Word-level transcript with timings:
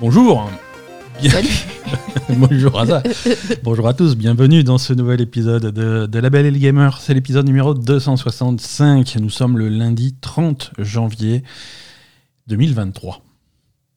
Bonjour 0.00 0.50
Bien- 1.20 1.30
Salut. 1.30 1.48
Bonjour 2.30 2.80
à 2.80 2.86
ça. 2.86 3.02
Bonjour 3.62 3.86
à 3.88 3.92
tous, 3.94 4.16
bienvenue 4.16 4.64
dans 4.64 4.78
ce 4.78 4.92
nouvel 4.94 5.20
épisode 5.20 5.66
de, 5.66 6.06
de 6.06 6.18
La 6.18 6.30
Belle 6.30 6.46
et 6.46 6.50
le 6.50 6.58
Gamer. 6.58 6.98
C'est 7.00 7.12
l'épisode 7.12 7.44
numéro 7.46 7.74
265. 7.74 9.16
Nous 9.20 9.28
sommes 9.28 9.58
le 9.58 9.68
lundi 9.68 10.14
30 10.20 10.70
janvier 10.78 11.42
2023. 12.46 13.20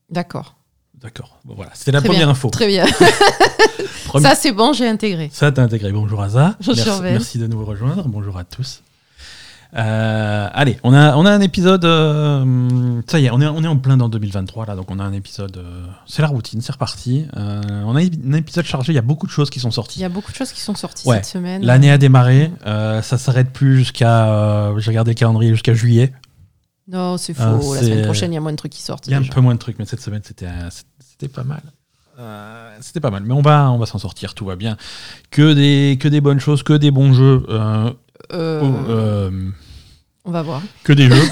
D'accord. 0.09 0.55
D'accord, 1.01 1.37
bon, 1.43 1.55
voilà, 1.55 1.71
c'était 1.73 1.91
la 1.91 1.99
Très 1.99 2.07
première 2.07 2.27
bien. 2.27 2.31
info. 2.31 2.49
Très 2.49 2.67
bien. 2.67 2.85
Premi- 4.05 4.23
Ça, 4.23 4.35
c'est 4.35 4.53
bon, 4.53 4.71
j'ai 4.71 4.87
intégré. 4.87 5.29
Ça 5.33 5.51
t'a 5.51 5.61
intégré. 5.63 5.91
Bonjour 5.91 6.21
Aza. 6.21 6.55
Bonjour, 6.65 6.75
merci, 6.85 7.01
Ben. 7.01 7.11
merci 7.11 7.37
de 7.39 7.47
nous 7.47 7.63
rejoindre. 7.65 8.07
Bonjour 8.07 8.37
à 8.37 8.45
tous. 8.45 8.81
Euh, 9.75 10.47
allez, 10.53 10.77
on 10.83 10.93
a, 10.93 11.15
on 11.15 11.25
a 11.25 11.31
un 11.31 11.41
épisode. 11.41 11.83
euh, 11.85 13.01
ça 13.07 13.19
y 13.19 13.25
est, 13.25 13.31
on 13.31 13.41
est, 13.41 13.47
on 13.47 13.63
est 13.63 13.67
en 13.67 13.77
plein 13.77 13.97
dans 13.97 14.07
2023 14.09 14.67
là, 14.67 14.75
donc 14.75 14.91
on 14.91 14.99
a 14.99 15.03
un 15.03 15.13
épisode. 15.13 15.57
euh, 15.57 15.85
c'est 16.05 16.21
la 16.21 16.27
routine, 16.27 16.61
c'est 16.61 16.71
reparti. 16.73 17.25
Euh, 17.37 17.61
on 17.85 17.95
a 17.95 18.01
un 18.01 18.33
épisode 18.33 18.65
chargé. 18.65 18.91
Il 18.91 18.95
y 18.95 18.99
a 18.99 19.01
beaucoup 19.01 19.25
de 19.25 19.31
choses 19.31 19.49
qui 19.49 19.59
sont 19.59 19.69
Il 19.69 19.73
sorties. 19.73 19.99
y 20.01 20.03
a 20.05 20.09
beaucoup 20.09 20.31
de 20.31 20.37
choses 20.37 20.51
qui 20.51 20.61
sont 20.61 20.75
sorties 20.75 21.07
Ouais. 21.07 21.15
cette 21.17 21.25
semaine. 21.25 21.65
L'année 21.65 21.89
a 21.91 21.97
démarré. 21.97 22.51
euh, 22.67 23.01
ça 23.01 23.17
s'arrête 23.17 23.51
plus 23.51 23.77
jusqu'à. 23.79 24.27
euh, 24.31 24.77
J'ai 24.79 24.91
regardé 24.91 25.11
le 25.11 25.15
calendrier 25.15 25.51
jusqu'à 25.51 25.73
juillet. 25.73 26.13
Non, 26.87 27.17
c'est 27.17 27.33
faux. 27.33 27.41
Ah, 27.43 27.51
la 27.75 27.79
c'est- 27.79 27.85
semaine 27.85 28.05
prochaine, 28.05 28.31
il 28.31 28.35
y 28.35 28.37
a 28.37 28.41
moins 28.41 28.51
de 28.51 28.57
trucs 28.57 28.73
qui 28.73 28.81
sortent. 28.83 29.07
Il 29.07 29.11
y 29.11 29.13
a 29.13 29.17
un 29.17 29.21
déjà. 29.21 29.33
peu 29.33 29.41
moins 29.41 29.53
de 29.55 29.59
trucs, 29.59 29.79
mais 29.79 29.85
cette 29.85 30.01
semaine 30.01 30.21
c'était 30.23 30.45
euh, 30.47 30.69
c'était 30.99 31.29
pas 31.33 31.43
mal. 31.43 31.61
Euh, 32.19 32.75
c'était 32.81 32.99
pas 32.99 33.09
mal, 33.09 33.23
mais 33.25 33.33
on 33.33 33.41
va 33.41 33.71
on 33.71 33.77
va 33.79 33.85
s'en 33.87 33.97
sortir, 33.97 34.35
tout 34.35 34.45
va 34.45 34.55
bien. 34.55 34.77
Que 35.31 35.53
des 35.53 35.97
que 35.99 36.07
des 36.07 36.21
bonnes 36.21 36.39
choses, 36.41 36.61
que 36.61 36.73
des 36.73 36.91
bons 36.91 37.13
jeux. 37.13 37.43
euh, 37.49 37.89
Euh, 38.31 38.61
oh, 38.63 38.89
euh, 38.89 39.31
On 40.25 40.31
va 40.31 40.41
voir. 40.41 40.61
que 40.85 40.93
des 40.93 41.09
jeux. 41.09 41.15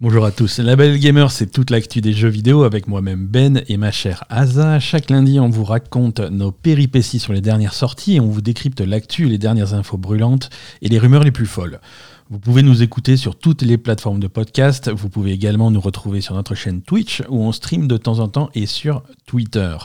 Bonjour 0.00 0.26
à 0.26 0.30
tous. 0.30 0.58
La 0.58 0.76
Belle 0.76 0.98
Gamer, 0.98 1.32
c'est 1.32 1.46
toute 1.46 1.70
l'actu 1.70 2.02
des 2.02 2.12
jeux 2.12 2.28
vidéo 2.28 2.64
avec 2.64 2.86
moi-même 2.86 3.26
Ben 3.26 3.62
et 3.66 3.78
ma 3.78 3.90
chère 3.90 4.24
Asa. 4.28 4.78
Chaque 4.78 5.08
lundi, 5.08 5.40
on 5.40 5.48
vous 5.48 5.64
raconte 5.64 6.20
nos 6.20 6.52
péripéties 6.52 7.18
sur 7.18 7.32
les 7.32 7.40
dernières 7.40 7.72
sorties 7.72 8.16
et 8.16 8.20
on 8.20 8.28
vous 8.28 8.42
décrypte 8.42 8.82
l'actu, 8.82 9.24
les 9.24 9.38
dernières 9.38 9.72
infos 9.72 9.96
brûlantes 9.96 10.50
et 10.82 10.88
les 10.90 10.98
rumeurs 10.98 11.24
les 11.24 11.32
plus 11.32 11.46
folles. 11.46 11.80
Vous 12.28 12.38
pouvez 12.38 12.60
nous 12.60 12.82
écouter 12.82 13.16
sur 13.16 13.34
toutes 13.34 13.62
les 13.62 13.78
plateformes 13.78 14.20
de 14.20 14.28
podcast. 14.28 14.90
Vous 14.90 15.08
pouvez 15.08 15.32
également 15.32 15.70
nous 15.70 15.80
retrouver 15.80 16.20
sur 16.20 16.34
notre 16.34 16.54
chaîne 16.54 16.82
Twitch 16.82 17.22
où 17.30 17.42
on 17.42 17.52
stream 17.52 17.88
de 17.88 17.96
temps 17.96 18.18
en 18.18 18.28
temps 18.28 18.50
et 18.54 18.66
sur 18.66 19.02
Twitter. 19.26 19.78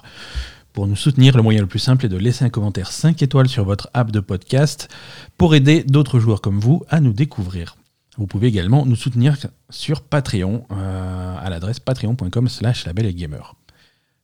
Pour 0.73 0.87
nous 0.87 0.95
soutenir, 0.95 1.37
le 1.37 1.43
moyen 1.43 1.61
le 1.61 1.67
plus 1.67 1.77
simple 1.77 2.07
est 2.07 2.09
de 2.09 2.17
laisser 2.17 2.43
un 2.45 2.49
commentaire 2.49 2.91
5 2.91 3.21
étoiles 3.21 3.47
sur 3.47 3.63
votre 3.63 3.89
app 3.93 4.09
de 4.09 4.19
podcast 4.19 4.89
pour 5.37 5.53
aider 5.53 5.83
d'autres 5.83 6.19
joueurs 6.19 6.41
comme 6.41 6.59
vous 6.59 6.81
à 6.89 6.99
nous 6.99 7.13
découvrir. 7.13 7.75
Vous 8.17 8.25
pouvez 8.25 8.47
également 8.47 8.83
nous 8.85 8.95
soutenir 8.95 9.37
sur 9.69 10.01
Patreon 10.01 10.65
euh, 10.71 11.35
à 11.39 11.49
l'adresse 11.51 11.79
patreon.com 11.79 12.47
slash 12.47 12.87
gamer. 12.87 13.55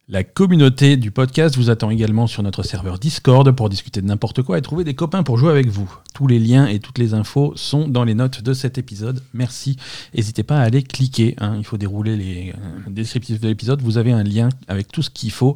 La 0.07 0.23
communauté 0.23 0.97
du 0.97 1.11
podcast 1.11 1.55
vous 1.55 1.69
attend 1.69 1.91
également 1.91 2.25
sur 2.25 2.41
notre 2.41 2.63
serveur 2.63 2.97
Discord 2.97 3.51
pour 3.51 3.69
discuter 3.69 4.01
de 4.01 4.07
n'importe 4.07 4.41
quoi 4.41 4.57
et 4.57 4.61
trouver 4.63 4.83
des 4.83 4.95
copains 4.95 5.21
pour 5.21 5.37
jouer 5.37 5.51
avec 5.51 5.67
vous. 5.67 5.91
Tous 6.15 6.25
les 6.25 6.39
liens 6.39 6.65
et 6.65 6.79
toutes 6.79 6.97
les 6.97 7.13
infos 7.13 7.53
sont 7.55 7.87
dans 7.87 8.03
les 8.03 8.15
notes 8.15 8.41
de 8.41 8.53
cet 8.53 8.79
épisode. 8.79 9.21
Merci. 9.35 9.77
N'hésitez 10.15 10.41
pas 10.41 10.57
à 10.57 10.63
aller 10.63 10.81
cliquer. 10.81 11.35
hein. 11.37 11.53
Il 11.59 11.63
faut 11.63 11.77
dérouler 11.77 12.17
les 12.17 12.53
euh, 12.57 12.89
descriptifs 12.89 13.39
de 13.39 13.49
l'épisode. 13.49 13.83
Vous 13.83 13.99
avez 13.99 14.11
un 14.11 14.23
lien 14.23 14.49
avec 14.67 14.91
tout 14.91 15.03
ce 15.03 15.11
qu'il 15.11 15.29
faut. 15.29 15.55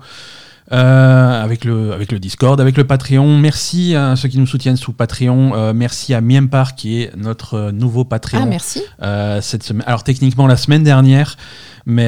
Euh, 0.71 1.43
avec, 1.43 1.65
le, 1.65 1.91
avec 1.91 2.11
le 2.11 2.19
Discord, 2.19 2.59
avec 2.61 2.77
le 2.77 2.85
Patreon. 2.85 3.37
Merci 3.37 3.95
à 3.95 4.15
ceux 4.15 4.29
qui 4.29 4.39
nous 4.39 4.47
soutiennent 4.47 4.77
sous 4.77 4.93
Patreon. 4.93 5.53
Euh, 5.55 5.73
merci 5.73 6.13
à 6.13 6.21
Miempar 6.21 6.75
qui 6.75 7.01
est 7.01 7.15
notre 7.17 7.55
euh, 7.55 7.71
nouveau 7.71 8.05
Patreon 8.05 8.39
Ah, 8.43 8.45
merci. 8.45 8.81
euh, 9.01 9.41
cette 9.41 9.63
semaine. 9.63 9.83
Alors 9.87 10.03
techniquement 10.03 10.47
la 10.47 10.55
semaine 10.55 10.83
dernière, 10.83 11.35
mais 11.85 12.07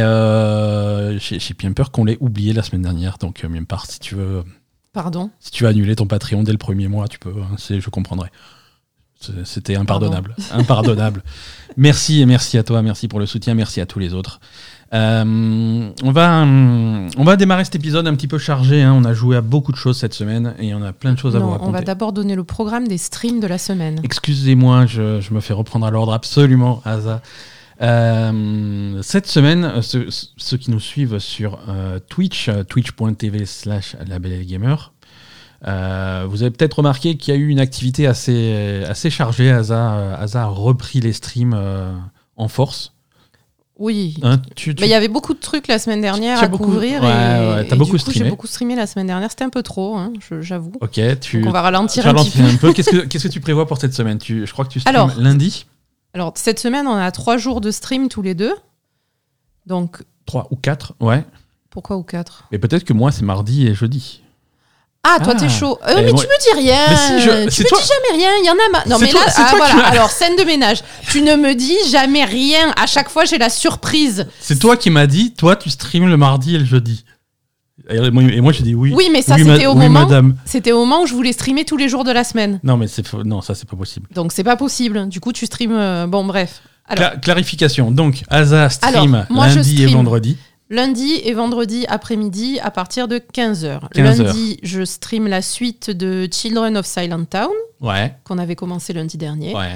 j'ai 1.20 1.54
bien 1.58 1.74
peur 1.74 1.92
qu'on 1.92 2.06
l'ait 2.06 2.18
oublié 2.22 2.54
la 2.54 2.64
semaine 2.64 2.82
dernière. 2.84 3.18
Donc 3.18 3.44
Miempar, 3.44 3.86
si 3.88 4.00
tu 4.00 4.16
veux, 4.16 4.44
Pardon. 4.94 5.30
si 5.40 5.52
tu 5.52 5.64
veux 5.64 5.70
annuler 5.70 5.96
ton 5.96 6.08
Patreon 6.08 6.44
dès 6.44 6.54
le 6.54 6.58
premier 6.58 6.88
mois, 6.88 7.08
tu 7.10 7.20
peux. 7.20 7.34
hein, 7.42 7.56
je 7.58 7.90
comprendrai. 7.90 8.30
C'était 9.44 9.76
impardonnable. 9.76 10.36
Impardonnable. 10.52 11.24
merci 11.78 12.22
et 12.22 12.26
merci 12.26 12.58
à 12.58 12.64
toi, 12.64 12.82
merci 12.82 13.08
pour 13.08 13.20
le 13.20 13.26
soutien, 13.26 13.54
merci 13.54 13.82
à 13.82 13.86
tous 13.86 14.00
les 14.00 14.14
autres. 14.14 14.40
Euh, 14.94 15.90
on, 16.04 16.12
va, 16.12 16.42
hum, 16.44 17.10
on 17.18 17.24
va 17.24 17.36
démarrer 17.36 17.66
cet 17.66 17.76
épisode 17.76 18.08
un 18.08 18.16
petit 18.16 18.28
peu 18.28 18.38
chargé. 18.38 18.82
hein. 18.84 18.94
On 18.96 19.04
a 19.04 19.14
joué 19.14 19.36
à 19.36 19.42
beaucoup 19.42 19.72
de 19.72 19.78
choses 19.78 19.98
cette 19.98 20.14
semaine 20.14 20.54
et 20.60 20.74
on 20.76 20.82
a 20.84 20.94
plein 20.94 21.14
de 21.14 21.18
choses 21.20 21.36
à 21.36 21.40
vous 21.40 21.46
Non, 21.46 21.52
raconter. 21.54 21.70
on 21.70 21.74
va 21.74 21.82
d'abord 21.82 22.14
donner 22.14 22.36
le 22.36 22.44
programme 22.44 22.88
des 22.88 22.98
streams 22.98 23.40
de 23.40 23.48
la 23.48 23.58
semaine. 23.58 24.00
Excusez-moi, 24.04 24.86
je, 24.86 25.20
je 25.22 25.34
me 25.34 25.40
fais 25.42 25.54
reprendre 25.54 25.86
à 25.86 25.92
l'ordre 25.92 26.14
absolument, 26.14 26.82
Asa. 26.86 27.22
Euh, 27.82 29.00
cette 29.02 29.28
semaine, 29.28 29.82
ceux, 29.82 30.08
ceux 30.38 30.58
qui 30.58 30.72
nous 30.72 30.80
suivent 30.80 31.20
sur 31.20 31.60
euh, 31.68 32.00
Twitch, 32.08 32.48
euh, 32.48 32.64
twitch.tv 32.64 33.46
slash 33.46 33.98
labelgamer, 34.08 34.76
euh, 35.68 36.26
vous 36.30 36.42
avez 36.44 36.52
peut-être 36.52 36.76
remarqué 36.76 37.18
qu'il 37.18 37.34
y 37.34 37.38
a 37.38 37.40
eu 37.40 37.48
une 37.48 37.60
activité 37.60 38.08
assez, 38.08 38.84
assez 38.88 39.10
chargée. 39.10 39.52
Asa, 39.52 39.94
euh, 39.96 40.16
Asa 40.24 40.44
a 40.44 40.46
repris 40.46 41.00
les 41.02 41.12
streams 41.14 41.54
euh, 41.56 41.92
en 42.38 42.48
force. 42.48 42.94
Oui. 43.78 44.16
Hein, 44.24 44.38
tu- 44.56 44.74
tu- 44.74 44.82
Mais 44.82 44.88
il 44.88 44.92
y 44.92 44.94
avait 44.96 45.10
beaucoup 45.10 45.34
de 45.34 45.40
trucs 45.40 45.68
la 45.68 45.80
semaine 45.80 46.00
dernière 46.02 46.40
Tu 46.40 46.46
à 46.46 46.48
beaucoup- 46.48 46.64
couvrir. 46.66 47.02
ouais, 47.04 47.08
et, 47.10 47.12
ouais, 47.12 47.68
t'as 47.68 47.76
et 47.76 47.78
beaucoup 47.78 47.86
du 47.86 47.92
coup, 47.92 47.98
streamé. 48.12 48.26
J'ai 48.26 48.30
beaucoup 48.30 48.48
streamé 48.48 48.76
la 48.76 48.88
semaine 48.88 49.08
dernière. 49.08 49.30
C'était 49.30 49.44
un 49.44 49.50
peu 49.50 49.64
trop, 49.64 49.96
hein, 49.98 50.14
j'avoue. 50.40 50.72
Ok, 50.82 51.00
tu, 51.20 51.40
Donc 51.42 51.50
on 51.50 51.52
va 51.52 51.62
ralentir 51.62 52.08
un 52.08 52.14
petit 52.14 52.32
peu. 52.58 52.72
Qu'est-ce 52.74 52.90
que, 53.28 53.28
tu 53.28 53.40
prévois 53.42 53.68
pour 53.68 53.78
cette 53.78 53.94
semaine? 53.94 54.18
Tu, 54.18 54.46
Je 54.48 54.52
crois 54.54 54.64
que 54.66 54.70
tu 54.72 54.80
streams 54.80 54.96
Alors, 54.96 55.12
lundi, 55.20 55.66
Alors, 56.14 56.32
cette 56.36 56.60
semaine, 56.60 56.88
on 56.88 56.96
a 56.96 57.12
trois 57.12 57.38
jours 57.38 57.60
de 57.60 57.70
stream 57.72 58.08
tous 58.08 58.22
les 58.22 58.34
deux. 58.36 58.54
Donc, 59.66 60.04
3 60.26 60.48
ou 60.52 60.56
4, 60.56 60.94
ouais. 61.02 61.26
pourquoi 61.70 61.98
ou 61.98 62.04
quatre? 62.04 62.46
Mais 62.52 62.60
peut-être 62.60 62.84
que 62.86 62.94
moi, 62.94 63.12
c'est 63.12 63.26
mardi 63.26 63.68
et 63.68 63.74
jeudi. 63.74 64.22
Ah, 65.08 65.20
toi, 65.24 65.34
Ah. 65.36 65.40
t'es 65.40 65.50
chaud. 65.50 65.78
Euh, 65.88 65.94
mais 65.98 66.12
moi- 66.12 66.20
tu 66.22 66.28
me 66.28 66.60
dis 66.62 66.68
rien. 66.68 66.88
Si, 66.98 67.22
je- 67.22 67.50
tu 67.50 67.64
me 67.64 67.68
toi- 67.70 67.80
dis 67.80 67.88
jamais 67.88 68.24
rien. 68.24 68.30
Il 68.42 68.46
y 68.46 68.50
en 68.50 68.54
a. 68.54 68.90
Non, 68.90 68.98
mais 69.00 69.10
toi- 69.10 69.22
là, 69.24 69.32
c'est 69.32 69.42
ah, 69.44 69.50
qui 69.52 69.56
voilà. 69.58 69.88
Alors, 69.88 70.10
scène 70.10 70.36
de 70.36 70.44
ménage. 70.44 70.80
Tu 71.12 71.22
ne 71.22 71.36
me 71.36 71.54
dis 71.54 71.78
jamais 71.92 72.24
rien. 72.26 72.74
À 72.82 72.88
chaque 72.88 73.10
fois, 73.10 73.26
j'ai 73.26 73.38
la 73.38 73.50
surprise. 73.50 74.26
C'est 74.40 74.58
toi 74.60 74.76
qui 74.78 74.90
m'as 74.90 75.06
dit, 75.08 75.34
toi, 75.34 75.56
tu 75.56 75.70
streams 75.70 76.08
le 76.08 76.18
mardi 76.18 76.56
et 76.56 76.60
le 76.60 76.66
jeudi. 76.66 77.06
Et 77.90 78.10
moi, 78.10 78.24
moi, 78.42 78.52
j'ai 78.52 78.64
dit 78.64 78.74
oui. 78.74 78.94
Oui, 78.96 79.10
mais 79.12 79.22
ça, 79.22 79.36
Oui, 79.36 79.42
c'était 79.44 79.66
ma- 79.66 79.70
au 79.70 79.74
oui, 79.74 79.88
moment. 79.88 80.00
madame. 80.02 80.36
C'était 80.46 80.72
au 80.72 80.80
moment 80.80 81.02
où 81.04 81.06
je 81.06 81.14
voulais 81.14 81.34
streamer 81.34 81.66
tous 81.66 81.78
les 81.78 81.88
jours 81.88 82.04
de 82.04 82.12
la 82.12 82.24
semaine. 82.24 82.60
Non, 82.64 82.78
mais 82.78 82.88
c'est 82.88 83.04
non, 83.26 83.42
ça, 83.42 83.54
c'est 83.54 83.70
pas 83.70 83.76
possible. 83.78 84.08
Donc, 84.16 84.32
c'est 84.32 84.44
pas 84.44 84.56
possible. 84.56 85.08
Du 85.08 85.20
coup, 85.20 85.32
tu 85.34 85.46
streams. 85.46 85.74
euh, 85.76 86.08
Bon, 86.08 86.24
bref. 86.26 86.62
Alors, 86.88 87.12
Cla- 87.12 87.20
clarification. 87.20 87.92
Donc, 87.92 88.24
Asa 88.30 88.70
stream 88.70 89.14
Alors, 89.16 89.26
moi, 89.30 89.50
je 89.50 89.56
lundi 89.58 89.84
et 89.84 89.88
vendredi. 89.88 90.38
Lundi 90.70 91.14
et 91.24 91.34
vendredi 91.34 91.86
après-midi 91.88 92.60
à 92.60 92.72
partir 92.72 93.08
de 93.08 93.18
15h. 93.18 93.24
15 93.34 93.66
heures. 93.66 93.90
Lundi, 93.96 94.60
je 94.64 94.84
stream 94.84 95.28
la 95.28 95.42
suite 95.42 95.90
de 95.92 96.28
Children 96.32 96.78
of 96.78 96.86
Silent 96.86 97.26
Town, 97.26 97.50
Ouais, 97.82 98.16
qu'on 98.24 98.38
avait 98.38 98.56
commencé 98.56 98.94
lundi 98.94 99.18
dernier. 99.18 99.54
ouais, 99.56 99.74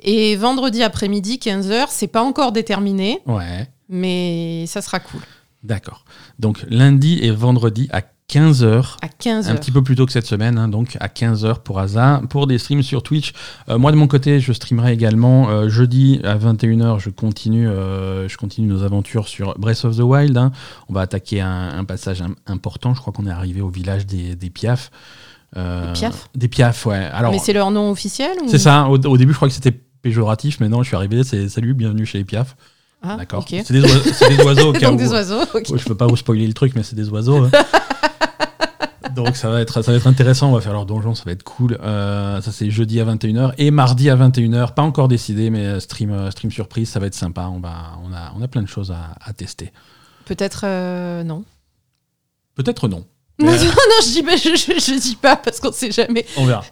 Et 0.00 0.34
vendredi 0.36 0.82
après-midi, 0.82 1.38
15h, 1.42 1.86
c'est 1.90 2.06
pas 2.08 2.22
encore 2.22 2.50
déterminé, 2.52 3.20
ouais. 3.26 3.68
mais 3.88 4.64
ça 4.66 4.80
sera 4.82 4.98
cool. 5.00 5.20
D'accord. 5.62 6.04
Donc, 6.40 6.64
lundi 6.68 7.20
et 7.22 7.30
vendredi 7.30 7.88
à 7.92 8.02
15h. 8.30 8.96
À 9.02 9.08
15h. 9.08 9.48
Un 9.50 9.54
petit 9.56 9.70
peu 9.70 9.82
plus 9.82 9.94
tôt 9.94 10.06
que 10.06 10.12
cette 10.12 10.26
semaine, 10.26 10.56
hein, 10.56 10.68
donc 10.68 10.96
à 11.00 11.08
15h 11.08 11.58
pour 11.62 11.78
Asa, 11.78 12.22
pour 12.30 12.46
des 12.46 12.56
streams 12.56 12.82
sur 12.82 13.02
Twitch. 13.02 13.32
Euh, 13.68 13.76
moi 13.76 13.92
de 13.92 13.96
mon 13.96 14.06
côté, 14.06 14.40
je 14.40 14.52
streamerai 14.54 14.92
également 14.94 15.50
euh, 15.50 15.68
jeudi 15.68 16.18
à 16.24 16.36
21h. 16.38 16.98
Je 16.98 17.10
continue, 17.10 17.68
euh, 17.68 18.28
je 18.28 18.36
continue 18.38 18.68
nos 18.68 18.82
aventures 18.84 19.28
sur 19.28 19.58
Breath 19.58 19.84
of 19.84 19.96
the 19.96 20.00
Wild. 20.00 20.36
hein. 20.38 20.50
On 20.88 20.94
va 20.94 21.02
attaquer 21.02 21.42
un, 21.42 21.78
un 21.78 21.84
passage 21.84 22.22
im- 22.22 22.34
important. 22.46 22.94
Je 22.94 23.00
crois 23.00 23.12
qu'on 23.12 23.26
est 23.26 23.30
arrivé 23.30 23.60
au 23.60 23.68
village 23.68 24.06
des, 24.06 24.34
des 24.34 24.48
Piaf. 24.50 24.90
Des 25.54 25.60
Piaf 25.92 26.30
Des 26.34 26.48
Piaf, 26.48 26.86
ouais. 26.86 26.96
Alors 27.12 27.32
mais 27.32 27.38
c'est 27.38 27.52
leur 27.52 27.70
nom 27.70 27.90
officiel 27.90 28.30
ou... 28.42 28.48
c'est 28.48 28.56
ça. 28.58 28.88
Au, 28.88 28.96
au 28.98 29.18
début, 29.18 29.32
je 29.32 29.36
crois 29.36 29.48
que 29.48 29.54
c'était 29.54 29.78
péjoratif, 30.00 30.58
mais 30.60 30.70
non, 30.70 30.82
je 30.82 30.88
suis 30.88 30.96
arrivé. 30.96 31.22
C'est 31.24 31.50
salut, 31.50 31.74
bienvenue 31.74 32.06
chez 32.06 32.16
les 32.16 32.24
Piaf. 32.24 32.56
Ah, 33.02 33.16
D'accord. 33.18 33.44
C'est 33.46 33.70
des, 33.72 33.82
oiseaux- 33.82 34.72
des 34.72 34.78
cas 34.78 34.86
Donc 34.86 34.94
où- 35.00 35.02
des 35.02 35.10
oiseaux, 35.10 35.42
ok. 35.42 35.66
Ouais, 35.68 35.78
je 35.78 35.84
peux 35.84 35.94
pas 35.96 36.06
vous 36.06 36.16
spoiler 36.16 36.46
le 36.46 36.54
truc, 36.54 36.72
mais 36.74 36.82
c'est 36.82 36.96
des 36.96 37.10
oiseaux. 37.10 37.44
hein. 37.44 37.50
Donc 39.14 39.36
ça 39.36 39.50
va, 39.50 39.60
être, 39.60 39.82
ça 39.82 39.90
va 39.92 39.96
être 39.98 40.06
intéressant, 40.06 40.50
on 40.50 40.54
va 40.54 40.60
faire 40.60 40.72
leur 40.72 40.86
donjon, 40.86 41.14
ça 41.14 41.24
va 41.24 41.32
être 41.32 41.42
cool. 41.42 41.78
Euh, 41.82 42.40
ça 42.40 42.50
c'est 42.52 42.70
jeudi 42.70 43.00
à 43.00 43.04
21h 43.04 43.52
et 43.58 43.70
mardi 43.70 44.08
à 44.10 44.16
21h, 44.16 44.74
pas 44.74 44.82
encore 44.82 45.08
décidé, 45.08 45.50
mais 45.50 45.64
euh, 45.66 45.80
stream, 45.80 46.10
euh, 46.10 46.30
stream 46.30 46.50
surprise, 46.50 46.88
ça 46.88 46.98
va 47.00 47.06
être 47.06 47.14
sympa. 47.14 47.48
On, 47.52 47.60
va, 47.60 47.92
on, 48.04 48.12
a, 48.12 48.32
on 48.36 48.42
a 48.42 48.48
plein 48.48 48.62
de 48.62 48.68
choses 48.68 48.90
à, 48.90 49.14
à 49.24 49.32
tester. 49.32 49.72
Peut-être 50.24 50.62
euh, 50.64 51.22
non. 51.24 51.44
Peut-être 52.54 52.88
non. 52.88 53.04
Non, 53.38 53.50
Mais, 53.52 53.58
non, 53.58 53.64
non, 53.64 54.00
je 54.04 54.12
dis, 54.12 54.22
pas- 54.22 54.36
je, 54.36 54.48
je- 54.56 54.78
je 54.94 55.00
dis 55.00 55.16
pas 55.16 55.36
parce 55.36 55.58
qu'on 55.60 55.72
sait 55.72 55.90
jamais. 55.90 56.24
On 56.36 56.44
verra. 56.44 56.64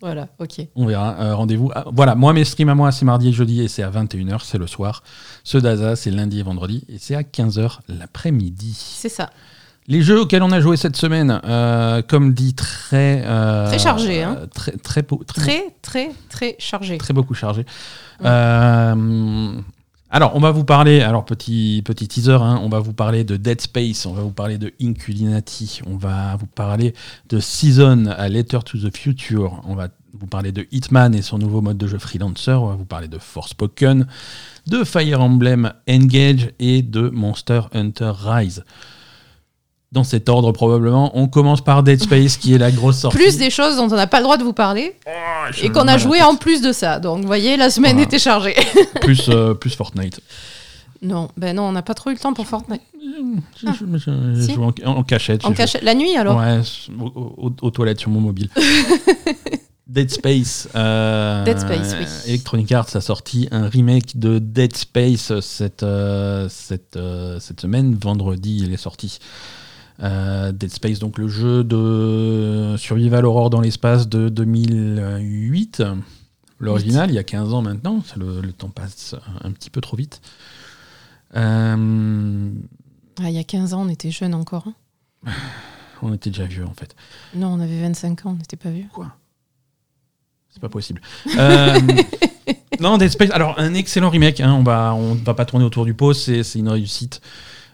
Voilà, 0.00 0.28
ok. 0.38 0.60
On 0.76 0.84
verra. 0.84 1.16
Euh, 1.20 1.34
Rendez-vous. 1.34 1.70
Ah, 1.74 1.84
voilà, 1.92 2.14
moi 2.14 2.32
mes 2.34 2.44
streams 2.44 2.68
à 2.68 2.74
moi 2.74 2.92
c'est 2.92 3.06
mardi 3.06 3.28
et 3.28 3.32
jeudi 3.32 3.62
et 3.62 3.68
c'est 3.68 3.82
à 3.82 3.90
21h, 3.90 4.40
c'est 4.44 4.58
le 4.58 4.66
soir. 4.66 5.02
Ceux 5.42 5.60
d'Aza 5.60 5.96
c'est 5.96 6.10
lundi 6.10 6.38
et 6.40 6.42
vendredi 6.42 6.84
et 6.88 6.98
c'est 6.98 7.14
à 7.14 7.22
15h 7.22 7.78
l'après-midi. 7.88 8.76
C'est 8.78 9.08
ça. 9.08 9.30
Les 9.88 10.02
jeux 10.02 10.20
auxquels 10.20 10.42
on 10.42 10.50
a 10.50 10.60
joué 10.60 10.76
cette 10.76 10.96
semaine, 10.96 11.40
euh, 11.44 12.02
comme 12.02 12.34
dit, 12.34 12.54
très. 12.54 13.22
euh, 13.24 13.66
Très 13.68 13.78
chargé, 13.78 14.22
hein. 14.22 14.36
euh, 14.40 14.46
Très, 14.52 14.72
très, 14.72 15.02
très, 15.02 15.24
Très, 15.26 15.74
très, 15.82 16.10
très 16.28 16.56
chargé. 16.58 16.98
très 16.98 17.14
beaucoup 17.14 17.34
chargé. 17.34 17.60
Ouais. 18.20 18.26
Euh, 18.26 19.52
Alors, 20.10 20.32
on 20.34 20.40
va 20.40 20.50
vous 20.50 20.64
parler, 20.64 21.02
alors 21.02 21.24
petit, 21.24 21.82
petit 21.84 22.08
teaser, 22.08 22.32
hein, 22.42 22.60
on 22.62 22.68
va 22.68 22.80
vous 22.80 22.92
parler 22.94 23.22
de 23.24 23.36
Dead 23.36 23.60
Space, 23.60 24.06
on 24.06 24.12
va 24.12 24.22
vous 24.22 24.30
parler 24.30 24.58
de 24.58 24.72
Inculinati, 24.82 25.80
on 25.86 25.96
va 25.96 26.36
vous 26.36 26.46
parler 26.46 26.94
de 27.28 27.38
Season 27.38 28.06
à 28.06 28.28
Letter 28.28 28.58
to 28.64 28.78
the 28.78 28.96
Future, 28.96 29.60
on 29.68 29.74
va 29.74 29.88
vous 30.18 30.26
parler 30.26 30.50
de 30.52 30.66
Hitman 30.72 31.14
et 31.14 31.22
son 31.22 31.38
nouveau 31.38 31.60
mode 31.60 31.76
de 31.76 31.86
jeu 31.86 31.98
freelancer, 31.98 32.52
on 32.60 32.68
va 32.68 32.74
vous 32.74 32.84
parler 32.86 33.08
de 33.08 33.18
Forspoken, 33.18 34.06
de 34.66 34.82
Fire 34.84 35.20
Emblem 35.20 35.72
Engage 35.88 36.50
et 36.58 36.82
de 36.82 37.08
Monster 37.10 37.62
Hunter 37.74 38.12
Rise. 38.16 38.64
Dans 39.92 40.02
cet 40.04 40.28
ordre, 40.28 40.50
probablement, 40.52 41.12
on 41.16 41.28
commence 41.28 41.62
par 41.62 41.82
Dead 41.84 42.02
Space, 42.02 42.36
qui 42.36 42.52
est 42.54 42.58
la 42.58 42.72
grosse 42.72 42.98
sortie. 42.98 43.16
Plus 43.16 43.38
des 43.38 43.50
choses 43.50 43.76
dont 43.76 43.84
on 43.84 43.94
n'a 43.96 44.08
pas 44.08 44.18
le 44.18 44.24
droit 44.24 44.36
de 44.36 44.42
vous 44.42 44.52
parler 44.52 44.94
Oh, 45.06 45.10
et 45.62 45.68
qu'on 45.70 45.86
a 45.86 45.96
joué 45.96 46.20
en 46.22 46.34
plus 46.34 46.60
de 46.60 46.72
ça. 46.72 46.98
Donc, 46.98 47.20
vous 47.20 47.26
voyez, 47.26 47.56
la 47.56 47.70
semaine 47.70 47.92
Voilà. 47.92 48.06
était 48.06 48.18
chargée. 48.18 48.54
plus, 49.00 49.28
euh, 49.28 49.54
plus 49.54 49.70
Fortnite. 49.76 50.20
non, 51.02 51.28
ben 51.36 51.54
non, 51.54 51.62
on 51.68 51.72
n'a 51.72 51.82
pas 51.82 51.94
trop 51.94 52.10
eu 52.10 52.14
le 52.14 52.18
temps 52.18 52.34
pour 52.34 52.46
Fortnite. 52.46 52.82
Je, 53.56 53.68
je- 53.68 53.98
je- 53.98 54.34
je 54.34 54.40
Si. 54.42 54.54
joue 54.54 54.64
en, 54.64 54.72
en 54.86 55.02
cachette. 55.04 55.44
En 55.44 55.48
j'ai 55.50 55.54
joué. 55.54 55.56
cachette, 55.56 55.82
la 55.84 55.94
nuit 55.94 56.16
alors 56.16 56.36
Ouais, 56.38 56.60
au- 57.00 57.46
au- 57.46 57.52
aux 57.62 57.70
toilettes 57.70 58.00
sur 58.00 58.10
mon 58.10 58.20
mobile. 58.20 58.50
Dead 59.86 60.10
Space. 60.10 60.68
euh, 60.74 61.44
Dead 61.44 61.60
Space, 61.60 61.94
oui. 61.98 62.06
Electronic 62.30 62.72
Arts 62.72 62.88
a 62.96 63.00
sorti 63.00 63.46
un 63.52 63.68
remake 63.68 64.18
de 64.18 64.40
Dead 64.40 64.76
Space 64.76 65.38
cette, 65.40 65.84
euh, 65.84 66.48
cette, 66.50 66.96
euh, 66.96 67.38
cette 67.38 67.60
semaine. 67.60 67.94
Vendredi, 67.94 68.62
il 68.64 68.72
est 68.72 68.76
sorti. 68.78 69.18
Euh, 70.02 70.52
Dead 70.52 70.70
Space, 70.70 70.98
donc 70.98 71.16
le 71.18 71.26
jeu 71.28 71.64
de 71.64 72.74
Survival 72.78 73.24
Horror 73.24 73.48
dans 73.50 73.60
l'espace 73.60 74.08
de 74.08 74.28
2008. 74.28 75.82
L'original, 76.58 77.10
il 77.10 77.14
y 77.14 77.18
a 77.18 77.24
15 77.24 77.52
ans 77.54 77.62
maintenant. 77.62 78.02
Le, 78.16 78.40
le 78.40 78.52
temps 78.52 78.68
passe 78.68 79.14
un 79.42 79.50
petit 79.52 79.70
peu 79.70 79.80
trop 79.80 79.96
vite. 79.96 80.20
Euh, 81.34 82.50
Ah, 83.22 83.30
Il 83.30 83.34
y 83.34 83.38
a 83.38 83.44
15 83.44 83.74
ans, 83.74 83.82
on 83.86 83.88
était 83.88 84.10
jeunes 84.10 84.34
encore. 84.34 84.66
hein. 85.26 85.32
on 86.02 86.12
était 86.14 86.30
déjà 86.30 86.44
vieux 86.44 86.64
en 86.66 86.74
fait. 86.74 86.94
Non, 87.34 87.48
on 87.48 87.60
avait 87.60 87.80
25 87.80 88.26
ans, 88.26 88.30
on 88.32 88.34
n'était 88.38 88.56
pas 88.56 88.70
vieux. 88.70 88.86
C'est 90.50 90.60
pas 90.60 90.68
possible. 90.70 91.00
Euh, 91.38 91.78
non, 92.80 92.96
Dead 92.98 93.10
Space. 93.10 93.30
Alors, 93.32 93.58
un 93.58 93.74
excellent 93.74 94.08
remake. 94.10 94.40
hein, 94.40 94.52
on 94.54 94.62
va, 94.62 94.94
on 94.94 95.14
va 95.14 95.34
pas 95.34 95.44
tourner 95.44 95.64
autour 95.66 95.84
du 95.84 95.92
pot. 95.94 96.14
C'est 96.14 96.42
une 96.54 96.68
réussite. 96.68 97.20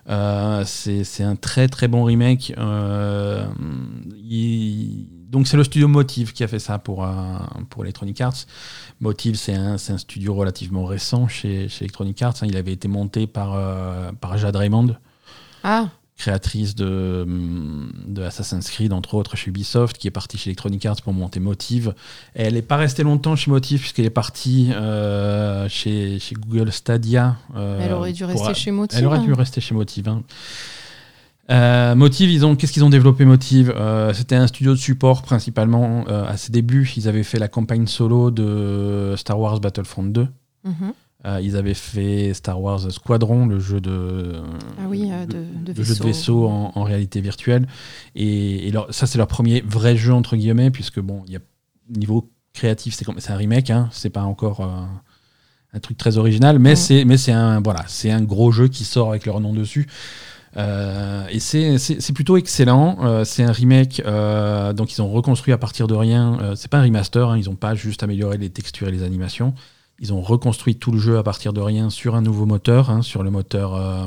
Euh, 0.09 0.65
c'est, 0.67 1.23
un 1.23 1.37
très 1.37 1.69
très 1.69 1.89
bon 1.89 2.05
remake. 2.05 2.53
Euh, 2.59 3.47
donc, 5.33 5.47
c'est 5.47 5.57
le 5.57 5.65
studio 5.65 5.89
Motive 5.89 6.35
qui 6.35 6.45
a 6.45 6.49
fait 6.49 6.59
ça 6.59 6.79
pour, 6.79 7.05
euh, 7.05 7.39
Electronic 7.81 8.21
Arts. 8.21 8.45
Motive, 9.01 9.37
c'est 9.37 9.55
un, 9.55 9.79
studio 9.79 10.35
relativement 10.35 10.85
récent 10.85 11.27
chez, 11.27 11.69
chez 11.69 11.85
Electronic 11.85 12.21
Arts. 12.21 12.35
hein. 12.43 12.47
Il 12.47 12.57
avait 12.57 12.73
été 12.73 12.87
monté 12.87 13.27
par, 13.27 13.55
euh, 13.55 14.13
par 14.21 14.37
Jade 14.37 14.57
Raymond 14.57 14.95
Ah, 15.65 15.89
créatrice 16.23 16.75
de, 16.77 17.27
de 18.07 18.23
Assassin's 18.23 18.71
Creed, 18.71 18.93
entre 18.93 19.15
autres 19.15 19.37
chez 19.37 19.51
Ubisoft, 19.51 19.99
qui 19.99 20.07
est 20.07 20.13
partie 20.13 20.39
chez 20.39 20.51
Electronic 20.51 20.87
Arts 20.87 21.03
pour 21.03 21.13
monter 21.13 21.41
Motive. 21.41 21.95
Elle 22.35 22.55
n'est 22.55 22.63
pas 22.63 22.77
restée 22.77 23.03
longtemps 23.03 23.35
chez 23.35 23.51
Motive, 23.51 23.81
puisqu'elle 23.81 24.05
est 24.07 24.11
partie 24.11 24.71
euh, 24.73 25.69
chez, 25.69 26.19
chez 26.21 26.35
Google 26.37 26.71
Stadia. 26.71 27.37
euh, 27.57 27.81
elle 27.83 27.93
aurait 27.93 28.13
dû 28.13 28.23
pour- 28.25 28.33
rester 28.33 28.55
chez 28.55 28.71
Motive. 28.71 28.99
Elle 28.99 29.07
aurait 29.07 29.19
dû 29.19 29.33
hein. 29.33 29.37
rester 29.37 29.61
chez 29.61 29.75
Motive. 29.75 30.09
hein. 30.09 30.23
Euh, 31.51 31.95
Motive, 31.97 32.31
ils 32.31 32.47
ont, 32.47 32.55
qu'est-ce 32.57 32.73
qu'ils 32.73 32.85
ont 32.85 32.91
développé 32.91 33.25
Motive? 33.25 33.75
Euh, 33.77 34.13
C'était 34.15 34.37
un 34.37 34.47
studio 34.47 34.73
de 34.73 34.79
support 34.79 35.23
principalement 35.23 36.05
euh, 36.09 36.25
à 36.27 36.37
ses 36.37 36.53
débuts. 36.53 36.89
Ils 36.97 37.09
avaient 37.09 37.25
fait 37.25 37.39
la 37.39 37.49
campagne 37.49 37.87
solo 37.89 38.31
de 38.31 39.15
Star 39.17 39.39
Wars 39.39 39.59
Battlefront 39.61 40.05
2. 40.05 40.29
Mhm. 40.65 40.93
Euh, 41.25 41.41
ils 41.41 41.57
avaient 41.57 41.75
fait 41.75 42.35
Star 42.35 42.61
Wars 42.61 42.91
Squadron, 42.91 43.47
le 43.47 43.61
jeu 43.61 43.81
de, 43.81 44.41
Ah 44.79 44.87
oui, 44.89 45.09
euh, 45.13 45.25
de, 45.25 45.73
de 45.73 45.79
le 45.79 45.85
jeu 45.85 45.95
de 45.95 46.03
vaisseau. 46.03 46.49
en, 46.49 46.73
en 46.75 46.83
réalité 46.83 47.21
virtuelle. 47.21 47.69
Et, 48.17 48.67
et 48.67 48.71
leur- 48.73 48.93
ça, 48.93 49.07
c'est 49.07 49.19
leur 49.19 49.29
premier 49.29 49.61
vrai 49.61 49.97
jeu, 49.97 50.13
entre 50.13 50.35
guillemets, 50.37 50.71
puisque, 50.73 50.99
bon, 50.99 51.23
il 51.29 51.35
y 51.35 51.37
a 51.37 51.41
niveau 51.97 52.29
créatif, 52.55 52.95
c'est 52.95 53.31
un 53.31 53.37
remake, 53.37 53.71
hein, 53.71 53.89
c'est 53.93 54.11
pas 54.11 54.23
encore 54.25 54.61
euh, 54.63 54.85
un 55.75 55.79
truc 55.81 55.97
très 55.97 56.17
original, 56.19 56.59
mais 56.59 56.75
c'est 56.77 57.33
un, 57.33 57.61
voilà, 57.61 57.85
c'est 57.87 58.11
un 58.11 58.23
gros 58.23 58.51
jeu 58.51 58.67
qui 58.69 58.85
sort 58.85 59.11
avec 59.11 59.25
leur 59.25 59.39
nom 59.41 59.53
dessus. 59.53 59.87
Euh, 60.57 61.25
et 61.31 61.39
c'est- 61.39 62.13
plutôt 62.13 62.37
excellent. 62.37 62.99
Euh, 63.03 63.25
c'est 63.25 63.43
un 63.43 63.53
remake, 63.53 64.03
euh, 64.05 64.73
donc 64.75 64.93
ils 64.93 65.01
ont 65.01 65.09
reconstruit 65.11 65.53
à 65.55 65.59
partir 65.59 65.87
de 65.87 65.95
rien. 65.95 66.39
C'est 66.57 66.69
pas 66.71 66.79
un 66.79 66.83
remaster, 66.83 67.29
hein, 67.31 67.39
ils 67.39 67.49
ont 67.49 67.55
pas 67.57 67.75
juste 67.75 68.03
amélioré 68.03 68.37
les 68.39 68.51
textures 68.51 68.89
et 68.89 68.93
les 68.93 69.03
animations. 69.03 69.55
Ils 70.01 70.13
ont 70.13 70.21
reconstruit 70.21 70.77
tout 70.77 70.91
le 70.91 70.99
jeu 70.99 71.19
à 71.19 71.23
partir 71.23 71.53
de 71.53 71.61
rien 71.61 71.89
sur 71.91 72.15
un 72.17 72.23
nouveau 72.23 72.45
moteur, 72.47 72.91
hein, 72.91 73.03
sur 73.03 73.23
le 73.23 73.31
moteur 73.31 73.75
euh, 73.77 74.07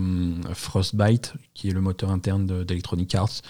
Frostbite, 0.53 1.33
qui 1.53 1.69
est 1.69 1.73
le 1.73 1.81
moteur 1.81 2.11
interne 2.11 2.45
de- 2.45 2.63
d'Electronic 2.63 3.15
Arts, 3.15 3.41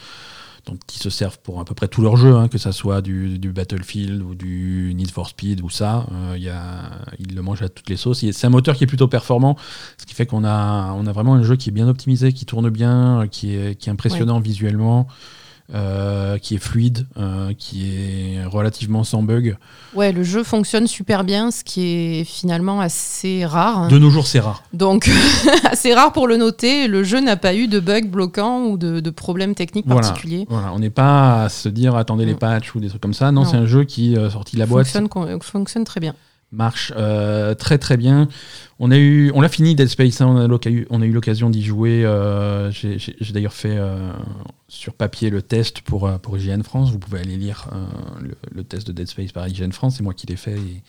donc 0.68 0.80
qui 0.86 1.00
se 1.00 1.10
servent 1.10 1.40
pour 1.40 1.60
à 1.60 1.66
peu 1.66 1.74
près 1.74 1.88
tous 1.88 2.02
leurs 2.04 2.18
jeux, 2.18 2.36
hein, 2.36 2.48
que 2.48 2.58
ça 2.60 2.72
soit 2.72 3.02
du, 3.02 3.40
du 3.40 3.52
Battlefield 3.52 4.22
ou 4.22 4.36
du 4.36 4.94
Need 4.96 5.10
for 5.12 5.28
Speed 5.30 5.62
ou 5.62 5.70
ça. 5.72 6.06
euh, 6.12 6.34
il 6.38 6.44
y 6.44 6.50
a, 6.50 6.92
ils 7.20 7.34
le 7.36 7.42
mangent 7.42 7.64
à 7.64 7.70
toutes 7.70 7.90
les 7.90 7.98
sauces. 7.98 8.20
C'est 8.32 8.46
un 8.48 8.50
moteur 8.50 8.76
qui 8.76 8.84
est 8.84 8.88
plutôt 8.88 9.08
performant, 9.08 9.58
ce 9.98 10.06
qui 10.06 10.14
fait 10.14 10.26
qu'on 10.28 10.44
a, 10.44 10.92
on 10.94 11.08
a 11.08 11.12
vraiment 11.12 11.34
un 11.36 11.44
jeu 11.44 11.56
qui 11.56 11.70
est 11.70 11.72
bien 11.72 11.88
optimisé, 11.88 12.32
qui 12.34 12.46
tourne 12.46 12.70
bien, 12.70 13.28
qui 13.32 13.56
est, 13.56 13.76
qui 13.76 13.90
est 13.90 13.92
impressionnant 13.92 14.40
visuellement. 14.40 15.08
Euh, 15.74 16.38
qui 16.38 16.56
est 16.56 16.60
fluide, 16.60 17.08
euh, 17.18 17.52
qui 17.58 17.92
est 17.96 18.46
relativement 18.46 19.04
sans 19.04 19.24
bug. 19.24 19.58
Ouais, 19.96 20.12
le 20.12 20.24
jeu 20.24 20.44
fonctionne 20.44 20.86
super 20.88 21.24
bien, 21.24 21.50
ce 21.52 21.64
qui 21.64 21.86
est 21.88 22.24
finalement 22.24 22.82
assez 22.82 23.46
rare. 23.46 23.80
hein. 23.80 23.88
De 23.88 23.98
nos 23.98 24.10
jours, 24.10 24.28
c'est 24.28 24.40
rare. 24.40 24.62
Donc, 24.74 25.10
assez 25.64 25.94
rare 25.94 26.12
pour 26.14 26.28
le 26.28 26.38
noter. 26.38 26.88
Le 26.88 27.04
jeu 27.04 27.20
n'a 27.20 27.36
pas 27.36 27.56
eu 27.56 27.68
de 27.68 27.80
bugs 27.80 28.08
bloquants 28.08 28.66
ou 28.66 28.78
de, 28.78 29.00
de 29.00 29.10
problèmes 29.10 29.56
techniques 29.56 29.86
Voilà. 29.88 30.02
particuliers. 30.08 30.46
Voilà, 30.50 30.72
on 30.74 30.80
n'est 30.80 30.90
pas 30.90 31.44
à 31.46 31.50
se 31.50 31.70
dire 31.70 31.96
attendez 31.96 32.26
les 32.26 32.36
patchs 32.36 32.76
ou 32.76 32.80
des 32.80 32.90
trucs 32.90 33.02
comme 33.02 33.14
ça. 33.14 33.32
Non, 33.32 33.44
Non. 33.44 33.50
c'est 33.50 33.58
un 33.58 33.66
jeu 33.66 33.84
qui, 33.86 34.16
euh, 34.16 34.30
sorti 34.30 34.56
de 34.56 34.60
la 34.60 34.66
boîte, 34.68 34.88
fonctionne 35.42 35.84
très 35.84 36.00
bien. 36.00 36.14
Marche 36.52 36.94
euh, 36.96 37.54
très 37.56 37.78
très 37.78 37.98
bien. 37.98 38.28
On 38.78 38.92
a 38.92 38.98
eu, 38.98 39.32
on 39.34 39.40
l'a 39.42 39.48
fini 39.48 39.74
Dead 39.74 39.88
Space. 39.88 40.20
hein, 40.20 40.28
on 40.28 40.36
a 40.38 40.48
l'oca- 40.48 40.70
on 40.90 41.02
a 41.02 41.06
eu 41.06 41.12
l'occasion 41.12 41.50
d'y 41.50 41.64
jouer. 41.64 42.04
euh, 42.06 42.72
J'ai 42.72 43.00
d'ailleurs 43.34 43.54
fait 43.54 43.78
euh, 43.78 44.12
sur 44.68 44.94
papier 44.94 45.30
le 45.30 45.42
test 45.42 45.80
pour 45.82 46.10
pour 46.20 46.38
IGN 46.38 46.62
France. 46.62 46.92
Vous 46.92 47.00
pouvez 47.00 47.20
aller 47.22 47.38
lire 47.38 47.70
le, 48.22 48.36
le 48.54 48.64
test 48.66 48.86
de 48.88 48.92
Dead 48.92 49.08
Space 49.08 49.32
par 49.32 49.48
IGN 49.48 49.72
France. 49.72 49.96
C'est 49.98 50.04
moi 50.04 50.14
qui 50.14 50.28
l'ai 50.28 50.36
fait. 50.36 50.56
et 50.58 50.84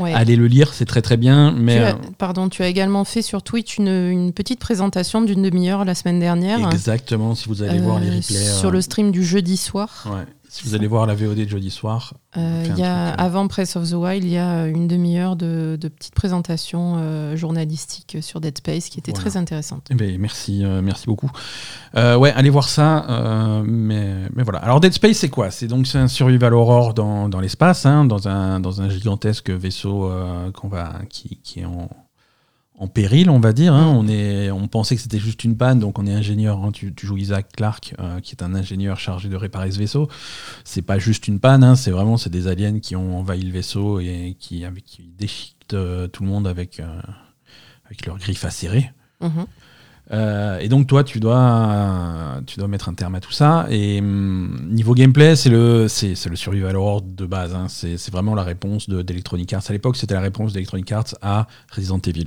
Ouais. 0.00 0.14
Allez 0.14 0.36
le 0.36 0.46
lire, 0.46 0.72
c'est 0.72 0.86
très 0.86 1.02
très 1.02 1.18
bien. 1.18 1.52
Mais 1.52 1.76
Tu 1.76 1.82
as- 1.82 1.98
pardon, 2.16 2.48
tu 2.48 2.62
as 2.62 2.68
également 2.68 3.04
fait 3.04 3.20
sur 3.22 3.42
Twitch 3.42 3.76
une, 3.76 3.88
une 3.88 4.32
petite 4.32 4.58
présentation 4.60 5.20
d'une 5.20 5.42
demi-heure 5.42 5.84
la 5.84 5.94
semaine 5.94 6.20
dernière. 6.20 6.70
exactement, 6.70 7.34
si 7.34 7.48
vous 7.50 7.62
allez 7.62 7.78
voir 7.80 8.00
les 8.00 8.06
replays. 8.08 8.22
sur 8.60 8.70
le 8.70 8.80
stream 8.80 9.10
du 9.10 9.22
jeudi 9.24 9.58
soir. 9.58 10.06
ouais, 10.10 10.24
si 10.48 10.64
vous 10.66 10.74
allez 10.74 10.86
voir 10.86 11.06
la 11.06 11.14
VOD 11.14 11.36
de 11.38 11.48
jeudi 11.48 11.70
soir. 11.70 12.14
Euh, 12.36 12.62
y 12.64 12.70
a, 12.70 12.74
truc, 12.74 12.80
euh, 12.80 13.12
avant 13.18 13.48
Press 13.48 13.76
of 13.76 13.88
the 13.90 13.94
Wild, 13.94 14.24
il 14.24 14.30
y 14.30 14.38
a 14.38 14.66
une 14.66 14.86
demi-heure 14.88 15.36
de, 15.36 15.76
de 15.80 15.88
petites 15.88 16.14
présentations 16.14 16.96
euh, 16.98 17.36
journalistiques 17.36 18.18
sur 18.20 18.40
Dead 18.40 18.56
Space 18.56 18.88
qui 18.88 18.98
étaient 18.98 19.12
Voilà. 19.12 19.30
très 19.30 19.36
intéressantes. 19.38 19.86
Eh 19.90 19.94
ben, 19.94 20.18
merci, 20.18 20.64
euh, 20.64 20.82
merci 20.82 21.06
beaucoup. 21.06 21.30
Euh, 21.96 22.16
ouais, 22.16 22.32
allez 22.32 22.50
voir 22.50 22.68
ça. 22.68 23.04
euh, 23.08 23.62
mais, 23.66 24.28
mais 24.34 24.42
voilà. 24.42 24.60
Alors 24.60 24.80
Dead 24.80 24.92
Space, 24.92 25.16
c'est 25.18 25.30
quoi? 25.30 25.50
C'est 25.50 25.66
donc 25.66 25.86
un 25.94 26.08
survival 26.08 26.54
horror 26.54 26.94
dans, 26.94 27.28
dans 27.28 27.40
l'espace, 27.40 27.86
hein, 27.86 28.04
dans 28.04 28.28
un 28.28 28.60
dans 28.60 28.80
un 28.82 28.88
gigantesque 28.88 29.50
vaisseau 29.50 30.10
euh, 30.10 30.50
qu'on 30.52 30.68
va 30.68 30.92
qui, 31.10 31.40
qui 31.42 31.60
est 31.60 31.64
en, 31.64 31.88
en 32.78 32.88
péril, 32.88 33.30
on 33.30 33.40
va 33.40 33.52
dire. 33.52 33.72
hein. 33.72 33.86
On 33.96 34.06
est, 34.06 34.50
on 34.50 34.68
pensait 34.68 34.96
que 34.96 35.02
c'était 35.02 35.18
juste 35.18 35.44
une 35.44 35.56
panne, 35.56 35.78
donc 35.78 35.98
on 35.98 36.06
est 36.06 36.12
ingénieur. 36.12 36.62
hein. 36.62 36.72
Tu, 36.72 36.94
tu 36.94 37.06
joues 37.06 37.16
Isaac 37.16 37.48
Clarke, 37.56 37.94
euh, 37.98 38.20
qui 38.20 38.34
est 38.34 38.42
un 38.42 38.54
ingénieur 38.54 38.98
chargé 38.98 39.28
de 39.28 39.36
réparer 39.36 39.70
ce 39.70 39.78
vaisseau. 39.78 40.08
C'est 40.64 40.82
pas 40.82 40.98
juste 40.98 41.26
une 41.28 41.40
panne, 41.40 41.64
hein, 41.64 41.74
c'est 41.74 41.90
vraiment 41.90 42.16
c'est 42.16 42.30
des 42.30 42.48
aliens 42.48 42.78
qui 42.80 42.94
ont 42.96 43.18
envahi 43.18 43.42
le 43.42 43.52
vaisseau 43.52 44.00
et 44.00 44.36
qui, 44.38 44.64
avec, 44.64 44.84
qui 44.84 45.10
déchiquetent 45.18 45.74
euh, 45.74 46.06
tout 46.08 46.22
le 46.22 46.28
monde 46.28 46.46
avec 46.46 46.80
euh, 46.80 47.00
avec 47.86 48.04
leurs 48.06 48.18
griffes 48.18 48.44
acérées. 48.44 48.90
Mhm. 49.20 49.46
Euh, 50.12 50.60
et 50.60 50.68
donc 50.68 50.86
toi, 50.86 51.02
tu 51.02 51.18
dois, 51.18 52.40
tu 52.46 52.58
dois 52.58 52.68
mettre 52.68 52.88
un 52.88 52.94
terme 52.94 53.16
à 53.16 53.20
tout 53.20 53.32
ça. 53.32 53.66
Et 53.70 53.98
hum, 53.98 54.68
niveau 54.70 54.94
gameplay, 54.94 55.34
c'est 55.34 55.50
le, 55.50 55.88
c'est, 55.88 56.14
le 56.26 56.36
survival 56.36 56.76
horror 56.76 57.02
de 57.02 57.26
base. 57.26 57.56
C'est, 57.68 57.96
c'est 57.96 58.12
vraiment 58.12 58.34
la 58.36 58.44
réponse 58.44 58.88
de, 58.88 59.02
d'Electronic 59.02 59.52
Arts. 59.52 59.64
À 59.68 59.72
l'époque, 59.72 59.96
c'était 59.96 60.14
la 60.14 60.20
réponse 60.20 60.52
d'Electronic 60.52 60.92
Arts 60.92 61.14
à 61.22 61.48
Resident 61.74 61.98
Evil. 62.06 62.26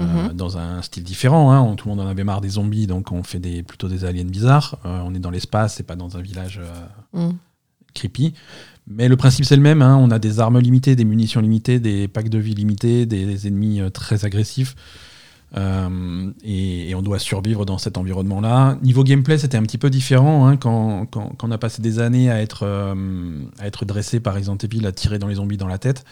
Euh, 0.00 0.28
Mhm. 0.28 0.32
dans 0.32 0.56
un 0.56 0.80
style 0.80 1.02
différent, 1.04 1.52
hein. 1.52 1.60
On- 1.60 1.76
tout 1.76 1.86
le 1.86 1.94
monde 1.94 2.06
en 2.06 2.08
avait 2.10 2.24
marre 2.24 2.40
des 2.40 2.48
zombies, 2.48 2.86
donc 2.86 3.12
on 3.12 3.22
fait 3.22 3.38
des, 3.38 3.62
plutôt 3.62 3.88
des 3.88 4.04
aliens 4.06 4.24
bizarres. 4.24 4.78
Euh, 4.86 5.02
on 5.04 5.14
est 5.14 5.18
dans 5.18 5.30
l'espace, 5.30 5.74
c'est 5.74 5.82
pas 5.86 5.96
dans 5.96 6.16
un 6.16 6.22
village 6.22 6.58
euh, 7.14 7.26
Mhm. 7.28 7.36
creepy. 7.94 8.32
Mais 8.88 9.06
le 9.08 9.16
principe 9.18 9.44
c'est 9.44 9.54
le 9.56 9.60
même, 9.62 9.82
hein. 9.82 9.96
on 10.00 10.10
a 10.10 10.18
des 10.18 10.40
armes 10.40 10.58
limitées, 10.60 10.96
des 10.96 11.04
munitions 11.04 11.40
limitées, 11.42 11.78
des 11.78 12.08
packs 12.08 12.30
de 12.30 12.38
vie 12.38 12.54
limités, 12.54 13.04
des, 13.04 13.26
des 13.26 13.46
ennemis 13.46 13.80
très 13.92 14.24
agressifs. 14.24 14.74
Et, 15.54 16.88
et 16.90 16.94
on 16.94 17.02
doit 17.02 17.18
survivre 17.18 17.66
dans 17.66 17.76
cet 17.78 17.98
environnement-là. 17.98 18.78
Niveau 18.82 19.04
gameplay, 19.04 19.36
c'était 19.36 19.58
un 19.58 19.62
petit 19.62 19.76
peu 19.78 19.90
différent 19.90 20.46
hein, 20.46 20.56
quand, 20.56 21.04
quand- 21.06 21.34
quand 21.36 21.48
on 21.48 21.50
a 21.50 21.58
passé 21.58 21.82
des 21.82 21.98
années 21.98 22.30
à 22.30 22.40
être, 22.40 22.64
à 23.58 23.66
être 23.66 23.84
dressé 23.84 24.20
par 24.20 24.34
Resident 24.34 24.56
Evil, 24.56 24.86
à 24.86 24.92
tirer 24.92 25.18
dans 25.18 25.26
les 25.28 25.34
zombies 25.36 25.58
dans 25.58 25.68
la 25.68 25.78
tête. 25.78 26.04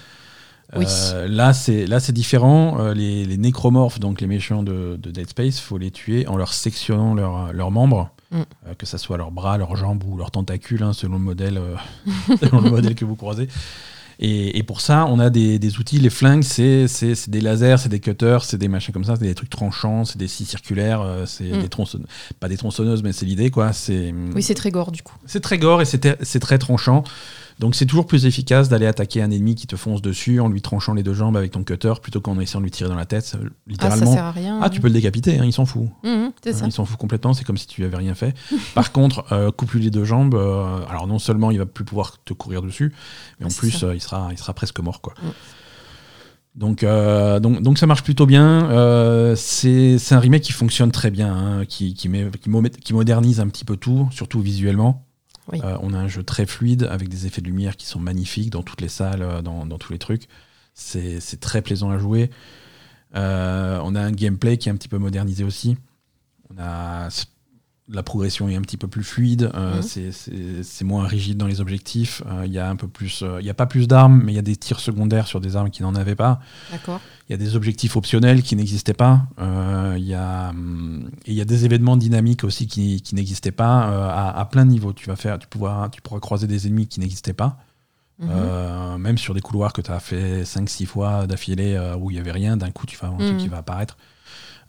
Oui. 0.77 0.85
Euh, 1.15 1.27
là, 1.29 1.53
c'est 1.53 1.87
là, 1.87 1.99
c'est 2.01 2.13
différent. 2.13 2.77
Euh, 2.81 2.95
les, 2.95 3.25
les 3.25 3.37
nécromorphes, 3.39 3.99
donc 3.99 4.21
les 4.21 4.27
méchants 4.27 4.63
de, 4.63 4.97
de 5.03 5.11
Dead 5.11 5.29
Space, 5.29 5.59
faut 5.61 5.79
les 5.79 5.91
tuer 5.91 6.27
en 6.29 6.37
leur 6.37 6.53
sectionnant 6.55 7.15
leurs 7.15 7.53
leurs 7.53 7.71
membres, 7.71 8.11
Mm. 8.33 8.43
Euh, 8.69 8.75
que 8.79 8.87
ça 8.87 8.97
soit 8.97 9.17
leurs 9.17 9.33
bras, 9.33 9.59
leurs 9.59 9.75
jambes 9.75 10.05
ou 10.07 10.17
leurs 10.17 10.31
tentacules, 10.31 10.85
hein, 10.85 10.93
selon 10.93 11.15
le 11.15 11.25
modèle, 11.25 11.61
selon 12.41 12.61
le 12.61 12.71
modèle 12.71 12.95
que 12.95 13.05
vous 13.05 13.17
croisez. 13.17 13.49
Et, 14.21 14.57
et 14.59 14.63
pour 14.63 14.81
ça, 14.83 15.07
on 15.07 15.19
a 15.19 15.31
des, 15.31 15.59
des 15.59 15.79
outils. 15.79 15.99
Les 15.99 16.11
flingues, 16.11 16.45
c'est 16.45 16.87
des 17.29 17.41
lasers, 17.41 17.79
c'est 17.79 17.89
des 17.89 17.99
cutters, 17.99 18.45
c'est 18.45 18.59
des 18.59 18.69
machins 18.69 18.93
comme 18.93 19.03
ça, 19.03 19.17
c'est 19.17 19.25
des 19.25 19.35
trucs 19.35 19.51
tranchants, 19.51 20.05
c'est 20.05 20.19
des 20.19 20.29
scies 20.29 20.45
circulaires, 20.45 21.05
c'est 21.27 21.51
Mm. 21.51 21.63
des 21.63 21.69
tronçonneuses, 21.69 22.07
pas 22.39 22.49
des 22.49 22.57
tronçonneuses, 22.57 23.03
mais 23.03 23.13
c'est 23.13 23.27
l'idée, 23.27 23.51
quoi. 23.51 23.73
Oui, 23.89 24.43
c'est 24.45 24.55
très 24.55 24.71
gore 24.71 24.93
du 24.93 25.03
coup. 25.03 25.17
c'est 25.27 25.41
très 25.41 25.59
gore 25.59 25.83
et 25.83 25.85
c'est 25.85 26.41
très 26.41 26.59
tranchant. 26.59 27.03
Donc 27.61 27.75
c'est 27.75 27.85
toujours 27.85 28.07
plus 28.07 28.25
efficace 28.25 28.71
d'aller 28.71 28.87
attaquer 28.87 29.21
un 29.23 29.31
ennemi 29.31 29.55
qui 29.55 29.67
te 29.67 29.77
fonce 29.77 30.01
dessus 30.01 30.41
en 30.41 30.49
lui 30.49 30.63
tranchant 30.63 30.95
les 30.95 31.03
deux 31.03 31.13
jambes 31.13 31.37
avec 31.37 31.51
ton 31.53 31.63
cutter 31.63 31.93
plutôt 32.03 32.21
qu'en 32.23 32.41
essayant 32.41 32.61
de 32.61 32.65
lui 32.65 32.71
tirer 32.71 32.89
dans 32.89 32.97
la 32.97 33.05
tête. 33.05 33.25
Ça, 33.27 33.37
Ah, 33.39 33.45
ça 33.45 33.51
littéralement. 33.69 34.13
sert 34.15 34.25
à 34.25 34.31
rien. 34.33 34.59
Ah, 34.63 34.71
tu 34.71 34.81
peux 34.81 34.89
le 34.89 34.95
décapiter, 34.95 35.39
hein, 35.39 35.45
il 35.45 35.53
s'en 35.53 35.67
fout. 35.67 35.87
C'est 36.43 36.55
ça. 36.55 36.65
Hein, 36.65 36.69
il 36.69 36.73
s'en 36.73 36.87
fout 36.87 36.97
complètement, 36.99 37.35
c'est 37.35 37.45
comme 37.45 37.59
si 37.59 37.67
tu 37.67 37.85
avais 37.85 37.99
rien 37.99 38.15
fait. 38.15 38.35
Par 38.75 38.93
contre, 38.93 39.27
euh, 39.31 39.51
coupe-lui 39.53 39.83
les 39.83 39.91
deux 39.91 40.05
jambes. 40.05 40.35
euh, 40.35 40.81
alors 40.89 41.07
non 41.07 41.19
seulement 41.19 41.51
il 41.51 41.59
va 41.59 41.67
plus 41.67 41.85
pouvoir 41.85 42.17
te 42.25 42.33
courir 42.33 42.63
dessus, 42.63 42.95
mais 43.39 43.45
en 43.47 43.51
Ah, 43.51 43.55
plus 43.59 43.85
euh, 43.85 43.95
il, 43.95 44.01
sera, 44.01 44.29
il 44.33 44.39
sera 44.39 44.55
presque 44.55 44.81
mort. 44.81 45.03
Quoi. 45.03 45.13
Mm. 45.23 45.27
Donc, 46.57 46.83
euh, 46.83 47.41
donc, 47.41 47.63
donc 47.63 47.79
ça 47.79 47.87
marche 47.87 48.03
plutôt 48.03 48.27
bien. 48.27 48.71
Euh, 48.71 49.35
c'est 49.37 49.99
c'est 49.99 50.15
un 50.15 50.19
remake 50.19 50.43
qui 50.43 50.53
fonctionne 50.53 50.91
très 50.91 51.11
bien, 51.11 51.33
hein, 51.33 51.65
qui, 51.67 51.95
qui, 51.95 52.09
met- 52.09 52.31
qui 52.41 52.51
mo- 52.51 52.63
qui 52.63 52.93
modernise 52.93 53.39
un 53.39 53.49
petit 53.49 53.65
peu 53.65 53.77
tout, 53.77 54.09
surtout 54.11 54.41
visuellement. 54.41 55.07
Euh, 55.55 55.77
on 55.81 55.93
a 55.95 55.99
un 55.99 56.09
jeu 56.09 56.23
très 56.23 56.47
fluide 56.47 56.85
avec 56.91 57.09
des 57.09 57.27
effets 57.27 57.41
de 57.41 57.47
lumière 57.47 57.77
qui 57.77 57.87
sont 57.87 58.01
magnifiques 58.01 58.51
dans 58.51 58.63
toutes 58.63 58.81
les 58.81 58.89
salles, 58.89 59.23
euh, 59.23 59.43
dans, 59.43 59.79
tous 59.79 59.93
les 59.93 59.99
trucs. 59.99 60.29
C'est 60.75 61.21
c'est 61.21 61.41
très 61.41 61.63
plaisant 61.63 61.91
à 61.91 61.99
jouer. 61.99 62.31
Euh, 63.17 63.81
on 63.83 63.95
a 63.95 64.01
un 64.01 64.13
gameplay 64.13 64.57
qui 64.57 64.69
est 64.69 64.73
un 64.73 64.77
petit 64.77 64.89
peu 64.89 64.99
modernisé 64.99 65.45
aussi. 65.45 65.77
On 66.51 66.59
a 66.59 67.09
la 67.93 68.03
progression 68.03 68.49
est 68.49 68.57
un 68.57 68.61
petit 68.63 68.77
peu 68.77 68.87
plus 68.89 69.03
fluide. 69.05 69.51
euh, 69.55 69.77
Mhm. 69.77 70.63
c'est- 70.63 70.85
moins 70.85 71.07
rigide 71.07 71.37
dans 71.39 71.47
les 71.47 71.61
objectifs. 71.61 72.23
Euh, 72.27 72.45
Il 72.47 72.53
y 72.53 72.59
a 72.59 72.69
un 72.71 72.77
peu 72.77 72.89
plus, 72.89 73.23
euh, 73.23 73.39
il 73.41 73.47
y 73.47 73.51
a 73.51 73.55
pas 73.55 73.67
plus 73.67 73.87
d'armes, 73.89 74.23
mais 74.25 74.33
il 74.33 74.37
y 74.37 74.39
a 74.39 74.43
des 74.43 74.57
tirs 74.57 74.81
secondaires 74.81 75.27
sur 75.27 75.41
des 75.41 75.57
armes 75.57 75.71
qui 75.71 75.83
n'en 75.83 75.95
avaient 75.95 76.15
pas. 76.15 76.41
Il 76.73 77.33
y 77.33 77.35
a 77.35 77.37
des 77.37 77.57
objectifs 77.57 77.97
optionnels 77.97 78.43
qui 78.43 78.57
n'existaient 78.57 78.95
pas. 78.95 79.23
Euh, 79.41 79.95
Il 79.99 80.05
y, 80.07 80.15
a, 80.15 80.51
hum, 80.51 81.11
il 81.27 81.35
y 81.35 81.41
a 81.41 81.45
des 81.45 81.65
événements 81.65 81.97
dynamiques 81.97 82.45
aussi 82.45 82.67
qui, 82.67 83.03
qui 83.03 83.15
n'existaient 83.15 83.51
pas 83.53 83.83
à, 84.13 84.39
à 84.41 84.45
plein 84.47 84.65
de 84.65 84.71
niveaux. 84.71 84.93
Tu, 84.93 85.07
vas 85.09 85.17
faire, 85.17 85.39
tu, 85.39 85.47
pourras, 85.49 85.89
tu 85.91 86.01
pourras 86.01 86.21
croiser 86.21 86.47
des 86.47 86.67
ennemis 86.67 86.87
qui 86.87 87.01
n'existaient 87.01 87.33
pas. 87.35 87.59
Mhm. 88.21 88.29
Euh, 88.31 88.99
même 88.99 89.17
sur 89.19 89.33
des 89.35 89.41
couloirs 89.41 89.73
que 89.73 89.81
tu 89.81 89.91
as 89.91 89.99
fait 90.01 90.45
5-6 90.45 90.87
fois 90.87 91.27
d'affilée 91.27 91.75
euh, 91.75 91.97
où 91.97 92.11
il 92.11 92.15
n'y 92.15 92.21
avait 92.21 92.33
rien, 92.33 92.57
d'un 92.57 92.71
coup 92.71 92.87
tu 92.87 92.97
vas 92.99 93.09
avoir 93.09 93.21
un 93.21 93.25
truc 93.25 93.37
Mhm. 93.37 93.43
qui 93.43 93.49
va 93.49 93.59
apparaître. 93.59 93.97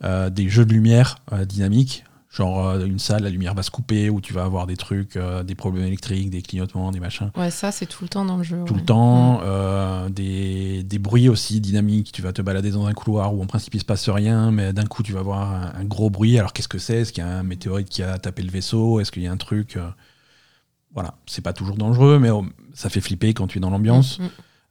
Euh, 0.04 0.30
des 0.30 0.48
jeux 0.48 0.64
de 0.64 0.72
lumière 0.72 1.16
dynamiques, 1.46 2.04
genre 2.34 2.66
euh, 2.66 2.86
une 2.86 2.98
salle, 2.98 3.24
la 3.24 3.28
lumière 3.30 3.52
va 3.54 3.62
se 3.62 3.70
couper, 3.70 4.08
où 4.08 4.20
tu 4.22 4.32
vas 4.32 4.44
avoir 4.44 4.66
des 4.66 4.76
trucs, 4.78 5.16
euh, 5.16 5.42
des 5.42 5.54
problèmes 5.54 5.84
électriques, 5.86 6.30
des 6.30 6.40
clignotements, 6.40 6.90
des 6.90 6.98
machins 6.98 7.30
Ouais, 7.36 7.50
ça, 7.50 7.70
c'est 7.72 7.84
tout 7.84 8.04
le 8.04 8.08
temps 8.08 8.24
dans 8.24 8.38
le 8.38 8.42
jeu. 8.42 8.64
tout 8.66 8.72
ouais. 8.72 8.80
le 8.80 8.86
temps, 8.86 9.34
Mhm. 9.34 9.40
euh, 9.44 10.08
des, 10.08 10.82
des 10.82 10.98
bruits 10.98 11.28
aussi 11.28 11.60
dynamiques. 11.60 12.10
Tu 12.12 12.22
vas 12.22 12.32
te 12.32 12.40
balader 12.40 12.70
dans 12.70 12.86
un 12.86 12.94
couloir 12.94 13.34
où 13.34 13.42
en 13.42 13.46
principe 13.46 13.74
il 13.74 13.80
se 13.80 13.84
passe 13.84 14.08
rien, 14.08 14.50
mais 14.50 14.72
d'un 14.72 14.86
coup 14.86 15.02
tu 15.02 15.12
vas 15.12 15.20
voir 15.22 15.42
un, 15.52 15.72
un 15.78 15.84
gros 15.84 16.08
bruit. 16.08 16.38
Alors 16.38 16.52
qu'est-ce 16.54 16.68
que 16.68 16.78
c'est? 16.78 17.00
Est-ce 17.02 17.12
qu'il 17.12 17.22
y 17.22 17.26
a 17.26 17.30
un 17.38 17.42
météorite 17.42 17.88
qui 17.90 18.02
a 18.02 18.16
tapé 18.18 18.42
le 18.42 18.50
vaisseau? 18.50 18.98
Est-ce 19.00 19.12
qu'il 19.12 19.22
y 19.22 19.26
a 19.26 19.32
un 19.32 19.36
truc 19.36 19.78
Voilà, 20.94 21.14
c'est 21.26 21.42
pas 21.42 21.52
toujours 21.52 21.76
dangereux, 21.76 22.18
mais 22.18 22.30
oh, 22.30 22.44
ça 22.74 22.88
fait 22.88 23.00
flipper 23.00 23.34
quand 23.34 23.46
tu 23.46 23.58
es 23.58 23.60
dans 23.60 23.70
l'ambiance. 23.70 24.18
Mhm. 24.18 24.28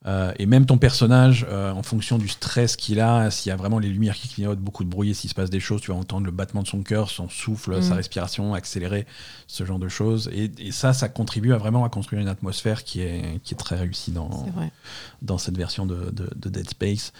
Euh, 0.08 0.32
et 0.40 0.48
même 0.48 0.66
ton 0.66 0.80
personnage, 0.80 1.46
euh, 1.48 1.72
en 1.72 1.84
fonction 1.84 2.18
du 2.18 2.28
stress 2.28 2.76
qu'il 2.76 3.00
a, 3.00 3.30
s'il 3.30 3.52
y 3.52 3.54
a 3.54 3.56
vraiment 3.56 3.78
les 3.78 3.88
lumières 3.90 4.16
qui 4.16 4.28
clignotent, 4.28 4.58
beaucoup 4.60 4.84
de 4.84 4.90
bruit, 4.90 5.12
et 5.12 5.14
s'il 5.14 5.30
se 5.30 5.36
passe 5.36 5.52
des 5.52 5.60
choses, 5.60 5.82
tu 5.82 5.92
vas 5.92 5.98
entendre 5.98 6.26
le 6.26 6.32
battement 6.32 6.64
de 6.64 6.68
son 6.68 6.82
cœur, 6.82 7.12
son 7.12 7.30
souffle, 7.30 7.76
Mhm. 7.76 7.82
sa 7.84 7.94
respiration 7.96 8.54
accélérer, 8.56 9.06
ce 9.46 9.64
genre 9.64 9.78
de 9.78 9.88
choses. 9.88 10.28
Et, 10.34 10.52
et 10.58 10.72
ça, 10.72 10.94
ça 10.94 11.08
contribue 11.08 11.54
à 11.54 11.58
vraiment 11.58 11.86
à 11.86 11.90
construire 11.90 12.20
une 12.22 12.30
atmosphère 12.30 12.84
qui 12.84 13.02
est, 13.02 13.40
qui 13.44 13.54
est 13.54 13.58
très 13.58 13.76
réussie 13.76 14.12
dans, 14.12 15.38
cette 15.38 15.56
version 15.58 15.86
de, 15.86 16.10
de- 16.12 16.32
de 16.36 16.50
Dead 16.50 16.68
Space. 16.68 17.14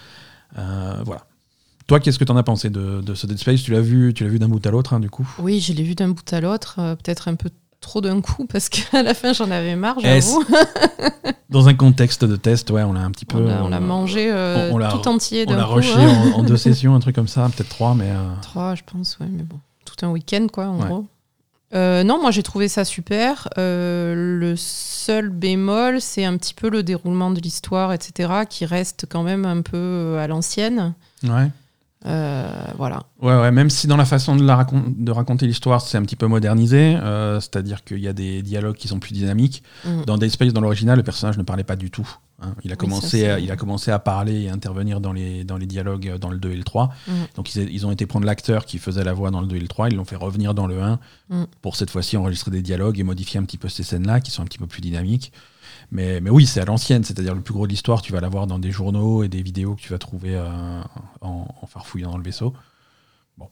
Euh, 0.58 0.96
voilà. 1.04 1.24
Toi, 1.86 2.00
qu'est-ce 2.00 2.18
que 2.18 2.24
tu 2.24 2.32
en 2.32 2.36
as 2.36 2.42
pensé 2.42 2.68
de, 2.70 3.00
de 3.00 3.14
ce 3.14 3.26
Dead 3.28 3.38
Space? 3.38 3.62
Tu 3.62 3.70
l'as 3.72 3.80
vu, 3.80 4.12
tu 4.14 4.24
l'as 4.24 4.30
vu 4.30 4.38
d'un 4.40 4.48
bout 4.48 4.64
à 4.66 4.70
l'autre, 4.70 4.92
hein, 4.92 5.00
du 5.00 5.08
coup? 5.10 5.28
Oui, 5.38 5.60
je 5.60 5.72
l'ai 5.72 5.82
vu 5.84 5.94
d'un 5.94 6.08
bout 6.08 6.32
à 6.32 6.40
l'autre, 6.40 6.76
euh, 6.78 6.94
peut-être 6.96 7.28
un 7.28 7.34
peu 7.36 7.50
trop 7.82 8.00
d'un 8.00 8.20
coup 8.22 8.46
parce 8.46 8.70
qu'à 8.70 9.02
la 9.02 9.12
fin 9.12 9.34
j'en 9.34 9.50
avais 9.50 9.76
marre, 9.76 9.96
Est-ce- 10.02 10.30
j'avoue. 10.32 10.44
Dans 11.50 11.68
un 11.68 11.74
contexte 11.74 12.24
de 12.24 12.36
test, 12.36 12.70
ouais, 12.70 12.82
on 12.82 12.94
l'a 12.94 13.00
un 13.00 13.10
petit 13.10 13.26
peu. 13.26 13.36
On 13.38 13.68
l'a- 13.68 13.78
mangé 13.80 14.30
euh, 14.32 14.70
on 14.72 14.78
tout 14.88 15.06
entier 15.08 15.44
On 15.48 15.52
l'a 15.54 15.66
rushé 15.66 15.92
hein. 15.98 16.32
en, 16.34 16.38
en 16.38 16.42
deux 16.42 16.56
sessions, 16.68 16.94
un 16.94 17.00
truc 17.00 17.14
comme 17.14 17.28
ça, 17.28 17.46
peut-être 17.54 17.68
trois, 17.68 17.94
mais. 17.94 18.08
euh, 18.10 18.16
Trois, 18.40 18.74
je 18.74 18.82
pense, 18.90 19.18
ouais, 19.20 19.26
mais 19.30 19.42
bon. 19.42 19.58
Tout 19.84 20.06
un 20.06 20.10
week-end, 20.10 20.46
quoi, 20.50 20.66
en 20.68 20.78
Ouais. 20.80 20.86
gros. 20.86 21.04
Euh, 21.74 22.04
non, 22.04 22.20
moi 22.20 22.30
j'ai 22.30 22.42
trouvé 22.42 22.68
ça 22.68 22.84
super. 22.84 23.48
Le 23.56 24.54
seul 24.56 25.30
bémol, 25.30 26.00
c'est 26.00 26.24
un 26.24 26.36
petit 26.36 26.52
peu 26.54 26.68
le 26.70 26.82
déroulement 26.82 27.30
de 27.30 27.40
l'histoire, 27.40 27.92
etc., 27.92 28.30
qui 28.48 28.64
reste 28.66 29.06
quand 29.08 29.22
même 29.22 29.44
un 29.46 29.62
peu 29.62 30.18
à 30.20 30.26
l'ancienne. 30.26 30.94
Ouais. 31.24 31.48
Euh, 32.06 32.48
voilà. 32.76 33.04
Ouais, 33.20 33.34
ouais, 33.38 33.50
même 33.52 33.70
si 33.70 33.86
dans 33.86 33.96
la 33.96 34.04
façon 34.04 34.34
de, 34.36 34.42
la 34.44 34.56
racon- 34.56 34.92
de 34.96 35.10
raconter 35.12 35.46
l'histoire, 35.46 35.80
c'est 35.80 35.96
un 35.98 36.02
petit 36.02 36.16
peu 36.16 36.26
modernisé, 36.26 36.96
euh, 36.96 37.38
c'est-à-dire 37.40 37.84
qu'il 37.84 37.98
y 38.00 38.08
a 38.08 38.12
des 38.12 38.42
dialogues 38.42 38.76
qui 38.76 38.88
sont 38.88 38.98
plus 38.98 39.12
dynamiques. 39.12 39.62
Mm. 39.84 40.04
Dans 40.06 40.18
Dead 40.18 40.30
Space, 40.30 40.52
dans 40.52 40.60
l'original, 40.60 40.96
le 40.96 41.04
personnage 41.04 41.38
ne 41.38 41.42
parlait 41.44 41.62
pas 41.64 41.76
du 41.76 41.90
tout. 41.90 42.08
hein. 42.40 42.54
Il, 42.64 42.72
a 42.72 42.74
Oui, 42.74 42.78
commencé 42.78 43.28
à, 43.28 43.38
il 43.38 43.50
a 43.52 43.56
commencé 43.56 43.90
à 43.92 43.98
parler 44.00 44.42
et 44.42 44.48
à 44.48 44.52
intervenir 44.52 45.00
dans 45.00 45.12
les, 45.12 45.44
dans 45.44 45.56
les 45.56 45.66
dialogues 45.66 46.08
euh, 46.08 46.18
dans 46.18 46.30
le 46.30 46.38
2 46.38 46.50
et 46.50 46.56
le 46.56 46.64
3. 46.64 46.90
Mm. 47.06 47.12
Donc 47.36 47.54
ils, 47.54 47.70
ils 47.72 47.86
ont 47.86 47.92
été 47.92 48.06
prendre 48.06 48.26
l'acteur 48.26 48.64
qui 48.66 48.78
faisait 48.78 49.04
la 49.04 49.12
voix 49.12 49.30
dans 49.30 49.40
le 49.40 49.46
2 49.46 49.56
et 49.56 49.60
le 49.60 49.68
3, 49.68 49.88
ils 49.90 49.96
l'ont 49.96 50.04
fait 50.04 50.16
revenir 50.16 50.54
dans 50.54 50.66
le 50.66 50.82
1 50.82 50.98
Mm. 51.30 51.44
pour 51.62 51.76
cette 51.76 51.90
fois-ci 51.90 52.16
enregistrer 52.16 52.50
des 52.50 52.62
dialogues 52.62 52.98
et 52.98 53.04
modifier 53.04 53.38
un 53.40 53.44
petit 53.44 53.56
peu 53.58 53.68
ces 53.68 53.84
scènes-là 53.84 54.20
qui 54.20 54.30
sont 54.30 54.42
un 54.42 54.46
petit 54.46 54.58
peu 54.58 54.66
plus 54.66 54.80
dynamiques. 54.82 55.32
Mais, 55.92 56.22
mais 56.22 56.30
oui, 56.30 56.46
c'est 56.46 56.60
à 56.60 56.64
l'ancienne, 56.64 57.04
c'est-à-dire 57.04 57.34
le 57.34 57.42
plus 57.42 57.52
gros 57.52 57.66
de 57.66 57.70
l'histoire, 57.70 58.00
tu 58.00 58.12
vas 58.12 58.20
l'avoir 58.20 58.46
dans 58.46 58.58
des 58.58 58.70
journaux 58.70 59.22
et 59.24 59.28
des 59.28 59.42
vidéos 59.42 59.74
que 59.74 59.82
tu 59.82 59.90
vas 59.90 59.98
trouver 59.98 60.34
euh, 60.34 60.48
en, 61.20 61.46
en 61.60 61.66
farfouillant 61.66 62.10
dans 62.10 62.16
le 62.16 62.24
vaisseau. 62.24 62.54
Bon. 63.36 63.48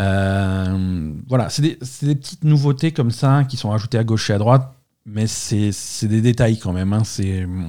Euh, 0.00 1.12
voilà, 1.28 1.50
c'est 1.50 1.60
des, 1.62 1.76
petites 1.76 2.44
nouveautés 2.44 2.92
comme 2.92 3.10
ça 3.10 3.44
qui 3.44 3.58
sont 3.58 3.72
ajoutées 3.72 3.98
à 3.98 4.04
gauche 4.04 4.30
et 4.30 4.32
à 4.32 4.38
droite, 4.38 4.72
mais 5.04 5.26
c'est 5.26 5.70
des 6.04 6.22
détails 6.22 6.58
quand 6.58 6.72
même. 6.72 6.94
hein. 6.94 7.02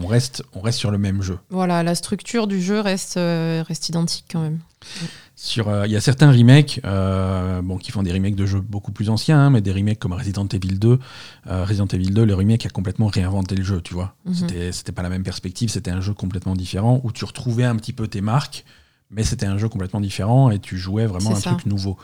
On, 0.02 0.08
reste, 0.08 0.42
on 0.54 0.62
reste 0.62 0.80
sur 0.80 0.90
le 0.90 0.98
même 0.98 1.22
jeu. 1.22 1.38
Voilà, 1.50 1.84
la 1.84 1.94
structure 1.94 2.48
du 2.48 2.62
jeu 2.62 2.80
reste, 2.80 3.18
euh, 3.18 3.62
reste 3.68 3.90
identique 3.90 4.26
quand 4.32 4.42
même. 4.42 4.60
Sur, 5.40 5.70
euh, 5.70 5.86
Il 5.86 5.92
y 5.92 5.96
a 5.96 6.02
certains 6.02 6.32
remakes 6.32 6.82
euh, 6.84 7.62
bon, 7.62 7.78
qui 7.78 7.92
font 7.92 8.02
des 8.02 8.12
remakes 8.12 8.34
de 8.36 8.48
jeux 8.48 8.60
beaucoup 8.60 8.92
plus 8.92 9.10
anciens, 9.12 9.40
hein, 9.40 9.50
mais 9.52 9.62
des 9.62 9.72
remakes 9.72 10.00
comme 10.00 10.14
Resident 10.14 10.48
Evil 10.48 10.80
2. 10.80 11.00
Euh, 11.46 11.64
Resident 11.64 11.86
Evil 11.86 12.10
2, 12.12 12.26
le 12.26 12.34
remake 12.34 12.66
a 12.66 12.70
complètement 12.70 13.06
réinventé 13.06 13.56
le 13.56 13.64
jeu, 13.64 13.80
tu 13.82 13.94
vois. 13.94 14.16
Mhm. 14.26 14.34
C'était 14.34 14.72
C'était 14.72 14.92
pas 14.92 15.04
la 15.04 15.10
même 15.10 15.22
perspective, 15.22 15.70
c'était 15.70 15.92
un 15.92 16.02
jeu 16.02 16.14
complètement 16.16 16.56
différent 16.56 17.02
où 17.04 17.12
tu 17.12 17.24
retrouvais 17.24 17.66
un 17.66 17.76
petit 17.76 17.94
peu 17.94 18.08
tes 18.08 18.20
marques, 18.20 18.66
mais 19.12 19.22
c'était 19.22 19.46
un 19.46 19.60
jeu 19.60 19.70
complètement 19.70 20.02
différent 20.02 20.50
et 20.50 20.58
tu 20.58 20.76
jouais 20.76 21.06
vraiment 21.06 21.32
un 21.32 21.36
ça. 21.36 21.52
truc 21.52 21.68
nouveau. 21.68 21.98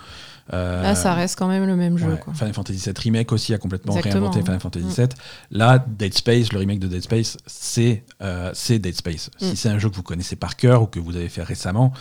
Euh, 0.54 0.84
Là, 0.84 0.94
ça 0.94 1.16
reste 1.16 1.40
quand 1.40 1.48
même 1.48 1.66
le 1.66 1.75
même 1.75 1.98
jeu. 1.98 2.06
Ouais, 2.12 2.20
quoi. 2.20 2.34
Final 2.36 2.54
Fantasy 2.54 2.78
VII 2.86 2.94
Remake 3.02 3.32
aussi 3.32 3.54
a 3.56 3.58
complètement 3.58 3.96
Exactement. 3.96 4.30
réinventé 4.30 4.42
Final 4.44 4.60
Fantasy 4.60 4.86
Mm. 4.86 5.06
VII. 5.06 5.08
Là, 5.52 5.84
Dead 5.88 6.13
Space, 6.13 6.54
le 6.54 6.60
remake 6.60 6.80
de 6.80 6.88
Dead 6.88 7.02
Space, 7.02 7.38
c'est 7.48 8.04
euh, 8.22 8.52
c'est 8.54 8.78
Dead 8.78 8.94
Space. 8.96 9.32
Mm. 9.42 9.46
Si 9.46 9.56
c'est 9.56 9.70
un 9.70 9.80
jeu 9.80 9.90
que 9.90 9.96
vous 9.96 10.04
connaissez 10.04 10.36
par 10.36 10.56
cœur 10.56 10.84
ou 10.84 10.86
que 10.86 11.00
vous 11.00 11.16
avez 11.16 11.30
fait 11.30 11.42
récemment, 11.44 11.94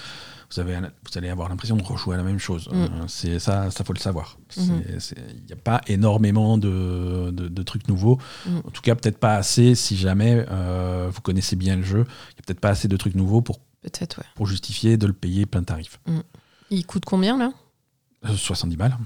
vous, 0.52 0.60
avez, 0.60 0.74
un- 0.74 0.82
vous 0.82 1.16
allez 1.18 1.28
avoir 1.28 1.48
l'impression 1.48 1.76
de 1.76 1.82
rejouer 1.82 2.14
à 2.14 2.18
la 2.18 2.24
même 2.24 2.38
chose. 2.38 2.68
Mm. 2.68 2.74
Euh, 2.74 2.88
c'est 3.08 3.38
ça, 3.38 3.70
ça 3.70 3.84
faut 3.84 3.92
le 3.92 3.98
savoir. 3.98 4.38
Il 4.56 4.62
Mhm. 4.64 4.82
n'y 5.46 5.52
a 5.52 5.56
pas 5.56 5.80
énormément 5.86 6.58
de, 6.58 7.30
de- 7.32 7.48
de 7.48 7.62
trucs 7.62 7.88
nouveaux. 7.88 8.18
Mm. 8.46 8.56
En 8.58 8.70
tout 8.70 8.82
cas, 8.82 8.94
peut-être 8.94 9.18
pas 9.18 9.34
assez 9.36 9.74
si 9.74 9.96
jamais 9.96 10.44
euh, 10.50 11.10
vous 11.12 11.20
connaissez 11.20 11.56
bien 11.56 11.76
le 11.76 11.82
jeu. 11.82 12.04
Il 12.30 12.34
n'y 12.34 12.40
a 12.40 12.42
peut-être 12.46 12.60
pas 12.60 12.70
assez 12.70 12.88
de 12.88 12.96
trucs 12.96 13.14
nouveaux 13.14 13.40
pour, 13.42 13.60
Peut-être, 13.82 14.18
ouais. 14.18 14.24
pour 14.34 14.46
justifier 14.46 14.96
de 14.96 15.06
le 15.06 15.12
payer 15.12 15.46
plein 15.46 15.62
tarif. 15.64 15.98
Il 16.70 16.86
coûte 16.86 17.04
combien 17.04 17.36
là? 17.38 17.52
Euh, 18.24 18.34
70 18.36 18.76
balles. 18.76 18.96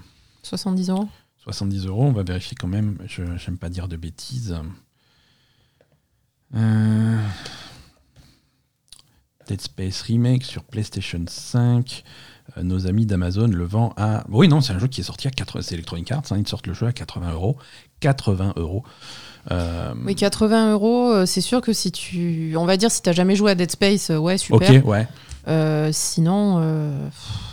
70 0.43 0.91
euros? 0.91 1.09
70 1.39 1.87
euros, 1.87 2.05
on 2.05 2.13
va 2.13 2.23
vérifier 2.25 2.57
quand 2.61 2.69
même. 2.69 2.99
Je 3.07 3.23
n'aime 3.23 3.57
pas 3.59 3.69
dire 3.69 3.89
de 3.89 3.97
bêtises. 3.97 4.55
Euh, 6.55 7.19
Dead 9.47 9.61
Space 9.61 10.03
Remake 10.03 10.45
sur 10.45 10.65
PlayStation 10.65 11.23
5. 11.27 12.05
Euh, 12.57 12.63
nos 12.63 12.87
amis 12.87 13.07
d'Amazon 13.07 13.49
le 13.49 13.65
vendent 13.65 13.93
à. 13.97 14.25
Oui, 14.29 14.49
non, 14.49 14.61
c'est 14.61 14.73
un 14.73 14.79
jeu 14.79 14.87
qui 14.89 15.01
est 15.01 15.05
sorti 15.05 15.27
à 15.29 15.31
80. 15.31 15.63
C'est 15.63 15.75
Electronic 15.75 16.11
Arts, 16.13 16.23
hein, 16.31 16.37
ils 16.39 16.47
sortent 16.49 16.67
le 16.67 16.75
jeu 16.75 16.87
à 16.87 16.93
80 16.93 17.33
euros. 17.33 17.57
80 18.01 18.55
euros. 18.57 18.85
Euh, 19.51 19.95
Oui, 20.05 20.15
80 20.15 20.73
euros, 20.73 21.11
euh, 21.13 21.27
c'est 21.27 21.41
sûr 21.41 21.61
que 21.61 21.73
si 21.73 21.93
tu. 21.93 22.55
On 22.57 22.65
va 22.67 22.77
dire, 22.77 22.91
si 22.91 23.03
t'as 23.03 23.13
jamais 23.13 23.37
joué 23.37 23.51
à 23.53 23.55
Dead 23.55 23.71
Space, 23.71 24.11
ouais, 24.11 24.39
super. 24.39 24.71
ok, 24.83 24.87
ouais. 24.87 25.09
Euh, 25.49 25.91
sinon, 25.93 26.61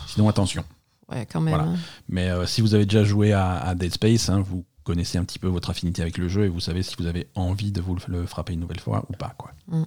Sinon, 0.08 0.28
attention. 0.28 0.64
ouais, 1.10 1.26
quand 1.32 1.40
même. 1.40 1.54
Voilà. 1.54 1.70
hein. 1.70 1.76
Mais 2.08 2.30
si 2.46 2.60
vous 2.60 2.74
avez 2.74 2.84
déjà 2.86 3.04
joué 3.04 3.32
à, 3.32 3.52
à 3.58 3.74
Dead 3.74 3.92
Space, 3.92 4.28
hein, 4.28 4.42
vous 4.44 4.64
connaissez 4.84 5.16
un 5.18 5.24
petit 5.24 5.38
peu 5.38 5.48
votre 5.48 5.70
affinité 5.70 6.02
avec 6.02 6.18
le 6.18 6.28
jeu 6.28 6.44
et 6.44 6.48
vous 6.48 6.60
savez 6.60 6.82
si 6.82 6.94
vous 6.98 7.06
avez 7.06 7.26
envie 7.34 7.72
de 7.72 7.80
vous 7.80 7.96
le 8.08 8.26
frapper 8.26 8.52
une 8.52 8.60
nouvelle 8.60 8.80
fois 8.80 9.04
ou 9.08 9.14
pas. 9.14 9.34
Quoi. 9.38 9.52
Mm. 9.68 9.84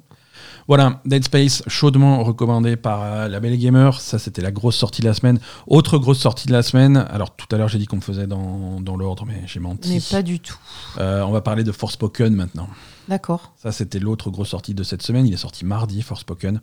Voilà, 0.68 1.02
Dead 1.06 1.24
Space, 1.24 1.64
chaudement 1.68 2.24
recommandé 2.24 2.76
par 2.76 3.02
euh, 3.02 3.28
la 3.28 3.40
Belle 3.40 3.58
Gamer. 3.58 4.00
Ça, 4.02 4.20
c'était 4.20 4.42
la 4.42 4.52
grosse 4.52 4.76
sortie 4.76 5.02
de 5.02 5.08
la 5.08 5.14
semaine. 5.14 5.40
Autre 5.66 5.98
grosse 5.98 6.20
sortie 6.20 6.48
de 6.48 6.52
la 6.52 6.62
semaine. 6.62 6.98
Alors, 7.10 7.36
tout 7.36 7.48
à 7.56 7.58
l'heure, 7.58 7.70
j'ai 7.70 7.78
dit 7.78 7.86
qu'on 7.86 7.98
me 7.98 8.02
faisait 8.02 8.28
dans, 8.28 8.82
dans 8.82 8.98
l'ordre, 8.98 9.26
mais 9.26 9.44
j'ai 9.46 9.60
menti. 9.60 9.94
Mais 9.94 10.02
pas 10.12 10.22
du 10.22 10.40
tout. 10.40 10.58
Euh, 11.00 11.22
on 11.22 11.32
va 11.32 11.42
parler 11.42 11.64
de 11.64 11.72
Forspoken 11.72 12.34
maintenant. 12.34 12.68
D'accord. 13.08 13.54
Ça, 13.56 13.72
c'était 13.72 14.00
l'autre 14.00 14.30
grosse 14.30 14.50
sortie 14.50 14.74
de 14.74 14.84
cette 14.84 15.02
semaine. 15.02 15.26
Il 15.26 15.34
est 15.34 15.38
sorti 15.38 15.66
mardi, 15.66 16.02
Forspoken. 16.02 16.60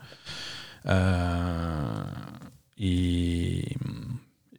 Euh, 0.87 2.03
et 2.79 3.77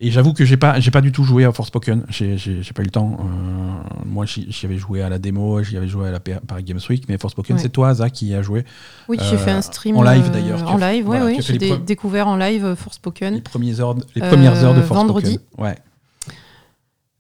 et 0.01 0.11
j'avoue 0.11 0.33
que 0.33 0.43
j'ai 0.45 0.57
pas, 0.57 0.79
j'ai 0.79 0.91
pas 0.91 1.01
du 1.01 1.11
tout 1.11 1.23
joué 1.23 1.45
à 1.45 1.51
Forspoken. 1.51 2.05
J'ai, 2.09 2.37
j'ai, 2.37 2.61
j'ai 2.61 2.73
pas 2.73 2.81
eu 2.81 2.85
le 2.85 2.91
temps. 2.91 3.17
Euh, 3.19 3.89
moi, 4.05 4.25
j'y, 4.25 4.51
j'y 4.51 4.65
avais 4.65 4.77
joué 4.77 5.01
à 5.01 5.09
la 5.09 5.19
démo, 5.19 5.63
j'y 5.63 5.77
avais 5.77 5.87
joué 5.87 6.09
à 6.09 6.11
la 6.11 6.19
Paris 6.19 6.63
Games 6.63 6.79
Week, 6.89 7.05
mais 7.07 7.17
Forspoken, 7.17 7.55
Ouais. 7.55 7.61
c'est 7.61 7.69
toi, 7.69 7.93
Zach, 7.93 8.11
qui 8.11 8.27
y 8.27 8.35
a 8.35 8.41
joué. 8.41 8.65
Oui, 9.07 9.17
j'ai 9.21 9.35
Euh, 9.35 9.37
fait 9.39 9.51
un 9.51 9.61
stream. 9.61 9.95
en 9.97 10.03
live, 10.03 10.25
euh, 10.25 10.29
d'ailleurs. 10.29 10.59
Tu 10.65 10.71
En 10.71 10.77
live, 10.77 11.07
oui, 11.07 11.17
voilà, 11.17 11.35
fait 11.35 11.41
J'ai 11.41 11.57
pre- 11.59 11.83
découvert 11.85 12.27
en 12.27 12.35
live 12.37 12.65
euh, 12.65 12.69
Les, 12.71 12.75
Forspoken. 12.75 13.41
premières 13.41 13.79
heures, 13.79 13.95
de- 13.95 14.05
les 14.15 14.21
premières 14.21 14.63
heures 14.63 14.73
de 14.73 14.79
Euh, 14.79 14.81
Forspoken. 14.83 15.07
vendredi. 15.07 15.39
Ouais. 15.57 15.75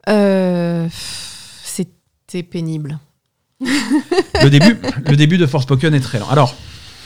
Euh, 0.09 0.85
pff, 0.85 1.61
C'était 1.63 2.43
pénible. 2.43 2.99
Le 3.61 4.49
début, 4.49 4.77
le 5.07 5.15
début 5.15 5.37
de 5.37 5.45
Forspoken 5.45 5.93
est 5.93 5.99
très 6.01 6.19
lent. 6.19 6.27
Alors, 6.29 6.55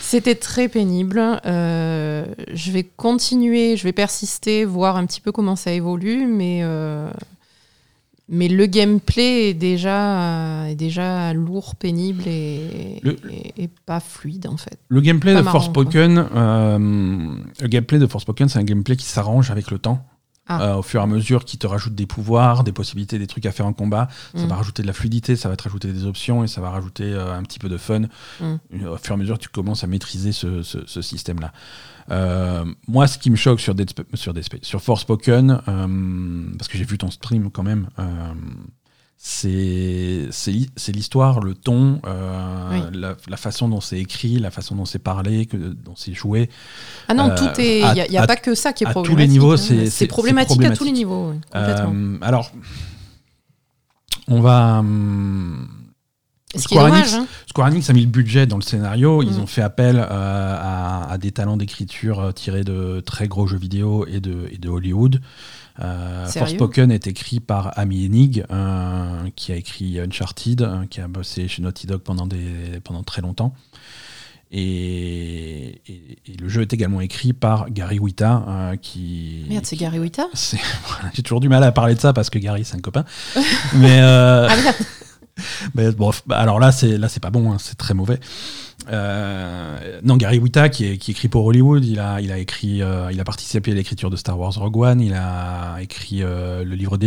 C'était 0.09 0.33
très 0.35 0.67
pénible. 0.69 1.21
Euh, 1.45 2.25
je 2.51 2.71
vais 2.71 2.83
continuer, 2.83 3.77
je 3.77 3.83
vais 3.83 3.91
persister, 3.91 4.65
voir 4.65 4.97
un 4.97 5.05
petit 5.05 5.21
peu 5.21 5.31
comment 5.31 5.55
ça 5.55 5.71
évolue, 5.71 6.25
mais, 6.25 6.61
euh, 6.63 7.09
mais 8.27 8.47
le 8.47 8.65
gameplay 8.65 9.49
est 9.49 9.53
déjà, 9.53 10.67
est 10.67 10.73
déjà 10.75 11.31
lourd, 11.33 11.75
pénible 11.75 12.23
et, 12.25 12.99
Le- 13.03 13.17
et- 13.31 13.63
et 13.65 13.69
pas 13.85 13.99
fluide 13.99 14.47
en 14.47 14.57
fait. 14.57 14.79
le 14.87 14.99
gameplay 15.01 15.33
Pas 15.35 15.41
de 15.43 15.47
Forspoken, 15.47 16.25
euh, 16.35 16.77
le 17.61 17.67
gameplay 17.67 17.99
de 17.99 18.07
Forspoken, 18.07 18.49
c'est 18.49 18.57
un 18.59 18.63
gameplay 18.63 18.95
qui 18.95 19.05
s'arrange 19.05 19.51
avec 19.51 19.69
le 19.69 19.77
temps. 19.77 20.03
Ah. 20.51 20.61
Euh, 20.63 20.75
au 20.77 20.81
fur 20.81 20.99
et 20.99 21.03
à 21.03 21.07
mesure, 21.07 21.45
qui 21.45 21.57
te 21.59 21.67
rajoute 21.67 21.93
des 21.93 22.07
pouvoirs, 22.07 22.63
des 22.63 22.71
possibilités, 22.71 23.19
des 23.19 23.27
trucs 23.27 23.45
à 23.45 23.51
faire 23.51 23.67
en 23.67 23.73
combat. 23.73 24.07
Ça 24.35 24.45
Mm. 24.45 24.47
va 24.47 24.55
rajouter 24.55 24.81
de 24.81 24.87
la 24.87 24.93
fluidité, 24.93 25.35
ça 25.35 25.47
va 25.47 25.55
te 25.55 25.63
rajouter 25.63 25.93
des 25.93 26.05
options 26.05 26.43
et 26.43 26.47
ça 26.47 26.59
va 26.59 26.71
rajouter 26.71 27.03
euh, 27.05 27.37
un 27.37 27.43
petit 27.43 27.59
peu 27.59 27.69
de 27.69 27.77
fun. 27.77 28.01
Mm. 28.41 28.55
Au 28.87 28.97
fur 28.97 29.11
et 29.11 29.13
à 29.13 29.17
mesure, 29.17 29.37
tu 29.37 29.49
commences 29.49 29.83
à 29.83 29.87
maîtriser 29.87 30.31
ce, 30.31 30.63
ce- 30.63 30.85
ce 30.87 31.01
système-là. 31.03 31.53
Euh, 32.11 32.65
moi, 32.87 33.05
ce 33.05 33.19
qui 33.19 33.29
me 33.29 33.35
choque 33.35 33.59
sur 33.59 33.75
Dead, 33.75 33.91
Sp- 33.91 34.15
sur, 34.15 34.33
Dead 34.33 34.43
Space, 34.43 34.61
sur 34.63 34.81
Forspoken, 34.81 35.61
euh, 35.67 36.47
parce 36.57 36.67
que 36.67 36.77
j'ai 36.79 36.83
vu 36.85 36.97
ton 36.97 37.11
stream 37.11 37.51
quand 37.51 37.61
même, 37.63 37.87
euh, 37.99 38.33
c'est 39.21 40.29
l'histoire, 40.93 41.41
le 41.41 41.53
ton, 41.53 41.99
euh, 42.07 42.69
Oui. 42.71 42.79
la, 42.97 43.15
la 43.27 43.37
façon 43.37 43.67
dont 43.67 43.81
c'est 43.81 43.99
écrit, 43.99 44.39
la 44.39 44.49
façon 44.49 44.75
dont 44.75 44.85
c'est 44.85 44.97
parlé, 44.99 45.45
que, 45.45 45.57
dont 45.57 45.93
c'est 45.95 46.13
joué. 46.13 46.49
Ah 47.09 47.13
non, 47.13 47.29
Euh, 47.31 47.35
tout 47.37 47.59
est. 47.61 47.83
à- 47.83 47.93
Il 48.05 48.11
n'y 48.11 48.17
a, 48.17 48.23
à- 48.23 48.27
pas 48.27 48.37
que 48.37 48.55
ça 48.55 48.71
qui 48.71 48.85
est 48.85 48.87
à 48.87 48.93
tous 48.93 48.99
les 48.99 49.03
problématique. 49.09 49.31
niveaux, 49.33 49.51
hein. 49.53 49.57
c'est- 49.89 50.07
problématique, 50.07 50.51
à 50.51 50.55
tous 50.55 50.61
les 50.61 50.75
problématique. 50.75 50.93
niveaux, 50.95 51.31
oui, 51.31 51.39
complètement. 51.51 51.91
Euh, 51.93 52.17
alors, 52.21 52.51
on 54.29 54.39
va. 54.41 54.79
hum, 54.79 55.67
Square 56.55 56.85
dommage. 56.85 57.13
Enix, 57.13 57.13
hein. 57.13 57.27
Square 57.47 57.67
Enix 57.67 57.89
a 57.91 57.93
mis 57.93 58.01
le 58.01 58.07
budget 58.07 58.47
dans 58.47 58.55
le 58.55 58.63
scénario. 58.63 59.21
Ils 59.21 59.33
Mm. 59.35 59.39
ont 59.41 59.45
fait 59.47 59.61
appel 59.61 59.97
euh, 59.99 60.05
à, 60.09 61.11
à 61.11 61.17
des 61.19 61.31
talents 61.31 61.57
d'écriture 61.57 62.19
euh, 62.21 62.31
tirés 62.31 62.63
de 62.63 63.01
très 63.05 63.27
gros 63.27 63.45
jeux 63.45 63.59
vidéo 63.59 64.07
et 64.07 64.19
de, 64.19 64.47
et 64.51 64.57
de 64.57 64.67
Hollywood. 64.69 65.21
Euh, 65.81 66.25
Forspoken 66.41 66.91
est 66.91 67.07
écrit 67.07 67.39
par 67.39 67.77
Amy 67.79 68.41
euh, 68.51 69.29
qui 69.35 69.51
a 69.51 69.55
écrit 69.55 69.99
Uncharted, 69.99 70.67
qui 70.89 70.99
a 71.01 71.07
bossé 71.07 71.47
chez 71.47 71.61
Naughty 71.61 71.87
Dog 71.87 72.01
pendant, 72.01 72.27
des, 72.27 72.79
pendant 72.83 73.03
très 73.03 73.21
longtemps. 73.21 73.53
Et, 74.51 75.81
et- 75.87 76.17
et 76.27 76.37
le 76.39 76.49
jeu 76.49 76.61
est 76.63 76.73
également 76.73 77.01
écrit 77.01 77.33
par 77.33 77.69
Gary 77.69 77.99
Wita, 77.99 78.43
euh, 78.47 78.75
qui. 78.77 79.45
Merde, 79.47 79.65
c'est 79.65 79.75
Gary 79.75 79.99
Wita 79.99 80.27
J'ai 81.13 81.21
toujours 81.23 81.39
du 81.39 81.49
mal 81.49 81.63
à 81.63 81.71
parler 81.71 81.93
de 81.95 81.99
ça 81.99 82.13
parce 82.13 82.29
que 82.31 82.39
Gary, 82.39 82.65
c'est 82.65 82.75
un 82.75 82.81
copain. 82.81 83.05
Mais. 83.75 83.99
euh, 84.01 84.47
Ah 84.49 84.55
merde 84.57 84.75
mais 85.75 85.91
bon, 85.93 86.11
bah, 86.25 86.37
alors 86.37 86.59
là, 86.59 86.71
c'est 86.73 86.97
là, 86.97 87.07
c'est 87.07 87.21
pas 87.21 87.29
bon, 87.29 87.53
hein, 87.53 87.57
c'est 87.59 87.77
très 87.77 87.93
mauvais. 87.93 88.19
Euh, 88.91 89.99
non, 90.03 90.17
Gary 90.17 90.39
Wita, 90.39 90.69
qui, 90.69 90.85
est- 90.85 90.97
qui 90.97 91.11
écrit 91.11 91.27
pour 91.27 91.45
Hollywood, 91.45 91.83
il 91.85 91.99
a, 91.99 92.21
il 92.21 92.31
a 92.31 92.37
écrit, 92.37 92.81
euh, 92.81 93.09
il 93.11 93.19
a 93.19 93.23
participé 93.23 93.71
à 93.71 93.75
l'écriture 93.75 94.09
de 94.09 94.15
Star 94.15 94.39
Wars 94.39 94.53
Rogue 94.53 94.77
One, 94.77 95.01
il 95.01 95.13
a 95.13 95.77
écrit 95.81 96.23
euh, 96.23 96.63
le 96.63 96.75
livre 96.75 96.97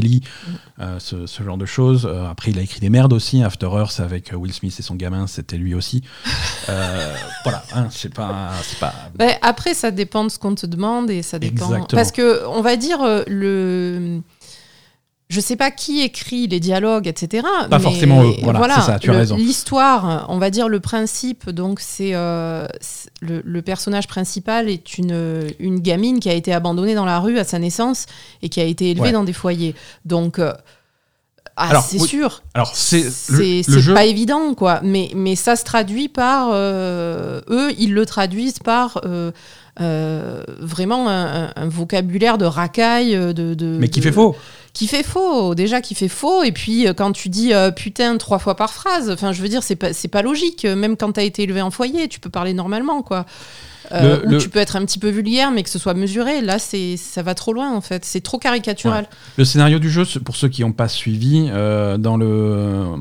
euh, 0.81 0.99
ce, 0.99 1.27
ce 1.27 1.43
genre 1.43 1.59
de 1.59 1.67
choses. 1.67 2.07
Euh, 2.11 2.27
après, 2.31 2.51
il 2.51 2.59
a 2.59 2.63
écrit 2.63 2.81
des 2.81 2.91
merdes 2.91 3.13
aussi. 3.13 3.43
After 3.43 3.67
Earth 3.67 4.01
avec 4.01 4.33
Will 4.35 4.53
Smith 4.53 4.75
et 4.79 4.83
son 4.83 4.95
gamin, 4.95 5.27
c'était 5.27 5.57
lui 5.59 5.75
aussi. 5.75 6.03
Euh, 6.69 7.15
voilà, 7.43 7.65
hein, 7.75 7.89
c'est 7.91 8.15
pas, 8.15 8.51
c'est 8.63 8.79
pas. 8.79 8.95
Ben, 9.17 9.33
après, 9.43 9.75
ça 9.75 9.91
dépend 9.91 10.23
de 10.23 10.29
ce 10.29 10.39
qu'on 10.39 10.55
te 10.55 10.65
demande 10.65 11.11
et 11.11 11.23
ça 11.23 11.41
dépend. 11.41 11.65
Exactement. 11.65 11.87
Parce 11.91 12.13
que, 12.13 12.47
on 12.47 12.63
va 12.63 12.77
dire, 12.77 13.03
euh, 13.03 13.25
le. 13.27 14.21
Je 15.33 15.41
sais 15.41 15.57
pas 15.57 15.71
qui 15.71 16.03
écrit 16.03 16.47
les 16.47 16.61
dialogues, 16.61 17.07
etc. 17.07 17.43
Pas 17.71 17.79
mais 17.79 17.83
forcément 17.83 18.23
eux. 18.23 18.35
Voilà, 18.43 18.75
c'est 18.77 18.83
ça, 18.93 18.99
tu 18.99 19.09
as 19.09 19.15
le- 19.15 19.19
raison. 19.21 19.37
L'histoire, 19.37 20.27
on 20.29 20.37
va 20.39 20.51
dire 20.51 20.69
le 20.69 20.79
principe, 20.79 21.49
donc 21.49 21.81
c'est 21.81 22.11
euh, 22.13 22.67
le, 23.23 23.41
le 23.43 23.63
personnage 23.63 24.07
principal 24.09 24.69
est 24.69 24.99
une, 24.99 25.47
une 25.59 25.81
gamine 25.81 26.21
qui 26.21 26.29
a 26.29 26.35
été 26.35 26.53
abandonnée 26.53 26.95
dans 26.95 27.07
la 27.07 27.19
rue 27.19 27.39
à 27.39 27.45
sa 27.45 27.59
naissance 27.59 28.05
et 28.43 28.51
qui 28.51 28.61
a 28.61 28.65
été 28.65 28.91
élevée 28.91 29.05
Ouais. 29.07 29.13
dans 29.13 29.25
des 29.25 29.33
foyers. 29.33 29.75
Donc, 30.05 30.39
euh, 30.39 30.53
ah, 31.57 31.81
c'est 31.81 32.01
oui, 32.01 32.09
sûr. 32.09 32.43
Alors, 32.55 32.73
c'est 32.75 33.05
jeu. 33.69 33.95
pas 33.95 34.05
évident, 34.05 34.55
quoi. 34.55 34.81
Mais, 34.83 35.11
mais 35.15 35.35
ça 35.37 35.57
se 35.57 35.65
traduit 35.65 36.09
par. 36.09 36.49
euh, 36.53 37.41
eux, 37.49 37.73
ils 37.79 37.95
le 37.95 38.05
traduisent 38.07 38.59
par 38.59 39.01
vraiment 40.61 41.09
un, 41.09 41.69
vocabulaire 41.69 42.39
de 42.39 42.45
racaille. 42.45 43.15
De, 43.35 43.55
de- 43.55 43.77
mais 43.79 43.89
qui 43.89 44.01
de- 44.01 44.05
fait 44.05 44.13
faux. 44.13 44.37
Qui 44.75 44.87
fait 44.87 45.03
faux, 45.03 45.55
déjà 45.55 45.81
qui 45.83 45.95
fait 45.95 46.09
faux. 46.09 46.43
Et 46.43 46.53
puis 46.53 46.87
euh, 46.89 46.95
quand 46.95 47.13
tu 47.13 47.29
dis 47.29 47.53
euh, 47.53 47.71
putain 47.71 48.17
trois 48.17 48.39
fois 48.39 48.57
par 48.57 48.73
phrase, 48.73 49.11
enfin 49.11 49.33
je 49.33 49.43
veux 49.43 49.49
dire, 49.49 49.63
c'est 49.63 49.77
pas, 49.77 49.93
c'est 49.93 50.09
pas 50.09 50.23
logique. 50.23 50.65
Même 50.65 50.97
quand 50.97 51.13
t'as 51.13 51.25
été 51.25 51.43
élevé 51.43 51.61
en 51.61 51.71
foyer, 51.71 52.09
tu 52.09 52.21
peux 52.21 52.31
parler 52.31 52.55
normalement, 52.55 53.03
quoi. 53.03 53.27
Euh, 53.93 54.21
Le- 54.23 54.27
ou 54.27 54.31
le- 54.31 54.39
tu 54.39 54.49
peux 54.49 54.61
être 54.61 54.77
un 54.77 54.85
petit 54.87 54.99
peu 54.99 55.11
vulgaire, 55.11 55.51
mais 55.51 55.63
que 55.63 55.69
ce 55.69 55.79
soit 55.79 55.93
mesuré. 55.93 56.41
Là, 56.41 56.59
c'est 56.59 56.97
ça 56.97 57.23
va 57.23 57.35
trop 57.35 57.53
loin, 57.53 57.71
en 57.75 57.83
fait. 57.83 58.05
C'est 58.07 58.23
trop 58.23 58.39
caricatural. 58.39 59.07
Le 59.37 59.45
scénario 59.45 59.79
du 59.79 59.91
jeu, 59.91 60.05
pour 60.25 60.37
ceux 60.37 60.49
qui 60.49 60.63
n'ont 60.63 60.73
pas 60.73 60.89
suivi, 60.89 61.49
euh, 61.51 61.99
dans 61.99 62.17
le 62.17 62.95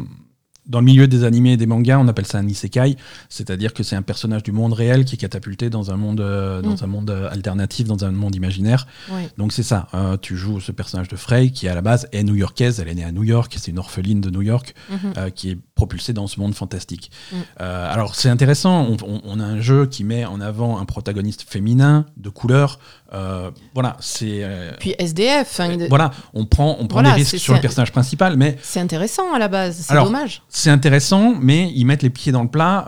dans 0.72 0.80
le 0.80 0.86
milieu 0.86 1.08
des 1.08 1.24
animés 1.24 1.54
et 1.54 1.58
des 1.58 1.66
mangas, 1.68 2.00
on 2.00 2.08
appelle 2.08 2.26
ça 2.26 2.40
un 2.40 2.48
isekai, 2.48 2.96
c'est-à-dire 3.30 3.74
que 3.74 3.84
c'est 3.84 3.96
un 3.96 4.02
personnage 4.02 4.42
du 4.44 4.52
monde 4.52 4.74
réel 4.74 5.06
qui 5.06 5.16
est 5.16 5.18
catapulté 5.18 5.70
dans 5.70 5.92
un 5.92 5.98
monde, 5.98 6.22
euh, 6.22 6.62
dans 6.62 6.72
Mm. 6.72 6.84
un 6.84 6.88
monde 6.88 7.10
euh, 7.12 7.30
alternatif, 7.30 7.88
dans 7.88 8.04
un 8.06 8.12
monde 8.12 8.36
imaginaire. 8.36 8.88
Ouais. 9.12 9.30
Donc 9.38 9.52
c'est 9.54 9.64
ça. 9.64 9.88
euh, 9.94 10.18
tu 10.18 10.36
joues 10.38 10.60
ce 10.60 10.72
personnage 10.72 11.10
de 11.10 11.16
Frey 11.16 11.50
qui 11.52 11.68
à 11.68 11.76
la 11.76 11.82
base 11.82 12.08
est 12.14 12.24
new-yorkaise, 12.24 12.80
elle 12.80 12.88
est 12.88 12.96
née 12.96 13.04
à 13.04 13.12
New 13.12 13.24
York, 13.24 13.54
c'est 13.60 13.72
une 13.72 13.80
orpheline 13.80 14.22
de 14.22 14.30
New 14.30 14.42
York 14.42 14.74
Mhm. 14.90 14.98
euh, 15.18 15.30
qui 15.30 15.50
est 15.52 15.58
propulsée 15.82 16.14
dans 16.14 16.28
ce 16.28 16.40
monde 16.40 16.54
fantastique. 16.54 17.10
Mm. 17.32 17.36
Euh, 17.62 17.94
alors 17.94 18.14
c'est 18.14 18.30
intéressant. 18.30 18.86
On, 18.92 18.98
on- 19.04 19.22
on 19.24 19.40
a 19.40 19.44
un 19.44 19.60
jeu 19.60 19.88
qui 19.88 20.04
met 20.04 20.26
en 20.26 20.40
avant 20.40 20.80
un 20.80 20.86
protagoniste 20.86 21.42
féminin 21.50 22.06
de 22.18 22.30
couleur. 22.30 22.78
Euh, 23.14 23.50
voilà, 23.74 23.98
c'est 24.00 24.42
euh, 24.44 24.72
Puis 24.80 24.94
SDF, 25.00 25.60
il- 25.72 25.88
voilà, 25.90 26.12
on 26.36 26.46
prend, 26.46 26.78
on 26.80 26.86
prend 26.88 27.02
Voilà, 27.02 27.16
des 27.16 27.22
risques 27.24 27.40
sur 27.40 27.54
le 27.56 27.60
personnage 27.62 27.92
principal, 27.92 28.38
mais 28.38 28.58
c'est 28.62 28.80
intéressant 28.80 29.34
à 29.34 29.40
la 29.40 29.48
base. 29.48 29.76
C'est 29.88 29.96
dommage. 29.96 30.44
c'est 30.50 30.70
intéressant, 30.70 31.34
mais 31.42 31.72
ils 31.76 31.86
mettent 31.86 32.04
les 32.04 32.10
pieds 32.12 32.32
dans 32.32 32.44
le 32.44 32.50
plat, 32.50 32.86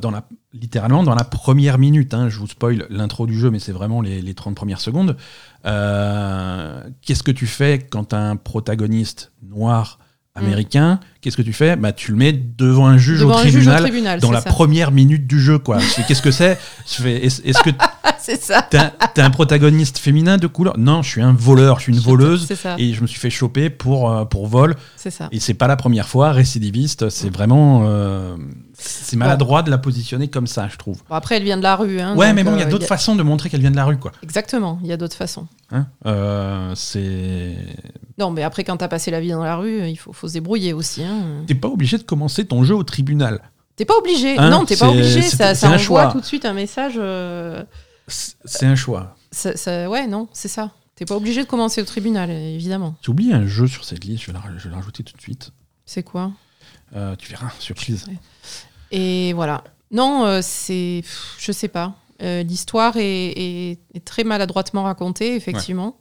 dans 0.00 0.10
la, 0.12 0.22
littéralement 0.52 1.02
dans 1.02 1.14
la 1.16 1.24
première 1.24 1.78
minute. 1.78 2.14
hein. 2.14 2.28
Je 2.28 2.38
vous 2.38 2.46
spoil 2.46 2.86
l'intro 2.90 3.26
du 3.26 3.36
jeu, 3.38 3.50
mais 3.50 3.58
c'est 3.58 3.72
vraiment 3.72 4.00
les, 4.00 4.22
les 4.22 4.34
30 4.34 4.54
premières 4.54 4.80
secondes. 4.80 5.16
Qu'est-ce 7.02 7.22
que 7.22 7.32
tu 7.32 7.46
fais 7.46 7.78
quand 7.80 8.14
un 8.14 8.36
protagoniste 8.36 9.32
noir 9.42 9.98
américain 10.36 11.00
Qu'est-ce 11.20 11.36
que 11.36 11.42
tu 11.42 11.52
fais? 11.52 11.74
Bah, 11.74 11.92
Tu 11.92 12.12
le 12.12 12.18
mets 12.18 12.32
devant 12.32 12.86
un 12.86 12.98
juge. 12.98 13.18
Devant 13.18 13.34
au, 13.34 13.38
un 13.38 13.48
juge 13.48 13.66
au 13.66 13.74
tribunal, 13.78 14.20
dans 14.20 14.30
la 14.30 14.40
ça. 14.42 14.48
première 14.50 14.92
minute 14.92 15.26
du 15.26 15.40
jeu. 15.40 15.58
quoi. 15.58 15.78
Qu'est-ce 16.06 16.22
que 16.22 16.30
c'est? 16.30 16.56
Est-ce 17.04 17.62
que 17.64 17.70
c'est 18.20 18.40
ça. 18.40 18.64
t'as 18.70 18.92
as 19.16 19.24
un 19.24 19.30
protagoniste 19.30 19.98
féminin 19.98 20.36
de 20.36 20.46
couleur? 20.46 20.78
Non, 20.78 21.02
je 21.02 21.08
suis 21.08 21.22
un 21.22 21.32
voleur, 21.32 21.78
je 21.78 21.84
suis 21.84 21.92
une 21.92 21.98
voleuse. 21.98 22.46
Et 22.78 22.94
je 22.94 23.02
me 23.02 23.08
suis 23.08 23.18
fait 23.18 23.30
choper 23.30 23.70
pour, 23.70 24.08
euh, 24.10 24.24
pour 24.24 24.46
vol. 24.46 24.76
C'est 24.96 25.10
ça. 25.10 25.28
Et 25.32 25.40
c'est 25.40 25.54
pas 25.54 25.66
la 25.66 25.74
première 25.76 26.06
fois, 26.08 26.30
récidiviste, 26.30 27.08
c'est 27.08 27.30
vraiment. 27.30 27.82
euh, 27.86 28.36
c'est 28.78 29.16
maladroit 29.16 29.62
de 29.62 29.70
la 29.70 29.78
positionner 29.78 30.28
comme 30.28 30.46
ça, 30.46 30.68
je 30.68 30.76
trouve. 30.76 30.98
Bon, 31.08 31.14
après, 31.14 31.36
elle 31.36 31.42
vient 31.44 31.56
de 31.56 31.62
la 31.62 31.76
rue. 31.76 32.00
Hein, 32.00 32.14
ouais, 32.16 32.32
mais 32.32 32.44
bon, 32.44 32.54
il 32.54 32.58
y 32.60 32.62
a 32.62 32.66
euh, 32.66 32.70
d'autres 32.70 32.86
façons 32.86 33.16
de 33.16 33.22
montrer 33.22 33.48
qu'elle 33.50 33.60
vient 33.60 33.70
de 33.70 33.76
la 33.76 33.84
rue, 33.84 33.98
quoi. 33.98 34.12
Exactement, 34.22 34.78
il 34.82 34.88
y 34.88 34.92
a 34.92 34.96
d'autres 34.96 35.16
façons. 35.16 35.46
Hein 35.70 35.86
Euh, 36.06 36.72
c'est. 36.74 37.56
Non, 38.18 38.30
mais 38.30 38.42
après, 38.42 38.64
quand 38.64 38.76
t'as 38.76 38.88
passé 38.88 39.10
la 39.10 39.20
vie 39.20 39.30
dans 39.30 39.42
la 39.44 39.56
rue, 39.56 39.88
il 39.88 39.96
faut, 39.96 40.12
faut 40.12 40.28
se 40.28 40.32
débrouiller 40.34 40.72
aussi. 40.72 41.02
Hein. 41.04 41.44
T'es 41.46 41.54
pas 41.54 41.68
obligé 41.68 41.98
de 41.98 42.02
commencer 42.02 42.44
ton 42.46 42.64
jeu 42.64 42.74
au 42.74 42.82
tribunal. 42.84 43.40
T'es 43.76 43.84
pas 43.84 43.96
obligé. 43.98 44.36
Non, 44.36 44.64
t'es 44.64 44.76
pas 44.76 44.88
obligé. 44.88 45.20
c'est- 45.22 45.36
Ça, 45.36 45.54
ça 45.54 45.66
un 45.66 45.70
envoie 45.70 45.78
choix. 45.82 46.12
tout 46.12 46.20
de 46.20 46.24
suite 46.24 46.44
un 46.46 46.54
message. 46.54 46.94
euh, 46.96 47.62
C'est 48.08 48.64
un 48.66 48.76
choix. 48.76 49.16
ça- 49.30 49.56
ça- 49.56 49.88
ouais, 49.90 50.06
non, 50.06 50.28
c'est 50.32 50.48
ça. 50.48 50.70
T'es 50.94 51.04
pas 51.04 51.16
obligé 51.16 51.42
de 51.42 51.46
commencer 51.48 51.82
au 51.82 51.84
tribunal, 51.84 52.30
évidemment. 52.30 52.94
J'ai 53.02 53.10
oublié 53.10 53.34
un 53.34 53.46
jeu 53.46 53.66
sur 53.66 53.84
cette 53.84 54.04
liste, 54.04 54.22
je 54.24 54.32
vais, 54.32 54.38
la, 54.38 54.42
je 54.56 54.64
vais 54.64 54.70
le 54.70 54.76
rajouter 54.76 55.02
tout 55.02 55.14
de 55.14 55.20
suite. 55.20 55.50
C'est 55.84 56.02
quoi? 56.02 56.32
Euh, 56.94 57.16
Tu 57.16 57.30
verras, 57.30 57.50
surprise. 57.58 58.06
Et 58.90 59.32
voilà. 59.32 59.64
Non, 59.90 60.24
euh, 60.26 60.40
c'est. 60.42 61.02
Je 61.38 61.52
sais 61.52 61.68
pas. 61.68 61.94
Euh, 62.22 62.42
L'histoire 62.42 62.96
est, 62.96 63.02
est- 63.36 63.78
est 63.94 64.04
très 64.04 64.24
maladroitement 64.24 64.84
racontée, 64.84 65.34
effectivement. 65.36 65.96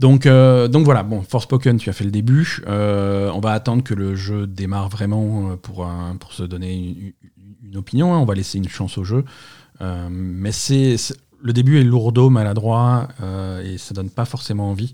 Donc, 0.00 0.26
euh, 0.26 0.66
donc 0.66 0.84
voilà, 0.84 1.02
bon, 1.02 1.22
Forspoken, 1.22 1.76
tu 1.78 1.88
as 1.88 1.92
fait 1.92 2.04
le 2.04 2.10
début. 2.10 2.62
On 2.66 3.40
va 3.40 3.52
attendre 3.52 3.82
que 3.84 3.94
le 3.94 4.16
jeu 4.16 4.46
démarre 4.46 4.88
vraiment 4.88 5.56
pour, 5.56 5.86
un- 5.86 6.16
pour 6.16 6.32
se 6.32 6.42
donner 6.42 6.74
une, 6.74 7.76
opinion. 7.76 8.14
hein. 8.14 8.18
On 8.18 8.24
va 8.24 8.34
laisser 8.34 8.58
une 8.58 8.68
chance 8.68 8.98
au 8.98 9.04
jeu. 9.04 9.24
Mais 9.80 10.52
c'est 10.52 10.96
le 11.42 11.52
début 11.52 11.78
est 11.78 11.84
lourdeau, 11.84 12.30
maladroit, 12.30 13.08
et 13.64 13.76
ça 13.78 13.92
donne 13.94 14.10
pas 14.10 14.24
forcément 14.24 14.70
envie. 14.70 14.92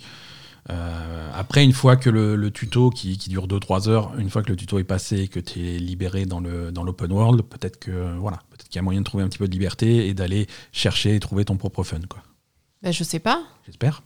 Euh, 0.69 1.31
après, 1.35 1.65
une 1.65 1.73
fois 1.73 1.97
que 1.97 2.11
le, 2.11 2.37
le 2.37 2.51
tuto 2.51 2.91
qui, 2.91 3.17
qui 3.17 3.31
dure 3.31 3.47
2-3 3.47 3.89
heures, 3.89 4.13
une 4.19 4.29
fois 4.29 4.43
que 4.43 4.51
le 4.51 4.57
tuto 4.57 4.79
est 4.79 4.85
passé 4.85 5.21
et 5.21 5.29
que 5.29 5.41
tu 5.41 5.67
es 5.67 5.79
libéré 5.79 6.27
dans 6.27 6.41
le 6.41 6.71
dans 6.71 6.85
l'open 6.85 7.11
world, 7.11 7.43
peut-être 7.43 7.79
que 7.79 8.17
voilà, 8.19 8.39
peut-être 8.51 8.69
qu'il 8.69 8.77
y 8.77 8.79
a 8.79 8.83
moyen 8.83 9.01
de 9.01 9.05
trouver 9.07 9.25
un 9.25 9.29
petit 9.29 9.39
peu 9.39 9.49
de 9.49 9.53
liberté 9.53 10.09
et 10.09 10.15
d'aller 10.15 10.47
chercher 10.73 11.15
et 11.15 11.21
trouver 11.21 11.45
ton 11.45 11.57
propre 11.57 11.83
fun, 11.83 12.01
quoi. 12.09 12.23
Ben, 12.83 12.93
je 12.93 13.05
sais 13.05 13.19
pas. 13.19 13.43
J'espère. 13.67 14.03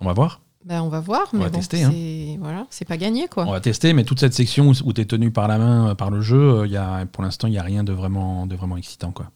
On 0.00 0.06
va 0.06 0.12
voir. 0.12 0.40
Ben, 0.64 0.82
on 0.82 0.88
va 0.88 1.00
voir. 1.00 1.28
On 1.32 1.36
mais 1.36 1.44
va 1.44 1.50
bon, 1.50 1.58
tester, 1.58 1.84
hein. 1.84 1.90
c'est 1.92 2.36
voilà, 2.40 2.66
c'est 2.70 2.84
pas 2.84 2.96
gagné, 2.96 3.28
quoi. 3.28 3.46
On 3.46 3.52
va 3.52 3.60
tester, 3.60 3.92
mais 3.92 4.02
toute 4.04 4.18
cette 4.18 4.34
section 4.34 4.72
où, 4.84 4.92
tu 4.92 5.00
es 5.00 5.04
tenu 5.04 5.30
par 5.30 5.46
la 5.46 5.58
main 5.58 5.90
euh, 5.90 5.94
par 5.94 6.10
le 6.10 6.20
jeu, 6.20 6.60
euh, 6.60 6.66
y 6.66 6.76
a, 6.76 7.06
pour 7.06 7.22
l'instant, 7.22 7.46
il 7.46 7.52
n'y 7.52 7.58
a 7.58 7.62
rien 7.62 7.84
de 7.84 7.92
vraiment, 7.92 8.46
de 8.46 8.56
vraiment 8.56 8.76
excitant. 8.76 9.12
Quoi. 9.12 9.30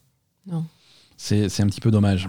Non. 0.45 0.65
C'est, 1.15 1.47
c'est 1.47 1.63
un 1.63 1.67
petit 1.67 1.79
peu 1.79 1.89
dommage. 1.89 2.27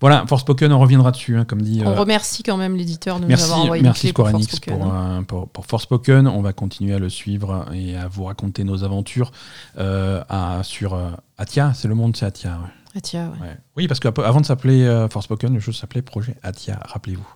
Voilà, 0.00 0.24
Forspoken, 0.26 0.72
on 0.72 0.78
reviendra 0.78 1.10
dessus, 1.10 1.36
hein, 1.36 1.44
comme 1.44 1.62
dit. 1.62 1.82
On 1.84 1.90
euh, 1.90 1.94
remercie 1.94 2.42
quand 2.42 2.56
même 2.56 2.76
l'éditeur 2.76 3.16
de 3.16 3.22
nous 3.22 3.28
merci, 3.28 3.44
avoir 3.44 3.60
envoyé 3.60 3.82
merci 3.82 4.12
pour 4.12 4.26
Square 4.26 4.34
Enix 4.34 4.60
pour, 4.60 4.84
hein. 4.84 5.18
euh, 5.20 5.22
pour, 5.22 5.48
pour 5.48 5.66
Forspoken. 5.66 6.26
On 6.26 6.42
va 6.42 6.52
continuer 6.52 6.94
à 6.94 6.98
le 6.98 7.08
suivre 7.08 7.66
et 7.72 7.96
à 7.96 8.08
vous 8.08 8.24
raconter 8.24 8.64
nos 8.64 8.84
aventures 8.84 9.32
euh, 9.78 10.22
à, 10.28 10.62
sur 10.62 10.98
Atia. 11.38 11.72
C'est 11.74 11.88
le 11.88 11.94
monde, 11.94 12.16
c'est 12.16 12.26
Atia. 12.26 12.58
ouais. 12.94 13.00
Tiens, 13.02 13.28
ouais. 13.28 13.46
Ouais. 13.48 13.56
Oui, 13.76 13.88
parce 13.88 14.00
qu'avant 14.00 14.40
de 14.40 14.46
s'appeler 14.46 15.06
Forspoken, 15.10 15.52
le 15.52 15.60
jeu 15.60 15.72
s'appelait 15.72 16.02
Projet 16.02 16.36
Atia, 16.42 16.80
rappelez-vous. 16.82 17.26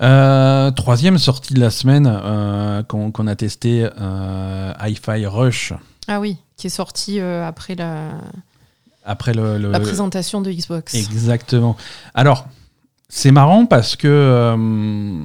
Euh, 0.00 0.70
troisième 0.70 1.18
sortie 1.18 1.54
de 1.54 1.60
la 1.60 1.70
semaine 1.70 2.10
euh, 2.10 2.82
qu'on 2.82 3.26
a 3.26 3.36
testé, 3.36 3.88
euh, 4.00 4.72
Hi-Fi 4.80 5.26
Rush, 5.26 5.74
Ah 6.08 6.20
oui, 6.20 6.38
qui 6.56 6.68
est 6.68 6.70
sorti 6.70 7.20
après 7.20 7.74
la, 7.74 8.12
après 9.04 9.34
le... 9.34 9.58
le- 9.58 9.70
la 9.70 9.80
présentation 9.80 10.40
de 10.40 10.50
Xbox. 10.50 10.94
Exactement. 10.94 11.76
Alors, 12.14 12.46
c'est 13.08 13.30
marrant 13.32 13.66
parce 13.66 13.96
que 13.96 14.08
euh, 14.08 15.22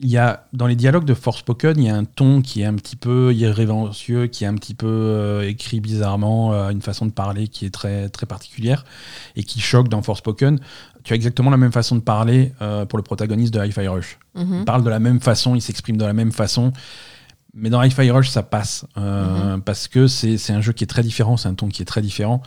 il 0.00 0.08
y 0.08 0.16
a, 0.16 0.44
dans 0.52 0.66
les 0.68 0.76
dialogues 0.76 1.04
de 1.04 1.14
Forspoken, 1.14 1.74
il 1.76 1.84
y 1.84 1.90
a 1.90 1.96
un 1.96 2.04
ton 2.04 2.40
qui 2.40 2.62
est 2.62 2.64
un 2.66 2.74
petit 2.74 2.94
peu 2.94 3.32
irrévérencieux, 3.34 4.28
qui 4.28 4.44
est 4.44 4.46
un 4.46 4.54
petit 4.54 4.74
peu 4.74 4.86
euh, 4.86 5.48
écrit 5.48 5.80
bizarrement, 5.80 6.52
euh, 6.52 6.70
une 6.70 6.82
façon 6.82 7.06
de 7.06 7.10
parler 7.10 7.48
qui 7.48 7.66
est 7.66 7.70
très, 7.70 8.08
très 8.08 8.26
particulière 8.26 8.84
et 9.34 9.42
qui 9.42 9.60
choque 9.60 9.88
dans 9.88 10.00
Forspoken. 10.02 10.60
Tu 11.02 11.12
as 11.14 11.16
exactement 11.16 11.50
la 11.50 11.56
même 11.56 11.72
façon 11.72 11.96
de 11.96 12.00
parler 12.00 12.52
euh, 12.62 12.84
pour 12.86 12.96
le 12.98 13.02
protagoniste 13.02 13.52
de 13.54 13.64
Hi-Fi 13.64 13.88
Rush. 13.88 14.18
Mhm. 14.36 14.58
Il 14.60 14.64
parle 14.64 14.84
de 14.84 14.90
la 14.90 15.00
même 15.00 15.20
façon, 15.20 15.56
il 15.56 15.62
s'exprime 15.62 15.96
de 15.96 16.04
la 16.04 16.12
même 16.12 16.32
façon. 16.32 16.72
Mais 17.60 17.70
dans 17.70 17.82
Hi-Fi 17.82 18.10
Rush, 18.10 18.28
ça 18.30 18.42
passe. 18.42 18.84
euh, 18.96 19.58
Parce 19.58 19.88
que 19.88 20.06
c'est 20.06 20.38
c'est 20.38 20.52
un 20.52 20.60
jeu 20.60 20.72
qui 20.72 20.84
est 20.84 20.88
très 20.88 21.02
différent, 21.02 21.36
c'est 21.36 21.48
un 21.48 21.54
ton 21.54 21.68
qui 21.68 21.82
est 21.82 21.86
très 21.86 22.02
différent. 22.02 22.42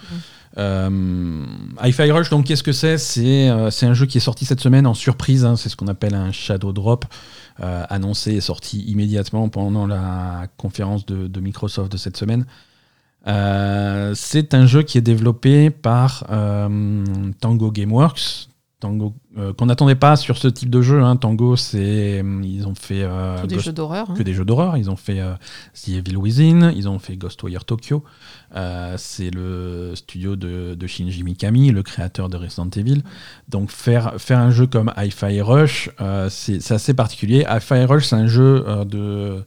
Euh, 0.58 1.43
Hi-Fi 1.84 2.12
Rush, 2.12 2.30
donc, 2.30 2.45
qu'est-ce 2.45 2.63
que 2.63 2.71
c'est? 2.71 2.97
C'est 2.97 3.50
euh, 3.50 3.69
c'est 3.71 3.86
un 3.86 3.93
jeu 3.93 4.06
qui 4.06 4.17
est 4.17 4.21
sorti 4.21 4.45
cette 4.45 4.62
semaine 4.62 4.86
en 4.88 4.93
surprise. 4.93 5.45
hein, 5.45 5.56
c'est 5.56 5.69
ce 5.69 5.76
qu'on 5.76 5.88
appelle 5.88 6.13
un 6.15 6.32
Shadow 6.32 6.74
Drop, 6.74 7.06
euh, 7.62 7.84
annoncé 7.89 8.34
et 8.34 8.41
sorti 8.41 8.82
immédiatement 8.82 9.50
pendant 9.50 9.88
la 9.88 10.47
conférence 10.58 11.06
de, 11.06 11.28
de 11.28 11.39
Microsoft 11.39 11.91
de 11.91 11.97
cette 11.97 12.17
semaine. 12.17 12.45
Euh, 13.28 14.13
c'est 14.15 14.54
un 14.54 14.65
jeu 14.65 14.82
qui 14.82 14.97
est 14.97 15.02
développé 15.02 15.69
par 15.69 16.26
euh, 16.32 17.04
Tango 17.39 17.71
Gameworks. 17.71 18.47
Tango, 18.82 19.13
euh, 19.38 19.54
qu'on 19.54 19.67
n'attendait 19.67 19.96
pas 19.96 20.17
sur 20.17 20.38
ce 20.38 20.50
type 20.50 20.70
de 20.70 20.82
jeu. 20.82 21.02
hein. 21.02 21.15
Tango, 21.15 21.56
c'est 21.56 22.22
ils 22.44 22.67
ont 22.67 22.76
fait 22.76 23.04
euh, 23.04 23.39
Tous 23.39 23.48
des 23.48 23.56
Ghost- 23.56 23.65
jeux 23.67 23.72
d'horreur. 23.72 24.10
hein. 24.10 24.13
que 24.17 24.24
des 24.24 24.34
jeux 24.34 24.44
d'horreur. 24.44 24.76
Ils 24.76 24.89
ont 24.89 24.96
fait 24.98 25.22
euh, 25.22 25.34
The 25.74 25.89
Evil 25.89 26.17
Within, 26.17 26.72
ils 26.76 26.89
ont 26.89 27.00
fait 27.00 27.15
Ghostwire 27.15 27.63
Tokyo. 27.63 28.04
Euh, 28.56 28.96
c'est 28.98 29.30
le 29.30 29.94
studio 29.96 30.36
de, 30.36 30.76
de 30.76 30.88
Shinji 30.88 31.24
Mikami, 31.24 31.72
le 31.72 31.84
créateur 31.84 32.28
de 32.28 32.36
Resident 32.36 32.70
Evil. 32.76 33.04
Donc 33.48 33.72
faire, 33.72 34.15
faire 34.17 34.39
un 34.39 34.52
jeu 34.52 34.67
comme 34.67 34.91
Hi-Fi 34.98 35.39
Rush, 35.41 35.89
euh, 36.02 36.28
c'est 36.30 36.72
assez 36.72 36.94
particulier. 36.94 37.46
Hi-Fi 37.50 37.86
Rush, 37.86 38.08
c'est 38.08 38.15
un 38.17 38.28
jeu 38.28 38.65
euh, 38.67 38.84
de 38.84 39.44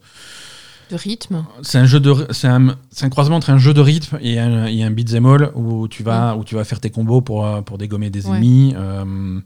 De 0.90 0.96
rythme. 0.96 1.44
c'est 1.62 1.78
un 1.78 1.86
jeu 1.86 1.98
de 2.00 2.26
c'est 2.30 2.46
un, 2.48 2.76
c'est 2.90 3.04
un 3.06 3.08
croisement 3.08 3.36
entre 3.36 3.50
un 3.50 3.58
jeu 3.58 3.72
de 3.72 3.80
rythme 3.80 4.18
et 4.20 4.38
un, 4.38 4.66
et 4.66 4.82
un 4.82 4.90
beat'em 4.90 5.24
all 5.26 5.50
où 5.54 5.88
tu 5.88 6.02
vas 6.02 6.36
où 6.36 6.44
tu 6.44 6.54
vas 6.56 6.64
faire 6.64 6.78
tes 6.80 6.90
combos 6.90 7.20
pour 7.22 7.46
euh, 7.46 7.62
pour 7.62 7.78
dégommer 7.78 8.10
des 8.10 8.26
Ouais. 8.26 8.36
ennemis. 8.36 8.74
Euh, 8.76 9.40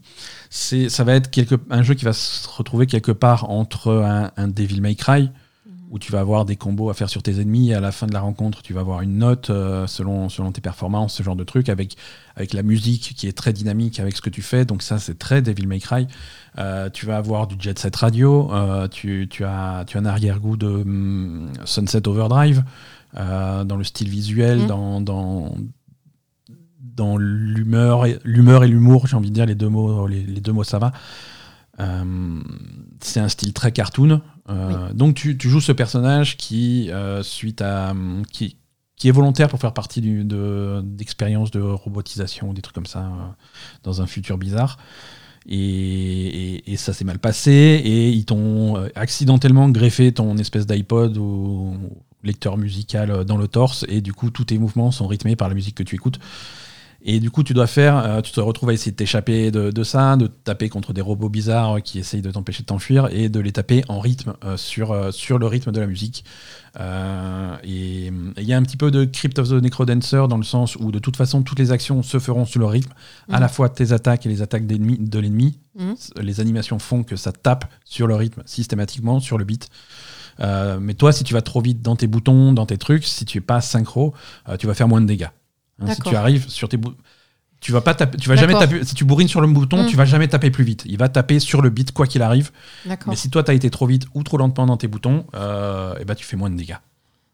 c'est 0.49 0.89
ça 0.89 1.03
va 1.03 1.13
être 1.13 1.29
quelque, 1.29 1.55
un 1.69 1.83
jeu 1.83 1.93
qui 1.93 2.05
va 2.05 2.13
se 2.13 2.47
retrouver 2.47 2.87
quelque 2.87 3.11
part 3.11 3.49
entre 3.49 3.91
un, 3.91 4.31
un 4.35 4.47
Devil 4.47 4.81
May 4.81 4.95
Cry 4.95 5.29
où 5.89 5.97
tu 5.97 6.11
vas 6.11 6.19
avoir 6.19 6.45
des 6.45 6.55
combos 6.55 6.89
à 6.89 6.93
faire 6.93 7.09
sur 7.09 7.23
tes 7.23 7.41
ennemis 7.41 7.71
et 7.71 7.73
à 7.73 7.79
la 7.79 7.91
fin 7.91 8.05
de 8.05 8.13
la 8.13 8.19
rencontre 8.21 8.61
tu 8.61 8.73
vas 8.73 8.81
avoir 8.81 9.01
une 9.01 9.17
note 9.17 9.49
euh, 9.49 9.87
selon 9.87 10.29
selon 10.29 10.51
tes 10.51 10.61
performances 10.61 11.15
ce 11.15 11.23
genre 11.23 11.35
de 11.35 11.43
truc 11.43 11.67
avec 11.67 11.95
avec 12.35 12.53
la 12.53 12.61
musique 12.61 13.13
qui 13.17 13.27
est 13.27 13.35
très 13.35 13.53
dynamique 13.53 13.99
avec 13.99 14.15
ce 14.15 14.21
que 14.21 14.29
tu 14.29 14.41
fais 14.43 14.65
donc 14.65 14.83
ça 14.83 14.99
c'est 14.99 15.17
très 15.17 15.41
Devil 15.41 15.65
May 15.67 15.79
Cry 15.79 16.07
euh, 16.57 16.89
tu 16.89 17.05
vas 17.05 17.17
avoir 17.17 17.47
du 17.47 17.55
jet 17.59 17.77
set 17.79 17.95
radio, 17.95 18.51
euh, 18.51 18.87
tu, 18.87 19.27
tu 19.29 19.43
as, 19.45 19.83
tu 19.87 19.97
as 19.97 20.01
un 20.01 20.05
arrière-goût 20.05 20.57
de 20.57 20.67
hum, 20.67 21.51
Sunset 21.63 22.07
Overdrive 22.07 22.63
euh, 23.17 23.63
dans 23.63 23.77
le 23.77 23.83
style 23.83 24.09
visuel, 24.09 24.59
Mhm. 24.61 24.67
dans, 24.67 25.01
dans, 25.01 25.55
dans 26.81 27.17
l'humeur 27.17 28.05
l'humeur 28.23 28.63
et 28.63 28.67
l'humour, 28.67 29.07
j'ai 29.07 29.15
envie 29.15 29.29
de 29.29 29.35
dire 29.35 29.45
les 29.45 29.55
deux 29.55 29.69
mots, 29.69 30.07
les, 30.07 30.21
les 30.21 30.41
deux 30.41 30.51
mots 30.51 30.63
ça 30.63 30.79
va. 30.79 30.91
Euh, 31.79 32.41
c'est 33.01 33.19
un 33.19 33.29
style 33.29 33.53
très 33.53 33.71
cartoon. 33.71 34.21
Euh, 34.49 34.91
Donc 34.93 35.15
tu, 35.15 35.37
tu 35.37 35.49
joues 35.49 35.61
ce 35.61 35.71
personnage 35.71 36.37
qui, 36.37 36.89
euh, 36.91 37.23
suite 37.23 37.61
à 37.61 37.93
qui, 38.31 38.57
qui 38.97 39.07
est 39.07 39.11
volontaire 39.11 39.47
pour 39.47 39.59
faire 39.59 39.73
partie 39.73 40.01
du- 40.01 40.25
de- 40.25 40.81
d'expériences 40.83 41.51
de, 41.51 41.61
robotisation 41.61 42.49
ou 42.49 42.53
des 42.53 42.61
trucs 42.61 42.75
comme 42.75 42.85
ça 42.85 43.09
dans 43.83 44.01
un 44.01 44.07
futur 44.07 44.37
bizarre. 44.37 44.77
Et, 45.47 45.55
et- 46.57 46.73
et 46.73 46.77
ça 46.77 46.91
s'est 46.93 47.05
mal 47.05 47.17
passé 47.19 47.51
et 47.51 48.09
ils 48.09 48.25
t'ont 48.25 48.75
accidentellement 48.95 49.69
greffé 49.69 50.11
ton 50.11 50.37
espèce 50.37 50.67
d'iPod 50.67 51.17
ou 51.17 51.77
lecteur 52.23 52.57
musical 52.57 53.23
dans 53.23 53.37
le 53.37 53.47
torse 53.47 53.85
et 53.87 54.01
du 54.01 54.11
coup 54.13 54.29
tous 54.29 54.43
tes 54.43 54.57
mouvements 54.57 54.91
sont 54.91 55.07
rythmés 55.07 55.37
par 55.37 55.47
la 55.47 55.55
musique 55.55 55.75
que 55.75 55.83
tu 55.83 55.95
écoutes. 55.95 56.19
Et 57.01 57.19
du 57.21 57.31
coup, 57.31 57.43
tu 57.43 57.53
dois 57.53 57.67
faire, 57.67 57.97
euh, 57.97 58.21
tu 58.21 58.31
te 58.33 58.39
retrouves 58.41 58.69
à 58.69 58.73
essayer 58.73 58.91
de 58.91 58.97
t'échapper 58.97 59.51
de, 59.51 59.71
de 59.71 59.83
ça, 59.83 60.17
de 60.17 60.27
taper 60.27 60.67
contre 60.67 60.91
des 60.91 60.99
robots 61.01 61.29
bizarres 61.29 61.81
qui 61.81 61.97
essayent 61.99 62.21
de 62.21 62.29
t'empêcher 62.31 62.61
de 62.63 62.67
t'enfuir 62.67 63.07
et 63.11 63.29
de 63.29 63.39
les 63.39 63.53
taper 63.53 63.83
en 63.87 63.99
rythme 64.01 64.33
euh, 64.43 64.57
sur, 64.57 64.91
euh, 64.91 65.11
sur 65.11 65.39
le 65.39 65.45
rythme 65.47 65.71
de 65.71 65.79
la 65.79 65.87
musique. 65.87 66.25
Et 67.63 68.11
il 68.37 68.43
y 68.43 68.53
a 68.53 68.57
un 68.57 68.63
petit 68.63 68.77
peu 68.77 68.91
de 68.91 69.05
Crypt 69.05 69.39
of 69.39 69.49
the 69.49 69.53
Necrodancer 69.53 70.27
dans 70.29 70.37
le 70.37 70.43
sens 70.43 70.75
où 70.75 70.91
de 70.91 70.99
toute 70.99 71.15
façon, 71.17 71.41
toutes 71.41 71.59
les 71.59 71.71
actions 71.71 72.03
se 72.03 72.19
feront 72.19 72.45
sur 72.45 72.59
le 72.59 72.65
rythme, 72.67 72.91
à 73.29 73.35
Mhm. 73.35 73.41
la 73.41 73.47
fois 73.47 73.69
tes 73.69 73.91
attaques 73.91 74.25
et 74.25 74.29
les 74.29 74.41
attaques 74.41 74.67
de 74.67 75.19
l'ennemi. 75.19 75.59
Mhm. 75.77 75.95
Les 76.21 76.39
animations 76.41 76.79
font 76.79 77.03
que 77.03 77.15
ça 77.15 77.31
tape 77.31 77.65
sur 77.85 78.07
le 78.07 78.15
rythme 78.15 78.43
systématiquement, 78.45 79.19
sur 79.19 79.37
le 79.37 79.45
beat. 79.45 79.69
Euh, 80.41 80.79
mais 80.79 80.93
toi, 80.93 81.11
si 81.11 81.23
tu 81.23 81.33
vas 81.33 81.41
trop 81.41 81.61
vite 81.61 81.81
dans 81.81 81.95
tes 81.95 82.07
boutons, 82.07 82.53
dans 82.53 82.65
tes 82.65 82.77
trucs, 82.77 83.03
si 83.05 83.25
tu 83.25 83.39
es 83.39 83.41
pas 83.41 83.61
synchro, 83.61 84.13
euh, 84.47 84.55
tu 84.57 84.67
vas 84.67 84.73
faire 84.73 84.87
moins 84.87 85.01
de 85.01 85.05
dégâts. 85.05 85.27
Hein, 85.81 85.93
si 85.93 86.01
tu 86.01 86.15
arrives 86.15 86.47
sur 86.49 86.69
tes 86.69 86.77
boutons, 86.77 86.95
tu 87.61 87.71
vas 87.73 87.81
pas 87.81 87.93
taper, 87.93 88.17
tu 88.17 88.29
vas 88.29 88.35
jamais 88.37 88.53
taper. 88.53 88.83
Si 88.85 88.95
tu 88.95 89.03
bourrines 89.03 89.27
sur 89.27 89.41
le 89.41 89.47
bouton, 89.47 89.83
Mm. 89.83 89.87
tu 89.87 89.95
vas 89.97 90.05
jamais 90.05 90.27
taper 90.29 90.49
plus 90.49 90.63
vite. 90.63 90.83
Il 90.85 90.97
va 90.97 91.09
taper 91.09 91.39
sur 91.39 91.61
le 91.61 91.69
beat 91.69 91.91
quoi 91.91 92.07
qu'il 92.07 92.21
arrive. 92.21 92.51
Mais 93.07 93.15
si 93.15 93.29
toi 93.29 93.43
tu 93.43 93.51
as 93.51 93.53
été 93.53 93.69
trop 93.69 93.85
vite 93.85 94.05
ou 94.13 94.23
trop 94.23 94.37
lentement 94.37 94.65
dans 94.65 94.77
tes 94.77 94.87
boutons, 94.87 95.25
euh, 95.35 95.93
et 95.99 96.05
ben 96.05 96.15
tu 96.15 96.25
fais 96.25 96.37
moins 96.37 96.49
de 96.49 96.55
dégâts. 96.55 96.77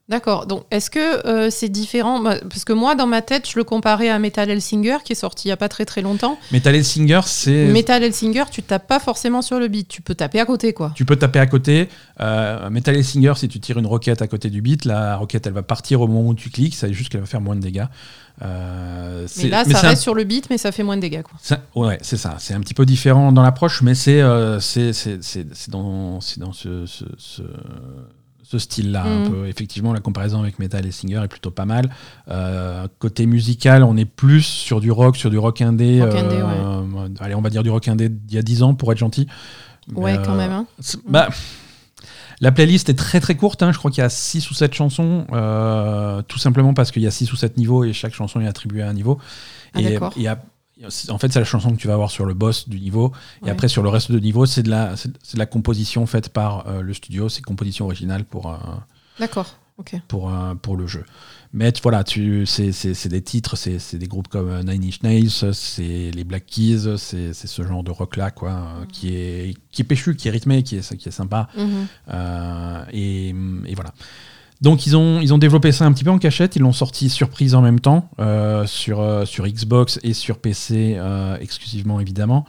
D'accord. 0.07 0.45
Donc, 0.45 0.65
est-ce 0.69 0.91
que 0.91 1.25
euh, 1.27 1.49
c'est 1.49 1.67
différent? 1.69 2.19
Bah, 2.19 2.35
Parce 2.47 2.63
que 2.63 2.73
moi, 2.73 2.93
dans 2.93 3.07
ma 3.07 3.23
tête, 3.23 3.49
je 3.49 3.57
le 3.57 3.63
comparais 3.63 4.07
à 4.09 4.19
Metal 4.19 4.47
Hellsinger, 4.47 4.97
qui 5.03 5.13
est 5.13 5.15
sorti 5.15 5.47
il 5.47 5.49
y 5.49 5.51
a 5.51 5.57
pas 5.57 5.67
très 5.67 5.83
très 5.83 6.03
longtemps. 6.03 6.37
Metal 6.51 6.75
Hellsinger, 6.75 7.21
c'est 7.25 7.65
Metal 7.65 8.03
Hellsinger, 8.03 8.43
tu 8.51 8.61
tapes 8.61 8.85
pas 8.85 8.99
forcément 8.99 9.41
sur 9.41 9.57
le 9.59 9.67
beat. 9.67 9.87
Tu 9.87 10.03
peux 10.03 10.13
taper 10.13 10.39
à 10.39 10.45
côté, 10.45 10.73
quoi. 10.73 10.91
tu 10.95 11.05
peux 11.05 11.15
taper 11.15 11.39
à 11.39 11.47
côté. 11.47 11.89
Euh, 12.21 12.69
Metal 12.69 12.95
Hellsinger, 12.95 13.33
si 13.35 13.47
tu 13.47 13.59
tires 13.59 13.79
une 13.79 13.87
roquette 13.87 14.21
à 14.21 14.27
côté 14.27 14.51
du 14.51 14.61
beat, 14.61 14.85
la 14.85 15.17
roquette 15.17 15.47
elle 15.47 15.53
va 15.53 15.63
partir 15.63 16.01
au 16.01 16.07
moment 16.07 16.29
où 16.29 16.35
tu 16.35 16.51
cliques. 16.51 16.75
C'est 16.75 16.93
juste 16.93 17.09
qu'elle 17.09 17.21
va 17.21 17.27
faire 17.27 17.41
moins 17.41 17.55
de 17.55 17.61
dégâts. 17.61 17.85
Euh, 18.41 19.27
Mais 19.37 19.47
là, 19.49 19.63
mais 19.65 19.73
ça 19.73 19.85
un- 19.85 19.89
reste 19.89 20.01
sur 20.01 20.13
le 20.13 20.23
beat, 20.23 20.49
mais 20.49 20.57
ça 20.57 20.71
fait 20.71 20.83
moins 20.83 20.95
de 20.97 21.01
dégâts, 21.01 21.21
quoi. 21.21 21.33
Ça- 21.41 21.59
ouais, 21.75 21.97
c'est 22.01 22.17
ça. 22.17 22.35
C'est 22.39 22.53
un 22.53 22.59
petit 22.59 22.73
peu 22.73 22.85
différent 22.85 23.31
dans 23.31 23.41
l'approche, 23.41 23.81
mais 23.81 23.95
c'est 23.95 24.21
euh, 24.21 24.59
c'est 24.59 24.91
dans, 25.69 26.19
dans 26.37 26.51
ce, 26.53 26.85
ce, 26.85 27.05
ce- 27.17 27.41
ce 28.43 28.59
style-là. 28.59 29.03
un 29.05 29.19
Mhm. 29.25 29.31
peu. 29.31 29.47
Effectivement, 29.47 29.93
la 29.93 29.99
comparaison 30.01 30.41
avec 30.41 30.59
Metal 30.59 30.85
et 30.85 30.91
Singer 30.91 31.21
est 31.23 31.27
plutôt 31.27 31.49
pas 31.51 31.65
mal. 31.65 31.89
Euh, 32.29 32.87
côté 32.99 33.25
musical, 33.25 33.83
on 33.83 33.97
est 33.97 34.05
plus 34.05 34.41
sur 34.43 34.81
du 34.81 34.91
rock, 34.91 35.17
sur 35.17 35.29
du 35.29 35.37
rock 35.37 35.61
indé. 35.61 36.01
Rock 36.01 36.13
indé, 36.13 36.35
euh, 36.37 37.07
Allez, 37.21 37.35
on 37.35 37.41
va 37.41 37.49
dire 37.49 37.63
du 37.63 37.69
rock 37.69 37.87
indé 37.87 38.09
d'il 38.09 38.35
y 38.35 38.37
a 38.37 38.43
10 38.43 38.61
ans 38.63 38.73
pour 38.75 38.91
être 38.91 38.97
gentil. 38.99 39.27
Ouais, 39.95 40.17
quand 40.23 40.33
euh, 40.33 40.37
même. 40.37 40.51
hein. 40.51 40.65
bah, 41.07 41.29
La 42.41 42.51
playlist 42.51 42.89
est 42.89 42.95
très 42.95 43.19
très 43.19 43.35
courte, 43.35 43.63
hein. 43.63 43.71
je 43.71 43.77
crois 43.77 43.91
qu'il 43.91 44.01
y 44.01 44.05
a 44.05 44.09
6 44.09 44.49
ou 44.51 44.53
7 44.53 44.73
chansons, 44.73 45.25
euh, 45.31 46.21
tout 46.23 46.37
simplement 46.39 46.73
parce 46.73 46.91
qu'il 46.91 47.01
y 47.01 47.07
a 47.07 47.11
6 47.11 47.31
ou 47.31 47.35
7 47.35 47.57
niveaux 47.57 47.83
et 47.83 47.93
chaque 47.93 48.13
chanson 48.13 48.41
est 48.41 48.47
attribuée 48.47 48.81
à 48.81 48.89
un 48.89 48.93
niveau. 48.93 49.19
Ah, 49.73 49.79
et 49.81 49.97
en 51.09 51.17
fait, 51.17 51.31
c'est 51.31 51.39
la 51.39 51.45
chanson 51.45 51.71
que 51.71 51.77
tu 51.77 51.87
vas 51.87 51.93
avoir 51.93 52.11
sur 52.11 52.25
le 52.25 52.33
boss 52.33 52.67
du 52.67 52.79
niveau. 52.79 53.13
Et 53.45 53.49
après, 53.49 53.69
sur 53.69 53.81
le 53.81 53.87
reste 53.89 54.11
de 54.11 54.19
niveau, 54.19 54.45
c'est 54.45 54.63
de, 54.63 54.69
la- 54.69 54.97
c'est 54.97 55.09
c'est 55.23 55.35
de 55.35 55.39
la 55.39 55.45
composition 55.45 56.05
faite 56.05 56.29
par 56.29 56.67
euh, 56.67 56.81
le 56.81 56.93
studio, 56.93 57.29
c'est 57.29 57.41
composition 57.41 57.85
originale 57.85 58.25
pour, 58.25 58.51
euh, 58.51 58.57
D'accord. 59.19 59.47
Pour, 60.07 60.33
euh, 60.33 60.55
pour 60.55 60.77
le 60.77 60.87
jeu. 60.87 61.03
Mais 61.53 61.73
voilà, 61.81 62.03
tu, 62.03 62.45
c'est, 62.45 63.07
des 63.07 63.21
titres, 63.21 63.55
c'est, 63.55 63.95
des 63.95 64.07
groupes 64.07 64.27
comme 64.27 64.49
euh, 64.49 64.63
Nine 64.63 64.83
Inch 64.85 65.03
Nails, 65.03 65.29
c'est 65.53 66.11
les 66.11 66.23
Black 66.23 66.45
Keys, 66.45 66.97
c'est, 66.97 67.33
ce 67.33 67.61
genre 67.63 67.83
de 67.83 67.91
rock-là, 67.91 68.31
quoi, 68.31 68.51
euh, 68.51 68.85
qui, 68.91 69.15
est, 69.15 69.53
qui 69.71 69.81
est 69.81 69.85
péchu, 69.85 70.15
qui 70.15 70.27
est 70.27 70.31
rythmé, 70.31 70.63
qui 70.63 70.77
est, 70.77 70.95
qui 70.95 71.09
est 71.09 71.11
sympa. 71.11 71.47
Mhm. 71.57 71.87
Euh, 72.09 72.85
et, 72.91 73.29
et 73.29 73.75
voilà. 73.75 73.93
Donc 74.61 74.87
ils 74.87 74.95
ont, 74.95 75.19
ils 75.19 75.33
ont 75.33 75.37
développé 75.37 75.73
ça 75.73 75.85
un 75.85 75.91
petit 75.91 76.05
peu 76.05 76.09
en 76.09 76.17
cachette, 76.17 76.55
ils 76.55 76.61
l'ont 76.61 76.71
sorti 76.71 77.09
surprise 77.09 77.55
en 77.55 77.61
même 77.61 77.81
temps 77.81 78.09
euh, 78.19 78.65
sur, 78.65 79.01
euh, 79.01 79.25
sur 79.25 79.45
Xbox 79.45 79.99
et 80.03 80.13
sur 80.13 80.37
PC 80.37 80.97
exclusivement 81.41 81.99
évidemment. 81.99 82.45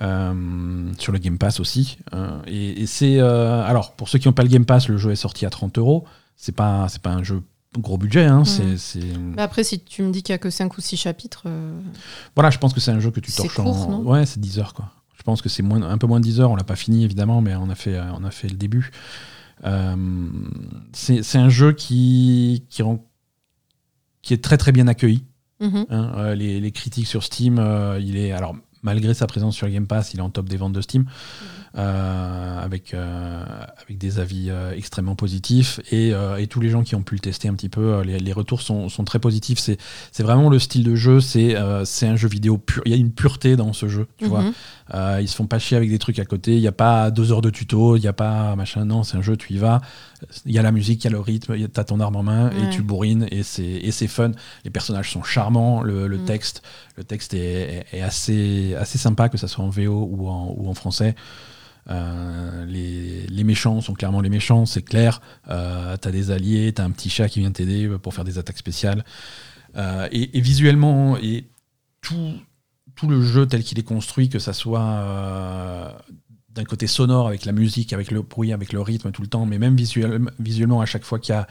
Euh, 0.00 0.90
sur 0.98 1.12
le 1.12 1.18
Game 1.20 1.38
Pass 1.38 1.60
aussi. 1.60 1.98
Euh, 2.14 2.40
et 2.48 2.82
et 2.82 2.86
c'est. 2.86 3.20
euh, 3.20 3.62
alors, 3.64 3.92
pour 3.92 4.08
ceux 4.08 4.18
qui 4.18 4.26
n'ont 4.26 4.32
pas 4.32 4.42
le 4.42 4.48
Game 4.48 4.64
Pass, 4.64 4.88
le 4.88 4.96
jeu 4.96 5.12
est 5.12 5.16
sorti 5.16 5.46
à 5.46 5.50
30 5.50 5.78
euros. 5.78 6.04
C'est 6.36 6.52
pas, 6.54 6.88
c'est 6.88 7.00
pas 7.02 7.10
un 7.12 7.22
jeu 7.22 7.42
gros 7.78 7.98
budget. 7.98 8.24
Hein, 8.24 8.44
c'est, 8.44 8.76
c'est- 8.76 9.00
Mais 9.36 9.42
après, 9.42 9.64
si 9.64 9.80
tu 9.80 10.02
me 10.02 10.12
dis 10.12 10.22
qu'il 10.22 10.32
y 10.32 10.36
a 10.36 10.38
que 10.38 10.50
5 10.50 10.76
ou 10.76 10.80
6 10.80 10.96
chapitres, 10.96 11.44
euh, 11.46 11.80
Voilà, 12.36 12.50
je 12.50 12.58
pense 12.58 12.72
que 12.72 12.80
c'est 12.80 12.90
un 12.92 13.00
jeu 13.00 13.10
que 13.10 13.20
tu 13.20 13.32
torches 13.32 13.54
court, 13.54 13.88
en. 13.88 14.02
ouais, 14.02 14.26
c'est 14.26 14.40
10 14.40 14.58
heures 14.58 14.74
quoi. 14.74 14.90
Je 15.16 15.22
pense 15.22 15.40
que 15.42 15.48
c'est 15.48 15.62
moins, 15.62 15.82
un 15.82 15.96
peu 15.98 16.06
moins 16.06 16.20
de 16.20 16.24
10 16.24 16.40
heures. 16.40 16.50
On 16.50 16.56
l'a 16.56 16.64
pas 16.64 16.76
fini 16.76 17.04
évidemment, 17.04 17.40
mais 17.40 17.54
on 17.56 17.70
a 17.70 17.74
fait, 17.74 17.94
euh, 17.94 18.04
on 18.18 18.24
a 18.24 18.30
fait 18.30 18.48
le 18.48 18.56
début. 18.56 18.90
Euh, 19.64 19.96
c'est, 20.92 21.38
un 21.38 21.48
jeu 21.48 21.72
qui, 21.72 22.64
qui, 22.68 22.82
rend- 22.82 23.04
qui 24.22 24.34
est 24.34 24.42
très 24.42 24.58
très 24.58 24.72
bien 24.72 24.86
accueilli. 24.88 25.24
mhm. 25.60 25.86
hein. 25.88 26.12
Euh, 26.16 26.34
les, 26.34 26.60
les 26.60 26.70
critiques 26.72 27.06
sur 27.06 27.22
Steam, 27.24 27.56
il 28.00 28.16
est 28.16 28.32
alors 28.32 28.54
malgré 28.82 29.14
sa 29.14 29.26
présence 29.26 29.56
sur 29.56 29.68
Game 29.70 29.86
Pass, 29.86 30.12
il 30.12 30.18
est 30.20 30.22
en 30.22 30.28
top 30.30 30.48
des 30.48 30.58
ventes 30.58 30.74
de 30.74 30.80
Steam. 30.82 31.06
euh, 31.06 31.46
avec, 31.76 32.94
euh, 32.94 33.44
avec 33.82 33.98
des 33.98 34.18
avis 34.20 34.46
euh, 34.48 34.72
extrêmement 34.76 35.16
positifs 35.16 35.80
et, 35.90 36.12
euh, 36.14 36.36
et 36.36 36.46
tous 36.46 36.60
les 36.60 36.68
gens 36.70 36.82
qui 36.84 36.94
ont 36.94 37.02
pu 37.02 37.14
le 37.16 37.20
tester 37.20 37.48
un 37.48 37.54
petit 37.54 37.68
peu, 37.68 37.94
euh, 37.94 38.04
les, 38.04 38.18
les 38.18 38.32
retours 38.32 38.62
sont, 38.62 38.88
sont 38.88 39.04
très 39.04 39.18
positifs. 39.18 39.58
C'est, 39.58 39.78
vraiment 40.22 40.50
le 40.50 40.58
style 40.58 40.84
de 40.84 40.94
jeu, 40.94 41.20
c'est, 41.20 41.56
euh, 41.56 41.84
un 42.02 42.16
jeu 42.16 42.28
vidéo 42.28 42.58
pur. 42.58 42.82
Il 42.86 42.92
y 42.92 42.94
a 42.94 42.98
une 42.98 43.10
pureté 43.12 43.56
dans 43.56 43.72
ce 43.72 43.88
jeu, 43.88 44.06
tu 44.18 44.26
vois. 44.26 44.42
Mhm. 44.42 44.52
Euh, 44.94 45.18
ils 45.20 45.28
se 45.28 45.34
font 45.36 45.46
pas 45.46 45.58
chier 45.58 45.76
avec 45.76 45.90
des 45.90 45.98
trucs 45.98 46.18
à 46.18 46.24
côté. 46.24 46.54
Il 46.54 46.60
n'y 46.60 46.66
a 46.68 46.72
pas 46.72 47.10
deux 47.10 47.32
heures 47.32 47.40
de 47.42 47.50
tuto, 47.50 47.96
il 47.96 48.00
n'y 48.00 48.06
a 48.08 48.12
pas 48.12 48.54
machin. 48.56 48.84
Non, 48.84 49.02
c'est 49.02 49.16
un 49.16 49.22
jeu, 49.22 49.36
tu 49.36 49.52
y 49.54 49.58
vas. 49.58 49.80
Il 50.46 50.52
y 50.52 50.58
a 50.58 50.62
la 50.62 50.72
musique, 50.72 51.02
il 51.02 51.06
y 51.06 51.08
a 51.08 51.10
le 51.10 51.20
rythme, 51.20 51.56
tu 51.56 51.80
as 51.80 51.84
ton 51.84 52.00
arme 52.00 52.16
en 52.16 52.22
main 52.22 52.50
et 52.50 52.70
tu 52.70 52.82
bourrines 52.82 53.26
et 53.30 53.42
c'est, 53.42 54.06
fun. 54.06 54.30
Les 54.64 54.70
personnages 54.70 55.10
sont 55.10 55.22
charmants, 55.22 55.82
le, 55.82 56.06
le 56.06 56.18
Mm. 56.18 56.24
texte, 56.24 56.62
le 56.96 57.04
texte 57.04 57.34
est, 57.34 57.84
est- 57.92 57.98
est 57.98 58.00
assez, 58.02 58.74
assez 58.78 58.98
sympa, 58.98 59.28
que 59.28 59.36
ça 59.38 59.48
soit 59.48 59.64
en 59.64 59.68
VO 59.70 60.08
ou 60.10 60.28
en, 60.28 60.54
ou 60.56 60.68
en 60.68 60.74
français. 60.74 61.14
Euh, 61.90 62.64
les, 62.66 63.26
les 63.26 63.44
méchants 63.44 63.80
sont 63.80 63.94
clairement 63.94 64.20
les 64.20 64.30
méchants, 64.30 64.66
c'est 64.66 64.82
clair. 64.82 65.20
Euh, 65.48 65.96
t'as 65.96 66.10
des 66.10 66.30
alliés, 66.30 66.72
t'as 66.72 66.84
un 66.84 66.90
petit 66.90 67.10
chat 67.10 67.28
qui 67.28 67.40
vient 67.40 67.50
t'aider 67.52 67.88
pour 68.02 68.14
faire 68.14 68.24
des 68.24 68.38
attaques 68.38 68.58
spéciales. 68.58 69.04
Euh, 69.76 70.08
et, 70.12 70.38
et 70.38 70.40
visuellement, 70.40 71.16
et 71.18 71.44
tout, 72.00 72.34
tout 72.94 73.08
le 73.08 73.22
jeu 73.22 73.46
tel 73.46 73.62
qu'il 73.62 73.78
est 73.78 73.82
construit, 73.84 74.28
que 74.28 74.38
ça 74.38 74.52
soit 74.52 75.94
d'un 76.50 76.64
côté 76.64 76.86
sonore 76.86 77.26
avec 77.26 77.44
la 77.44 77.52
musique, 77.52 77.92
avec 77.92 78.10
le 78.10 78.22
bruit, 78.22 78.52
avec 78.52 78.72
le 78.72 78.80
rythme 78.80 79.10
tout 79.10 79.22
le 79.22 79.28
temps, 79.28 79.44
mais 79.44 79.58
même 79.58 79.76
visuel- 79.76 80.30
visuellement 80.38 80.80
à 80.80 80.86
chaque 80.86 81.04
fois 81.04 81.18
qu'il 81.18 81.34
y 81.34 81.38
a 81.38 81.46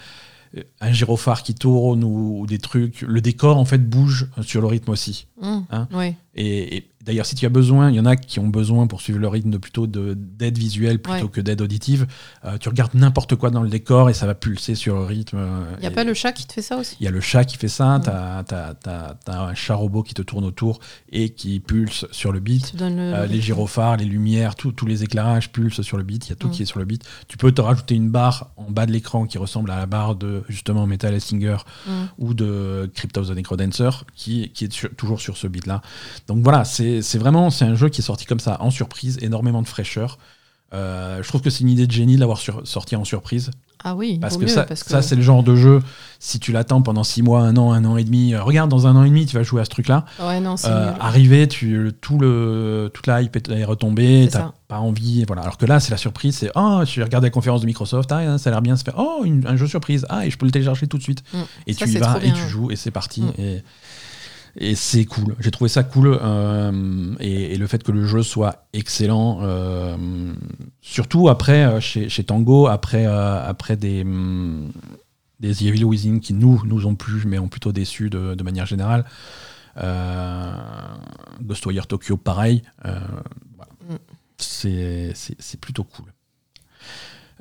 un 0.81 0.91
gyrophare 0.91 1.41
qui 1.43 1.55
tourne 1.55 2.03
ou, 2.03 2.39
ou 2.41 2.47
des 2.47 2.59
trucs, 2.59 3.01
le 3.01 3.21
décor 3.21 3.57
en 3.57 3.65
fait 3.65 3.79
bouge 3.79 4.27
sur 4.41 4.61
le 4.61 4.67
rythme 4.67 4.91
aussi. 4.91 5.27
Mhm. 5.41 5.65
Hein 5.71 5.87
et 6.35 6.85
d'ailleurs, 7.05 7.25
si 7.25 7.35
tu 7.35 7.45
as 7.45 7.49
besoin, 7.49 7.89
il 7.89 7.95
y 7.95 7.99
en 7.99 8.05
a 8.05 8.15
qui 8.15 8.39
ont 8.39 8.47
besoin 8.47 8.87
pour 8.87 9.01
suivre 9.01 9.19
le 9.19 9.27
rythme 9.27 9.49
de 9.49 9.57
plutôt 9.57 9.87
de- 9.87 10.13
d'aide 10.17 10.57
visuelle 10.57 10.99
plutôt 11.01 11.25
Ouais. 11.25 11.29
que 11.31 11.41
d'aide 11.41 11.61
auditive. 11.61 12.07
Euh, 12.45 12.57
tu 12.57 12.69
regardes 12.69 12.93
n'importe 12.95 13.35
quoi 13.35 13.49
dans 13.49 13.61
le 13.61 13.69
décor 13.69 14.09
et 14.09 14.13
ça 14.13 14.25
va 14.25 14.35
pulser 14.35 14.75
sur 14.75 14.95
le 14.95 15.03
rythme. 15.05 15.39
Il 15.77 15.81
n'y 15.81 15.87
a 15.87 15.91
pas 15.91 16.03
le 16.03 16.13
chat 16.13 16.31
qui 16.31 16.45
te 16.47 16.53
fait 16.53 16.61
ça 16.61 16.77
aussi? 16.77 16.95
Il 16.99 17.03
y 17.03 17.07
a 17.07 17.11
le 17.11 17.21
chat 17.21 17.43
qui 17.45 17.57
fait 17.57 17.67
ça, 17.67 17.97
Mm. 17.97 18.01
t'as- 18.03 18.43
t'as- 18.75 19.15
t'as 19.25 19.41
un 19.43 19.53
chat 19.53 19.75
robot 19.75 20.03
qui 20.03 20.13
te 20.13 20.21
tourne 20.21 20.45
autour 20.45 20.79
et 21.11 21.29
qui 21.29 21.59
pulse 21.59 22.05
sur 22.11 22.31
le 22.31 22.39
beat. 22.39 22.73
le- 22.79 22.83
Euh, 23.13 23.25
les 23.27 23.41
gyrophares, 23.41 23.97
les 23.97 24.05
lumières, 24.05 24.55
tout- 24.55 24.71
tous 24.71 24.85
les 24.85 25.03
éclairages 25.03 25.51
pulsent 25.51 25.81
sur 25.81 25.97
le 25.97 26.03
beat, 26.03 26.27
il 26.27 26.29
y 26.29 26.33
a 26.33 26.35
tout 26.35 26.49
qui 26.49 26.63
est 26.63 26.65
sur 26.65 26.79
le 26.79 26.85
beat. 26.85 27.03
Tu 27.27 27.37
peux 27.37 27.51
te 27.51 27.61
rajouter 27.61 27.95
une 27.95 28.09
barre 28.09 28.49
en 28.57 28.69
bas 28.71 28.85
de 28.85 28.91
l'écran 28.91 29.25
qui 29.25 29.37
ressemble 29.37 29.71
à 29.71 29.77
la 29.77 29.85
barre 29.85 30.15
de 30.15 30.43
justement 30.49 30.85
Metal 30.87 31.19
Singer 31.19 31.57
ou 32.17 32.33
de 32.33 32.89
Crypt 32.93 33.17
of 33.17 33.27
the 33.27 33.31
Necrodancer 33.35 33.89
qui, 34.15 34.49
qui 34.53 34.65
est 34.65 34.71
sur- 34.73 34.93
toujours 34.95 35.19
sur 35.21 35.37
ce 35.37 35.47
beat 35.47 35.67
là. 35.67 35.81
Donc 36.27 36.43
voilà, 36.43 36.63
c'est 36.65 36.92
c'est 37.01 37.17
vraiment 37.17 37.49
c'est 37.49 37.65
un 37.65 37.75
jeu 37.75 37.89
qui 37.89 38.01
est 38.01 38.03
sorti 38.03 38.25
comme 38.25 38.39
ça 38.39 38.57
en 38.61 38.71
surprise, 38.71 39.17
énormément 39.21 39.61
de 39.61 39.67
fraîcheur. 39.67 40.17
Euh, 40.73 41.21
je 41.21 41.27
trouve 41.27 41.41
que 41.41 41.51
c'est 41.51 41.61
une 41.61 41.69
idée 41.69 41.85
de 41.85 41.91
génie 41.91 42.15
de 42.15 42.19
l'avoir 42.19 42.39
sorti 42.63 42.95
en 42.95 43.03
surprise 43.05 43.51
Ah 43.83 43.93
oui, 43.93 44.17
parce 44.19 44.37
que, 44.37 44.41
mieux, 44.41 44.47
ça, 44.47 44.63
parce 44.63 44.83
que 44.83 44.89
ça 44.89 45.03
c'est 45.03 45.15
le 45.15 45.21
genre 45.21 45.43
de 45.43 45.55
jeu 45.55 45.83
si 46.17 46.39
tu 46.39 46.51
l'attends 46.51 46.81
pendant 46.81 47.03
6 47.03 47.21
mois, 47.21 47.41
un 47.41 47.55
an, 47.57 47.73
un 47.73 47.85
an 47.85 47.95
et 47.95 48.03
demi, 48.03 48.33
euh, 48.33 48.41
regarde 48.41 48.71
dans 48.71 48.87
un 48.87 48.95
an 48.95 49.03
et 49.03 49.09
demi 49.09 49.27
tu 49.27 49.35
vas 49.37 49.43
jouer 49.43 49.61
à 49.61 49.65
ce 49.65 49.69
truc 49.69 49.87
là. 49.87 50.05
Ouais, 50.19 50.39
non, 50.39 50.57
c'est 50.57 50.69
Euh, 50.69 50.91
arrivé, 50.99 51.47
tu, 51.47 51.91
tout 52.01 52.17
le, 52.17 52.89
toute 52.91 53.05
la 53.05 53.21
hype 53.21 53.35
est, 53.51 53.63
retombée, 53.65 54.27
t'as 54.31 54.51
pas 54.67 54.79
envie, 54.79 55.23
voilà. 55.25 55.43
Alors 55.43 55.59
que 55.59 55.67
là, 55.67 55.79
c'est 55.79 55.91
la 55.91 55.97
surprise, 55.97 56.37
c'est 56.37 56.49
oh, 56.55 56.81
je 56.87 57.01
regarde 57.03 57.23
la 57.23 57.29
conférence 57.29 57.61
de 57.61 57.67
Microsoft, 57.67 58.11
ah, 58.11 58.39
ça 58.39 58.49
a 58.49 58.51
l'air 58.53 58.63
bien, 58.63 58.75
ça 58.75 58.83
fait 58.83 58.93
oh, 58.97 59.21
une- 59.25 59.45
un 59.45 59.55
jeu 59.57 59.67
surprise, 59.67 60.07
ah, 60.09 60.25
et 60.25 60.31
je 60.31 60.39
peux 60.39 60.47
le 60.47 60.51
télécharger 60.51 60.87
tout 60.87 60.97
de 60.97 61.03
suite. 61.03 61.23
Mm. 61.35 61.37
Et 61.67 61.73
Ça, 61.73 61.85
tu 61.85 61.91
y 61.91 61.97
vas 61.97 62.17
et 62.17 62.21
bien, 62.21 62.33
tu 62.33 62.49
joues 62.49 62.71
et 62.71 62.75
c'est 62.75 62.89
parti. 62.89 63.21
Mm. 63.21 63.33
Et, 63.37 63.63
et 64.55 64.75
c'est 64.75 65.05
cool. 65.05 65.35
J'ai 65.39 65.51
trouvé 65.51 65.69
ça 65.69 65.83
cool. 65.83 66.17
euh, 66.21 67.15
et, 67.19 67.53
et 67.53 67.57
le 67.57 67.67
fait 67.67 67.83
que 67.83 67.91
le 67.91 68.05
jeu 68.05 68.23
soit 68.23 68.67
excellent, 68.73 69.39
euh, 69.41 69.97
surtout 70.81 71.29
après 71.29 71.63
euh, 71.65 71.79
chez, 71.79 72.09
chez 72.09 72.23
Tango, 72.23 72.67
après, 72.67 73.05
euh, 73.05 73.47
après 73.47 73.77
des, 73.77 74.05
Evil 75.41 75.83
Within 75.83 76.19
qui 76.19 76.33
nous, 76.33 76.61
nous 76.65 76.85
ont 76.85 76.95
plu, 76.95 77.23
mais 77.25 77.39
ont 77.39 77.47
plutôt 77.47 77.71
déçu 77.71 78.09
de, 78.09 78.35
de 78.35 78.43
manière 78.43 78.65
générale. 78.65 79.05
Ghostwire 81.41 81.87
Tokyo, 81.87 82.17
pareil. 82.17 82.63
Voilà. 82.83 83.71
Mm. 83.89 83.95
C'est 84.37 85.59
plutôt 85.59 85.83
cool. 85.83 86.13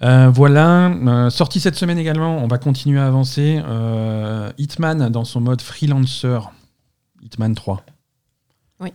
Euh, 0.03 0.31
voilà, 0.31 0.88
Euh, 0.88 1.31
sorti 1.31 1.61
cette 1.61 1.77
semaine 1.77 1.98
également, 1.98 2.38
on 2.38 2.48
va 2.48 2.59
continuer 2.59 2.98
à 2.98 3.07
avancer. 3.07 3.61
Euh, 3.64 4.51
Hitman 4.59 5.09
dans 5.11 5.25
son 5.25 5.40
mode 5.40 5.61
freelancer, 5.61 6.51
Hitman 7.22 7.54
3. 7.54 7.85
Oui. 8.80 8.92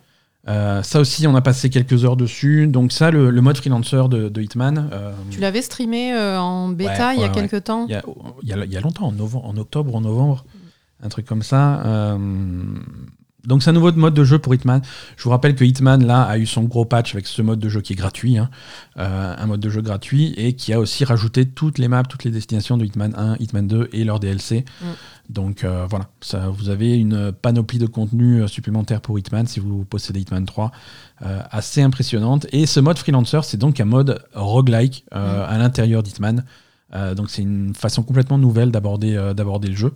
Euh, 0.48 0.82
ça 0.84 1.00
aussi, 1.00 1.28
on 1.28 1.36
a 1.36 1.42
passé 1.42 1.70
quelques 1.70 2.06
heures 2.06 2.16
dessus. 2.18 2.68
Donc 2.68 2.92
ça, 2.92 3.12
le, 3.12 3.30
le 3.32 3.42
mode 3.42 3.58
freelancer 3.58 4.08
de, 4.10 4.30
de 4.30 4.42
Hitman, 4.42 4.90
euh, 4.94 5.12
Tu 5.32 5.40
l'avais 5.40 5.62
streamé 5.62 6.14
euh, 6.14 6.40
en 6.40 6.70
bêta 6.70 7.10
Ouais, 7.10 7.16
il 7.16 7.22
y 7.22 7.24
a 7.24 7.28
ouais, 7.28 7.34
quelques 7.34 7.64
temps 7.66 7.86
il 7.88 7.92
y, 7.92 7.96
a, 7.96 8.04
il 8.44 8.50
y 8.50 8.54
a- 8.54 8.66
il 8.66 8.72
y 8.72 8.78
a 8.78 8.82
longtemps, 8.82 9.08
en, 9.08 9.12
novembre, 9.12 9.46
en 9.46 9.58
octobre 9.58 9.94
ou 9.94 9.98
en 9.98 10.02
novembre, 10.02 10.46
un 11.04 11.10
truc 11.10 11.26
comme 11.26 11.44
ça. 11.44 12.16
Donc 13.48 13.64
c'est 13.64 13.72
un 13.72 13.74
nouveau 13.74 13.92
mode 13.94 14.14
de 14.14 14.24
jeu 14.24 14.38
pour 14.38 14.54
Hitman. 14.54 14.82
Je 15.16 15.24
vous 15.24 15.32
rappelle 15.32 15.56
que 15.56 15.64
Hitman 15.64 16.06
là 16.06 16.22
a 16.24 16.38
eu 16.38 16.46
son 16.46 16.64
gros 16.64 16.86
patch 16.86 17.16
avec 17.16 17.26
ce 17.26 17.42
mode 17.42 17.60
de 17.60 17.70
jeu 17.70 17.82
qui 17.82 17.94
est 17.94 17.96
gratuit, 17.96 18.38
hein. 18.38 18.50
Euh, 19.00 19.36
un 19.38 19.46
mode 19.48 19.60
de 19.60 19.70
jeu 19.70 19.82
gratuit 19.82 20.34
et 20.38 20.54
qui 20.54 20.74
a 20.74 20.80
aussi 20.80 21.06
rajouté 21.06 21.46
toutes 21.46 21.78
les 21.78 21.88
maps, 21.88 22.04
toutes 22.04 22.24
les 22.24 22.32
destinations 22.32 22.78
de 22.78 22.86
Hitman 22.86 23.14
1, 23.16 23.38
Hitman 23.40 23.68
2 23.68 23.90
et 23.94 24.04
leur 24.04 24.20
DLC. 24.20 24.66
Mm. 24.82 24.86
Donc 25.30 25.64
euh, 25.64 25.86
voilà, 25.90 26.08
ça, 26.22 26.50
vous 26.50 26.70
avez 26.70 26.96
une 26.98 27.32
panoplie 27.32 27.80
de 27.80 27.86
contenu 27.86 28.42
euh, 28.42 28.48
supplémentaire 28.48 29.02
pour 29.02 29.20
Hitman 29.20 29.46
si 29.46 29.60
vous 29.60 29.84
possédez 29.84 30.22
Hitman 30.22 30.46
3, 30.46 30.72
euh, 31.24 31.42
assez 31.52 31.82
impressionnante. 31.82 32.48
Et 32.52 32.66
ce 32.66 32.80
mode 32.80 32.98
freelancer, 32.98 33.44
c'est 33.44 33.58
donc 33.58 33.80
un 33.80 33.86
mode 33.86 34.24
roguelike 34.34 35.06
Mm. 35.12 35.18
à 35.18 35.58
l'intérieur 35.58 36.04
d'Hitman. 36.04 36.44
Donc 37.16 37.30
c'est 37.30 37.42
une 37.42 37.74
façon 37.76 38.04
complètement 38.04 38.38
nouvelle 38.38 38.72
d'aborder 38.72 39.14
d'aborder 39.36 39.68
le 39.68 39.76
jeu, 39.76 39.94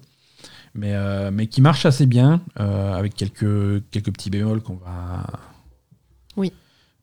mais, 0.73 0.93
euh, 0.93 1.31
mais 1.31 1.47
qui 1.47 1.61
marche 1.61 1.85
assez 1.85 2.05
bien 2.05 2.41
euh, 2.59 2.93
avec 2.93 3.15
quelques, 3.15 3.83
quelques 3.91 4.11
petits 4.11 4.29
bémols 4.29 4.61
qu'on 4.61 4.75
va 4.75 5.25
Oui. 6.37 6.53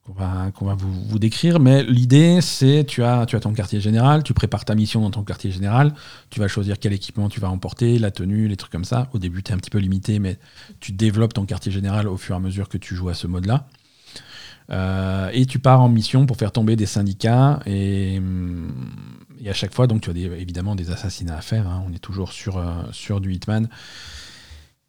qu'on 0.05 0.13
va, 0.13 0.51
qu'on 0.53 0.65
va 0.65 0.75
vous, 0.75 0.93
vous 0.93 1.19
décrire. 1.19 1.61
Mais 1.61 1.83
l'idée 1.85 2.41
c'est 2.41 2.85
tu 2.89 3.03
as 3.03 3.27
tu 3.27 3.37
as 3.37 3.41
ton 3.41 3.53
quartier 3.53 3.81
général, 3.81 4.23
tu 4.23 4.33
prépares 4.35 4.65
ta 4.65 4.75
mission 4.75 5.01
dans 5.03 5.11
ton 5.11 5.23
quartier 5.23 5.51
général, 5.51 5.93
tu 6.31 6.41
vas 6.41 6.49
choisir 6.49 6.79
quel 6.79 6.93
équipement 6.93 7.29
tu 7.29 7.41
vas 7.41 7.51
emporter, 7.51 7.99
la 7.99 8.11
tenue, 8.11 8.49
les 8.49 8.57
trucs 8.57 8.73
comme 8.73 8.85
ça. 8.85 9.09
Au 9.13 9.19
début 9.19 9.43
tu 9.43 9.53
es 9.53 9.55
un 9.55 9.59
petit 9.59 9.71
peu 9.71 9.79
limité, 9.79 10.19
mais 10.19 10.39
tu 10.81 10.93
développes 10.93 11.35
ton 11.35 11.45
quartier 11.45 11.71
général 11.73 12.09
au 12.09 12.17
fur 12.17 12.35
et 12.35 12.39
à 12.39 12.41
mesure 12.41 12.69
que 12.69 12.79
tu 12.79 12.95
joues 12.97 13.11
à 13.11 13.15
ce 13.15 13.27
mode-là. 13.27 13.67
Euh, 14.71 15.31
et 15.33 15.47
tu 15.47 15.59
pars 15.59 15.81
en 15.81 15.89
mission 15.89 16.27
pour 16.27 16.37
faire 16.37 16.53
tomber 16.53 16.77
des 16.77 16.85
syndicats 16.87 17.61
et, 17.65 18.19
hum, 18.19 18.71
et 19.41 19.49
à 19.49 19.55
chaque 19.55 19.73
fois 19.73 19.87
donc 19.87 20.03
tu 20.03 20.11
as 20.11 20.13
des- 20.13 20.25
évidemment 20.27 20.75
des 20.75 20.91
assassinats 20.91 21.39
à 21.39 21.41
faire 21.41 21.67
hein. 21.67 21.83
on 21.89 21.93
est 21.95 21.99
toujours 21.99 22.33
sur, 22.33 22.59
euh, 22.59 22.83
sur 22.93 23.23
du 23.23 23.33
Hitman 23.33 23.69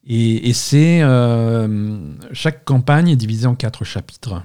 et, 0.06 0.50
et 0.50 0.54
c'est 0.54 1.02
euh, 1.02 1.98
chaque 2.34 2.66
campagne 2.66 3.08
est 3.10 3.16
divisée 3.16 3.48
en 3.48 3.56
quatre 3.56 3.86
chapitres 3.86 4.44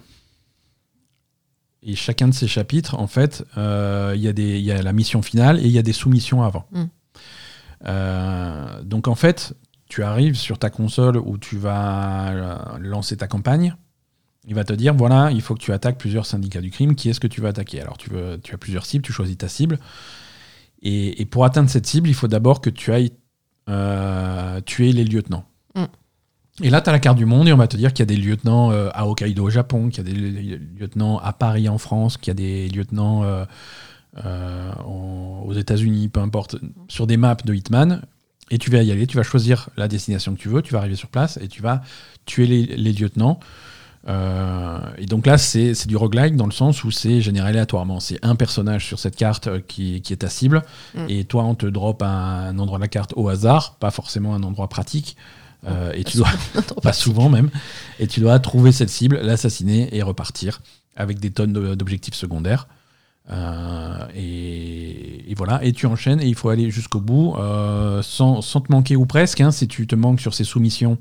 Et 1.83 1.97
chacun 1.97 2.29
de 2.29 2.35
ces 2.35 2.49
chapitres, 2.49 2.95
en 2.99 3.07
fait, 3.07 3.45
euh, 3.59 4.15
il 4.17 4.23
y, 4.23 4.61
y 4.63 4.73
a 4.73 4.83
la 4.83 4.93
mission 4.93 5.21
finale 5.21 5.59
et 5.59 5.65
il 5.67 5.71
y 5.73 5.79
a 5.79 5.83
des 5.83 5.93
sous-missions 5.93 6.43
avant. 6.43 6.67
Mm. 6.73 6.85
Euh, 7.87 8.83
donc 8.83 9.07
en 9.09 9.15
fait, 9.15 9.53
tu 9.89 10.03
arrives 10.03 10.37
sur 10.37 10.59
ta 10.59 10.71
console 10.71 11.19
où 11.19 11.37
tu 11.39 11.59
vas 11.59 12.79
lancer 12.79 13.17
ta 13.19 13.27
campagne. 13.27 13.77
Il 14.47 14.55
va 14.55 14.65
te 14.65 14.73
dire 14.73 14.95
voilà, 14.95 15.31
il 15.31 15.41
faut 15.41 15.55
que 15.55 15.61
tu 15.61 15.73
attaques 15.73 15.99
plusieurs 15.99 16.27
syndicats 16.27 16.61
du 16.61 16.71
crime. 16.71 16.95
Qui 16.95 17.09
est-ce 17.09 17.21
que 17.21 17.27
tu 17.27 17.41
veux 17.41 17.49
attaquer? 17.49 17.81
Alors 17.81 17.97
tu, 17.97 18.11
veux, 18.11 18.39
tu 18.43 18.55
as 18.55 18.59
plusieurs 18.59 18.85
cibles, 18.85 19.05
tu 19.05 19.13
choisis 19.13 19.37
ta 19.39 19.49
cible. 19.49 19.79
Et, 20.83 21.23
et 21.23 21.25
pour 21.25 21.45
atteindre 21.45 21.71
cette 21.71 21.87
cible, 21.87 22.09
il 22.09 22.15
faut 22.15 22.29
d'abord 22.29 22.61
que 22.61 22.69
tu 22.71 22.93
ailles 22.93 23.13
euh, 23.71 24.61
tuer 24.61 24.93
les 24.93 25.05
lieutenants. 25.05 25.47
Mm. 25.75 25.85
Et 26.63 26.71
là, 26.71 26.83
tu 26.83 26.91
as 26.91 26.93
la 26.93 26.99
carte 26.99 27.17
du 27.17 27.25
monde 27.25 27.49
et 27.49 27.53
on 27.53 27.57
va 27.57 27.67
te 27.67 27.77
dire 27.77 27.93
qu'il 27.93 28.01
y 28.01 28.13
a 28.13 28.15
des 28.15 28.21
lieutenants 28.21 28.71
euh, 28.71 28.91
à 28.93 29.09
Hokkaido 29.09 29.45
au 29.45 29.51
Japon, 29.51 29.89
qu'il 29.89 30.07
y 30.07 30.09
a 30.09 30.13
des 30.13 30.19
li- 30.19 30.59
lieutenants 30.79 31.19
à 31.19 31.33
Paris 31.33 31.69
en 31.69 31.79
France, 31.79 32.17
qu'il 32.17 32.29
y 32.29 32.31
a 32.31 32.35
des 32.35 32.69
lieutenants 32.69 33.25
euh, 33.25 33.45
euh, 34.25 34.73
en- 34.85 35.43
aux 35.47 35.55
États-Unis, 35.55 36.11
peu 36.11 36.21
importe, 36.21 36.57
sur 36.89 37.07
des 37.07 37.17
maps 37.17 37.35
de 37.45 37.55
Hitman. 37.55 38.03
Et 38.51 38.59
tu 38.59 38.71
vas 38.71 38.83
y 38.83 38.93
aller, 38.93 39.07
tu 39.07 39.17
vas 39.17 39.23
choisir 39.23 39.71
la 39.79 39.89
destination 39.89 40.35
que 40.35 40.39
tu 40.39 40.51
veux, 40.51 40.61
tu 40.61 40.75
vas 40.75 40.81
arriver 40.81 40.97
sur 40.97 41.09
place 41.09 41.39
et 41.39 41.49
tu 41.49 41.63
vas 41.63 41.83
tuer 42.27 42.47
les, 42.47 42.67
les 42.67 42.93
lieutenants. 42.93 43.41
Euh, 44.07 44.79
et 44.99 45.07
donc 45.07 45.27
là, 45.27 45.39
c'est 45.39 45.87
du 45.87 45.97
roguelike 45.97 46.37
dans 46.37 46.47
le 46.47 46.53
sens 46.53 46.85
où 46.85 46.91
c'est 46.91 47.21
généré 47.23 47.49
aléatoirement. 47.49 48.01
C'est 48.01 48.19
un 48.23 48.37
personnage 48.37 48.85
sur 48.87 48.99
cette 48.99 49.17
carte 49.17 49.47
euh, 49.47 49.61
qui, 49.67 50.03
qui 50.03 50.13
est 50.13 50.17
ta 50.19 50.29
cible, 50.29 50.63
Mm. 50.95 51.07
et 51.09 51.25
toi, 51.25 51.45
on 51.45 51.55
te 51.55 51.67
drop 51.67 52.03
un, 52.03 52.07
un 52.09 52.59
endroit 52.59 52.79
de 52.79 52.83
la 52.85 52.89
carte 52.89 53.15
au 53.17 53.29
hasard, 53.29 53.77
pas 53.81 53.91
forcément 53.91 54.35
un 54.35 54.43
endroit 54.43 54.69
pratique. 54.69 55.17
Euh, 55.67 55.93
et 55.95 56.05
tu 56.05 56.19
dois, 56.19 56.29
pas 56.83 56.93
souvent 56.93 57.31
même, 57.31 57.49
et 57.99 58.07
tu 58.07 58.21
dois 58.21 58.39
trouver 58.39 58.73
cette 58.73 58.91
cible, 58.91 59.19
l'assassiner 59.23 59.89
et 59.97 60.03
repartir 60.03 60.61
avec 60.97 61.19
des 61.19 61.31
tonnes 61.31 61.55
de- 61.55 61.75
d'objectifs 61.75 62.15
secondaires. 62.15 62.69
Euh, 63.31 64.07
et, 64.15 65.31
et 65.31 65.35
voilà, 65.35 65.65
et 65.65 65.73
tu 65.73 65.87
enchaînes 65.87 66.21
et 66.21 66.27
il 66.27 66.35
faut 66.35 66.51
aller 66.51 66.71
jusqu'au 66.71 67.01
bout 67.01 67.35
sans, 68.03 68.43
sans 68.43 68.61
te 68.61 68.71
manquer 68.71 68.97
ou 68.97 69.07
presque. 69.07 69.41
hein, 69.41 69.51
si 69.51 69.67
tu 69.67 69.87
te 69.87 69.95
manques 69.95 70.21
sur 70.21 70.35
ces 70.35 70.45
sous-missions, 70.45 70.99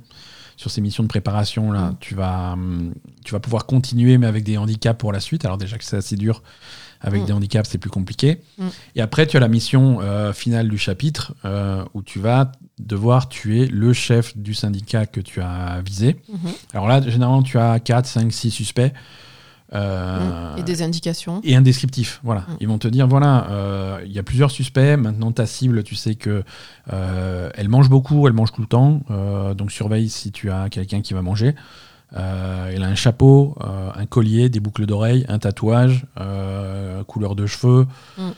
sur 0.57 0.69
ces 0.71 0.81
missions 0.81 1.03
de 1.03 1.07
préparation, 1.07 1.71
là, 1.71 1.89
Mm. 1.91 1.97
tu, 1.99 2.15
vas, 2.15 2.53
hum, 2.53 2.93
tu 3.25 3.31
vas 3.33 3.39
pouvoir 3.39 3.65
continuer, 3.65 4.17
mais 4.17 4.27
avec 4.27 4.43
des 4.43 4.57
handicaps 4.57 4.97
pour 4.99 5.11
la 5.11 5.19
suite. 5.19 5.45
Alors, 5.45 5.57
déjà 5.57 5.77
que 5.77 5.83
c'est 5.83 5.97
assez 5.97 6.15
dur, 6.15 6.41
avec 7.01 7.23
Mm. 7.23 7.25
des 7.25 7.33
handicaps, 7.33 7.69
c'est 7.69 7.77
plus 7.77 7.89
compliqué. 7.89 8.39
Mm. 8.57 8.67
Et 8.95 9.01
après, 9.01 9.27
tu 9.27 9.35
as 9.37 9.39
la 9.39 9.47
mission 9.49 9.99
euh, 10.01 10.31
finale 10.33 10.69
du 10.69 10.77
chapitre 10.77 11.33
euh, 11.45 11.83
où 11.93 12.01
tu 12.01 12.19
vas 12.19 12.51
devoir 12.79 13.29
tuer 13.29 13.67
le 13.67 13.93
chef 13.93 14.37
du 14.37 14.53
syndicat 14.53 15.05
que 15.05 15.19
tu 15.21 15.41
as 15.41 15.81
visé. 15.85 16.17
Mhm. 16.29 16.51
Alors 16.73 16.87
là, 16.87 17.01
généralement, 17.01 17.43
tu 17.43 17.57
as 17.59 17.79
4, 17.79 18.05
5, 18.07 18.31
6 18.31 18.49
suspects. 18.51 18.91
Euh, 19.73 20.53
Mm. 20.55 20.59
Et 20.59 20.63
des 20.63 20.81
indications. 20.83 21.41
et 21.43 21.55
un 21.55 21.61
descriptif. 21.61 22.19
Voilà. 22.23 22.41
Mm. 22.41 22.55
Ils 22.61 22.67
vont 22.67 22.77
te 22.77 22.87
dire 22.87 23.07
voilà, 23.07 23.47
euh, 23.49 23.99
il 24.05 24.11
y 24.11 24.19
a 24.19 24.23
plusieurs 24.23 24.51
suspects. 24.51 24.97
Maintenant, 24.97 25.31
ta 25.31 25.45
cible, 25.47 25.83
tu 25.83 25.95
sais 25.95 26.15
que 26.15 26.43
euh, 26.91 27.49
elle 27.55 27.69
mange 27.69 27.89
beaucoup, 27.89 28.27
elle 28.27 28.33
mange 28.33 28.51
tout 28.51 28.61
le 28.61 28.67
temps. 28.67 29.01
Donc 29.57 29.71
surveille 29.71 30.09
si 30.09 30.31
tu 30.31 30.51
as 30.51 30.69
quelqu'un 30.69 31.01
qui 31.01 31.13
va 31.13 31.21
manger. 31.21 31.55
Elle 32.15 32.83
a 32.83 32.87
un 32.87 32.95
chapeau, 32.95 33.57
un 33.95 34.05
collier, 34.05 34.49
des 34.49 34.59
boucles 34.59 34.85
d'oreilles, 34.85 35.25
un 35.27 35.39
tatouage, 35.39 36.05
couleur 37.07 37.35
de 37.35 37.45
cheveux. 37.47 37.87
Mm. 38.17 38.29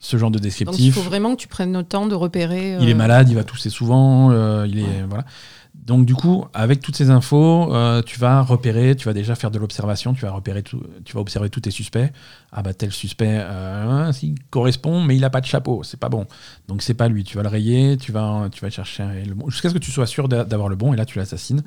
Ce 0.00 0.18
genre 0.18 0.30
de 0.30 0.36
Donc 0.36 0.42
il 0.42 0.48
descriptif. 0.48 0.94
faut 0.96 1.00
vraiment 1.00 1.34
que 1.34 1.40
tu 1.40 1.48
prennes 1.48 1.72
le 1.72 1.82
temps 1.82 2.06
de 2.06 2.14
repérer. 2.14 2.76
Il 2.78 2.90
est 2.90 2.94
malade, 2.94 3.30
il 3.30 3.36
va 3.36 3.44
tousser 3.44 3.70
souvent, 3.70 4.30
euh, 4.32 4.66
il 4.68 4.78
est 4.78 4.82
Ouais. 4.82 5.04
voilà. 5.08 5.24
Donc 5.74 6.06
du 6.06 6.14
coup, 6.14 6.46
avec 6.54 6.80
toutes 6.80 6.96
ces 6.96 7.10
infos, 7.10 7.74
euh, 7.74 8.00
tu 8.00 8.18
vas 8.18 8.40
repérer, 8.40 8.96
tu 8.96 9.04
vas 9.06 9.12
déjà 9.12 9.34
faire 9.34 9.50
de 9.50 9.58
l'observation, 9.58 10.14
tu 10.14 10.22
vas 10.22 10.30
repérer 10.30 10.62
tout, 10.62 10.82
tu 11.04 11.12
vas 11.14 11.20
observer 11.20 11.50
tous 11.50 11.60
tes 11.60 11.70
suspects. 11.70 12.10
Ah 12.52 12.62
bah 12.62 12.72
tel 12.72 12.90
suspect, 12.90 13.38
euh, 13.42 14.10
il 14.22 14.34
correspond, 14.48 15.02
mais 15.02 15.14
il 15.16 15.24
a 15.24 15.30
pas 15.30 15.42
de 15.42 15.46
chapeau, 15.46 15.82
c'est 15.82 16.00
pas 16.00 16.08
bon. 16.08 16.26
Donc 16.68 16.80
c'est 16.80 16.94
pas 16.94 17.08
lui. 17.08 17.22
Tu 17.24 17.36
vas 17.36 17.42
le 17.42 17.50
rayer, 17.50 17.98
tu 17.98 18.12
vas, 18.12 18.48
tu 18.50 18.62
vas 18.64 18.70
chercher 18.70 19.24
le 19.26 19.34
bon, 19.34 19.50
jusqu'à 19.50 19.68
ce 19.68 19.74
que 19.74 19.78
tu 19.78 19.90
sois 19.90 20.06
sûr 20.06 20.26
d'a- 20.28 20.44
d'avoir 20.44 20.70
le 20.70 20.76
bon, 20.76 20.94
et 20.94 20.96
là 20.96 21.04
tu 21.04 21.18
l'assassines. 21.18 21.62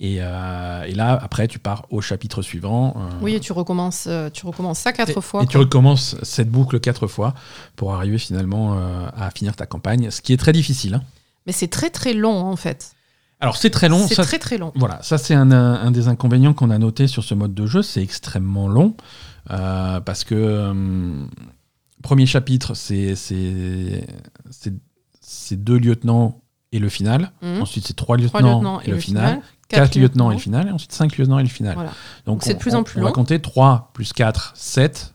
Et, 0.00 0.16
euh, 0.20 0.84
et 0.84 0.94
là 0.94 1.18
après 1.22 1.46
tu 1.46 1.58
pars 1.58 1.84
au 1.90 2.00
chapitre 2.00 2.40
suivant. 2.40 2.94
euh, 2.96 3.10
Oui, 3.20 3.34
et 3.34 3.40
tu 3.40 3.52
recommences, 3.52 4.08
tu 4.32 4.46
recommences 4.46 4.78
ça 4.78 4.92
quatre 4.92 5.18
et, 5.18 5.20
fois. 5.20 5.42
et 5.42 5.46
tu 5.46 5.58
recommences 5.58 6.16
cette 6.22 6.48
boucle 6.50 6.80
quatre 6.80 7.06
fois 7.06 7.34
pour 7.76 7.92
arriver 7.92 8.16
finalement 8.16 8.78
euh, 8.78 9.06
à 9.14 9.30
finir 9.30 9.54
ta 9.56 9.66
campagne, 9.66 10.10
ce 10.10 10.22
qui 10.22 10.32
est 10.32 10.38
très 10.38 10.52
difficile. 10.52 10.94
hein. 10.94 11.02
Mais 11.46 11.52
c'est 11.52 11.68
très 11.68 11.90
très 11.90 12.14
long 12.14 12.40
en 12.40 12.56
fait. 12.56 12.92
Alors 13.42 13.56
c'est 13.56 13.70
très 13.70 13.88
long. 13.88 14.06
C'est 14.06 14.14
très 14.22 14.38
très 14.38 14.56
long. 14.56 14.70
Voilà, 14.76 15.02
ça 15.02 15.18
c'est 15.18 15.34
un, 15.34 15.50
un 15.50 15.90
des 15.90 16.06
inconvénients 16.08 16.54
qu'on 16.54 16.70
a 16.70 16.78
noté 16.78 17.06
sur 17.08 17.24
ce 17.24 17.34
mode 17.34 17.52
de 17.54 17.66
jeu, 17.66 17.82
c'est 17.82 18.02
extrêmement 18.02 18.68
long, 18.68 18.96
euh, 19.50 20.00
parce 20.00 20.22
que 20.24 20.34
euh, 20.36 21.24
premier 22.02 22.24
chapitre, 22.26 22.74
c'est 22.74 23.14
deux 25.52 25.78
lieutenants 25.78 26.40
et 26.72 26.78
le 26.78 26.88
final, 26.88 27.32
Mhm. 27.42 27.62
ensuite 27.62 27.86
c'est 27.86 27.94
trois 27.96 28.16
Trois 28.16 28.40
lieutenants, 28.40 28.58
lieutenants 28.60 28.80
et, 28.80 28.90
le 28.90 28.98
final, 28.98 29.40
quatre 29.68 29.80
quatre 29.90 29.94
lieutenants 29.96 30.30
et 30.30 30.34
le 30.34 30.40
final, 30.40 30.68
et 30.68 30.70
ensuite 30.70 30.92
cinq 30.92 31.16
lieutenants 31.18 31.38
et 31.38 31.42
le 31.42 31.48
final. 31.48 31.74
Voilà. 31.74 31.90
Donc 32.24 32.36
Donc, 32.36 32.42
c'est 32.44 32.50
de 32.54 32.56
on- 32.56 32.60
plus 32.60 32.74
en 32.74 32.80
on- 32.80 32.84
plus 32.84 33.00
On 33.00 33.04
va 33.04 33.12
compter 33.12 33.40
3 33.40 33.90
plus 33.92 34.12
4, 34.12 34.52
7, 34.54 35.14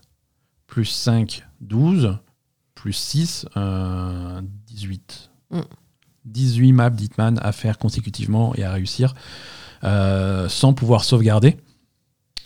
plus 0.66 0.84
5, 0.84 1.44
12, 1.60 2.16
plus 2.74 2.92
6, 2.92 3.46
euh, 3.56 4.40
18. 4.66 5.30
Mm. 5.50 5.60
18 6.32 6.72
maps 6.72 6.90
d'Hitman 6.90 7.38
à 7.42 7.52
faire 7.52 7.78
consécutivement 7.78 8.54
et 8.56 8.64
à 8.64 8.72
réussir 8.72 9.14
euh, 9.84 10.48
sans 10.48 10.72
pouvoir 10.72 11.04
sauvegarder. 11.04 11.56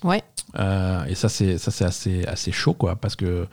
Ouais. 0.05 0.23
Euh, 0.59 1.05
et 1.07 1.15
ça, 1.15 1.29
c'est 1.29 1.59
ça, 1.59 1.71
c'est 1.71 1.85
assez, 1.85 2.25
assez 2.27 2.53
chaud, 2.53 2.75
quoi, 2.75 2.97
parce 2.97 3.17
que. 3.17 3.47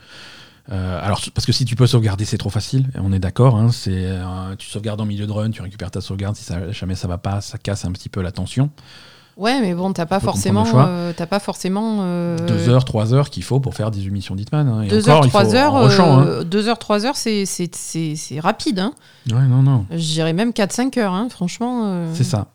euh, 0.71 0.99
alors, 1.05 1.21
parce 1.33 1.45
que 1.45 1.51
si 1.51 1.65
tu 1.65 1.75
peux 1.75 1.87
sauvegarder, 1.87 2.25
c'est 2.25 2.37
trop 2.37 2.49
facile, 2.49 2.87
on 2.95 3.13
est 3.13 3.19
d'accord. 3.19 3.55
hein, 3.55 3.71
c'est, 3.71 4.19
tu 4.57 4.67
sauvegardes 4.67 5.01
en 5.01 5.05
milieu 5.05 5.27
de 5.27 5.31
run, 5.31 5.51
tu 5.51 5.61
récupères 5.61 5.91
ta 5.91 6.01
sauvegarde, 6.01 6.35
si 6.35 6.43
ça, 6.43 6.71
jamais 6.71 6.95
ça 6.95 7.07
va 7.07 7.17
pas, 7.17 7.41
ça 7.41 7.57
casse 7.57 7.85
un 7.85 7.91
petit 7.91 8.09
peu 8.09 8.21
la 8.21 8.31
tension. 8.31 8.69
Ouais, 9.39 9.61
mais 9.61 9.73
bon, 9.73 9.93
t'as 9.93 10.05
pas 10.05 10.19
peux 10.19 10.25
forcément, 10.25 10.65
euh, 10.75 11.13
t'as 11.15 11.25
pas 11.25 11.39
forcément. 11.39 11.99
euh, 12.01 12.37
Deux 12.45 12.67
heures, 12.69 12.83
trois 12.83 13.13
heures 13.13 13.29
qu'il 13.29 13.43
faut 13.43 13.59
pour 13.61 13.73
faire 13.73 13.89
18 13.89 14.11
missions 14.11 14.35
d'Hitman. 14.35 14.67
hein. 14.67 14.85
Deux 14.89 15.03
encore, 15.03 15.19
heures, 15.19 15.25
il 15.25 15.29
trois 15.29 15.45
faut 15.45 15.55
heures, 15.55 15.73
en 15.75 15.83
rushant, 15.85 16.19
hein. 16.19 16.25
euh, 16.27 16.43
deux 16.43 16.67
heures, 16.67 16.77
trois 16.77 17.05
heures, 17.05 17.15
c'est 17.15 17.45
c'est- 17.45 17.73
c'est- 17.73 18.15
c'est 18.17 18.39
rapide. 18.41 18.79
Hein. 18.79 18.91
Ouais, 19.31 19.47
non, 19.47 19.63
non. 19.63 19.85
Je 19.91 19.95
dirais 19.97 20.33
même 20.33 20.51
4-5 20.51 20.97
heures, 20.97 21.13
hein, 21.13 21.27
franchement. 21.29 21.83
euh, 21.85 22.11
C'est 22.13 22.25
ça. 22.25 22.47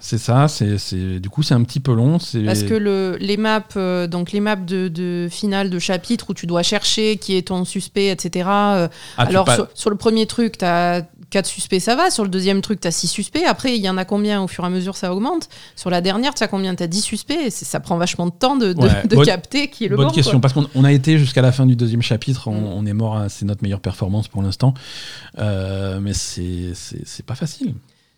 C'est 0.00 0.18
ça. 0.18 0.48
C'est, 0.48 0.76
c'est, 0.76 1.18
du 1.20 1.30
coup, 1.30 1.42
c'est 1.42 1.54
un 1.54 1.62
petit 1.62 1.80
peu 1.80 1.94
long. 1.94 2.18
C'est... 2.18 2.42
Parce 2.42 2.64
que 2.64 2.74
le, 2.74 3.16
les 3.20 3.36
maps, 3.38 3.62
euh, 3.76 4.06
donc 4.06 4.32
les 4.32 4.40
maps 4.40 4.56
de, 4.56 4.88
de 4.88 5.28
finale 5.30 5.70
de 5.70 5.78
chapitre 5.78 6.26
où 6.30 6.34
tu 6.34 6.46
dois 6.46 6.62
chercher 6.62 7.16
qui 7.16 7.36
est 7.36 7.46
ton 7.48 7.64
suspect, 7.64 8.08
etc. 8.08 8.46
euh, 8.50 8.88
Ah, 9.16 9.22
alors 9.22 9.44
pas- 9.46 9.54
sur, 9.54 9.68
sur 9.72 9.90
le 9.90 9.96
premier 9.96 10.26
truc, 10.26 10.58
tu 10.58 10.64
as 10.64 11.06
4 11.30 11.46
suspects, 11.46 11.80
ça 11.80 11.96
va. 11.96 12.10
Sur 12.10 12.22
le 12.24 12.28
deuxième 12.30 12.60
truc, 12.60 12.80
tu 12.80 12.88
as 12.88 12.90
6 12.90 13.08
suspects. 13.08 13.44
Après, 13.46 13.76
il 13.76 13.82
y 13.82 13.88
en 13.88 13.96
a 13.96 14.04
combien 14.04 14.42
au 14.42 14.48
fur 14.48 14.64
et 14.64 14.66
à 14.66 14.70
mesure, 14.70 14.96
ça 14.96 15.12
augmente. 15.14 15.48
Sur 15.76 15.90
la 15.90 16.00
dernière, 16.00 16.34
tu 16.34 16.42
as 16.42 16.48
combien 16.48 16.74
Tu 16.74 16.82
as 16.82 16.86
10 16.86 17.00
suspects. 17.02 17.50
Ça 17.50 17.80
prend 17.80 17.96
vachement 17.96 18.26
de 18.26 18.32
temps 18.32 18.56
de, 18.56 18.72
de, 18.72 18.80
Ouais, 18.80 19.06
de 19.08 19.16
bonne- 19.16 19.24
capter 19.26 19.68
qui 19.68 19.84
est 19.84 19.88
le 19.88 19.96
Bonne 19.96 20.06
bon. 20.08 20.12
question, 20.12 20.32
quoi. 20.32 20.40
parce 20.40 20.54
qu'on 20.54 20.66
on 20.74 20.84
a 20.84 20.92
été 20.92 21.18
jusqu'à 21.18 21.42
la 21.42 21.52
fin 21.52 21.66
du 21.66 21.76
deuxième 21.76 22.02
chapitre, 22.02 22.48
on, 22.48 22.60
Mm. 22.60 22.64
on 22.66 22.86
est 22.86 22.92
mort, 22.92 23.16
à- 23.16 23.28
c'est 23.28 23.44
notre 23.44 23.62
meilleure 23.62 23.80
performance 23.80 24.28
pour 24.28 24.42
l'instant, 24.42 24.74
Euh, 25.38 25.98
mais 26.00 26.12
c'est, 26.12 26.72
pas 27.26 27.34
facile. 27.34 27.74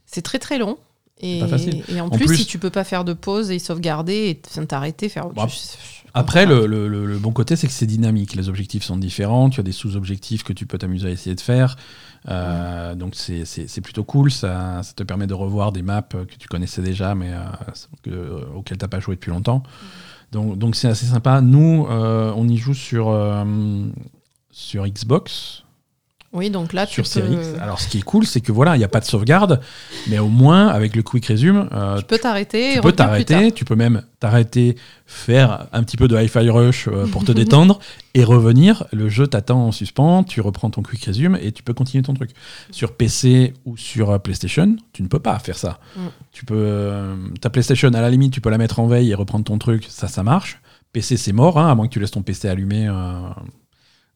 C'est 0.07 0.23
très 0.23 0.38
très 0.38 0.59
long. 0.59 0.79
Et, 1.21 1.40
pas 1.40 1.49
facile. 1.49 1.83
et 1.88 1.99
en, 2.01 2.07
En 2.07 2.11
plus, 2.11 2.27
plus- 2.27 2.37
si 2.37 2.47
tu 2.47 2.59
peux 2.59 2.69
pas 2.69 2.85
faire 2.85 3.03
de 3.05 3.14
pause 3.14 3.51
et 3.51 3.59
sauvegarder 3.59 4.29
et 4.61 4.64
t'arrêter, 4.66 5.09
faire 5.09 5.27
autre 5.29 5.49
chose. 5.49 5.77
Après, 6.12 6.45
le- 6.47 6.66
le- 6.66 6.88
le 6.88 7.19
bon 7.19 7.31
côté, 7.33 7.57
c'est 7.57 7.66
que 7.66 7.73
c'est 7.73 7.87
dynamique. 7.87 8.35
Les 8.35 8.49
objectifs 8.49 8.85
sont 8.85 8.97
différents. 8.97 9.49
Tu 9.51 9.61
as 9.61 9.62
des 9.62 9.73
sous-objectifs 9.73 10.45
que 10.45 10.53
tu 10.53 10.66
peux 10.66 10.77
t'amuser 10.79 11.09
à 11.09 11.11
essayer 11.11 11.35
de 11.35 11.40
faire. 11.40 11.77
Euh, 12.29 12.95
Donc, 12.95 13.15
c'est 13.15 13.45
c'est- 13.45 13.69
c'est 13.69 13.81
plutôt 13.81 14.05
cool. 14.05 14.31
Ça, 14.31 14.83
ça 14.83 14.93
te 14.95 15.03
permet 15.03 15.27
de 15.27 15.35
revoir 15.35 15.71
des 15.73 15.83
maps 15.83 16.03
que 16.03 16.25
tu 16.39 16.49
connaissais 16.49 16.83
déjà, 16.83 17.15
mais 17.15 17.33
euh, 17.33 17.39
que- 18.03 18.47
auxquelles 18.55 18.79
tu 18.79 18.85
n'as 18.85 18.89
pas 18.89 19.01
joué 19.01 19.15
depuis 19.17 19.31
longtemps. 19.31 19.62
Donc, 20.33 20.59
donc 20.59 20.74
c'est 20.77 20.89
assez 20.89 21.07
sympa. 21.07 21.41
Nous, 21.41 21.87
euh, 21.89 22.33
on 22.37 22.49
y 22.49 22.57
joue 22.57 22.74
sur, 22.74 23.09
euh, 23.11 23.45
sur 24.51 24.87
Xbox. 24.87 25.62
Oui, 26.37 26.51
donc 26.51 26.72
là, 26.72 26.87
sur 26.87 27.05
tu 27.05 27.11
Series 27.11 27.37
peux. 27.37 27.61
Alors, 27.61 27.80
ce 27.80 27.89
qui 27.89 27.99
est 27.99 28.03
cool, 28.03 28.26
c'est 28.26 28.41
que 28.41 28.53
voilà, 28.53 28.76
il 28.76 28.78
n'y 28.78 28.84
a 28.84 28.89
pas 28.89 29.01
de 29.01 29.07
sauvegarde, 29.07 29.61
mais 30.09 30.18
au 30.18 30.28
moins, 30.28 30.68
avec 30.68 30.95
le 30.95 31.03
quick 31.03 31.26
resume, 31.26 31.68
euh, 31.72 31.99
tu 31.99 32.05
peux 32.05 32.18
t'arrêter. 32.18 32.74
tu 32.74 32.80
peux 32.82 32.93
t'arrêter, 32.93 33.53
tu 33.53 33.64
peux 33.64 33.74
même 33.74 34.03
t'arrêter, 34.20 34.76
faire 35.07 35.66
un 35.72 35.82
petit 35.82 35.97
peu 35.97 36.09
de 36.09 36.16
hi-fi 36.16 36.51
rush 36.51 36.89
euh, 36.89 37.07
pour 37.07 37.24
te 37.24 37.32
détendre 37.41 37.78
et 38.14 38.24
revenir. 38.24 38.84
Le 38.93 39.09
jeu 39.09 39.26
t'attend 39.26 39.66
en 39.66 39.72
suspens, 39.72 40.24
tu 40.24 40.41
reprends 40.41 40.70
ton 40.70 40.82
quick 40.82 41.05
resume 41.05 41.39
et 41.41 41.53
tu 41.53 41.62
peux 41.62 41.74
continuer 41.74 42.03
ton 42.03 42.14
truc. 42.14 42.30
Sur 42.70 42.93
PC 42.93 43.55
ou 43.64 43.76
sur 43.76 44.11
euh, 44.11 44.18
PlayStation, 44.18 44.76
tu 44.93 45.03
ne 45.03 45.09
peux 45.09 45.18
pas 45.18 45.39
faire 45.39 45.57
ça. 45.57 45.78
Mm. 45.97 46.01
Tu 46.32 46.45
peux, 46.45 46.55
euh, 46.57 47.16
ta 47.41 47.51
PlayStation, 47.51 47.89
à 47.89 48.01
la 48.01 48.11
limite, 48.11 48.32
tu 48.32 48.41
peux 48.41 48.51
la 48.51 48.59
mettre 48.59 48.78
en 48.78 48.87
veille 48.87 49.11
et 49.11 49.14
reprendre 49.14 49.45
ton 49.45 49.59
truc, 49.59 49.87
ça, 49.89 50.09
ça 50.09 50.22
marche. 50.22 50.61
PC, 50.93 51.16
c'est 51.16 51.32
mort, 51.32 51.59
hein, 51.59 51.70
à 51.70 51.74
moins 51.74 51.87
que 51.87 51.93
tu 51.93 52.01
laisses 52.01 52.11
ton 52.11 52.22
PC 52.22 52.49
allumé. 52.49 52.89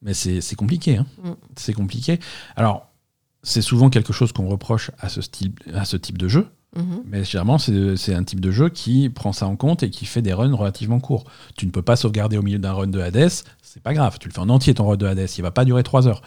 Mais 0.03 0.15
c'est 0.15 0.57
compliqué. 0.57 0.97
hein. 0.99 1.07
Mm. 1.23 1.31
C'est 1.57 1.73
compliqué. 1.73 2.19
Alors, 2.57 2.89
c'est 3.43 3.63
souvent 3.63 3.91
quelque 3.91 4.13
chose 4.13 4.33
qu'on 4.33 4.49
reproche 4.49 4.91
à 4.99 5.09
ce, 5.09 5.23
style, 5.23 5.53
à 5.75 5.85
ce 5.85 5.97
type 5.97 6.19
de 6.19 6.29
jeu. 6.29 6.49
Mhm. 6.77 7.03
Mais 7.07 7.25
généralement, 7.25 7.59
c'est 7.59 8.15
un 8.15 8.23
type 8.23 8.41
de 8.41 8.51
jeu 8.53 8.69
qui 8.69 9.09
prend 9.09 9.33
ça 9.33 9.47
en 9.47 9.57
compte 9.57 9.83
et 9.83 9.91
qui 9.91 10.07
fait 10.07 10.23
des 10.23 10.33
runs 10.33 10.55
relativement 10.55 11.01
courts. 11.01 11.25
Tu 11.57 11.67
ne 11.67 11.73
peux 11.73 11.83
pas 11.83 11.97
sauvegarder 11.97 12.37
au 12.39 12.43
milieu 12.43 12.59
d'un 12.59 12.73
run 12.73 12.87
de 12.87 13.01
Hades, 13.01 13.31
c'est 13.63 13.83
pas 13.83 13.93
grave. 13.93 14.19
Tu 14.21 14.29
le 14.29 14.35
fais 14.35 14.41
en 14.41 14.49
entier 14.51 14.75
ton 14.75 14.87
run 14.87 14.97
de 14.97 15.07
Hades, 15.07 15.29
il 15.37 15.43
va 15.43 15.51
pas 15.51 15.65
durer 15.65 15.83
3 15.83 16.07
heures. 16.07 16.23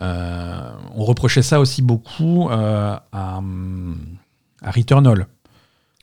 Euh, 0.00 0.70
on 0.94 1.04
reprochait 1.04 1.42
ça 1.42 1.58
aussi 1.60 1.80
beaucoup 1.80 2.50
euh, 2.50 2.96
à, 3.12 3.40
à 4.62 4.70
Returnal. 4.70 5.26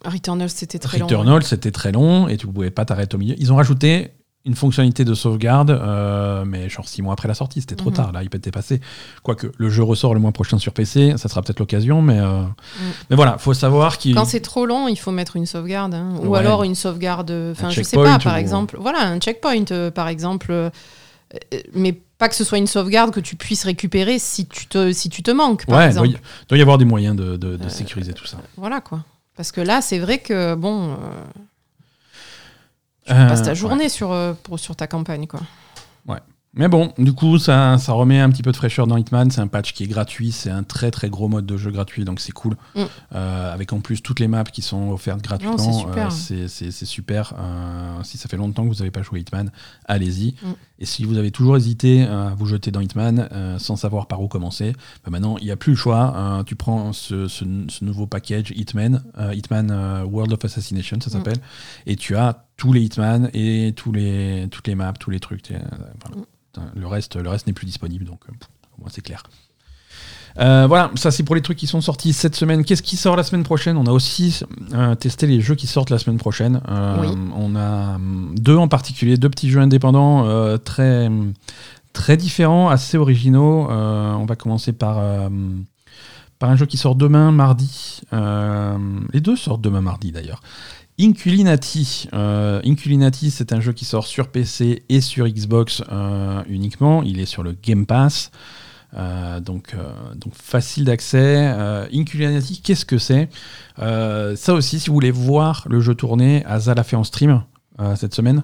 Returnal, 0.06 0.50
c'était 0.50 0.80
très 0.80 0.98
long. 0.98 1.06
Returnal, 1.06 1.44
c'était 1.44 1.72
très 1.72 1.92
long 1.92 2.28
et 2.28 2.38
tu 2.38 2.48
pouvais 2.48 2.72
pas 2.72 2.86
t'arrêter 2.86 3.16
au 3.16 3.20
milieu. 3.20 3.36
Ils 3.38 3.52
ont 3.54 3.58
rajouté 3.58 4.14
une 4.46 4.56
fonctionnalité 4.56 5.04
de 5.06 5.14
sauvegarde, 5.14 5.70
euh, 5.70 6.46
mais 6.46 6.70
genre 6.70 6.88
6 6.88 7.02
mois 7.02 7.14
après 7.14 7.28
la 7.28 7.34
sortie, 7.34 7.60
c'était 7.60 7.76
trop 7.76 7.90
Mhm. 7.90 7.96
tard. 7.96 8.12
Là, 8.14 8.24
il 8.24 8.30
peut 8.30 8.40
être 8.42 8.52
passé. 8.54 8.80
Quoique 9.22 9.52
le 9.58 9.70
jeu 9.70 9.84
ressort 9.84 10.14
le 10.14 10.20
mois 10.22 10.32
prochain 10.32 10.58
sur 10.58 10.74
PC, 10.74 11.14
ça 11.18 11.28
sera 11.28 11.42
peut-être 11.42 11.60
l'occasion, 11.60 12.02
mais, 12.02 12.20
euh, 12.20 12.44
mais 13.10 13.16
voilà, 13.16 13.38
faut 13.38 13.54
savoir 13.54 13.98
qu'il. 13.98 14.16
Quand 14.16 14.26
c'est 14.26 14.40
trop 14.40 14.66
long, 14.66 14.88
il 14.88 14.96
faut 14.98 15.12
mettre 15.12 15.36
une 15.36 15.46
sauvegarde. 15.46 15.94
hein. 15.94 16.14
Ou 16.24 16.30
Ouais. 16.30 16.40
alors 16.40 16.64
une 16.64 16.76
sauvegarde. 16.76 17.32
Enfin, 17.52 17.70
je 17.70 17.82
sais 17.84 17.98
pas, 17.98 18.18
par 18.18 18.36
ou- 18.36 18.38
exemple. 18.38 18.78
Voilà, 18.80 19.02
un 19.08 19.20
checkpoint, 19.20 19.66
euh, 19.72 19.92
par 19.92 20.08
exemple. 20.08 20.48
euh, 20.52 20.70
euh, 21.54 21.60
mais 21.74 21.94
pas 22.18 22.28
que 22.30 22.36
ce 22.36 22.44
soit 22.44 22.58
une 22.58 22.66
sauvegarde 22.68 23.12
que 23.12 23.20
tu 23.20 23.36
puisses 23.36 23.64
récupérer 23.66 24.18
si 24.20 24.48
tu 24.48 24.66
te, 24.68 24.92
si 24.94 25.10
tu 25.10 25.22
te 25.22 25.30
manques, 25.32 25.66
par 25.68 25.78
Ouais, 25.80 25.86
exemple. 25.88 26.08
doit 26.10 26.18
y, 26.18 26.48
doit 26.48 26.58
y 26.58 26.62
avoir 26.62 26.78
des 26.80 26.86
moyens 26.86 27.16
de, 27.16 27.38
de- 27.38 27.56
de 27.58 27.70
sécuriser 27.70 28.14
tout 28.14 28.26
ça. 28.26 28.38
Voilà, 28.58 28.82
quoi. 28.82 29.04
Parce 29.36 29.52
que 29.52 29.62
là, 29.62 29.82
c'est 29.82 30.00
vrai 30.00 30.18
que, 30.20 30.56
bon. 30.56 30.98
Euh, 33.10 33.14
tu 33.14 33.20
Euh, 33.22 33.28
passes 33.28 33.44
ta 33.44 33.50
ouais. 33.50 33.56
journée 33.56 33.90
sur, 33.90 34.12
euh, 34.12 34.34
pour, 34.44 34.60
sur 34.60 34.76
ta 34.76 34.88
campagne, 34.88 35.28
quoi. 35.28 35.40
Mais 36.56 36.68
bon, 36.68 36.92
du 36.98 37.14
coup, 37.14 37.38
ça, 37.38 37.78
ça 37.78 37.94
remet 37.94 38.20
un 38.20 38.28
petit 38.32 38.42
peu 38.42 38.52
de 38.52 38.58
fraîcheur 38.58 38.88
dans 38.88 38.98
Hitman. 38.98 39.30
C'est 39.30 39.40
un 39.40 39.46
patch 39.46 39.72
qui 39.72 39.84
est 39.84 39.88
gratuit. 39.88 40.32
C'est 40.32 40.50
un 40.50 40.64
très 40.64 40.90
très 40.90 41.08
gros 41.08 41.28
mode 41.28 41.46
de 41.46 41.58
jeu 41.58 41.70
gratuit, 41.70 42.06
donc 42.06 42.20
c'est 42.20 42.32
cool. 42.32 42.56
Mm. 42.76 42.82
Euh, 43.14 43.54
avec 43.54 43.72
en 43.72 43.82
plus 43.82 44.02
toutes 44.02 44.20
les 44.20 44.28
maps 44.28 44.44
qui 44.44 44.64
sont 44.64 44.90
offertes 44.90 45.22
gratuitement. 45.22 45.60
C'est 45.60 45.74
super. 45.74 46.08
Euh, 46.08 46.10
c'est-. 46.10 46.48
Euh, 47.38 48.04
si 48.04 48.18
ça 48.18 48.28
fait 48.28 48.36
longtemps 48.36 48.64
que 48.64 48.70
vous 48.70 48.80
n'avez 48.80 48.90
pas 48.90 49.04
joué 49.04 49.20
à 49.20 49.22
Hitman, 49.22 49.52
allez-y. 49.86 50.32
Mm. 50.42 50.48
Et 50.80 50.86
si 50.88 51.06
vous 51.06 51.20
avez 51.20 51.30
toujours 51.30 51.56
hésité 51.56 52.02
à 52.06 52.34
vous 52.36 52.48
jeter 52.48 52.72
dans 52.72 52.80
Hitman 52.82 53.30
euh, 53.32 53.60
sans 53.60 53.76
savoir 53.76 54.08
par 54.08 54.20
où 54.20 54.28
commencer, 54.28 54.74
bah 55.06 55.12
maintenant 55.12 55.38
il 55.38 55.46
n'y 55.46 55.52
a 55.52 55.56
plus 55.56 55.74
le 55.74 55.78
choix. 55.78 56.14
Euh, 56.18 56.44
tu 56.44 56.56
prends 56.56 56.94
ce, 56.94 57.28
ce- 57.28 57.46
ce 57.68 57.86
nouveau 57.86 58.08
package 58.08 58.54
Hitman, 58.56 59.04
euh, 59.20 59.36
Hitman 59.36 59.70
euh, 59.70 60.04
World 60.04 60.34
of 60.34 60.44
Assassination, 60.44 60.98
ça 61.00 61.10
Mm. 61.10 61.14
s'appelle, 61.14 61.38
et 61.86 61.96
tu 61.96 62.16
as 62.16 62.46
tous 62.60 62.74
les 62.74 62.82
Hitman 62.82 63.30
et 63.34 63.74
tous 63.76 63.92
les, 63.92 64.48
toutes 64.52 64.68
les 64.68 64.76
maps, 64.76 64.94
tous 64.94 65.10
les 65.10 65.20
trucs. 65.20 65.50
Euh. 65.52 65.58
Mm. 65.58 66.62
Le 66.76 66.88
reste, 66.88 67.16
le 67.16 67.30
reste 67.30 67.48
n'est 67.48 67.54
plus 67.54 67.66
disponible, 67.66 68.04
donc 68.06 68.20
euh, 68.28 68.34
pff, 68.34 68.50
au 68.78 68.82
moins 68.82 68.90
c'est 68.94 69.02
clair. 69.02 69.24
Euh, 70.38 70.68
voilà, 70.68 70.92
ça 70.96 71.10
c'est 71.10 71.24
pour 71.24 71.36
les 71.36 71.42
trucs 71.42 71.58
qui 71.58 71.68
sont 71.68 71.82
sortis 71.82 72.12
cette 72.12 72.36
semaine. 72.36 72.64
Qu'est-ce 72.66 72.84
qui 72.84 72.98
sort 72.98 73.16
la 73.16 73.24
semaine 73.24 73.44
prochaine? 73.44 73.78
On 73.78 73.86
a 73.86 73.92
aussi 73.92 74.42
euh, 74.74 74.94
testé 74.96 75.26
les 75.26 75.42
jeux 75.42 75.56
qui 75.56 75.68
sortent 75.68 75.90
la 75.90 76.00
semaine 76.00 76.18
prochaine. 76.18 76.62
Euh, 76.70 76.98
Oui. 77.00 77.08
On 77.36 77.56
a 77.56 77.96
hum, 77.96 78.36
deux 78.38 78.58
en 78.58 78.68
particulier, 78.68 79.18
deux 79.18 79.30
petits 79.30 79.50
jeux 79.50 79.62
indépendants 79.62 80.28
très, 80.60 81.10
très 81.94 82.18
différents, 82.18 82.70
assez 82.70 82.98
originaux. 82.98 83.70
On 83.70 84.26
va 84.26 84.36
commencer 84.36 84.74
par, 84.74 85.02
par 86.40 86.50
un 86.50 86.56
jeu 86.56 86.66
qui 86.66 86.78
sort 86.78 86.96
demain, 86.96 87.32
mardi. 87.32 88.02
Les 88.12 89.22
deux 89.22 89.36
sortent 89.36 89.62
demain, 89.62 89.82
mardi 89.82 90.12
d'ailleurs. 90.12 90.42
Inculinati. 91.00 92.08
Euh, 92.14 92.62
Inculinati, 92.66 93.32
c'est 93.32 93.54
un 93.54 93.62
jeu 93.62 93.74
qui 93.74 93.86
sort 93.86 94.06
sur 94.06 94.28
PC 94.28 94.84
et 94.90 95.02
sur 95.02 95.28
Xbox 95.28 95.82
euh, 95.92 96.44
uniquement. 96.48 97.04
Il 97.04 97.20
est 97.20 97.26
sur 97.26 97.44
le 97.44 97.56
Game 97.62 97.86
Pass. 97.86 98.32
Euh, 98.96 99.40
donc, 99.40 99.76
donc 100.16 100.34
facile 100.34 100.86
d'accès. 100.86 101.48
Inculinati, 101.94 102.62
qu'est-ce 102.62 102.86
que 102.86 102.98
c'est? 102.98 103.30
Ça 103.78 104.54
aussi, 104.54 104.80
si 104.80 104.88
vous 104.90 104.96
voulez 104.96 105.12
voir 105.12 105.66
le 105.70 105.80
jeu 105.80 105.96
tourner, 105.96 106.44
Asa 106.46 106.74
l'a 106.74 106.84
fait 106.84 106.96
en 106.96 107.04
stream 107.04 107.44
cette 107.96 108.14
semaine. 108.14 108.44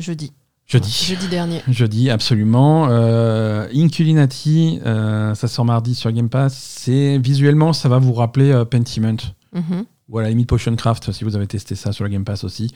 Jeudi. 0.00 0.32
Jeudi. 0.66 0.90
Jeudi 0.90 1.28
dernier. 1.28 1.62
Jeudi, 1.68 2.10
absolument. 2.10 2.86
Euh, 2.88 3.68
Inculinati, 3.74 4.80
euh, 4.84 5.34
ça 5.34 5.46
sort 5.46 5.64
mardi 5.64 5.94
sur 5.94 6.10
Game 6.10 6.30
Pass. 6.30 6.54
C'est 6.54 7.18
visuellement, 7.18 7.72
ça 7.72 7.88
va 7.88 7.98
vous 7.98 8.14
rappeler 8.14 8.50
euh, 8.50 8.64
Pentiment. 8.64 9.16
Mhm. 9.52 9.84
Ou 10.08 10.18
à 10.18 10.22
la 10.22 10.28
limite 10.28 10.48
Potion 10.48 10.74
Craft, 10.76 11.12
si 11.12 11.24
vous 11.24 11.34
avez 11.36 11.46
testé 11.46 11.74
ça 11.74 11.92
sur 11.92 12.04
le 12.04 12.10
Game 12.10 12.24
Pass 12.24 12.44
aussi. 12.44 12.70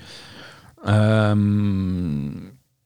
Euh, 0.87 2.31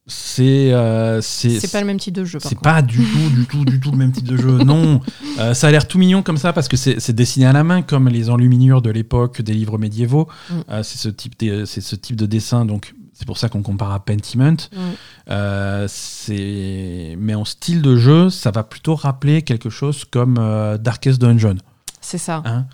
c'est 0.06 0.72
euh, 0.72 1.20
c'est 1.20 1.70
pas 1.70 1.80
le 1.80 1.86
même 1.86 1.98
type 1.98 2.14
de 2.14 2.24
jeu, 2.24 2.38
c'est 2.40 2.58
pas 2.58 2.82
du 2.82 2.98
tout, 2.98 3.30
du 3.36 3.46
tout, 3.46 3.64
du 3.64 3.78
tout 3.78 3.92
le 3.92 3.96
même 3.98 4.10
type 4.10 4.26
de 4.26 4.36
jeu. 4.36 4.58
Non, 4.58 5.00
Euh, 5.38 5.54
ça 5.54 5.68
a 5.68 5.70
l'air 5.70 5.86
tout 5.86 5.98
mignon 5.98 6.22
comme 6.22 6.36
ça 6.38 6.52
parce 6.52 6.66
que 6.68 6.76
c'est 6.76 7.12
dessiné 7.12 7.46
à 7.46 7.52
la 7.52 7.62
main 7.64 7.82
comme 7.82 8.08
les 8.08 8.28
enluminures 8.28 8.82
de 8.82 8.90
l'époque 8.90 9.40
des 9.42 9.54
livres 9.54 9.78
médiévaux. 9.78 10.28
Mm. 10.50 10.54
Euh, 10.70 10.82
c'est 10.82 10.98
ce 10.98 11.08
type, 11.08 11.38
de- 11.38 11.64
c'est 11.64 11.80
ce 11.80 11.94
type 11.96 12.16
de 12.16 12.26
dessin, 12.26 12.64
donc 12.64 12.94
c'est 13.14 13.26
pour 13.26 13.38
ça 13.38 13.48
qu'on 13.48 13.62
compare 13.62 13.92
à 13.92 14.04
Pentiment. 14.04 14.56
Mm. 14.72 15.86
C'est 15.86 17.16
mais 17.18 17.34
en 17.34 17.44
style 17.44 17.80
de 17.80 17.96
jeu, 17.96 18.28
ça 18.28 18.50
va 18.50 18.64
plutôt 18.64 18.96
rappeler 18.96 19.42
quelque 19.42 19.70
chose 19.70 20.04
comme 20.04 20.34
Darkest 20.80 21.20
Dungeon. 21.20 21.56
C'est 22.00 22.18
ça. 22.18 22.42
Hein? 22.44 22.66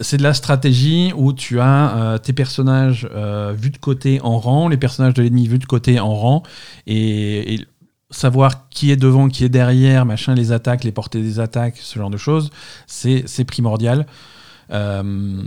C'est 0.00 0.16
de 0.16 0.22
la 0.22 0.34
stratégie 0.34 1.12
où 1.14 1.32
tu 1.32 1.60
as 1.60 1.96
euh, 1.96 2.18
tes 2.18 2.32
personnages 2.32 3.08
euh, 3.14 3.54
vus 3.56 3.70
de 3.70 3.78
côté 3.78 4.20
en 4.20 4.38
rang, 4.40 4.68
les 4.68 4.76
personnages 4.76 5.14
de 5.14 5.22
l'ennemi 5.22 5.46
vus 5.46 5.60
de 5.60 5.64
côté 5.64 6.00
en 6.00 6.12
rang, 6.12 6.42
et, 6.88 7.54
et 7.54 7.66
savoir 8.10 8.68
qui 8.68 8.90
est 8.90 8.96
devant, 8.96 9.28
qui 9.28 9.44
est 9.44 9.48
derrière, 9.48 10.06
machin, 10.06 10.34
les 10.34 10.50
attaques, 10.50 10.82
les 10.82 10.90
portées 10.90 11.22
des 11.22 11.38
attaques, 11.38 11.76
ce 11.76 11.98
genre 11.98 12.10
de 12.10 12.16
choses, 12.16 12.50
c'est 12.88 13.44
primordial. 13.46 14.06
Euh, 14.72 15.42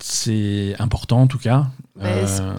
c'est 0.00 0.76
important 0.78 1.22
en 1.22 1.26
tout 1.26 1.38
cas. 1.38 1.66
Euh, 2.00 2.54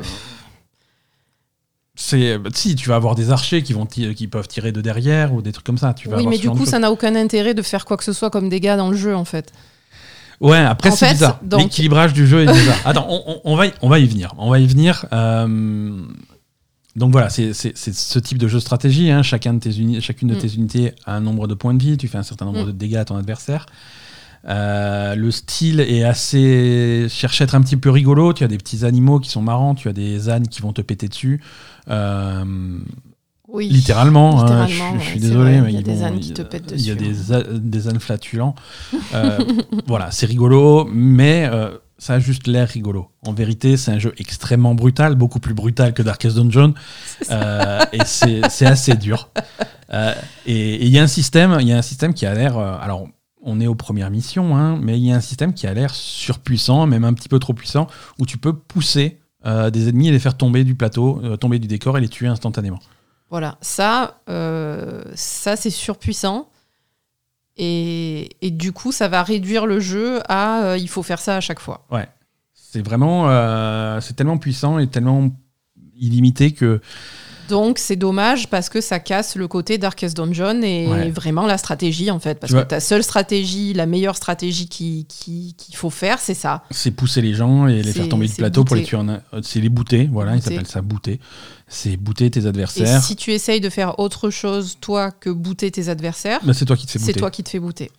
c'est 1.96 2.38
bah, 2.38 2.50
si 2.54 2.76
tu 2.76 2.90
vas 2.90 2.96
avoir 2.96 3.16
des 3.16 3.32
archers 3.32 3.64
qui 3.64 3.72
vont 3.72 3.86
qui 3.86 4.28
peuvent 4.28 4.48
tirer 4.50 4.74
de 4.74 4.82
derrière 4.82 5.34
ou 5.34 5.42
des 5.42 5.54
trucs 5.54 5.66
comme 5.66 5.78
ça. 5.78 5.94
Tu 5.94 6.10
vas 6.10 6.18
Oui, 6.18 6.28
mais 6.28 6.38
du 6.38 6.50
coup, 6.50 6.66
ça 6.66 6.80
n'a 6.80 6.92
aucun 6.92 7.16
intérêt 7.16 7.54
de 7.54 7.62
faire 7.62 7.86
quoi 7.86 7.96
que 7.96 8.04
ce 8.04 8.12
soit 8.12 8.30
comme 8.30 8.50
dégâts 8.50 8.76
dans 8.76 8.90
le 8.90 8.98
jeu, 8.98 9.16
en 9.16 9.26
fait. 9.26 9.54
Ouais, 10.42 10.58
après 10.58 10.92
c'est 10.92 11.12
bizarre. 11.12 11.40
donc- 11.44 11.62
L'équilibrage 11.64 12.14
du 12.14 12.26
jeu 12.26 12.42
est 12.44 12.52
bizarre. 12.52 12.78
Attends, 12.86 13.08
on, 13.44 13.56
va 13.56 13.68
y, 13.68 13.74
on 13.82 13.90
va 13.90 14.00
y 14.00 14.06
venir. 14.08 14.34
On 14.38 14.50
va 14.50 14.60
y 14.60 14.66
venir. 14.68 15.06
euh, 15.12 16.02
donc 16.96 17.12
voilà, 17.12 17.30
c'est 17.30 17.54
ce 17.54 18.20
type 18.20 18.38
de 18.38 18.48
jeu 18.48 18.58
de 18.58 18.62
stratégie. 18.64 19.10
hein. 19.12 19.22
Chacun 19.22 19.54
de 19.54 19.60
tes 19.60 19.78
uni- 19.78 20.02
chacune 20.02 20.30
de 20.30 20.36
Mm. 20.36 20.40
tes 20.40 20.54
unités 20.56 20.94
a 21.06 21.16
un 21.16 21.22
nombre 21.22 21.48
de 21.48 21.54
points 21.54 21.74
de 21.74 21.82
vie. 21.84 21.98
Tu 21.98 22.08
fais 22.08 22.18
un 22.18 22.24
certain 22.24 22.46
nombre 22.46 22.64
Mm. 22.64 22.68
de 22.68 22.72
dégâts 22.72 22.96
à 22.98 23.06
ton 23.06 23.16
adversaire. 23.18 23.66
Euh, 24.48 25.16
le 25.16 25.32
style 25.32 25.82
est 25.82 26.04
assez 26.06 27.08
cherche 27.10 27.42
à 27.42 27.44
être 27.44 27.56
un 27.56 27.62
petit 27.62 27.76
peu 27.78 27.90
rigolo. 27.90 28.32
Tu 28.34 28.46
as 28.46 28.48
des 28.48 28.58
petits 28.58 28.86
animaux 28.86 29.20
qui 29.20 29.30
sont 29.30 29.42
marrants. 29.42 29.76
Tu 29.76 29.90
as 29.90 29.94
des 29.94 30.30
ânes 30.30 30.48
qui 30.48 30.62
vont 30.62 30.72
te 30.72 30.82
péter 30.82 31.10
dessus. 31.10 31.42
Euh, 31.90 32.46
Oui. 33.52 33.68
Littéralement, 33.68 34.44
hein, 34.44 34.68
je, 34.68 35.00
suis 35.04 35.20
désolé, 35.20 35.60
mais 35.62 35.72
il 35.72 35.76
y 35.76 35.80
a 35.80 35.82
des 35.82 36.04
ânes 36.04 36.20
qui 36.20 36.34
te 36.34 36.44
pètent 36.44 36.72
Il 36.76 36.86
y 36.86 36.92
a 36.92 36.96
dessus, 36.96 37.10
des, 37.10 37.34
a- 37.34 37.44
des 37.44 37.88
ânes 37.88 38.00
flatulents. 38.00 38.56
Euh, 39.14 39.40
voilà, 39.88 40.12
c'est 40.12 40.28
rigolo, 40.28 40.88
mais 40.92 41.50
euh, 41.52 41.72
ça 41.98 42.14
a 42.16 42.20
juste 42.20 42.46
l'air 42.46 42.68
rigolo. 42.68 43.08
En 43.26 43.34
vérité, 43.34 43.76
c'est 43.76 43.92
un 43.92 43.98
jeu 43.98 44.14
extrêmement 44.18 44.76
brutal, 44.76 45.16
beaucoup 45.16 45.40
plus 45.40 45.56
brutal 45.56 45.94
que 45.94 46.04
Darkest 46.04 46.36
Dungeon, 46.36 46.76
euh, 47.32 47.80
et 47.92 48.06
c'est 48.06 48.66
assez 48.66 48.96
dur. 48.96 49.30
Euh, 49.92 50.14
et 50.46 50.86
il 50.86 50.90
y 50.90 51.00
a 51.00 51.04
un 51.04 51.08
système, 51.08 51.58
il 51.60 51.68
y 51.68 51.74
a 51.74 51.78
un 51.78 51.82
système 51.82 52.14
qui 52.14 52.26
a 52.26 52.34
l'air, 52.34 52.58
alors. 52.58 53.08
On 53.42 53.62
est 53.62 53.68
aux 53.68 53.76
premières 53.76 54.12
missions, 54.12 54.58
hein, 54.58 54.78
mais 54.82 55.00
il 55.00 55.06
y 55.06 55.14
a 55.14 55.16
un 55.16 55.22
système 55.22 55.54
qui 55.54 55.66
a 55.66 55.74
l'air 55.74 55.96
surpuissant, 55.96 56.86
même 56.88 57.06
un 57.06 57.14
petit 57.14 57.30
peu 57.30 57.40
trop 57.40 57.54
puissant, 57.54 57.88
où 58.20 58.26
tu 58.26 58.38
peux 58.38 58.52
pousser 58.52 59.18
des 59.46 59.88
ennemis 59.88 60.10
et 60.10 60.12
les 60.12 60.20
faire 60.20 60.36
tomber 60.36 60.66
du 60.66 60.76
plateau, 60.76 61.22
tomber 61.38 61.58
du 61.58 61.68
décor 61.70 61.98
et 61.98 62.02
les 62.02 62.10
tuer 62.10 62.28
instantanément. 62.28 62.80
Voilà, 63.30 63.58
ça, 63.62 64.22
euh, 64.30 65.04
ça 65.16 65.56
c'est 65.56 65.70
surpuissant. 65.70 66.50
Et, 67.58 68.30
et 68.42 68.52
du 68.52 68.72
coup, 68.72 68.92
ça 68.92 69.08
va 69.08 69.22
réduire 69.22 69.66
le 69.66 69.80
jeu 69.80 70.22
à 70.30 70.64
euh, 70.64 70.78
il 70.78 70.88
faut 70.88 71.04
faire 71.04 71.20
ça 71.20 71.36
à 71.36 71.42
chaque 71.42 71.60
fois. 71.60 71.86
Ouais. 71.92 72.08
C'est 72.54 72.82
vraiment. 72.82 73.30
euh, 73.30 74.00
c'est 74.02 74.14
tellement 74.16 74.38
puissant 74.38 74.80
et 74.80 74.88
tellement 74.88 75.30
illimité 75.96 76.54
que. 76.54 76.82
Donc 77.50 77.80
c'est 77.80 77.96
dommage 77.96 78.48
parce 78.50 78.70
que 78.70 78.80
ça 78.80 79.00
casse 79.00 79.36
le 79.36 79.48
côté 79.48 79.78
Darkest 79.78 80.16
Dungeon 80.16 80.62
et 80.62 80.88
Ouais. 80.88 81.10
vraiment 81.10 81.48
la 81.48 81.58
stratégie 81.58 82.12
en 82.12 82.20
fait. 82.20 82.40
Parce 82.40 82.54
Tu 82.54 82.58
que 82.60 82.64
ta 82.64 82.80
seule 82.80 83.04
stratégie, 83.04 83.74
la 83.74 83.86
meilleure 83.88 84.16
stratégie 84.16 84.68
qui- 84.70 85.06
qui- 85.10 85.56
qu'il 85.58 85.76
faut 85.76 85.90
faire, 85.90 86.20
c'est 86.20 86.34
ça. 86.36 86.64
C'est 86.72 86.92
pousser 86.92 87.22
les 87.22 87.34
gens 87.34 87.68
et 87.68 87.82
les 87.82 87.92
faire 87.92 88.08
tomber 88.08 88.28
du 88.28 88.36
plateau 88.36 88.64
pour 88.64 88.76
les 88.76 88.84
tuer 88.84 88.98
en 88.98 89.10
un- 89.10 89.22
euh, 89.34 89.42
C'est 89.42 89.60
les 89.60 89.70
booter, 89.70 90.08
voilà, 90.12 90.36
ils 90.36 90.42
s'appellent 90.42 90.68
ça 90.68 90.82
booter. 90.82 91.20
C'est 91.68 91.98
booter 91.98 92.30
tes 92.32 92.42
Et 92.42 92.46
adversaires. 92.48 93.02
si 93.04 93.16
tu 93.16 93.32
essayes 93.32 93.60
de 93.62 93.70
faire 93.70 94.00
autre 94.00 94.30
chose, 94.30 94.78
toi, 94.82 95.12
que 95.12 95.30
booter 95.30 95.70
tes 95.72 95.90
adversaires, 95.90 96.40
Bah, 96.44 96.54
c'est 96.54 96.66
toi 96.66 96.76
qui 96.76 96.86
te 96.88 96.92
fais 96.94 97.00
c'est 97.00 97.14
toi 97.14 97.30
qui 97.32 97.44
te 97.44 97.50
fais 97.50 97.60
booter. 97.60 97.92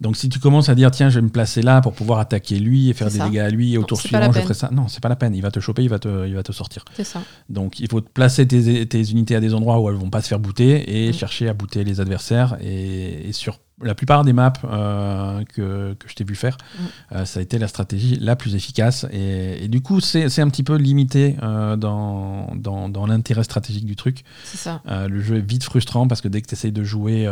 Donc 0.00 0.16
si 0.16 0.28
tu 0.28 0.38
commences 0.38 0.68
à 0.68 0.74
dire 0.76 0.90
tiens, 0.92 1.10
je 1.10 1.16
vais 1.16 1.22
me 1.22 1.28
placer 1.28 1.60
là 1.60 1.80
pour 1.80 1.92
pouvoir 1.92 2.20
attaquer 2.20 2.58
lui 2.60 2.88
et 2.88 2.92
faire 2.94 3.10
des 3.10 3.18
ça. 3.18 3.28
dégâts 3.28 3.40
à 3.40 3.50
lui 3.50 3.74
et 3.74 3.78
au 3.78 3.82
tour 3.82 4.00
suivant 4.00 4.30
je 4.32 4.40
ferai 4.40 4.54
ça. 4.54 4.70
Non, 4.72 4.86
c'est 4.88 5.02
pas 5.02 5.08
la 5.08 5.16
peine. 5.16 5.34
Il 5.34 5.42
va 5.42 5.50
te 5.50 5.58
choper, 5.60 5.82
il 5.82 5.88
va 5.88 5.98
te, 5.98 6.26
il 6.26 6.34
va 6.34 6.42
te 6.44 6.52
sortir. 6.52 6.84
C'est 6.96 7.04
ça. 7.04 7.20
Donc 7.48 7.80
il 7.80 7.88
faut 7.88 8.00
te 8.00 8.08
placer 8.08 8.46
tes, 8.46 8.86
tes 8.86 9.10
unités 9.10 9.34
à 9.34 9.40
des 9.40 9.54
endroits 9.54 9.80
où 9.80 9.88
elles 9.90 9.96
vont 9.96 10.10
pas 10.10 10.22
se 10.22 10.28
faire 10.28 10.38
booter 10.38 11.06
et 11.06 11.10
Mm. 11.10 11.12
chercher 11.14 11.48
à 11.48 11.54
booter 11.54 11.82
les 11.84 12.00
adversaires 12.00 12.56
et, 12.60 13.28
et 13.28 13.32
sur 13.32 13.58
la 13.82 13.94
plupart 13.94 14.24
des 14.24 14.32
maps 14.32 14.52
euh, 14.64 15.44
que, 15.54 15.94
que 15.94 16.08
je 16.08 16.14
t'ai 16.14 16.24
vu 16.24 16.34
faire, 16.34 16.56
Mm. 16.58 16.84
euh, 17.16 17.24
ça 17.24 17.40
a 17.40 17.42
été 17.42 17.58
la 17.58 17.66
stratégie 17.68 18.16
la 18.20 18.36
plus 18.36 18.54
efficace. 18.54 19.04
Et, 19.12 19.64
et 19.64 19.68
du 19.68 19.80
coup, 19.80 20.00
c'est 20.00 20.28
c'est 20.28 20.42
un 20.42 20.48
petit 20.48 20.62
peu 20.64 20.76
limité 20.76 21.36
euh, 21.42 21.76
dans, 21.76 22.52
dans, 22.56 22.88
dans 22.88 23.06
l'intérêt 23.06 23.42
stratégique 23.44 23.84
du 23.86 23.96
truc. 23.96 24.22
C'est 24.44 24.58
ça. 24.58 24.80
Le 25.08 25.20
jeu 25.22 25.36
est 25.38 25.48
vite 25.48 25.64
frustrant 25.64 26.06
parce 26.08 26.20
que 26.20 26.28
dès 26.28 26.40
que 26.40 26.46
tu 26.46 26.54
essayes 26.54 26.72
de 26.72 26.84
jouer 26.84 27.26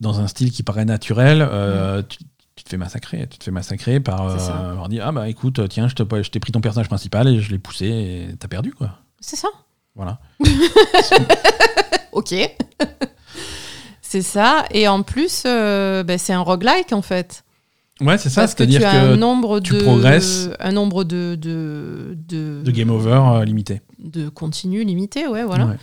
dans 0.00 0.20
un 0.20 0.26
style 0.26 0.50
qui 0.52 0.62
paraît 0.62 0.84
naturel, 0.84 1.46
euh, 1.50 2.02
tu, 2.08 2.18
tu 2.56 2.64
te 2.64 2.68
fais 2.68 2.76
massacrer. 2.76 3.26
Tu 3.30 3.38
te 3.38 3.44
fais 3.44 3.50
massacrer 3.50 4.00
par 4.00 4.28
euh, 4.28 4.74
par 4.76 4.88
dire 4.88 5.04
Ah 5.06 5.12
bah 5.12 5.28
écoute, 5.28 5.60
tiens, 5.68 5.88
je 5.88 5.94
te- 5.94 6.22
je 6.22 6.30
t'ai 6.30 6.40
pris 6.40 6.52
ton 6.52 6.60
personnage 6.60 6.88
principal 6.88 7.28
et 7.28 7.40
je 7.40 7.50
l'ai 7.50 7.58
poussé 7.58 7.86
et 8.30 8.36
t'as 8.38 8.48
perdu 8.48 8.72
quoi. 8.72 8.98
C'est 9.20 9.36
ça. 9.36 9.48
Voilà. 9.94 10.18
Ok. 12.12 12.34
c'est 14.02 14.22
ça. 14.22 14.64
Et 14.70 14.88
en 14.88 15.02
plus, 15.02 15.42
euh, 15.46 16.02
ben, 16.02 16.18
c'est 16.18 16.32
un 16.32 16.40
roguelike 16.40 16.92
en 16.92 17.02
fait. 17.02 17.44
Ouais, 18.00 18.18
c'est 18.18 18.28
ça. 18.30 18.42
Parce 18.42 18.54
que 18.54 18.64
tu 18.64 18.72
C'est-à-dire 18.72 18.88
as 18.88 19.02
un 19.02 19.12
que 19.12 19.16
nombre 19.16 19.60
tu 19.60 19.72
de 19.74 19.80
progresses. 19.82 20.48
un 20.60 20.72
nombre 20.72 21.04
de 21.04 21.34
de 21.40 22.16
de, 22.28 22.62
de 22.62 22.70
game 22.70 22.90
over 22.90 23.20
euh, 23.40 23.44
limité. 23.44 23.80
de 23.98 24.28
continu 24.28 24.84
limité, 24.84 25.26
ouais, 25.28 25.44
voilà. 25.44 25.66
Ouais. 25.66 25.76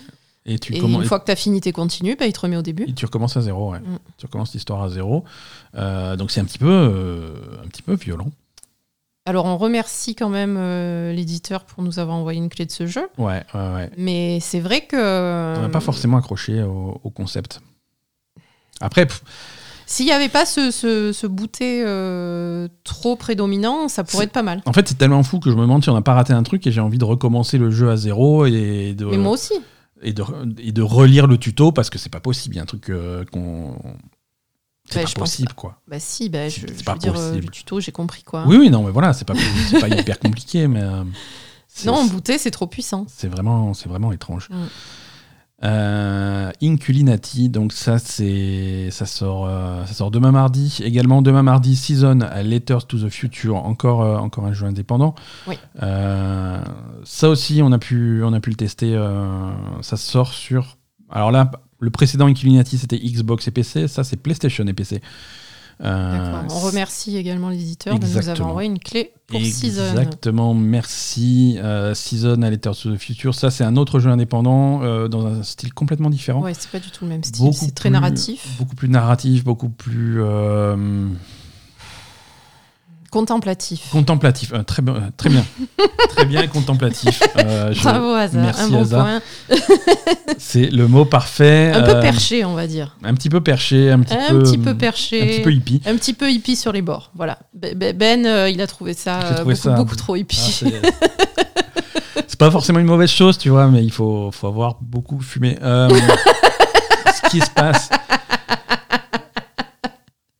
Et 0.46 0.60
tu 0.60 0.74
Et 0.76 0.80
commen- 0.82 0.96
une 1.02 1.06
fois 1.06 1.20
que 1.20 1.26
tu 1.26 1.32
as 1.32 1.36
fini 1.38 1.62
tes 1.62 1.72
continus, 1.72 2.18
ben, 2.18 2.26
il 2.26 2.34
te 2.34 2.39
remet 2.41 2.58
au 2.58 2.62
début. 2.62 2.84
et 2.84 2.94
tu 2.94 3.06
recommences 3.06 3.38
à 3.38 3.41
zéro. 3.41 3.72
Ouais. 3.72 3.80
Mm. 3.80 3.98
Tu 4.18 4.26
recommences 4.26 4.54
l'histoire 4.54 4.84
à 4.84 4.89
zéro. 4.89 5.24
Euh, 5.76 6.16
donc 6.18 6.32
c'est 6.32 6.41
un 6.41 6.46
petit 6.46 6.58
peu 6.60 6.68
euh, 6.70 7.34
un 7.64 7.68
petit 7.68 7.82
peu 7.82 7.94
violent. 7.94 8.30
Alors 9.26 9.46
on 9.46 9.56
remercie 9.58 10.16
quand 10.16 10.28
même 10.28 10.58
euh, 10.58 11.14
l'éditeur 11.14 11.64
pour 11.64 11.82
nous 11.82 11.98
avoir 12.00 12.18
envoyé 12.18 12.39
une 12.39 12.50
clé 12.50 12.66
de 12.66 12.72
ce 12.72 12.86
jeu. 12.88 13.08
Ouais, 13.18 13.41
ouais, 13.54 13.74
ouais. 13.74 13.89
Mais 13.98 14.39
c'est 14.41 14.60
vrai 14.60 14.82
que 14.82 15.58
On 15.58 15.62
n'a 15.62 15.70
pas 15.70 15.80
forcément 15.80 16.18
accroché 16.18 16.62
au, 16.62 17.00
au 17.02 17.10
concept. 17.10 17.62
Après, 18.82 19.06
pff, 19.06 19.24
s'il 19.86 20.06
n'y 20.08 20.12
avait 20.12 20.28
pas 20.30 20.46
ce, 20.46 20.72
ce, 20.72 21.14
ce 21.14 21.28
booté 21.28 21.84
euh, 21.86 22.68
trop 22.84 23.16
prédominant, 23.16 23.88
ça 23.88 24.04
pourrait 24.04 24.26
être 24.26 24.32
pas 24.34 24.44
mal. 24.44 24.62
En 24.66 24.74
fait, 24.74 24.88
c'est 24.89 24.98
tellement 24.98 25.24
fou 25.24 25.39
que 25.39 25.50
je 25.50 25.56
me 25.56 25.62
demande 25.62 25.84
si 25.84 25.89
on 25.89 25.94
n'a 25.94 26.02
pas 26.02 26.14
raté 26.16 26.34
un 26.34 26.44
truc 26.44 26.66
et 26.68 26.72
j'ai 26.72 26.82
envie 26.82 26.98
de 26.98 27.06
recommencer 27.06 27.58
le 27.58 27.70
jeu 27.72 27.89
à 27.89 27.96
zéro 27.96 28.46
et 28.46 28.94
de, 28.94 29.06
Mais 29.06 29.18
moi 29.18 29.32
aussi. 29.34 29.54
Et 30.04 30.14
de, 30.14 30.24
et 30.60 30.72
de 30.72 30.82
relire 30.82 31.28
le 31.28 31.38
tuto 31.38 31.72
parce 31.72 31.89
que 31.89 31.97
c'est 31.97 32.10
pas 32.12 32.20
possible. 32.20 32.56
Il 32.56 32.58
y 32.58 32.60
a 32.60 32.64
un 32.64 32.68
truc 32.68 32.89
euh, 32.89 33.26
qu'on. 33.32 33.76
C'est 34.89 34.97
Ouais, 34.97 35.04
pas 35.04 35.10
je 35.10 35.16
pense 35.16 35.30
possible, 35.32 35.54
quoi. 35.54 35.80
Bah 35.88 35.99
si, 35.99 36.28
bah, 36.30 36.49
je, 36.49 36.60
je 36.60 36.84
pas 36.84 36.93
veux 36.93 36.99
dire, 36.99 37.14
euh, 37.16 37.30
possible. 37.30 37.45
le 37.45 37.51
tuto, 37.51 37.80
j'ai 37.80 37.91
compris 37.93 38.24
quoi. 38.24 38.43
Oui, 38.47 38.58
oui, 38.58 38.70
non, 38.70 38.84
mais 38.84 38.91
voilà, 38.91 39.14
c'est 39.14 39.26
pas, 39.26 39.34
pas 39.80 39.88
hyper 39.88 40.20
compliqué, 40.20 40.68
mais. 40.68 40.82
euh, 40.82 41.04
Non, 41.86 42.06
booté, 42.06 42.38
c'est 42.38 42.51
trop 42.51 42.68
puissant. 42.68 43.06
C'est 43.08 43.28
vraiment, 43.30 43.72
vraiment 43.88 44.12
étrange. 44.12 44.49
Mm. 44.49 44.66
Euh, 45.64 46.51
Inculinati, 46.61 47.47
donc 47.47 47.72
ça 47.72 47.97
c'est, 47.97 48.89
ça 48.91 49.05
sort, 49.05 49.45
euh, 49.47 49.86
ça 49.86 49.93
sort 49.93 50.11
demain 50.11 50.32
mardi. 50.32 50.80
Également 50.84 51.22
demain 51.22 51.43
mardi, 51.43 51.76
Season 51.76 52.20
à 52.22 52.43
Letters 52.43 52.86
to 52.86 52.97
the 52.97 53.09
Future, 53.09 53.55
encore, 53.55 54.01
euh, 54.01 54.18
encore 54.18 54.45
un 54.45 54.53
jeu 54.53 54.66
indépendant. 54.66 55.16
Oui. 55.47 55.55
Ça 55.80 57.30
aussi, 57.30 57.61
on 57.64 57.72
a 57.72 57.80
pu, 57.80 58.22
on 58.24 58.34
a 58.34 58.39
pu 58.39 58.49
le 58.49 58.55
tester. 58.55 58.99
ça 59.82 59.97
sort 59.97 60.34
sur. 60.34 60.78
Alors 61.09 61.32
là, 61.32 61.49
le 61.80 61.89
précédent 61.91 62.28
Inculinati 62.28 62.78
c'était 62.78 62.97
Xbox 62.97 63.47
et 63.47 63.51
PC. 63.51 63.88
Ça 63.88 64.03
c'est 64.03 64.18
PlayStation 64.18 64.66
et 64.68 64.74
PC. 64.74 65.01
Euh. 65.84 66.42
On 66.50 66.60
remercie 66.60 67.18
également 67.18 67.50
l'éditeur 67.50 68.00
de 68.00 68.08
nous 68.08 68.30
avoir 68.30 68.50
envoyé 68.50 68.70
une 68.70 68.80
clé 68.80 69.12
pour 69.28 69.42
Season. 69.42 69.90
Exactement, 69.90 70.54
merci. 70.54 71.58
Euh, 71.62 71.94
Season 71.94 72.42
à 72.42 72.50
Letters 72.50 72.76
to 72.76 72.94
the 72.94 72.98
Future, 72.98 73.36
ça 73.36 73.52
c'est 73.52 73.64
un 73.64 73.76
autre 73.76 74.00
jeu 74.00 74.10
indépendant 74.10 74.82
euh, 74.84 75.08
dans 75.08 75.26
un 75.26 75.44
style 75.44 75.74
complètement 75.74 76.10
différent. 76.10 76.42
Ouais, 76.42 76.54
c'est 76.54 76.70
pas 76.70 76.80
du 76.80 76.90
tout 76.90 77.04
le 77.04 77.10
même 77.10 77.24
style. 77.24 77.54
C'est 77.54 77.76
très 77.76 77.90
narratif, 77.90 78.48
Beaucoup 78.60 78.76
plus 78.76 78.90
narratif, 78.90 79.44
beaucoup 79.44 79.70
plus 79.70 80.22
contemplatif. 83.14 83.89
contemplatif. 83.91 84.51
Euh, 84.53 84.64
très, 84.64 84.82
bien- 84.82 84.95
euh, 84.95 84.99
très 85.16 85.30
bien. 85.30 85.45
très 86.09 86.26
bien 86.26 86.47
contemplatif. 86.47 87.22
Euh, 87.38 87.72
je- 87.72 87.82
Bravo, 87.84 88.11
Hazard. 88.14 88.41
merci, 88.43 88.61
un 88.64 88.68
bon 88.70 88.86
point. 88.86 89.22
C'est 90.38 90.70
le 90.72 90.88
mot 90.88 91.05
parfait. 91.05 91.72
Un 91.74 91.84
peu 91.84 91.91
euh, 91.91 92.01
perché, 92.01 92.43
on 92.43 92.53
va 92.55 92.68
dire. 92.68 92.97
Un 93.03 93.14
petit 93.14 93.30
peu 93.30 93.39
perché, 93.41 93.91
un 93.91 93.99
petit 93.99 94.16
Un 94.16 94.30
peu. 94.32 94.43
petit 94.43 94.57
peu 94.57 94.70
Un 94.72 94.76
perché. 94.76 95.20
petit 95.38 95.41
peu 95.41 95.51
hippie. 95.53 95.82
Un 95.86 95.95
petit 95.95 96.14
peu 96.14 96.30
hippie 96.32 96.55
sur 96.55 96.72
les 96.72 96.82
bords. 96.82 97.11
Voilà. 97.16 97.38
Be- 97.57 97.76
Be- 97.76 97.93
Ben, 97.93 98.26
il 98.49 98.59
a 98.61 98.68
trouvé 98.68 98.93
ça, 98.93 99.20
trouvé 99.20 99.53
beaucoup, 99.53 99.55
ça- 99.55 99.72
beaucoup 99.76 99.95
trop 99.95 100.16
hippie. 100.16 100.64
Ah, 100.66 100.88
c'est 102.28 102.39
pas 102.39 102.49
forcément 102.51 102.80
une 102.80 102.88
mauvaise 102.88 103.11
chose, 103.11 103.38
tu 103.38 103.49
vois, 103.49 103.68
mais 103.68 103.84
il 103.84 103.91
faut, 103.91 104.32
faut 104.32 104.47
avoir 104.47 104.78
beaucoup 104.82 105.20
fumé. 105.22 105.57
Ce 105.61 107.30
qui 107.30 107.39
se 107.39 107.49
passe. 107.51 107.89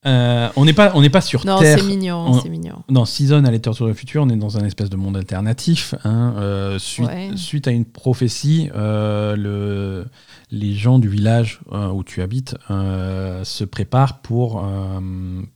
Euh, 0.06 0.50
on 0.58 0.66
n'est 0.66 0.74
pas, 0.74 0.92
on 0.96 1.02
n'est 1.02 1.10
pas 1.10 1.22
sur 1.22 1.46
non, 1.46 1.60
Terre. 1.60 1.80
c'est 1.80 1.86
mignon, 1.86 2.18
on- 2.28 2.42
c'est 2.42 2.50
mignon. 2.50 2.84
Dans 2.90 3.06
Season 3.06 3.44
à 3.46 3.52
Letter 3.52 3.72
to 3.76 3.90
the 3.90 3.94
Future, 3.96 4.24
on 4.24 4.30
est 4.30 4.36
dans 4.36 4.58
un 4.58 4.66
espèce 4.66 4.90
de 4.90 4.98
monde 4.98 5.16
alternatif. 5.16 5.96
hein, 6.04 6.34
euh, 6.38 6.78
suite, 6.80 7.08
Ouais. 7.08 7.30
suite 7.36 7.68
à 7.68 7.72
une 7.72 7.86
prophétie, 7.86 8.70
euh, 8.76 9.36
le, 9.38 10.06
les 10.52 10.74
gens 10.74 11.00
du 11.00 11.08
village 11.08 11.62
où 11.72 12.04
tu 12.04 12.22
habites 12.22 12.56
se 12.70 13.64
préparent 13.64 14.20
pour, 14.20 14.64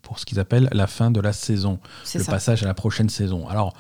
pour 0.02 0.20
ce 0.20 0.26
qu'ils 0.26 0.39
appellent 0.39 0.70
la 0.72 0.88
fin 0.88 1.12
de 1.12 1.20
la 1.20 1.34
saison 1.34 1.80
le 2.16 2.22
ça. 2.22 2.32
passage 2.32 2.64
à 2.64 2.68
la 2.68 2.74
prochaine 2.74 3.10
saison. 3.10 3.48
Alors, 3.50 3.74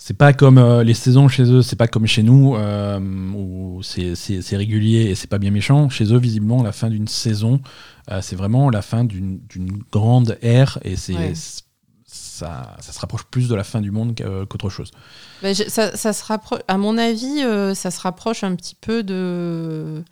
c'est 0.00 0.16
pas 0.16 0.32
comme 0.32 0.58
euh, 0.58 0.84
les 0.84 0.94
saisons 0.94 1.26
chez 1.28 1.42
eux, 1.42 1.60
c'est 1.60 1.74
pas 1.76 1.88
comme 1.88 2.06
chez 2.06 2.22
nous 2.22 2.54
euh, 2.54 3.00
où 3.34 3.82
c'est- 3.82 4.14
régulier 4.56 5.10
et 5.10 5.14
c'est 5.16 5.26
pas 5.26 5.38
bien 5.38 5.50
méchant. 5.50 5.88
Chez 5.90 6.12
eux, 6.14 6.18
visiblement, 6.18 6.62
la 6.62 6.70
fin 6.72 6.88
d'une 6.88 7.08
saison, 7.08 7.60
euh, 8.10 8.20
c'est 8.22 8.36
vraiment 8.36 8.70
la 8.70 8.80
fin 8.80 9.02
d'une 9.04 9.40
d'une 9.48 9.82
grande 9.92 10.38
ère 10.40 10.78
et 10.82 10.94
c'est 10.96 11.14
Ouais. 11.16 11.32
ça, 12.06 12.76
ça 12.80 12.92
se 12.92 13.00
rapproche 13.00 13.24
plus 13.24 13.48
de 13.48 13.54
la 13.56 13.64
fin 13.64 13.80
du 13.80 13.90
monde 13.90 14.16
qu'au- 14.16 14.46
qu'autre 14.46 14.70
chose. 14.70 14.92
Je- 15.42 15.68
ça, 15.68 15.96
ça 15.96 16.12
se 16.12 16.24
rapproche, 16.24 16.60
à 16.68 16.78
mon 16.78 16.96
avis, 16.96 17.42
ça 17.74 17.90
se 17.90 18.00
rapproche 18.00 18.44
un 18.44 18.54
petit 18.54 18.76
peu 18.80 19.02
de 19.02 20.02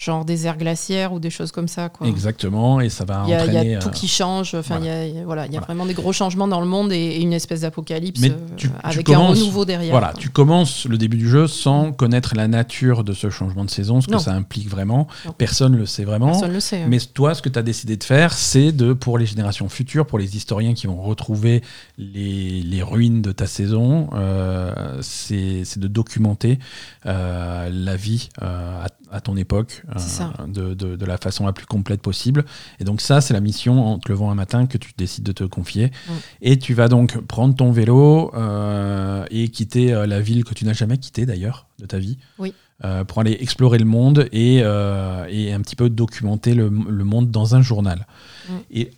genre 0.00 0.24
des 0.24 0.46
aires 0.46 0.56
glaciaires 0.56 1.12
ou 1.12 1.20
des 1.20 1.28
choses 1.28 1.52
comme 1.52 1.68
ça. 1.68 1.90
Quoi. 1.90 2.06
Exactement, 2.08 2.80
et 2.80 2.88
ça 2.88 3.04
va 3.04 3.22
Il 3.26 3.30
y 3.30 3.34
a, 3.34 3.44
il 3.44 3.52
y 3.52 3.56
a 3.56 3.60
entraîner. 3.60 3.78
tout 3.80 3.88
euh, 3.88 3.92
qui 3.92 4.08
change. 4.08 4.54
Enfin, 4.54 4.78
il 4.80 4.86
y 4.86 4.88
a- 4.88 5.06
il 5.06 5.14
y 5.14 5.18
a, 5.18 5.24
voilà, 5.26 5.44
il 5.44 5.52
y 5.52 5.56
a 5.56 5.60
Voilà. 5.60 5.66
vraiment 5.66 5.84
des 5.84 5.92
gros 5.92 6.14
changements 6.14 6.48
dans 6.48 6.60
le 6.62 6.66
monde 6.66 6.90
et, 6.90 6.96
et 6.96 7.20
une 7.20 7.34
espèce 7.34 7.60
d'apocalypse 7.60 8.18
Mais 8.22 8.30
euh, 8.30 8.68
avec 8.82 9.04
commences- 9.04 9.36
un 9.36 9.40
renouveau 9.40 9.66
derrière. 9.66 9.90
Voilà, 9.90 10.12
quoi. 10.12 10.18
tu 10.18 10.30
commences 10.30 10.86
le 10.86 10.96
début 10.96 11.18
du 11.18 11.28
jeu 11.28 11.46
sans 11.46 11.92
connaître 11.92 12.32
la 12.34 12.48
nature 12.48 13.04
de 13.04 13.12
ce 13.12 13.28
changement 13.28 13.66
de 13.66 13.70
saison, 13.70 14.00
ce 14.00 14.06
que 14.06 14.12
Non. 14.12 14.18
ça 14.18 14.32
implique 14.32 14.70
vraiment. 14.70 15.06
Non. 15.26 15.32
Personne 15.36 15.72
ne 15.72 15.76
le 15.76 15.84
sait 15.84 16.04
vraiment. 16.04 16.28
Personne 16.30 16.52
le 16.54 16.60
sait. 16.60 16.80
hein. 16.80 16.86
Mais 16.88 16.98
toi, 16.98 17.34
ce 17.34 17.42
que 17.42 17.50
tu 17.50 17.58
as 17.58 17.62
décidé 17.62 17.98
de 17.98 18.04
faire, 18.04 18.32
c'est 18.32 18.72
de, 18.72 18.94
pour 18.94 19.18
les 19.18 19.26
générations 19.26 19.68
futures, 19.68 20.06
pour 20.06 20.18
les 20.18 20.34
historiens 20.34 20.72
qui 20.72 20.86
vont 20.86 21.02
retrouver 21.02 21.62
les, 21.98 22.62
les 22.62 22.82
ruines 22.82 23.20
de 23.20 23.32
ta 23.32 23.46
saison, 23.46 24.08
euh, 24.14 24.96
c'est 25.02 25.64
c'est 25.64 25.78
de 25.78 25.88
documenter 25.88 26.58
euh, 27.06 27.68
la 27.70 27.96
vie 27.96 28.28
euh, 28.42 28.84
à, 29.10 29.16
à 29.16 29.20
ton 29.20 29.36
époque 29.36 29.82
euh, 29.96 30.46
de, 30.46 30.74
de- 30.74 30.96
de 30.96 31.06
la 31.06 31.16
façon 31.18 31.46
la 31.46 31.52
plus 31.52 31.66
complète 31.66 32.00
possible. 32.02 32.44
Et 32.78 32.84
donc 32.84 33.00
ça, 33.00 33.20
c'est 33.20 33.34
la 33.34 33.40
mission 33.40 33.84
en 33.86 33.98
te 33.98 34.08
levant 34.08 34.30
un 34.30 34.34
matin 34.34 34.66
que 34.66 34.78
tu 34.78 34.90
décides 34.96 35.24
de 35.24 35.32
te 35.32 35.44
confier. 35.44 35.86
Mm. 35.86 36.12
Et 36.42 36.58
tu 36.58 36.74
vas 36.74 36.88
donc 36.88 37.18
prendre 37.26 37.54
ton 37.54 37.72
vélo 37.72 38.30
euh, 38.34 39.24
et 39.30 39.48
quitter 39.48 39.92
euh, 39.92 40.06
la 40.06 40.20
ville 40.20 40.44
que 40.44 40.54
tu 40.54 40.64
n'as 40.64 40.72
jamais 40.72 40.98
quittée 40.98 41.26
d'ailleurs 41.26 41.66
de 41.78 41.86
ta 41.86 41.98
vie. 41.98 42.18
Oui. 42.38 42.52
euh, 42.84 43.04
pour 43.04 43.20
aller 43.20 43.36
explorer 43.40 43.78
le 43.78 43.84
monde 43.84 44.26
et, 44.32 44.56
et 44.58 45.52
un 45.52 45.60
petit 45.60 45.76
peu 45.76 45.90
documenter 45.90 46.54
le, 46.54 46.68
le 46.70 47.04
monde 47.04 47.30
dans 47.30 47.54
un 47.54 47.62
journal. 47.62 48.06
Mm. 48.48 48.52
Et 48.70 48.90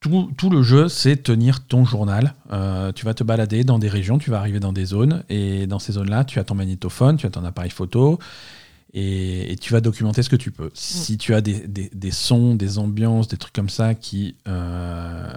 tout, 0.00 0.30
tout 0.36 0.50
le 0.50 0.62
jeu, 0.62 0.88
c'est 0.88 1.16
tenir 1.22 1.64
ton 1.66 1.86
journal. 1.86 2.34
Euh, 2.52 2.92
tu 2.92 3.06
vas 3.06 3.14
te 3.14 3.24
balader 3.24 3.64
dans 3.64 3.78
des 3.78 3.88
régions, 3.88 4.18
tu 4.18 4.30
vas 4.30 4.38
arriver 4.38 4.60
dans 4.60 4.72
des 4.74 4.84
zones, 4.84 5.22
et 5.30 5.66
dans 5.66 5.78
ces 5.78 5.92
zones-là, 5.92 6.24
tu 6.24 6.38
as 6.38 6.44
ton 6.44 6.54
magnétophone, 6.54 7.16
tu 7.16 7.24
as 7.24 7.30
ton 7.30 7.42
appareil 7.44 7.70
photo, 7.70 8.18
et, 8.94 9.52
et 9.52 9.56
tu 9.56 9.72
vas 9.72 9.80
documenter 9.80 10.22
ce 10.22 10.28
que 10.30 10.36
tu 10.36 10.52
peux. 10.52 10.70
Si 10.72 11.18
tu 11.18 11.34
as 11.34 11.40
des, 11.40 11.66
des- 11.66 11.90
des 11.92 12.10
sons, 12.12 12.54
des 12.54 12.78
ambiances, 12.78 13.26
des 13.28 13.36
trucs 13.36 13.52
comme 13.52 13.68
ça 13.68 13.94
qui, 13.94 14.36
euh, 14.46 15.32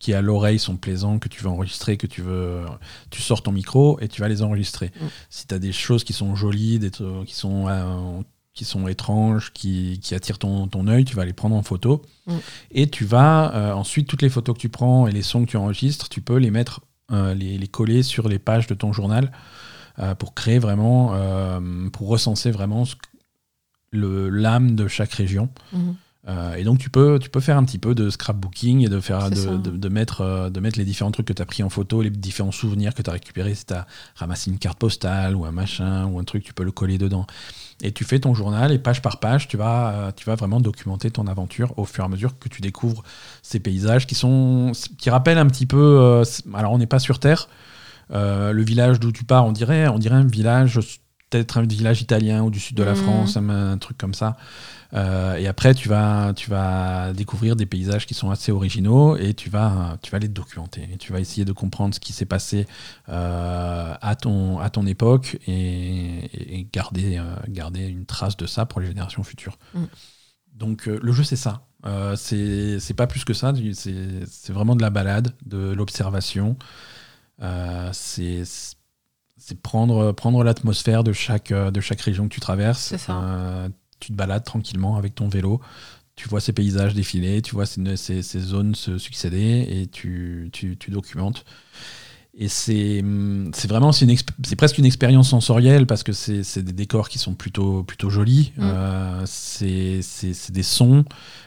qui 0.00 0.12
à 0.14 0.20
l'oreille 0.20 0.58
sont 0.58 0.76
plaisants, 0.76 1.18
que 1.20 1.28
tu 1.28 1.42
veux 1.44 1.48
enregistrer, 1.48 1.96
que 1.96 2.08
tu 2.08 2.22
veux, 2.22 2.64
tu 3.10 3.22
sors 3.22 3.42
ton 3.42 3.52
micro 3.52 3.98
et 4.00 4.08
tu 4.08 4.20
vas 4.20 4.28
les 4.28 4.42
enregistrer. 4.42 4.90
Mm. 5.00 5.06
Si 5.30 5.46
tu 5.46 5.54
as 5.54 5.58
des 5.60 5.72
choses 5.72 6.02
qui 6.02 6.12
sont 6.12 6.34
jolies, 6.34 6.78
des 6.80 6.90
qui 6.90 7.34
sont 7.34 7.68
euh, 7.68 8.20
qui 8.52 8.64
sont 8.64 8.88
étranges, 8.88 9.52
qui, 9.52 10.00
qui 10.02 10.16
attirent 10.16 10.38
ton, 10.38 10.66
ton 10.66 10.88
œil, 10.88 11.04
tu 11.04 11.14
vas 11.14 11.24
les 11.24 11.32
prendre 11.32 11.54
en 11.54 11.62
photo. 11.62 12.02
Mm. 12.26 12.32
Et 12.72 12.90
tu 12.90 13.04
vas 13.04 13.54
euh, 13.54 13.72
ensuite, 13.74 14.08
toutes 14.08 14.22
les 14.22 14.28
photos 14.28 14.56
que 14.56 14.60
tu 14.60 14.68
prends 14.68 15.06
et 15.06 15.12
les 15.12 15.22
sons 15.22 15.44
que 15.44 15.50
tu 15.50 15.56
enregistres, 15.56 16.08
tu 16.08 16.20
peux 16.20 16.36
les 16.36 16.50
mettre, 16.50 16.80
les, 17.12 17.58
les 17.58 17.68
coller 17.68 18.02
sur 18.04 18.28
les 18.28 18.38
pages 18.38 18.68
de 18.68 18.74
ton 18.74 18.92
journal 18.92 19.32
euh, 20.00 20.14
pour 20.14 20.34
créer 20.34 20.58
vraiment, 20.58 21.10
euh, 21.14 21.88
pour 21.90 22.08
recenser 22.08 22.50
vraiment 22.50 22.84
l'âme 23.92 24.76
de 24.76 24.88
chaque 24.88 25.12
région. 25.12 25.48
Mhm. 25.72 25.96
Euh, 26.28 26.54
et 26.54 26.64
donc 26.64 26.78
tu 26.78 26.90
peux, 26.90 27.18
tu 27.18 27.30
peux 27.30 27.40
faire 27.40 27.56
un 27.56 27.64
petit 27.64 27.78
peu 27.78 27.94
de 27.94 28.10
scrapbooking 28.10 28.84
et 28.84 28.88
de, 28.88 29.00
faire, 29.00 29.30
de, 29.30 29.56
de, 29.56 29.70
de 29.70 29.88
mettre, 29.88 30.50
de 30.50 30.60
mettre 30.60 30.78
les 30.78 30.84
différents 30.84 31.10
trucs 31.10 31.26
que 31.26 31.32
tu 31.32 31.40
as 31.40 31.46
pris 31.46 31.62
en 31.62 31.70
photo, 31.70 32.02
les 32.02 32.10
différents 32.10 32.52
souvenirs 32.52 32.94
que 32.94 33.00
tu 33.00 33.08
as 33.08 33.14
récupérés. 33.14 33.54
Si 33.54 33.64
tu 33.64 33.72
as 33.72 33.86
ramassé 34.16 34.50
une 34.50 34.58
carte 34.58 34.78
postale 34.78 35.34
ou 35.34 35.46
un 35.46 35.50
machin 35.50 36.04
ou 36.06 36.18
un 36.18 36.24
truc, 36.24 36.44
tu 36.44 36.52
peux 36.52 36.62
le 36.62 36.72
coller 36.72 36.98
dedans. 36.98 37.26
Et 37.82 37.92
tu 37.92 38.04
fais 38.04 38.20
ton 38.20 38.34
journal 38.34 38.72
et 38.72 38.78
page 38.78 39.00
par 39.00 39.18
page, 39.18 39.48
tu 39.48 39.56
vas, 39.56 40.12
tu 40.14 40.26
vas 40.26 40.34
vraiment 40.34 40.60
documenter 40.60 41.10
ton 41.10 41.26
aventure 41.26 41.72
au 41.78 41.86
fur 41.86 42.04
et 42.04 42.06
à 42.06 42.08
mesure 42.08 42.38
que 42.38 42.50
tu 42.50 42.60
découvres 42.60 43.02
ces 43.42 43.58
paysages 43.58 44.06
qui, 44.06 44.14
sont, 44.14 44.72
qui 44.98 45.08
rappellent 45.08 45.38
un 45.38 45.46
petit 45.46 45.66
peu. 45.66 45.78
euh, 45.78 46.24
alors 46.52 46.72
on 46.72 46.78
n'est 46.78 46.86
pas 46.86 46.98
sur 46.98 47.18
Terre. 47.18 47.48
Euh, 48.12 48.52
le 48.52 48.62
village 48.62 49.00
d'où 49.00 49.12
tu 49.12 49.24
pars, 49.24 49.46
on 49.46 49.52
dirait, 49.52 49.88
on 49.88 49.98
dirait 49.98 50.16
un 50.16 50.26
village, 50.26 50.80
peut-être 51.30 51.58
un 51.58 51.62
village 51.62 52.02
italien 52.02 52.42
ou 52.42 52.50
du 52.50 52.58
sud 52.58 52.76
de 52.76 52.82
la 52.82 52.92
Mhm. 52.92 52.96
France, 52.96 53.36
un, 53.36 53.48
un 53.48 53.78
truc 53.78 53.96
comme 53.98 54.14
ça. 54.14 54.36
Euh, 54.92 55.36
et 55.36 55.46
après, 55.46 55.72
tu 55.74 55.88
vas, 55.88 56.32
tu 56.34 56.50
vas 56.50 57.12
découvrir 57.12 57.54
des 57.54 57.66
paysages 57.66 58.06
qui 58.06 58.14
sont 58.14 58.30
assez 58.30 58.50
originaux 58.50 59.16
et 59.16 59.34
tu 59.34 59.48
vas, 59.48 59.96
tu 60.02 60.10
vas 60.10 60.18
les 60.18 60.26
documenter. 60.26 60.88
Et 60.92 60.96
tu 60.96 61.12
vas 61.12 61.20
essayer 61.20 61.44
de 61.44 61.52
comprendre 61.52 61.94
ce 61.94 62.00
qui 62.00 62.12
s'est 62.12 62.24
passé 62.26 62.66
euh, 63.08 63.94
à, 64.00 64.16
ton, 64.16 64.58
à 64.58 64.68
ton 64.70 64.86
époque 64.86 65.38
et, 65.46 66.58
et 66.58 66.68
garder, 66.72 67.18
euh, 67.18 67.22
garder 67.48 67.86
une 67.86 68.04
trace 68.06 68.36
de 68.36 68.46
ça 68.46 68.66
pour 68.66 68.80
les 68.80 68.88
générations 68.88 69.22
futures. 69.22 69.56
Mm. 69.74 69.84
Donc 70.54 70.86
le 70.86 71.12
jeu, 71.12 71.22
c'est 71.22 71.36
ça. 71.36 71.62
C'est 72.16 72.94
pas 72.96 73.06
plus 73.06 73.24
que 73.24 73.32
ça. 73.32 73.54
c'est 73.72 74.52
vraiment 74.52 74.74
de 74.76 74.82
la 74.82 74.90
balade, 74.90 75.34
de 75.46 75.72
l'observation. 75.72 76.56
Euh, 77.42 77.90
c'est 77.92 78.42
prendre, 79.62 80.12
prendre 80.12 80.44
l'atmosphère 80.44 81.02
de 81.04 81.12
chaque, 81.12 81.50
euh, 81.52 81.70
de 81.70 81.80
chaque 81.80 82.00
région 82.02 82.28
que 82.28 82.34
tu 82.34 82.40
traverses. 82.40 82.92
Euh, 83.24 83.68
tu 83.98 84.12
te 84.12 84.16
balades 84.16 84.44
tranquillement 84.44 84.96
avec 84.96 85.14
ton 85.14 85.28
vélo, 85.28 85.60
tu 86.16 86.28
vois 86.28 86.40
ces 86.40 86.52
paysages 86.52 86.94
défiler, 86.94 87.42
tu 87.42 87.54
vois 87.54 87.66
ces, 87.66 87.96
ces- 87.96 88.22
ces 88.22 88.40
zones 88.40 88.74
se 88.74 88.98
succéder 88.98 89.66
et 89.70 89.86
tu, 89.86 90.50
tu, 90.52 90.76
tu 90.76 90.90
documentes. 90.90 91.44
Et 92.32 92.48
c'est 92.48 93.02
vraiment 93.68 93.90
c'est 93.92 94.56
presque 94.56 94.78
une 94.78 94.84
expérience 94.84 95.28
sensorielle 95.30 95.86
parce 95.86 96.04
que 96.04 96.12
c'est 96.12 96.62
des 96.62 96.72
décors 96.72 97.08
qui 97.08 97.18
sont 97.18 97.34
plutôt 97.34 97.82
plutôt 97.82 98.08
jolis. 98.08 98.52
Mm. 98.56 98.60
Euh, 98.62 99.22
c'est 99.26 100.00
des 100.52 100.62
sons. 100.62 101.04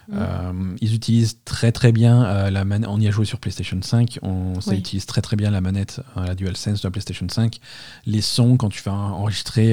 Mm. 0.10 0.14
Euh, 0.18 0.76
ils 0.82 0.96
utilisent 0.96 1.38
très 1.46 1.72
très 1.72 1.92
bien 1.92 2.26
euh, 2.26 2.50
la 2.50 2.66
manette. 2.66 2.90
On 2.90 3.00
y 3.00 3.08
a 3.08 3.12
joué 3.12 3.26
sur 3.26 3.40
PlayStation 3.40 3.80
5. 3.82 4.20
On, 4.22 4.60
ça 4.60 4.72
Oui. 4.72 4.78
utilise 4.78 5.06
très 5.06 5.22
très 5.22 5.36
bien 5.36 5.50
la 5.50 5.62
manette, 5.62 6.02
euh, 6.18 6.26
la 6.26 6.36
DualSense 6.36 6.82
de 6.82 6.88
la 6.88 6.92
PlayStation 6.92 7.26
5. 7.30 7.60
Les 8.06 8.22
sons 8.22 8.58
quand 8.58 8.70
tu 8.70 8.82
vas 8.84 8.92
enregistrer, 8.94 9.72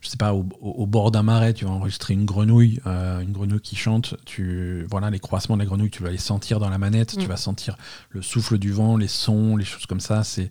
je 0.00 0.08
sais 0.08 0.16
pas, 0.16 0.34
au, 0.34 0.42
bord 0.86 1.10
d'un 1.10 1.22
marais, 1.22 1.54
tu 1.54 1.64
vas 1.64 1.70
enregistrer 1.70 2.14
une 2.14 2.24
grenouille, 2.24 2.80
une 2.86 3.32
grenouille 3.32 3.60
qui 3.60 3.76
chante. 3.76 4.14
Tu 4.24 4.86
voilà 4.90 5.10
les 5.10 5.20
croissements 5.20 5.56
de 5.56 5.62
la 5.62 5.66
grenouille, 5.66 5.90
tu 5.90 6.02
vas 6.02 6.10
les 6.10 6.18
sentir 6.18 6.58
dans 6.58 6.68
la 6.70 6.78
manette. 6.78 7.16
Tu 7.16 7.24
Mm. 7.26 7.28
vas 7.28 7.36
sentir 7.36 7.76
le 8.10 8.22
souffle 8.22 8.58
du 8.58 8.72
vent, 8.72 8.96
les 8.96 9.08
sons, 9.08 9.56
les 9.56 9.64
choses 9.64 9.86
comme 9.86 10.00
ça. 10.00 10.24
C'est 10.24 10.50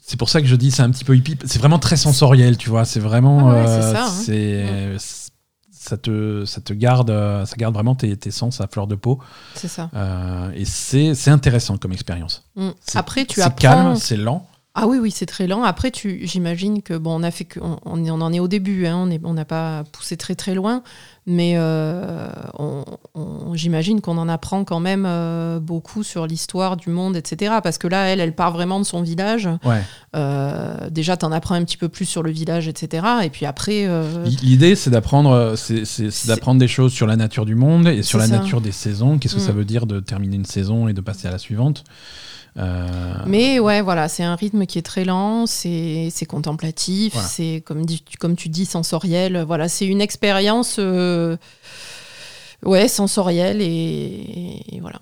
c'est 0.00 0.16
pour 0.16 0.30
ça 0.30 0.40
que 0.40 0.46
je 0.46 0.56
dis 0.56 0.70
c'est 0.70 0.82
un 0.82 0.90
petit 0.90 1.04
peu 1.04 1.14
hippie. 1.16 1.36
C'est 1.44 1.58
vraiment 1.58 1.78
très 1.78 1.96
sensoriel, 1.98 2.56
tu 2.56 2.70
vois. 2.70 2.84
C'est 2.86 3.00
vraiment. 3.00 3.50
Ah 3.50 3.54
ouais, 3.54 4.10
c'est 4.24 4.64
euh, 4.66 4.96
ça, 5.78 5.90
c'est- 5.90 5.90
c'est- 5.90 5.98
te, 6.02 6.44
ça 6.44 6.60
te 6.60 6.72
garde, 6.72 7.10
euh, 7.10 7.44
ça 7.46 7.56
garde 7.56 7.74
vraiment 7.74 7.94
tes, 7.94 8.16
tes 8.16 8.30
sens 8.30 8.60
à 8.60 8.66
fleur 8.66 8.86
de 8.86 8.94
peau. 8.94 9.18
C'est 9.54 9.68
ça. 9.68 9.90
Euh, 9.94 10.50
et 10.54 10.64
c'est 10.64 11.14
c'est 11.14 11.30
intéressant 11.30 11.76
comme 11.76 11.92
expérience. 11.92 12.44
Mm. 12.56 12.68
C'est- 12.80 12.98
Après, 12.98 13.24
tu 13.24 13.36
C'est 13.36 13.42
apprends. 13.42 13.56
calme, 13.56 13.96
c'est 13.96 14.16
lent. 14.16 14.46
Ah 14.80 14.86
oui, 14.86 14.98
oui, 14.98 15.10
c'est 15.10 15.26
très 15.26 15.46
lent. 15.48 15.64
Après, 15.64 15.90
tu, 15.90 16.20
j'imagine 16.22 16.82
que 16.82 16.94
bon, 16.94 17.18
on 17.18 17.22
a 17.24 17.30
fait 17.32 17.44
que, 17.44 17.58
on, 17.60 17.78
en 18.08 18.32
est 18.32 18.38
au 18.40 18.46
début. 18.48 18.86
Hein, 18.86 19.08
on 19.24 19.34
n'a 19.34 19.44
pas 19.44 19.82
poussé 19.90 20.16
très 20.16 20.36
très 20.36 20.54
loin, 20.54 20.82
mais 21.26 21.54
euh, 21.56 22.28
on- 22.58 22.84
on- 23.16 23.54
j'imagine 23.54 24.00
qu'on 24.00 24.16
en 24.18 24.28
apprend 24.28 24.62
quand 24.64 24.78
même 24.78 25.04
euh, 25.04 25.58
beaucoup 25.58 26.04
sur 26.04 26.26
l'histoire 26.28 26.76
du 26.76 26.90
monde, 26.90 27.16
etc. 27.16 27.54
Parce 27.62 27.76
que 27.76 27.88
là, 27.88 28.04
elle, 28.06 28.20
elle 28.20 28.34
part 28.36 28.52
vraiment 28.52 28.78
de 28.78 28.84
son 28.84 29.02
village. 29.02 29.48
Ouais. 29.64 29.82
Euh, 30.14 30.88
déjà, 30.90 31.16
t'en 31.16 31.32
apprends 31.32 31.56
un 31.56 31.64
petit 31.64 31.76
peu 31.76 31.88
plus 31.88 32.04
sur 32.04 32.22
le 32.22 32.30
village, 32.30 32.68
etc. 32.68 33.04
Et 33.24 33.30
puis 33.30 33.46
après, 33.46 33.88
L'idée, 34.42 34.76
c'est 34.76 34.90
d'apprendre, 34.90 35.54
c'est- 35.56 35.84
c'est 35.84 36.26
d'apprendre 36.28 36.60
des 36.60 36.68
choses 36.68 36.92
sur 36.92 37.08
la 37.08 37.16
nature 37.16 37.46
du 37.46 37.56
monde 37.56 37.88
et 37.88 38.02
sur 38.04 38.18
la 38.18 38.26
ça. 38.28 38.38
nature 38.38 38.60
des 38.60 38.72
saisons. 38.72 39.18
Qu'est-ce 39.18 39.34
que 39.34 39.40
ça 39.40 39.52
Mm. 39.52 39.56
veut 39.56 39.64
dire 39.64 39.86
de 39.86 39.98
terminer 39.98 40.36
une 40.36 40.44
saison 40.44 40.86
et 40.86 40.92
de 40.92 41.00
passer 41.00 41.26
à 41.26 41.32
la 41.32 41.38
suivante? 41.38 41.82
Euh, 42.56 43.14
Mais 43.26 43.58
ouais, 43.60 43.82
voilà, 43.82 44.08
c'est 44.08 44.24
un 44.24 44.34
rythme 44.34 44.66
qui 44.66 44.78
est 44.78 44.82
très 44.82 45.04
lent, 45.04 45.46
c'est 45.46 46.08
c'est 46.10 46.26
contemplatif, 46.26 47.12
Voilà. 47.12 47.28
c'est 47.28 47.62
comme, 47.64 47.84
tu 48.36 48.48
dis 48.48 48.64
sensoriel. 48.64 49.42
Voilà, 49.46 49.68
c'est 49.68 49.86
une 49.86 50.00
expérience 50.00 50.76
euh, 50.78 51.36
ouais, 52.64 52.88
sensorielle 52.88 53.60
et, 53.60 54.62
et 54.72 54.80
voilà. 54.80 55.00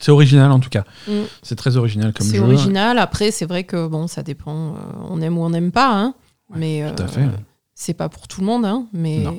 C'est 0.00 0.12
original 0.12 0.52
en 0.52 0.60
tout 0.60 0.70
cas. 0.70 0.84
Mm. 1.08 1.22
C'est 1.42 1.56
très 1.56 1.76
original 1.76 2.12
comme 2.12 2.26
C'est 2.26 2.36
jeu. 2.36 2.44
original. 2.44 2.98
Après, 2.98 3.32
c'est 3.32 3.46
vrai 3.46 3.64
que 3.64 3.88
bon, 3.88 4.06
ça 4.06 4.22
dépend. 4.22 4.74
euh, 4.74 4.78
on 5.08 5.20
aime 5.20 5.36
ou 5.38 5.42
on 5.42 5.50
n'aime 5.50 5.72
pas, 5.72 5.90
hein, 5.92 6.14
Ouais, 6.50 6.58
mais 6.58 6.94
Tout 6.94 7.02
à 7.02 7.08
fait. 7.08 7.26
c'est 7.74 7.94
pas 7.94 8.08
pour 8.08 8.28
tout 8.28 8.40
le 8.40 8.46
monde, 8.46 8.64
hein, 8.64 8.86
mais 8.92 9.18
Non. 9.18 9.36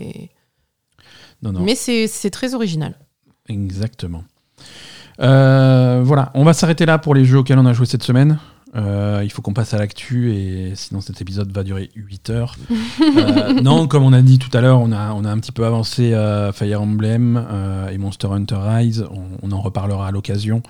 Non, 1.41 1.51
non. 1.53 1.59
mais 1.61 1.75
c'est 1.75 2.07
c'est 2.07 2.29
très 2.31 2.53
original. 2.53 2.95
Exactement. 3.47 4.25
Euh, 5.21 6.01
voilà, 6.03 6.31
on 6.33 6.43
va 6.43 6.53
s'arrêter 6.53 6.85
là 6.85 6.97
pour 6.97 7.13
les 7.13 7.25
jeux 7.25 7.39
auxquels 7.39 7.59
on 7.59 7.65
a 7.65 7.73
joué 7.73 7.85
cette 7.85 8.03
semaine. 8.03 8.39
Euh, 8.75 9.21
il 9.23 9.31
faut 9.31 9.41
qu'on 9.41 9.53
passe 9.53 9.73
à 9.73 9.79
l'actu 9.79 10.31
et 10.31 10.73
sinon 10.75 11.01
cet 11.01 11.21
épisode 11.21 11.51
va 11.51 11.63
durer 11.63 11.89
8 11.95 12.29
heures. 12.29 12.55
Euh, 13.17 13.53
non, 13.61 13.87
comme 13.87 14.03
on 14.03 14.13
a 14.13 14.21
dit 14.21 14.37
tout 14.37 14.55
à 14.55 14.61
l'heure, 14.61 14.79
on 14.79 14.91
a, 14.91 15.13
on 15.13 15.25
a 15.25 15.31
un 15.31 15.39
petit 15.39 15.51
peu 15.51 15.65
avancé 15.65 16.11
Fire 16.53 16.81
Emblem 16.81 17.43
euh, 17.49 17.89
et 17.89 17.97
Monster 17.97 18.27
Hunter 18.27 18.57
Rise. 18.61 19.05
On, 19.09 19.23
on 19.41 19.51
en 19.51 19.61
reparlera 19.61 20.07
à 20.07 20.11
l'occasion. 20.11 20.61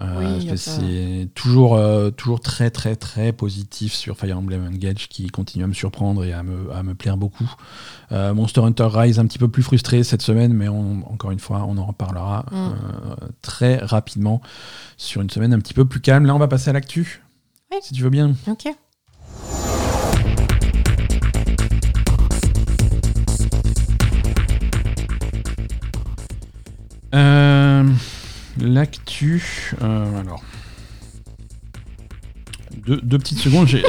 Euh, 0.00 0.38
Oui, 0.40 0.50
c'est 0.56 1.28
toujours, 1.34 1.76
euh, 1.76 2.10
toujours 2.10 2.40
très 2.40 2.70
très 2.70 2.96
très 2.96 3.32
positif 3.32 3.92
sur 3.92 4.16
Fire 4.16 4.36
Emblem 4.38 4.66
Engage 4.66 5.08
qui 5.08 5.28
continue 5.28 5.62
à 5.62 5.66
me 5.68 5.72
surprendre 5.72 6.24
et 6.24 6.32
à 6.32 6.42
me, 6.42 6.72
à 6.72 6.82
me 6.82 6.94
plaire 6.94 7.16
beaucoup. 7.16 7.48
Euh, 8.10 8.34
Monster 8.34 8.62
Hunter 8.62 8.88
Rise 8.90 9.20
un 9.20 9.26
petit 9.26 9.38
peu 9.38 9.46
plus 9.46 9.62
frustré 9.62 10.02
cette 10.02 10.22
semaine, 10.22 10.52
mais 10.52 10.68
on- 10.68 11.08
encore 11.12 11.30
une 11.30 11.38
fois, 11.38 11.64
on 11.68 11.78
en 11.78 11.84
reparlera 11.86 12.44
Mm. 12.50 12.74
très 13.40 13.76
rapidement 13.76 14.40
sur 14.96 15.20
une 15.22 15.30
semaine 15.30 15.52
un 15.52 15.58
petit 15.60 15.74
peu 15.74 15.84
plus 15.84 16.00
calme. 16.00 16.26
Là, 16.26 16.34
on 16.34 16.38
va 16.40 16.48
passer 16.48 16.70
à 16.70 16.72
l'actu, 16.72 17.22
Oui. 17.70 17.78
si 17.80 17.94
tu 17.94 18.02
veux 18.02 18.10
bien. 18.10 18.34
Ok. 18.48 18.66
L'actu. 28.64 29.74
euh, 29.82 30.20
alors. 30.20 30.42
Deux, 32.86 33.00
deux 33.02 33.18
petites 33.18 33.38
secondes. 33.38 33.66
J'ai 33.68 33.82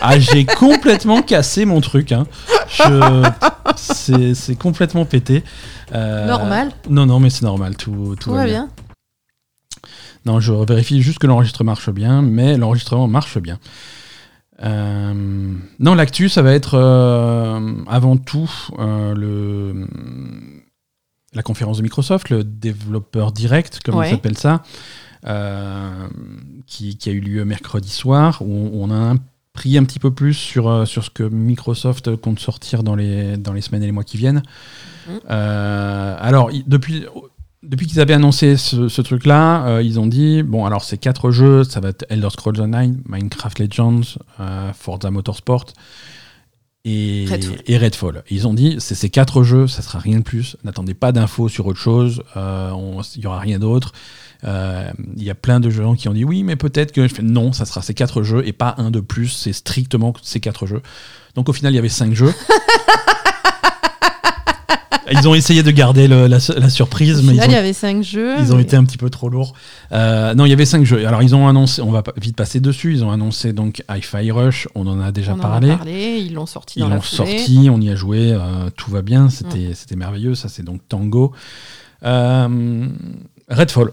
ah, 0.00 0.18
j'ai 0.18 0.44
complètement 0.44 1.22
cassé 1.22 1.64
mon 1.64 1.80
truc. 1.80 2.12
hein. 2.12 2.26
C'est 3.76 4.56
complètement 4.58 5.04
pété. 5.04 5.44
Euh, 5.92 6.26
Normal. 6.26 6.70
Non, 6.88 7.06
non, 7.06 7.20
mais 7.20 7.30
c'est 7.30 7.42
normal. 7.42 7.76
Tout, 7.76 8.14
tout 8.18 8.30
Tout 8.30 8.32
va 8.32 8.44
bien. 8.44 8.68
Non, 10.24 10.40
je 10.40 10.52
vérifie 10.52 11.02
juste 11.02 11.18
que 11.18 11.26
l'enregistrement 11.26 11.72
marche 11.72 11.90
bien, 11.90 12.20
mais 12.22 12.56
l'enregistrement 12.56 13.06
marche 13.06 13.38
bien. 13.38 13.58
Euh, 14.62 15.54
non, 15.78 15.94
l'actu, 15.94 16.28
ça 16.28 16.42
va 16.42 16.52
être 16.52 16.74
euh, 16.74 17.74
avant 17.86 18.16
tout 18.16 18.50
euh, 18.78 19.14
le, 19.14 19.86
la 21.36 21.42
conférence 21.42 21.76
de 21.76 21.82
Microsoft, 21.82 22.30
le 22.30 22.42
développeur 22.42 23.30
direct, 23.30 23.80
comme 23.84 23.94
Ouais. 23.94 24.08
on 24.08 24.10
s'appelle 24.10 24.38
ça, 24.38 24.62
euh, 25.26 26.08
qui, 26.66 26.96
qui 26.96 27.10
a 27.10 27.12
eu 27.12 27.20
lieu 27.20 27.44
mercredi 27.44 27.90
soir, 27.90 28.40
où 28.40 28.70
on, 28.72 28.90
a 28.90 29.14
pris 29.52 29.76
un 29.76 29.84
petit 29.84 29.98
peu 29.98 30.10
plus 30.10 30.34
sur, 30.34 30.68
euh, 30.68 30.84
sur 30.86 31.04
ce 31.04 31.10
que 31.10 31.22
Microsoft 31.22 32.16
compte 32.16 32.40
sortir 32.40 32.82
dans 32.82 32.96
les, 32.96 33.36
dans 33.36 33.52
les 33.52 33.60
semaines 33.60 33.82
et 33.82 33.86
les 33.86 33.92
mois 33.92 34.04
qui 34.04 34.16
viennent. 34.16 34.42
Mhm. 35.08 35.20
Euh, 35.30 36.16
alors, 36.18 36.50
depuis, 36.66 37.04
depuis 37.62 37.86
qu'ils 37.86 38.00
avaient 38.00 38.14
annoncé 38.14 38.56
ce, 38.56 38.88
ce 38.88 39.02
truc-là, 39.02 39.66
euh, 39.66 39.82
ils 39.82 40.00
ont 40.00 40.06
dit 40.06 40.42
bon, 40.42 40.64
alors 40.64 40.84
c'est 40.84 40.98
quatre 40.98 41.30
jeux, 41.30 41.64
ça 41.64 41.80
va 41.80 41.90
être 41.90 42.06
Elder 42.08 42.30
Scrolls 42.30 42.60
Online, 42.60 43.02
Minecraft 43.06 43.58
Legends, 43.58 44.18
Forza 44.74 45.10
Motorsport 45.10 45.66
et 46.88 47.26
Redfall. 47.28 47.56
et 47.66 47.76
Redfall. 47.78 48.24
Ils 48.30 48.46
ont 48.46 48.54
dit 48.54 48.76
c'est 48.78 48.94
ces 48.94 49.10
quatre 49.10 49.42
jeux, 49.42 49.66
ça 49.66 49.82
sera 49.82 49.98
rien 49.98 50.18
de 50.18 50.22
plus. 50.22 50.56
N'attendez 50.64 50.94
pas 50.94 51.10
d'infos 51.12 51.48
sur 51.48 51.66
autre 51.66 51.80
chose, 51.80 52.22
euh, 52.36 52.70
il 53.16 53.22
y 53.22 53.26
aura 53.26 53.40
rien 53.40 53.58
d'autre. 53.58 53.92
Euh, 54.44 54.90
Il 55.16 55.24
y 55.24 55.30
a 55.30 55.34
plein 55.34 55.60
de 55.60 55.68
gens 55.70 55.94
qui 55.96 56.08
ont 56.08 56.12
dit 56.12 56.24
oui, 56.24 56.42
mais 56.44 56.56
peut-être 56.56 56.92
que 56.92 57.08
je 57.08 57.12
fais 57.14 57.22
non, 57.22 57.52
ça 57.52 57.64
sera 57.64 57.82
ces 57.82 57.94
quatre 57.94 58.22
jeux 58.22 58.46
et 58.46 58.52
pas 58.52 58.74
un 58.78 58.90
de 58.90 59.00
plus. 59.00 59.28
C'est 59.28 59.52
strictement 59.52 60.12
ces 60.22 60.40
quatre 60.40 60.66
jeux. 60.66 60.82
Donc 61.34 61.48
au 61.48 61.52
final, 61.52 61.72
il 61.72 61.76
y 61.76 61.78
avait 61.78 61.88
cinq 61.88 62.14
jeux. 62.14 62.32
Ils 65.12 65.28
ont 65.28 65.34
essayé 65.36 65.62
de 65.62 65.70
garder 65.70 66.08
le- 66.08 66.26
la, 66.26 66.38
la 66.56 66.68
surprise, 66.68 67.22
mais 67.22 67.34
ils 67.36 67.40
ont 67.40 67.44
il 67.44 67.52
y 67.52 67.54
avait 67.54 67.72
cinq 67.72 68.02
jeux. 68.02 68.34
Ils 68.40 68.52
ont 68.52 68.58
été 68.58 68.74
un 68.74 68.84
petit 68.84 68.96
peu 68.98 69.08
trop 69.08 69.28
lourds. 69.28 69.54
Euh, 69.92 70.34
non, 70.34 70.46
il 70.46 70.48
y 70.48 70.52
avait 70.52 70.64
cinq 70.66 70.84
jeux. 70.84 71.06
Alors, 71.06 71.22
ils 71.22 71.32
ont 71.36 71.46
annoncé, 71.46 71.80
on 71.80 71.92
va 71.92 72.02
vite 72.16 72.34
passer 72.34 72.58
dessus, 72.58 72.92
ils 72.92 73.04
ont 73.04 73.12
annoncé 73.12 73.52
donc 73.52 73.84
Hi-Fi 73.88 74.32
Rush, 74.32 74.66
on 74.74 74.84
en 74.88 75.00
a 75.00 75.12
déjà 75.12 75.32
on 75.32 75.36
en 75.36 75.38
a 75.38 75.42
parlé. 75.42 75.68
parlé, 75.68 76.18
ils 76.26 76.34
l'ont 76.34 76.46
sorti 76.46 76.80
Ils 76.80 76.88
l'ont 76.88 77.00
sorti, 77.02 77.68
on 77.70 77.80
y 77.80 77.88
a 77.88 77.94
joué, 77.94 78.32
euh, 78.32 78.68
tout 78.76 78.90
va 78.90 79.02
bien, 79.02 79.30
c'était 79.30 79.74
c'était 79.74 79.94
merveilleux. 79.96 80.34
Ça, 80.34 80.48
c'est 80.48 80.64
donc 80.64 80.80
Tango. 80.88 81.32
Euh, 82.04 82.88
Redfall. 83.48 83.92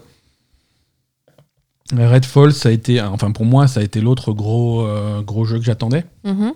Redfall, 1.96 2.52
ça 2.52 2.70
a 2.70 2.72
été, 2.72 3.00
enfin 3.00 3.30
pour 3.30 3.44
moi, 3.44 3.68
ça 3.68 3.80
a 3.80 3.82
été 3.84 4.00
l'autre 4.00 4.32
gros, 4.32 4.84
gros 5.24 5.44
jeu 5.44 5.58
que 5.58 5.64
j'attendais. 5.64 6.04
Mhm. 6.24 6.52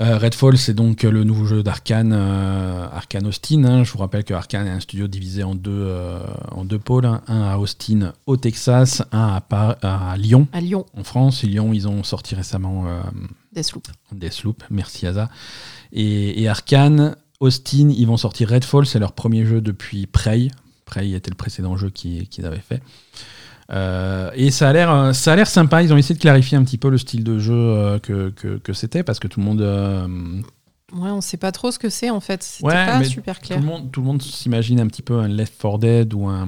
Euh, 0.00 0.18
Redfall, 0.18 0.58
c'est 0.58 0.74
donc 0.74 1.04
le 1.04 1.22
nouveau 1.22 1.44
jeu 1.44 1.62
d'Arkane, 1.62 2.12
euh, 2.12 2.86
Arkane 2.92 3.28
Austin. 3.28 3.62
hein. 3.64 3.84
Je 3.84 3.92
vous 3.92 3.98
rappelle 3.98 4.24
que 4.24 4.34
Arkane 4.34 4.66
est 4.66 4.70
un 4.70 4.80
studio 4.80 5.06
divisé 5.06 5.44
en 5.44 5.54
deux, 5.54 5.70
euh, 5.72 6.18
en 6.50 6.64
deux 6.64 6.80
pôles. 6.80 7.06
hein. 7.06 7.22
Un 7.28 7.42
à 7.42 7.58
Austin, 7.58 8.12
au 8.26 8.36
Texas, 8.36 9.02
un 9.12 9.34
à, 9.36 9.40
Par- 9.40 9.76
à 9.82 10.16
Lyon, 10.16 10.48
À 10.52 10.60
Lyon, 10.60 10.84
en 10.96 11.04
France. 11.04 11.44
Et 11.44 11.46
Lyon, 11.46 11.72
ils 11.72 11.86
ont 11.86 12.02
sorti 12.02 12.34
récemment 12.34 12.86
euh, 12.88 13.00
Deathloop. 13.52 13.86
Deathloop. 14.10 14.64
Merci 14.68 15.06
Asa. 15.06 15.30
Et, 15.92 16.42
et 16.42 16.48
Arkane, 16.48 17.14
Austin, 17.38 17.90
ils 17.96 18.06
vont 18.06 18.16
sortir 18.16 18.48
Redfall. 18.48 18.86
C'est 18.86 18.98
leur 18.98 19.12
premier 19.12 19.46
jeu 19.46 19.60
depuis 19.60 20.06
Prey. 20.06 20.48
Prey 20.86 21.10
était 21.10 21.30
le 21.30 21.36
précédent 21.36 21.76
jeu 21.76 21.90
qu'ils 21.90 22.28
qu'ils 22.28 22.46
avaient 22.46 22.58
fait. 22.58 22.82
Euh, 23.72 24.30
et 24.34 24.50
ça 24.50 24.68
a 24.68 24.72
l'air, 24.72 24.90
euh, 24.92 25.12
ça 25.12 25.32
a 25.32 25.36
l'air 25.36 25.46
sympa. 25.46 25.82
Ils 25.82 25.92
ont 25.92 25.96
essayé 25.96 26.14
de 26.14 26.20
clarifier 26.20 26.56
un 26.58 26.64
petit 26.64 26.78
peu 26.78 26.90
le 26.90 26.98
style 26.98 27.24
de 27.24 27.38
jeu 27.38 27.54
euh, 27.54 27.98
que, 27.98 28.30
que, 28.30 28.58
que 28.58 28.72
c'était 28.72 29.02
parce 29.02 29.18
que 29.20 29.28
tout 29.28 29.40
le 29.40 29.46
monde, 29.46 29.60
euh, 29.62 30.06
Ouais, 30.92 31.10
on 31.10 31.20
sait 31.20 31.38
pas 31.38 31.50
trop 31.50 31.70
ce 31.72 31.78
que 31.78 31.88
c'est 31.88 32.10
en 32.10 32.20
fait. 32.20 32.42
C'était 32.42 32.66
Ouais, 32.68 32.86
pas 32.86 33.02
super 33.04 33.40
tout 33.40 33.46
clair. 33.46 33.58
le 33.58 33.64
monde, 33.66 33.90
tout 33.90 34.00
le 34.00 34.06
monde 34.06 34.22
s'imagine 34.22 34.80
un 34.80 34.86
petit 34.86 35.02
peu 35.02 35.18
un 35.18 35.28
Left 35.28 35.54
4 35.60 35.78
Dead 35.78 36.14
ou 36.14 36.26
un. 36.28 36.46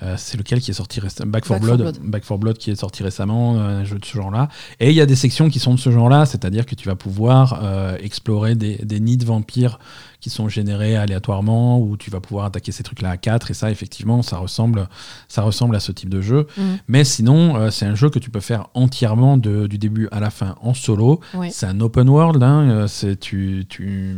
Euh, 0.00 0.14
c'est 0.16 0.36
lequel 0.38 0.60
qui 0.60 0.70
est 0.70 0.74
sorti 0.74 1.00
récemment 1.00 1.30
Back 1.32 1.42
4 1.42 1.60
Back 1.60 1.60
4 1.60 1.66
Blood. 1.76 1.80
Blood. 1.98 2.10
Back 2.10 2.22
4 2.24 2.38
Blood 2.38 2.58
qui 2.58 2.70
est 2.70 2.76
sorti 2.76 3.02
récemment, 3.02 3.56
euh, 3.56 3.80
un 3.80 3.84
jeu 3.84 3.98
de 3.98 4.04
ce 4.04 4.16
genre-là. 4.16 4.48
Et 4.78 4.90
il 4.90 4.94
y 4.94 5.00
a 5.00 5.06
des 5.06 5.16
sections 5.16 5.48
qui 5.50 5.58
sont 5.58 5.74
de 5.74 5.80
ce 5.80 5.90
genre-là, 5.90 6.24
c'est-à-dire 6.24 6.66
que 6.66 6.76
tu 6.76 6.86
vas 6.88 6.94
pouvoir 6.94 7.60
euh, 7.64 7.96
explorer 8.00 8.54
des, 8.54 8.76
des 8.76 9.00
nids 9.00 9.16
de 9.16 9.24
vampires 9.24 9.80
qui 10.20 10.30
sont 10.30 10.48
générés 10.48 10.96
aléatoirement, 10.96 11.80
ou 11.80 11.96
tu 11.96 12.10
vas 12.10 12.20
pouvoir 12.20 12.44
attaquer 12.46 12.70
ces 12.70 12.82
trucs-là 12.84 13.10
à 13.10 13.16
4. 13.16 13.50
Et 13.50 13.54
ça, 13.54 13.70
effectivement, 13.72 14.22
ça 14.22 14.38
ressemble, 14.38 14.88
ça 15.26 15.42
ressemble 15.42 15.74
à 15.74 15.80
ce 15.80 15.90
type 15.90 16.10
de 16.10 16.20
jeu. 16.20 16.46
Mhm. 16.56 16.78
Mais 16.86 17.02
sinon, 17.04 17.56
euh, 17.56 17.70
c'est 17.70 17.86
un 17.86 17.94
jeu 17.96 18.08
que 18.08 18.20
tu 18.20 18.30
peux 18.30 18.40
faire 18.40 18.68
entièrement 18.74 19.36
de- 19.36 19.66
du 19.66 19.78
début 19.78 20.08
à 20.12 20.20
la 20.20 20.30
fin 20.30 20.54
en 20.62 20.74
solo. 20.74 21.18
C'est 21.50 21.66
un 21.66 21.80
open 21.80 22.08
world. 22.08 22.40
hein, 22.42 22.86
c'est 22.86 23.18
tu, 23.18 23.66
tu, 23.68 24.14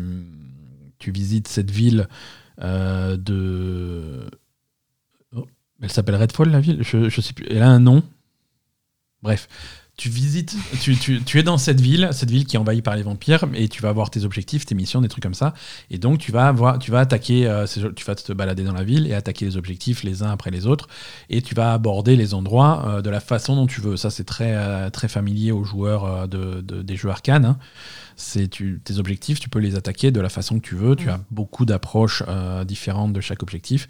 tu 0.99 1.11
visites 1.11 1.49
cette 1.49 1.71
ville 1.71 2.07
euh, 2.63 3.17
de. 3.17 4.27
Elle 5.83 5.91
s'appelle 5.91 6.17
Redfall, 6.17 6.51
la 6.51 6.61
ville 6.61 6.79
je, 6.83 7.09
sais 7.21 7.33
plus. 7.33 7.47
Elle 7.51 7.63
a 7.63 7.69
un 7.69 7.81
nom. 7.81 8.03
Bref. 9.23 9.49
Tu 9.97 10.09
visites, 10.09 10.57
tu, 10.81 10.97
tu- 10.97 11.23
tu 11.23 11.39
es 11.39 11.43
dans 11.43 11.59
cette 11.59 11.79
ville, 11.79 12.09
cette 12.13 12.31
ville 12.31 12.47
qui 12.47 12.57
est 12.57 12.59
envahie 12.59 12.81
par 12.81 12.97
les 12.97 13.03
vampires, 13.03 13.45
et 13.53 13.69
tu 13.69 13.83
vas 13.83 13.91
avoir 13.91 14.09
tes 14.09 14.25
objectifs, 14.25 14.65
tes 14.65 14.75
missions, 14.75 15.03
des 15.03 15.09
trucs 15.09 15.23
comme 15.23 15.35
ça. 15.35 15.53
Et 15.91 15.99
donc 15.99 16.19
tu 16.19 16.33
vas 16.33 16.49
avoir, 16.49 16.79
tu 16.79 16.91
vas 16.91 17.01
attaquer, 17.01 17.47
euh, 17.47 17.67
tu 17.95 18.05
vas 18.07 18.15
te 18.15 18.33
balader 18.33 18.65
dans 18.65 18.73
la 18.73 18.83
ville 18.83 19.07
et 19.07 19.13
attaquer 19.13 19.45
les 19.45 19.59
objectifs 19.59 20.03
les 20.03 20.23
uns 20.23 20.31
après 20.31 20.51
les 20.51 20.67
autres, 20.67 20.89
et 21.29 21.43
tu 21.43 21.55
vas 21.55 21.75
aborder 21.75 22.17
les 22.17 22.33
endroits 22.33 22.83
euh, 22.89 23.03
de 23.03 23.11
la 23.11 23.21
façon 23.21 23.57
dont 23.57 23.67
tu 23.67 23.83
veux. 23.83 23.99
Ça 23.99 24.09
c'est 24.09 24.25
très 24.25 24.55
euh, 24.57 24.89
très 24.89 25.09
familier 25.09 25.53
aux 25.53 25.65
joueurs 25.65 26.27
de- 26.29 26.63
des 26.63 26.97
jeux 26.97 27.11
arcanes. 27.11 27.45
hein. 27.45 27.59
C'est 28.21 28.49
tes 28.49 28.99
objectifs, 28.99 29.41
tu 29.41 29.49
peux 29.49 29.59
les 29.61 29.77
attaquer 29.77 30.11
de 30.11 30.21
la 30.21 30.29
façon 30.29 30.61
que 30.61 30.67
tu 30.69 30.75
veux. 30.75 30.95
Tu 30.95 31.07
Mm. 31.07 31.11
as 31.11 31.21
beaucoup 31.31 31.65
d'approches 31.65 32.23
euh, 32.29 32.65
différentes 32.65 33.13
de 33.13 33.21
chaque 33.21 33.43
objectif. 33.43 33.89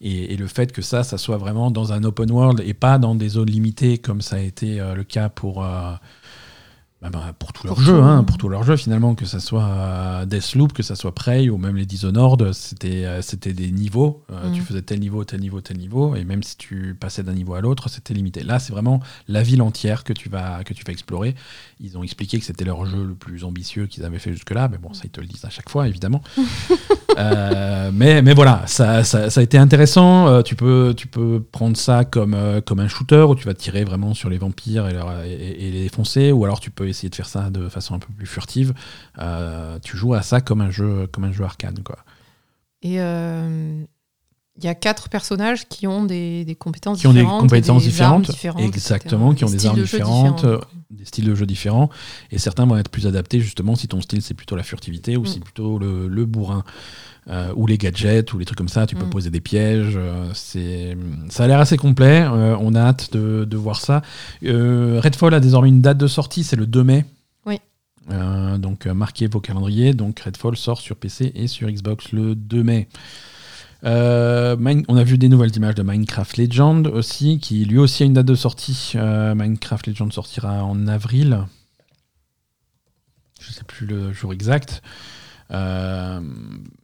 Et, 0.00 0.34
et 0.34 0.36
le 0.36 0.46
fait 0.46 0.70
que 0.72 0.82
ça, 0.82 1.02
ça 1.02 1.16
soit 1.18 1.38
vraiment 1.38 1.70
dans 1.70 1.92
un 1.92 2.04
open 2.04 2.30
world 2.30 2.60
et 2.64 2.74
pas 2.74 2.98
dans 2.98 3.14
des 3.14 3.30
zones 3.30 3.48
limitées 3.50 3.98
comme 3.98 4.20
ça 4.20 4.36
a 4.36 4.40
été 4.40 4.80
euh, 4.80 4.94
le 4.94 5.04
cas 5.04 5.28
pour, 5.30 5.64
euh, 5.64 5.94
bah, 7.02 7.08
bah, 7.10 7.32
pour 7.38 7.52
tous 7.54 7.66
leurs 7.66 7.80
jeux, 7.80 7.96
tout, 7.96 8.02
hein, 8.04 8.24
pour 8.24 8.36
tous 8.36 8.48
leurs 8.50 8.62
jeux 8.62 8.76
finalement, 8.76 9.14
que 9.14 9.24
ça 9.24 9.40
soit 9.40 9.64
euh, 9.64 10.26
Deathloop, 10.26 10.72
que 10.74 10.82
ça 10.82 10.94
soit 10.96 11.14
Prey 11.14 11.48
ou 11.48 11.56
même 11.56 11.76
les 11.76 11.86
Dishonored, 11.86 12.52
c'était 12.52 13.06
euh, 13.06 13.22
c'était 13.22 13.54
des 13.54 13.70
niveaux. 13.70 14.22
Euh, 14.30 14.48
Mm. 14.50 14.52
Tu 14.52 14.60
faisais 14.62 14.82
tel 14.82 15.00
niveau, 15.00 15.24
tel 15.24 15.40
niveau, 15.40 15.60
tel 15.60 15.78
niveau, 15.78 16.14
et 16.14 16.24
même 16.24 16.42
si 16.42 16.56
tu 16.58 16.94
passais 16.98 17.22
d'un 17.22 17.32
niveau 17.34 17.54
à 17.54 17.60
l'autre, 17.60 17.88
c'était 17.88 18.12
limité. 18.14 18.42
Là, 18.42 18.58
c'est 18.58 18.72
vraiment 18.72 19.00
la 19.28 19.42
ville 19.42 19.62
entière 19.62 20.04
que 20.04 20.12
tu 20.12 20.28
vas 20.28 20.62
que 20.64 20.74
tu 20.74 20.84
vas 20.84 20.92
explorer. 20.92 21.34
Ils 21.80 21.96
ont 21.96 22.02
expliqué 22.02 22.38
que 22.38 22.44
c'était 22.44 22.64
leur 22.64 22.84
jeu 22.84 23.02
le 23.04 23.14
plus 23.14 23.44
ambitieux 23.44 23.86
qu'ils 23.86 24.04
avaient 24.04 24.18
fait 24.18 24.32
jusque-là, 24.32 24.68
mais 24.70 24.76
bon, 24.78 24.92
ça 24.92 25.02
ils 25.04 25.10
te 25.10 25.20
le 25.20 25.26
disent 25.26 25.44
à 25.46 25.50
chaque 25.50 25.68
fois, 25.70 25.88
évidemment. 25.88 26.22
Euh, 27.18 27.90
mais, 27.92 28.22
mais 28.22 28.34
voilà, 28.34 28.62
ça, 28.66 29.02
ça, 29.04 29.30
ça 29.30 29.40
a 29.40 29.42
été 29.42 29.58
intéressant. 29.58 30.28
Euh, 30.28 30.42
tu, 30.42 30.54
peux, 30.54 30.94
tu 30.96 31.06
peux 31.08 31.42
prendre 31.42 31.76
ça 31.76 32.04
comme, 32.04 32.36
comme 32.64 32.78
un 32.78 32.86
shooter 32.88 33.22
où 33.28 33.34
tu 33.34 33.44
vas 33.46 33.52
tirer 33.52 33.84
vraiment 33.84 34.14
sur 34.14 34.30
les 34.30 34.38
vampires 34.38 34.86
et, 34.88 34.92
leur- 34.92 35.22
et- 35.24 35.32
et 35.32 35.70
les 35.72 35.82
défoncer, 35.82 36.30
ou 36.32 36.44
alors 36.44 36.60
tu 36.60 36.70
peux 36.70 36.86
essayer 36.90 37.08
de 37.08 37.14
faire 37.14 37.28
ça 37.28 37.50
de 37.50 37.68
façon 37.68 37.94
un 37.94 37.98
peu 37.98 38.12
plus 38.12 38.26
furtive. 38.26 38.74
Euh, 39.18 39.78
tu 39.82 39.96
joues 39.96 40.14
à 40.14 40.22
ça 40.22 40.40
comme 40.40 40.60
un 40.60 40.70
jeu, 40.70 41.06
comme 41.12 41.24
un 41.24 41.32
jeu 41.32 41.44
arcane. 41.44 41.82
Quoi. 41.84 41.98
Et 42.82 43.00
euh, 43.00 43.82
il 44.56 44.64
y 44.64 44.68
a 44.68 44.74
quatre 44.74 45.08
personnages 45.08 45.68
qui 45.68 45.86
ont 45.86 46.04
des, 46.04 46.44
des 46.44 46.54
compétences 46.54 47.00
Qui 47.00 47.06
ont 47.06 47.12
des 47.12 47.20
différentes. 47.20 47.38
et 47.38 47.46
compétences 47.46 47.84
des 47.84 48.02
armes 48.02 48.22
différentes, 48.22 48.30
différentes, 48.30 48.62
exactement, 48.62 49.32
etc. 49.32 49.38
qui 49.38 49.44
ont 49.44 49.56
des 49.56 49.66
armes 49.66 49.76
de 49.78 49.82
différentes, 49.82 50.46
des 50.90 51.04
styles 51.04 51.24
de 51.24 51.34
jeu 51.34 51.46
différents, 51.46 51.88
et 52.30 52.38
certains 52.38 52.66
vont 52.66 52.76
être 52.76 52.90
plus 52.90 53.06
adaptés 53.06 53.40
justement 53.40 53.74
si 53.76 53.88
ton 53.88 54.00
style 54.00 54.20
c'est 54.22 54.34
plutôt 54.34 54.56
la 54.56 54.62
furtivité 54.62 55.16
ou 55.16 55.22
Mm. 55.22 55.26
si 55.26 55.40
plutôt 55.40 55.78
le, 55.78 56.08
le 56.08 56.24
bourrin. 56.26 56.64
Euh, 57.30 57.52
ou 57.54 57.68
les 57.68 57.78
gadgets 57.78 58.32
ou 58.32 58.38
les 58.40 58.44
trucs 58.44 58.58
comme 58.58 58.68
ça, 58.68 58.88
tu 58.88 58.96
peux 58.96 59.04
Mm. 59.06 59.10
poser 59.10 59.30
des 59.30 59.40
pièges. 59.40 59.94
euh, 59.96 60.28
c'est, 60.34 60.96
ça 61.28 61.44
a 61.44 61.46
l'air 61.46 61.60
assez 61.60 61.76
complet. 61.76 62.22
euh, 62.22 62.56
on 62.58 62.74
a 62.74 62.80
hâte 62.80 63.12
de, 63.12 63.44
de 63.44 63.56
voir 63.56 63.80
ça. 63.80 64.02
Euh, 64.44 64.98
Redfall 65.00 65.32
a 65.34 65.38
désormais 65.38 65.68
une 65.68 65.80
date 65.80 65.98
de 65.98 66.08
sortie, 66.08 66.42
c'est 66.42 66.56
le 66.56 66.66
2 66.66 66.82
mai. 66.82 67.04
Oui. 67.46 67.58
Donc 68.58 68.86
marquez 68.86 69.28
vos 69.28 69.40
calendriers. 69.40 69.94
Donc 69.94 70.18
Redfall 70.18 70.56
sort 70.56 70.80
sur 70.80 70.96
PC 70.96 71.30
et 71.36 71.46
sur 71.46 71.70
Xbox 71.70 72.10
le 72.10 72.34
2 72.34 72.62
mai. 72.64 72.88
On 73.84 73.88
a 74.96 75.04
vu 75.04 75.16
des 75.16 75.28
nouvelles 75.28 75.54
images 75.56 75.76
de 75.76 75.84
Minecraft 75.84 76.36
Legend 76.36 76.86
aussi, 76.88 77.38
qui 77.38 77.64
lui 77.64 77.78
aussi 77.78 78.02
a 78.02 78.06
une 78.06 78.14
date 78.14 78.26
de 78.26 78.34
sortie. 78.34 78.94
Minecraft 78.96 79.86
Legend 79.86 80.12
sortira 80.12 80.64
en 80.64 80.88
avril. 80.88 81.46
Je 83.40 83.52
sais 83.52 83.64
plus 83.64 83.86
le 83.86 84.12
jour 84.12 84.32
exact. 84.32 84.82
Euh, 85.50 86.20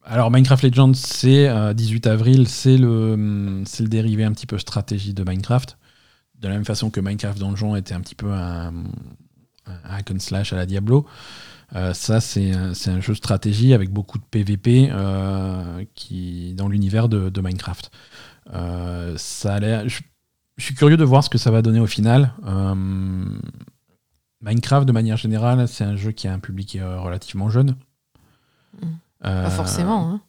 alors 0.05 0.31
Minecraft 0.31 0.64
Legends, 0.64 0.95
c'est 0.95 1.49
euh, 1.49 1.73
18 1.73 2.07
avril, 2.07 2.49
c'est 2.49 2.77
le, 2.77 3.62
c'est 3.64 3.83
le 3.83 3.89
dérivé 3.89 4.25
un 4.25 4.33
petit 4.33 4.47
peu 4.47 4.59
stratégie 4.59 5.14
de 5.14 5.23
Minecraft. 5.23 5.79
De 6.41 6.49
la 6.49 6.55
même 6.55 6.64
façon 6.64 6.91
que 6.91 7.01
Minecraft 7.01 7.39
Donjon 7.39 7.77
était 7.77 7.95
un 7.95 8.01
petit 8.01 8.14
peu 8.14 8.33
un, 8.33 8.73
un 9.67 9.79
hack 9.85 10.11
and 10.11 10.19
slash 10.19 10.53
à 10.53 10.57
la 10.57 10.67
Diablo. 10.67 11.07
Euh, 11.75 11.95
ça, 11.95 12.21
c'est 12.21 12.53
un, 12.53 12.73
un 12.87 13.01
jeu 13.01 13.14
stratégie 13.14 13.75
avec 13.75 13.91
beaucoup 13.91 14.19
de 14.19 14.25
PVP 14.25 14.89
euh, 14.91 15.85
qui, 15.95 16.55
dans 16.55 16.69
l'univers 16.69 17.09
de, 17.09 17.41
Minecraft. 17.41 17.91
Euh, 18.53 19.14
ça. 19.17 19.89
Je, 19.89 20.01
je 20.57 20.64
suis 20.64 20.75
curieux 20.75 20.97
de 20.97 21.05
voir 21.05 21.23
ce 21.23 21.31
que 21.31 21.39
ça 21.39 21.51
va 21.51 21.62
donner 21.62 21.81
au 21.81 21.87
final. 21.87 22.33
Euh, 22.47 22.75
Minecraft, 24.41 24.87
de 24.87 24.93
manière 24.93 25.17
générale, 25.17 25.69
c'est 25.69 25.85
un 25.85 25.97
jeu 25.97 26.12
qui 26.12 26.29
a 26.29 26.33
un 26.33 26.39
public 26.39 26.77
euh, 26.77 27.01
relativement 27.01 27.51
jeune. 27.51 27.77
Mm. 28.83 28.87
Euh, 29.24 29.45
Pas 29.45 29.51
forcément. 29.51 30.11
hein. 30.11 30.20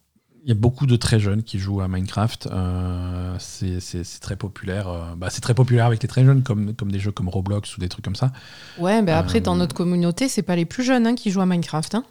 il 0.44 0.48
y 0.48 0.52
a 0.52 0.54
beaucoup 0.54 0.86
de 0.86 0.96
très 0.96 1.20
jeunes 1.20 1.42
qui 1.42 1.58
jouent 1.58 1.80
à 1.82 1.88
Minecraft. 1.88 2.48
Euh, 2.50 3.34
c'est 3.38 3.78
très 4.20 4.36
populaire. 4.36 4.88
euh, 4.88 5.00
bah, 5.16 5.28
c'est 5.30 5.40
très 5.42 5.54
populaire 5.54 5.84
avec 5.86 6.02
les 6.02 6.08
très 6.08 6.24
jeunes, 6.24 6.42
comme, 6.42 6.74
comme 6.74 6.90
des 6.90 6.98
jeux 6.98 7.12
comme 7.12 7.28
Roblox 7.28 7.76
ou 7.76 7.80
des 7.80 7.88
trucs 7.88 8.04
comme 8.04 8.16
ça. 8.16 8.32
Ouais, 8.78 9.02
mais 9.02 9.12
après, 9.12 9.38
Euh, 9.38 9.42
dans 9.42 9.56
notre 9.56 9.74
communauté, 9.74 10.28
c'est 10.28 10.42
pas 10.42 10.56
les 10.56 10.64
plus 10.64 10.84
jeunes 10.84 11.06
hein, 11.06 11.14
qui 11.14 11.30
jouent 11.30 11.42
à 11.42 11.46
Minecraft. 11.46 11.94
hein. 11.96 12.04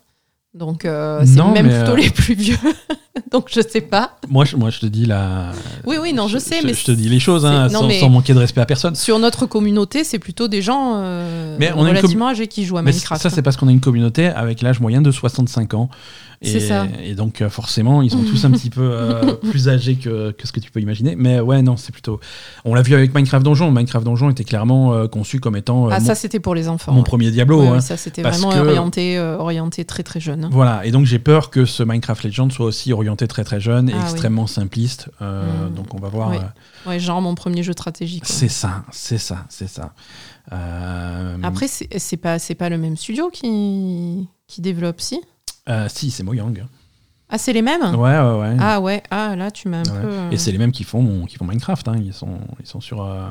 Donc, 0.54 0.86
euh, 0.86 1.24
c'est 1.26 1.44
même 1.44 1.68
plutôt 1.68 1.92
euh, 1.92 1.96
les 1.98 2.10
plus 2.10 2.34
vieux. 2.34 2.58
Donc, 3.32 3.48
je 3.54 3.62
sais 3.62 3.82
pas. 3.82 4.18
Moi, 4.30 4.46
je, 4.46 4.56
moi, 4.56 4.70
je 4.70 4.80
te 4.80 4.86
dis 4.86 5.06
la. 5.06 5.52
Oui, 5.86 5.98
oui, 6.02 6.14
non, 6.14 6.28
je 6.28 6.38
sais, 6.40 6.62
mais 6.64 6.74
Je 6.74 6.86
te 6.86 6.92
dis 6.92 7.10
les 7.10 7.20
choses, 7.20 7.46
hein, 7.46 7.68
non, 7.68 7.82
sans, 7.90 8.00
sans 8.00 8.10
manquer 8.10 8.34
de 8.34 8.40
respect 8.40 8.62
à 8.62 8.66
personne. 8.66 8.96
Sur 8.96 9.20
notre 9.20 9.46
communauté, 9.46 10.04
c'est 10.04 10.18
plutôt 10.20 10.48
des 10.48 10.62
gens 10.64 10.94
euh, 10.96 11.58
Mais 11.60 11.72
on 11.76 11.84
a 11.86 11.90
relativement 11.90 12.30
âgés 12.30 12.48
qui 12.48 12.66
jouent 12.66 12.78
à 12.78 12.82
Mais 12.82 12.92
Minecraft. 12.92 13.22
ça, 13.22 13.30
c'est 13.30 13.42
parce 13.42 13.58
qu'on 13.58 13.68
a 13.68 13.72
une 13.72 13.82
communauté 13.82 14.28
avec 14.28 14.62
l'âge 14.62 14.80
moyen 14.80 15.02
de 15.02 15.12
65 15.12 15.74
ans. 15.76 15.90
Et, 16.42 16.52
C'est 16.52 16.60
ça. 16.60 16.86
et 17.04 17.16
donc, 17.16 17.42
euh, 17.42 17.50
forcément, 17.50 18.02
ils 18.04 18.12
sont 18.12 18.22
tous 18.24 18.46
un 18.46 18.52
petit 18.58 18.70
peu 18.70 18.82
euh, 18.92 19.34
plus 19.36 19.70
âgés 19.70 19.96
que, 19.96 20.32
que 20.32 20.46
ce 20.46 20.52
que 20.52 20.60
tu 20.60 20.70
peux 20.70 20.80
imaginer. 20.80 21.16
Mais 21.16 21.40
ouais, 21.40 21.64
non, 21.64 21.78
c'est 21.78 21.92
plutôt. 21.92 22.20
On 22.64 22.76
l'a 22.76 22.84
vu 22.84 22.94
avec 22.94 23.16
Minecraft 23.16 23.44
Donjon. 23.44 23.72
Minecraft 23.72 24.06
Donjon 24.06 24.30
était 24.30 24.44
clairement 24.44 24.94
euh, 24.94 25.08
conçu 25.08 25.40
comme 25.40 25.56
étant 25.56 25.90
ah, 25.90 26.00
mon, 26.00 26.06
ça, 26.06 26.14
c'était 26.14 26.40
pour 26.40 26.54
les 26.54 26.68
enfants. 26.68 26.92
mon 26.92 27.00
ouais. 27.00 27.04
premier 27.04 27.32
Diablo. 27.32 27.62
Ouais, 27.62 27.68
hein. 27.70 27.82
ça, 27.82 27.98
c'était 27.98 28.22
vraiment 28.22 28.52
que- 28.52 28.58
orienté, 28.60 29.20
orienté 29.20 29.84
très 29.86 30.04
très 30.04 30.20
jeune. 30.20 30.48
Voilà, 30.52 30.86
et 30.86 30.92
donc 30.92 31.06
j'ai 31.06 31.20
peur 31.20 31.50
que 31.50 31.66
ce 31.66 31.82
Minecraft 31.82 32.24
Legends 32.26 32.50
soit 32.52 32.68
aussi 32.68 32.94
orienté 32.94 33.28
très 33.28 33.44
très 33.44 33.60
jeune 33.60 33.90
et 33.90 33.94
Ah 33.94 33.98
oui. 33.98 34.04
extrêmement 34.12 34.48
simpliste. 34.48 35.10
Euh, 35.22 35.68
Mm. 35.70 35.74
Donc 35.74 35.94
on 35.94 36.00
va 36.00 36.10
voir. 36.10 36.30
Oui. 36.32 36.38
Ouais, 36.86 37.00
genre 37.00 37.22
mon 37.22 37.34
premier 37.36 37.64
jeu 37.64 37.72
stratégique. 37.74 38.24
c'est 38.26 38.48
ça, 38.50 38.84
c'est 38.92 39.18
ça, 39.18 39.46
c'est 39.50 39.68
ça. 39.68 39.94
Euh, 40.54 41.38
Après, 41.44 41.68
c'est 41.68 42.18
pas, 42.18 42.38
pas 42.58 42.70
le 42.70 42.78
même 42.78 42.96
studio 42.98 43.30
qui, 43.32 44.28
qui 44.48 44.62
développe, 44.62 45.02
si? 45.02 45.20
Euh, 45.70 45.88
si, 45.90 46.12
c'est 46.12 46.24
Mojang. 46.24 46.66
Ah, 47.30 47.38
c'est 47.38 47.52
les 47.54 47.62
mêmes? 47.62 47.82
Ouais, 47.96 48.18
ouais, 48.18 48.40
ouais. 48.40 48.58
Ah 48.60 48.80
ouais, 48.80 49.04
ah 49.12 49.36
là 49.36 49.52
tu 49.52 49.68
m'as 49.68 49.80
un 49.80 49.84
Ouais. 49.84 50.02
peu... 50.02 50.08
euh, 50.08 50.32
Et 50.32 50.38
c'est 50.38 50.52
les 50.54 50.58
mêmes 50.58 50.72
qui 50.72 50.84
font, 50.86 51.26
qui 51.26 51.36
font 51.36 51.46
Minecraft. 51.46 51.88
hein. 51.90 51.96
Ils, 52.02 52.14
sont, 52.14 52.40
ils 52.62 52.66
sont 52.66 52.80
sur, 52.80 53.04
euh, 53.04 53.28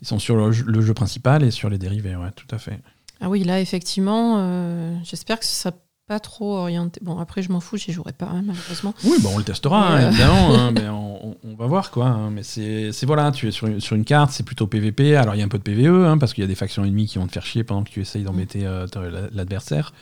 ils 0.00 0.06
sont 0.06 0.18
sur 0.20 0.36
le, 0.36 0.52
jeu- 0.52 0.64
le 0.68 0.80
jeu 0.82 0.94
principal 0.94 1.42
et 1.42 1.50
sur 1.50 1.68
les 1.68 1.78
dérivés, 1.78 2.14
ouais, 2.14 2.30
tout 2.36 2.46
à 2.54 2.58
fait. 2.58 2.78
Ah 3.20 3.28
oui, 3.28 3.42
là 3.44 3.60
effectivement, 3.60 4.96
j'espère 5.04 5.38
que 5.40 5.44
ce 5.44 5.52
sera 5.54 5.74
pas 6.08 6.18
trop 6.20 6.56
orienté... 6.58 7.00
Bon, 7.02 7.18
après 7.18 7.42
je 7.42 7.50
m'en 7.52 7.60
fous, 7.60 7.76
j'y 7.76 7.92
jouerai 7.92 8.12
pas 8.12 8.26
hein, 8.26 8.42
malheureusement. 8.44 8.94
Oui, 9.04 9.16
bon, 9.20 9.30
on 9.34 9.38
le 9.38 9.44
testera, 9.44 9.94
hein, 9.96 10.08
évidemment, 10.08 10.54
hein, 10.56 10.70
mais 10.74 10.88
on, 10.88 11.36
va 11.56 11.66
voir 11.66 11.90
quoi. 11.92 12.28
mais 12.32 12.42
c'est 12.42 12.90
voilà, 13.04 13.30
tu 13.30 13.46
es 13.46 13.50
sur 13.52 13.68
une, 13.68 13.80
sur 13.80 13.94
une 13.94 14.04
carte, 14.04 14.30
c'est 14.32 14.42
plutôt 14.42 14.66
PVP. 14.66 15.16
Alors 15.16 15.34
il 15.36 15.38
y 15.38 15.42
a 15.42 15.44
un 15.44 15.48
peu 15.48 15.58
de 15.58 15.62
PVE, 15.62 16.18
parce 16.18 16.34
qu'il 16.34 16.42
y 16.42 16.44
a 16.44 16.48
des 16.48 16.54
factions 16.56 16.84
ennemies 16.84 17.06
qui 17.06 17.18
vont 17.18 17.26
te 17.28 17.32
faire 17.32 17.46
chier 17.46 17.62
pendant 17.64 17.84
que 17.84 17.90
tu 17.90 18.00
essayes 18.00 18.24
d'embêter 18.24 18.66
euh, 18.66 18.86
l'adversaire. 19.32 19.92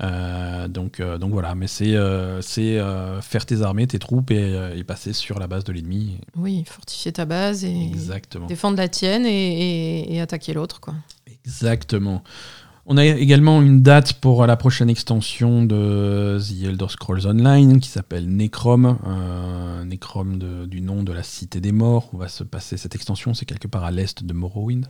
Euh, 0.00 0.68
donc, 0.68 1.00
euh, 1.00 1.16
donc 1.18 1.32
voilà, 1.32 1.54
mais 1.54 1.66
c'est 1.66 1.94
euh, 1.96 2.42
c'est, 2.42 2.78
faire 3.22 3.46
tes 3.46 3.62
armées, 3.62 3.86
tes 3.86 3.98
troupes 3.98 4.30
et, 4.30 4.70
et 4.76 4.84
passer 4.84 5.12
sur 5.12 5.38
la 5.38 5.46
base 5.46 5.64
de 5.64 5.72
l'ennemi. 5.72 6.18
Oui, 6.36 6.64
fortifier 6.66 7.12
ta 7.12 7.24
base 7.24 7.64
et 7.64 7.86
Exactement. 7.86 8.46
défendre 8.46 8.76
la 8.76 8.88
tienne 8.88 9.24
et, 9.26 9.30
et- 10.10 10.14
et 10.14 10.20
attaquer 10.20 10.52
l'autre, 10.52 10.80
quoi. 10.80 10.94
Exactement. 11.44 12.22
On 12.88 12.96
a 12.98 13.04
également 13.04 13.62
une 13.62 13.82
date 13.82 14.12
pour 14.12 14.46
la 14.46 14.56
prochaine 14.56 14.88
extension 14.88 15.64
de 15.64 16.38
The 16.40 16.64
Elder 16.66 16.86
Scrolls 16.88 17.26
Online 17.26 17.80
qui 17.80 17.88
s'appelle 17.88 18.28
Necrom. 18.28 18.98
euh, 19.06 19.84
Necrom 19.84 20.38
de- 20.38 20.66
du 20.66 20.80
nom 20.82 21.02
de 21.02 21.12
la 21.12 21.24
cité 21.24 21.60
des 21.60 21.72
morts 21.72 22.10
où 22.12 22.18
va 22.18 22.28
se 22.28 22.44
passer 22.44 22.76
cette 22.76 22.94
extension. 22.94 23.34
C'est 23.34 23.44
quelque 23.44 23.66
part 23.66 23.82
à 23.84 23.90
l'est 23.90 24.22
de 24.22 24.32
Morrowind. 24.32 24.86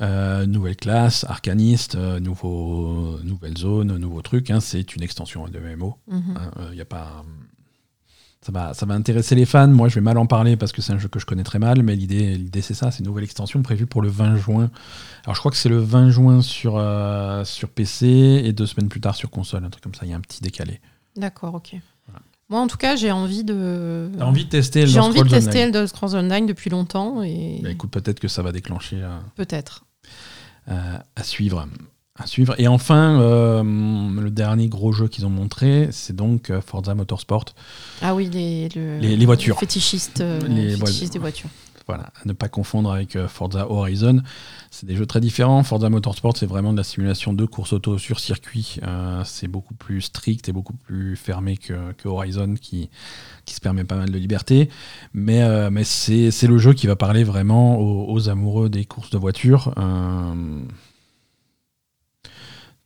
Euh, 0.00 0.44
nouvelle 0.46 0.76
classe, 0.76 1.24
arcaniste, 1.28 1.94
euh, 1.94 2.18
nouveau, 2.18 3.18
nouvelle 3.22 3.56
zone, 3.56 3.96
nouveau 3.96 4.22
truc. 4.22 4.50
hein. 4.50 4.60
c'est 4.60 4.96
une 4.96 5.02
extension 5.02 5.46
de 5.46 5.58
MMO. 5.58 5.98
Mhm. 6.08 6.34
Hein, 6.36 6.50
euh, 6.58 6.74
y 6.74 6.80
a 6.80 6.84
pas... 6.84 7.24
Ça 8.40 8.52
va, 8.52 8.74
ça 8.74 8.84
va 8.84 8.92
intéresser 8.94 9.34
les 9.34 9.46
fans. 9.46 9.68
Moi, 9.68 9.88
je 9.88 9.94
vais 9.94 10.00
mal 10.02 10.18
en 10.18 10.26
parler 10.26 10.56
parce 10.56 10.70
que 10.72 10.82
c'est 10.82 10.92
un 10.92 10.98
jeu 10.98 11.08
que 11.08 11.18
je 11.18 11.24
connais 11.24 11.44
très 11.44 11.58
mal, 11.58 11.82
mais 11.82 11.96
l'idée, 11.96 12.36
l'idée 12.36 12.60
c'est 12.60 12.74
ça. 12.74 12.90
C'est 12.90 12.98
une 12.98 13.06
nouvelle 13.06 13.24
extension 13.24 13.62
prévue 13.62 13.86
pour 13.86 14.02
le 14.02 14.08
20 14.08 14.36
juin. 14.36 14.70
Alors, 15.24 15.34
je 15.34 15.40
crois 15.40 15.50
que 15.50 15.56
c'est 15.56 15.70
le 15.70 15.78
20 15.78 16.10
juin 16.10 16.42
sur, 16.42 16.72
sur 17.44 17.70
PC 17.70 18.06
et 18.44 18.52
deux 18.52 18.66
semaines 18.66 18.90
plus 18.90 19.00
tard 19.00 19.14
sur 19.14 19.30
console. 19.30 19.64
Un 19.64 19.70
truc 19.70 19.82
comme 19.82 19.94
ça. 19.94 20.04
Il 20.04 20.10
y 20.10 20.12
a 20.12 20.16
un 20.16 20.20
petit 20.20 20.42
décalé. 20.42 20.82
D'accord, 21.16 21.54
ok. 21.54 21.76
Moi, 22.50 22.60
en 22.60 22.66
tout 22.66 22.76
cas, 22.76 22.94
j'ai 22.96 23.10
envie 23.10 23.42
de... 23.44 24.10
T'as 24.18 24.24
envie 24.24 24.44
de 24.44 24.50
tester 24.50 24.80
Elder 24.80 24.92
J'ai 24.92 25.00
envie 25.00 25.22
de 25.22 25.28
tester 25.28 25.50
Online 25.62 25.74
Elder 25.74 25.86
Scrolls 25.86 26.14
Online 26.14 26.46
depuis 26.46 26.68
longtemps 26.70 27.22
et 27.22 27.60
Bah, 27.62 27.70
Écoute, 27.70 27.90
peut-être 27.90 28.20
que 28.20 28.28
ça 28.28 28.42
va 28.42 28.52
déclencher 28.52 28.96
euh, 29.02 29.18
peut-être. 29.36 29.84
euh, 30.68 30.98
à 31.16 31.22
suivre. 31.22 31.66
À 32.16 32.26
suivre. 32.26 32.54
Et 32.58 32.68
enfin, 32.68 33.18
euh, 33.20 33.62
le 33.64 34.30
dernier 34.30 34.68
gros 34.68 34.92
jeu 34.92 35.08
qu'ils 35.08 35.26
ont 35.26 35.30
montré, 35.30 35.88
c'est 35.90 36.14
donc 36.14 36.50
euh, 36.50 36.60
Forza 36.60 36.94
Motorsport. 36.94 37.46
Ah 38.02 38.14
oui, 38.14 38.28
les, 38.32 38.68
le- 38.76 38.98
Les- 38.98 39.16
les 39.16 39.26
voitures. 39.26 39.58
Fétichistes, 39.58 40.20
euh, 40.20 40.38
Les 40.46 40.76
fétichistes 40.76 41.00
voit- 41.04 41.08
des 41.12 41.18
voitures. 41.18 41.50
Voilà, 41.86 42.04
à 42.04 42.26
ne 42.26 42.32
pas 42.32 42.48
confondre 42.48 42.90
avec 42.90 43.14
euh, 43.14 43.28
Forza 43.28 43.70
Horizon. 43.70 44.22
C'est 44.70 44.86
des 44.86 44.96
jeux 44.96 45.04
très 45.04 45.20
différents. 45.20 45.62
Forza 45.62 45.90
Motorsport, 45.90 46.34
c'est 46.36 46.46
vraiment 46.46 46.72
de 46.72 46.78
la 46.78 46.84
simulation 46.84 47.34
de 47.34 47.44
course 47.44 47.74
auto 47.74 47.98
sur 47.98 48.20
circuit. 48.20 48.78
Euh, 48.84 49.22
c'est 49.24 49.48
beaucoup 49.48 49.74
plus 49.74 50.00
strict 50.00 50.48
et 50.48 50.52
beaucoup 50.52 50.72
plus 50.72 51.14
fermé 51.16 51.58
que, 51.58 51.74
Horizon, 52.08 52.54
qui, 52.54 52.88
qui 53.44 53.54
se 53.54 53.60
permet 53.60 53.84
pas 53.84 53.96
mal 53.96 54.10
de 54.10 54.18
liberté. 54.18 54.70
Mais, 55.12 55.42
euh, 55.42 55.68
mais 55.70 55.84
c'est 55.84 56.46
le 56.46 56.56
jeu 56.56 56.72
qui 56.72 56.86
va 56.86 56.96
parler 56.96 57.22
vraiment 57.22 57.78
aux, 57.78 58.28
amoureux 58.30 58.70
des 58.70 58.86
courses 58.86 59.10
de 59.10 59.18
voiture. 59.18 59.74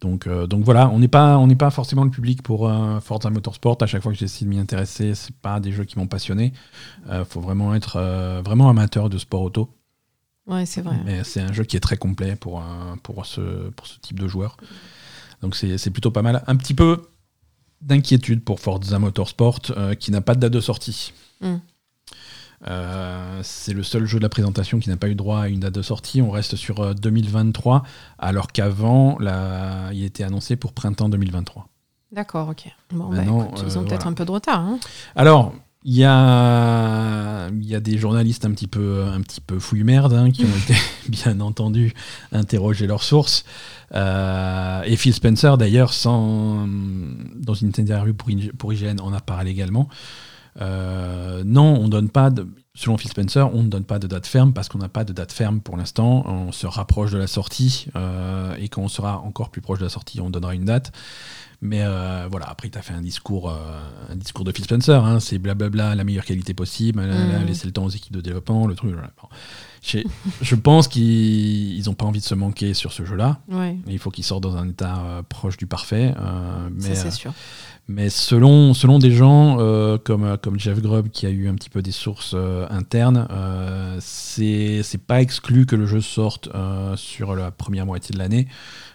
Donc, 0.01 0.26
euh, 0.26 0.46
donc 0.46 0.64
voilà, 0.64 0.88
on 0.90 0.99
n'est 0.99 1.09
pas, 1.09 1.38
on 1.38 1.46
n'est 1.46 1.57
pas 1.57 1.70
forcément 1.70 2.05
le 2.05 2.11
public 2.11 2.42
pour 2.42 2.68
euh, 2.68 3.01
Forza 3.01 3.30
Motorsport. 3.30 3.78
À 3.80 3.86
chaque 3.86 4.03
fois 4.03 4.12
que 4.12 4.18
j'essaie 4.18 4.44
de 4.44 4.51
m'y 4.51 4.59
intéresser, 4.59 5.14
c'est 5.14 5.34
pas 5.34 5.59
des 5.61 5.72
jeux 5.72 5.84
qui 5.84 5.99
m'ont 5.99 6.07
passionné. 6.07 6.53
Il 7.11 7.24
faut 7.28 7.40
vraiment 7.40 7.74
être 7.74 7.96
euh, 7.96 8.40
vraiment 8.44 8.68
amateur 8.68 9.09
de 9.09 9.18
sport 9.18 9.42
auto. 9.42 9.70
Ouais, 10.46 10.66
c'est 10.66 10.82
vrai. 10.82 10.96
Mais 11.05 11.24
c'est 11.24 11.40
un 11.40 11.53
jeu 11.53 11.64
qui 11.64 11.76
est 11.76 11.80
très 11.80 11.96
complet 11.96 12.36
pour, 12.36 12.62
ce, 13.24 13.68
pour 13.70 13.86
ce 13.86 13.99
type 13.99 14.18
de 14.18 14.28
joueur. 14.28 14.57
Donc 15.42 15.55
c'est 15.55 15.90
plutôt 15.90 16.11
pas 16.11 16.22
mal. 16.22 16.42
Un 16.46 16.57
petit 16.57 16.74
peu 16.74 17.03
d'inquiétude 17.80 18.42
pour 18.42 18.61
Forza 18.61 18.99
Motorsport 18.99 19.61
euh, 19.70 19.94
qui 19.94 20.11
n'a 20.11 20.20
pas 20.20 20.34
de 20.34 20.40
date 20.40 20.53
de 20.53 20.61
sortie. 20.61 21.12
Mm. 21.40 21.57
Euh, 22.66 23.40
c'est 23.44 23.72
le 23.72 23.82
seul 23.84 24.04
jeu 24.04 24.18
de 24.18 24.22
la 24.24 24.28
présentation 24.28 24.80
qui 24.80 24.88
n'a 24.88 24.96
pas 24.96 25.09
eu 25.09 25.14
droit 25.14 25.40
à 25.42 25.48
une 25.48 25.61
date 25.61 25.74
de 25.74 25.82
sortie. 25.82 26.20
On 26.22 26.30
reste 26.30 26.56
sur 26.56 26.80
euh, 26.80 26.94
2023, 26.94 27.84
alors 28.18 28.48
qu'avant, 28.48 29.16
la- 29.20 29.90
il 29.92 30.02
était 30.04 30.24
annoncé 30.24 30.56
pour 30.56 30.72
printemps 30.72 31.09
2023. 31.09 31.68
D'accord, 32.11 32.48
ok. 32.48 32.64
Bon, 32.92 33.11
bah, 33.11 33.22
écoute, 33.22 33.62
ils 33.66 33.76
euh, 33.76 33.80
ont 33.80 33.84
peut-être 33.84 34.02
voilà. 34.02 34.06
un 34.11 34.12
peu 34.14 34.24
de 34.24 34.30
retard. 34.30 34.61
hein. 34.61 34.78
Alors, 35.14 35.54
il 35.84 35.94
y 35.94 36.04
a, 36.04 37.48
il 37.50 37.64
y 37.66 37.74
a 37.74 37.80
des 37.80 37.96
journalistes 37.98 38.44
un 38.44 38.50
petit 38.50 38.66
peu, 38.66 39.04
un 39.04 39.20
petit 39.20 39.40
peu 39.40 39.59
fouilles-merde 39.61 40.12
hein, 40.14 40.30
qui 40.30 40.44
ont 40.44 40.48
été, 40.64 40.74
bien 41.09 41.38
entendu, 41.40 41.94
interroger 42.32 42.86
leurs 42.86 43.02
sources. 43.04 43.44
Euh, 43.94 44.82
et 44.84 44.96
Phil 44.96 45.14
Spencer, 45.14 45.56
d'ailleurs, 45.59 45.92
dans 46.04 47.54
une 47.54 47.68
interview 47.78 48.14
pour, 48.14 48.28
pour 48.59 48.72
IGN, 48.72 48.98
en 49.00 49.12
a 49.12 49.20
parlé 49.20 49.50
également. 49.50 49.88
Euh, 50.61 51.42
non, 51.44 51.76
on 51.80 51.88
donne 51.88 52.09
pas 52.09 52.30
de, 52.30 52.46
selon 52.74 52.96
Phil 52.98 53.11
Spencer, 53.11 53.48
on 53.54 53.62
ne 53.62 53.68
donne 53.68 53.84
pas 53.84 53.98
de 53.98 54.06
date 54.06 54.26
ferme 54.26 54.52
parce 54.52 54.68
qu'on 54.68 54.78
n'a 54.78 54.88
pas 54.88 55.04
de 55.04 55.12
date 55.12 55.32
ferme 55.32 55.61
pour 55.61 55.76
l'instant. 55.76 56.24
On 56.26 56.52
se 56.52 56.66
rapproche 56.66 57.11
de 57.12 57.18
la 57.18 57.26
sortie 57.28 57.86
euh, 57.96 58.54
et 58.56 58.68
quand 58.68 58.82
on 58.82 58.88
sera 58.88 59.18
encore 59.20 59.50
plus 59.50 59.61
proche 59.61 59.78
de 59.78 59.84
la 59.84 59.90
sortie, 59.90 60.20
on 60.20 60.30
donnera 60.30 60.54
une 60.54 60.64
date. 60.64 60.92
Mais 61.61 61.80
euh, 61.82 62.28
voilà, 62.30 62.46
après, 62.48 62.70
tu 62.70 62.78
as 62.78 62.82
fait 62.82 62.94
un 62.94 63.02
discours, 63.02 63.52
un 64.09 64.14
discours 64.14 64.44
de 64.44 64.52
Phil 64.52 64.64
Spencer. 64.64 65.04
hein, 65.04 65.18
c'est 65.18 65.38
blablabla, 65.38 65.96
la 65.96 66.04
meilleure 66.04 66.24
qualité 66.24 66.54
possible, 66.54 67.00
Mhm. 67.02 67.46
laisser 67.46 67.66
le 67.66 67.72
temps 67.72 67.84
aux 67.84 67.88
équipes 67.90 68.12
de 68.14 68.20
développement, 68.20 68.66
le 68.68 68.76
truc. 68.76 68.92
voilà. 68.92 69.11
Bon. 69.20 69.28
Je, 69.82 69.98
je 70.40 70.54
pense 70.54 70.86
qu'ils 70.86 71.82
n'ont 71.86 71.94
pas 71.94 72.04
envie 72.04 72.20
de 72.20 72.24
se 72.24 72.34
manquer 72.36 72.74
sur 72.74 72.92
ce 72.92 73.04
jeu-là. 73.04 73.38
Ouais, 73.48 73.76
Il 73.88 73.98
faut 73.98 74.11
qu'il 74.11 74.22
sorte 74.24 74.42
dans 74.44 74.56
un 74.56 74.68
état 74.68 75.22
proche 75.28 75.56
du 75.56 75.66
parfait. 75.66 76.14
mais, 76.72 76.94
ça 76.94 77.02
c'est 77.02 77.11
sûr. 77.11 77.32
Mais 77.89 78.11
selon, 78.11 78.74
selon 78.74 78.99
des 78.99 79.11
gens 79.11 79.59
euh, 79.61 79.97
comme, 79.97 80.24
euh, 80.24 80.36
comme 80.36 80.61
Jeff 80.61 80.80
Grubb, 80.82 81.09
qui 81.09 81.24
a 81.24 81.30
eu 81.30 81.49
un 81.49 81.55
petit 81.55 81.70
peu 81.70 81.80
des 81.80 81.91
sources 81.91 82.32
euh, 82.34 82.66
internes, 82.68 83.26
euh, 83.30 83.97
c'est 84.01 84.82
pas 85.07 85.22
exclu 85.22 85.64
que 85.64 85.74
le 85.74 85.86
jeu 85.86 86.03
sorte 86.03 86.51
sur 86.97 87.34
la 87.34 87.51
première 87.51 87.86
moitié 87.86 88.12
de 88.12 88.18
l'année, 88.18 88.47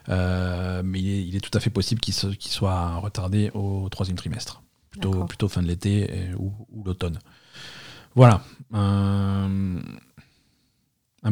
mais 0.07 0.99
il 0.99 1.09
est, 1.09 1.25
il 1.25 1.35
est 1.35 1.39
tout 1.39 1.55
à 1.57 1.59
fait 1.59 1.71
possible 1.71 1.99
qu'il 2.01 2.13
soit 2.13 2.95
retardé 2.97 3.49
au 3.55 3.89
troisième 3.89 4.17
trimestre, 4.17 4.61
plutôt, 4.91 5.47
fin 5.47 5.63
de 5.63 5.67
l'été 5.67 6.29
ou, 6.37 6.53
ou 6.71 6.83
l'automne. 6.83 7.17
Voilà. 8.15 8.41
Un 8.71 9.81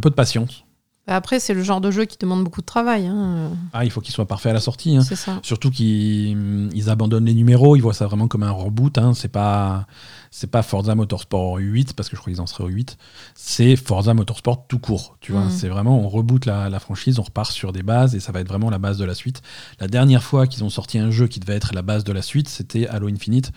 peu 0.01 0.09
de 0.09 0.15
patience. 0.15 0.63
Bah, 1.07 1.15
Après, 1.15 1.39
c'est 1.39 1.53
le 1.55 1.63
genre 1.63 1.81
de 1.81 1.89
jeu 1.89 2.05
qui 2.05 2.17
demande 2.19 2.43
beaucoup 2.43 2.61
de 2.61 2.65
travail. 2.65 3.07
hein, 3.07 3.49
Ah, 3.73 3.83
il 3.85 3.91
faut 3.91 4.01
qu'il 4.01 4.13
soit 4.13 4.27
parfait 4.27 4.51
à 4.51 4.53
la 4.53 4.59
sortie. 4.59 4.95
hein. 4.95 5.01
C'est 5.01 5.15
ça. 5.15 5.39
Surtout 5.41 5.71
qu'ils 5.71 6.69
ils 6.75 6.89
abandonnent 6.91 7.25
les 7.25 7.33
numéros, 7.33 7.75
ils 7.75 7.81
voient 7.81 7.93
ça 7.95 8.05
vraiment 8.05 8.27
comme 8.27 8.43
un 8.43 8.51
reboot. 8.51 8.97
Hein. 8.99 9.13
C'est 9.15 9.27
pas 9.27 9.87
c'est 10.33 10.49
pas 10.49 10.61
Forza 10.61 10.93
Motorsport 10.95 11.57
8 11.57 11.93
parce 11.93 12.07
que 12.07 12.15
je 12.15 12.21
crois 12.21 12.31
qu'ils 12.31 12.39
en 12.41 12.45
seraient 12.47 12.63
au 12.63 12.67
8. 12.67 12.97
C'est 13.35 13.75
Forza 13.75 14.13
Motorsport 14.13 14.67
tout 14.67 14.79
court. 14.79 15.17
Tu 15.21 15.31
vois, 15.33 15.41
Mm. 15.45 15.49
c'est 15.49 15.67
vraiment 15.69 15.99
on 15.99 16.07
reboot 16.07 16.45
la, 16.45 16.69
la 16.69 16.79
franchise, 16.79 17.17
on 17.19 17.23
repart 17.23 17.51
sur 17.51 17.73
des 17.73 17.83
bases 17.83 18.13
et 18.15 18.19
ça 18.19 18.31
va 18.31 18.39
être 18.39 18.47
vraiment 18.47 18.69
la 18.69 18.77
base 18.79 18.97
de 18.99 19.03
la 19.05 19.15
suite. 19.15 19.41
La 19.79 19.87
dernière 19.87 20.23
fois 20.23 20.45
qu'ils 20.47 20.63
ont 20.63 20.69
sorti 20.69 20.99
un 20.99 21.09
jeu 21.11 21.27
qui 21.27 21.39
devait 21.39 21.55
être 21.55 21.73
la 21.73 21.81
base 21.81 22.03
de 22.03 22.13
la 22.13 22.21
suite, 22.21 22.47
c'était 22.47 22.87
Halo 22.87 23.07
Infinite. 23.09 23.51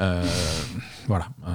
Euh, 0.00 0.24
voilà. 1.08 1.26
Euh, 1.46 1.50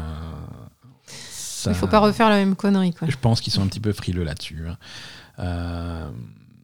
ça- 1.08 1.72
Il 1.72 1.76
faut 1.76 1.88
pas 1.88 2.00
refaire 2.00 2.30
la 2.30 2.36
même 2.38 2.56
connerie. 2.56 2.94
Quoi. 2.94 3.08
je 3.10 3.16
pense 3.20 3.42
qu'ils 3.42 3.52
sont 3.54 3.62
un 3.64 3.68
petit 3.68 3.80
peu 3.80 3.92
frileux 3.94 4.24
là-dessus. 4.24 4.64
Euh, 5.40 6.10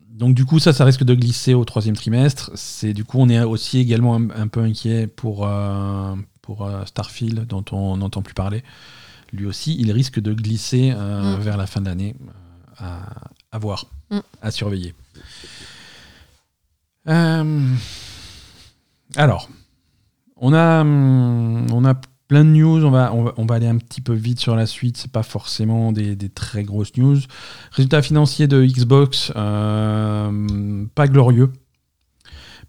donc 0.09 0.35
du 0.35 0.45
coup, 0.45 0.59
ça, 0.59 0.71
ça 0.73 0.85
risque 0.85 1.03
de 1.03 1.13
glisser 1.13 1.53
au 1.53 1.65
troisième 1.65 1.95
trimestre. 1.95 2.51
C'est 2.55 2.93
du 2.93 3.03
coup, 3.03 3.17
on 3.19 3.29
est 3.29 3.41
aussi 3.43 3.79
également 3.79 4.15
un, 4.15 4.29
un 4.31 4.47
peu 4.47 4.61
inquiet 4.61 5.07
pour 5.07 5.45
euh, 5.47 6.15
pour 6.41 6.65
euh, 6.65 6.85
Starfield, 6.85 7.45
dont 7.47 7.65
on 7.71 7.97
n'entend 7.97 8.21
plus 8.21 8.33
parler. 8.35 8.63
Lui 9.33 9.45
aussi, 9.47 9.75
il 9.79 9.91
risque 9.91 10.19
de 10.19 10.33
glisser 10.33 10.93
euh, 10.95 11.37
Mm. 11.37 11.41
vers 11.41 11.57
la 11.57 11.67
fin 11.67 11.81
de 11.81 11.85
l'année. 11.87 12.15
à, 12.77 12.99
à 13.51 13.57
voir, 13.57 13.85
Mm. 14.11 14.19
à 14.41 14.51
surveiller. 14.51 14.93
Alors, 19.15 19.49
on 20.37 20.53
a 20.53 20.83
on 20.83 21.85
a 21.85 21.93
plein 22.27 22.43
de 22.43 22.49
news. 22.49 22.83
On 22.85 22.91
va, 22.91 23.11
aller 23.49 23.67
un 23.67 23.77
petit 23.77 24.01
peu 24.01 24.13
vite 24.13 24.39
sur 24.39 24.55
la 24.55 24.65
suite. 24.65 24.97
C'est 24.97 25.11
pas 25.11 25.23
forcément 25.23 25.91
des, 25.91 26.15
des 26.15 26.29
très 26.29 26.63
grosses 26.63 26.95
news. 26.97 27.17
Résultats 27.71 28.01
financiers 28.01 28.47
de 28.47 28.65
Xbox, 28.65 29.31
euh, 29.35 30.85
pas 30.95 31.07
glorieux. 31.07 31.51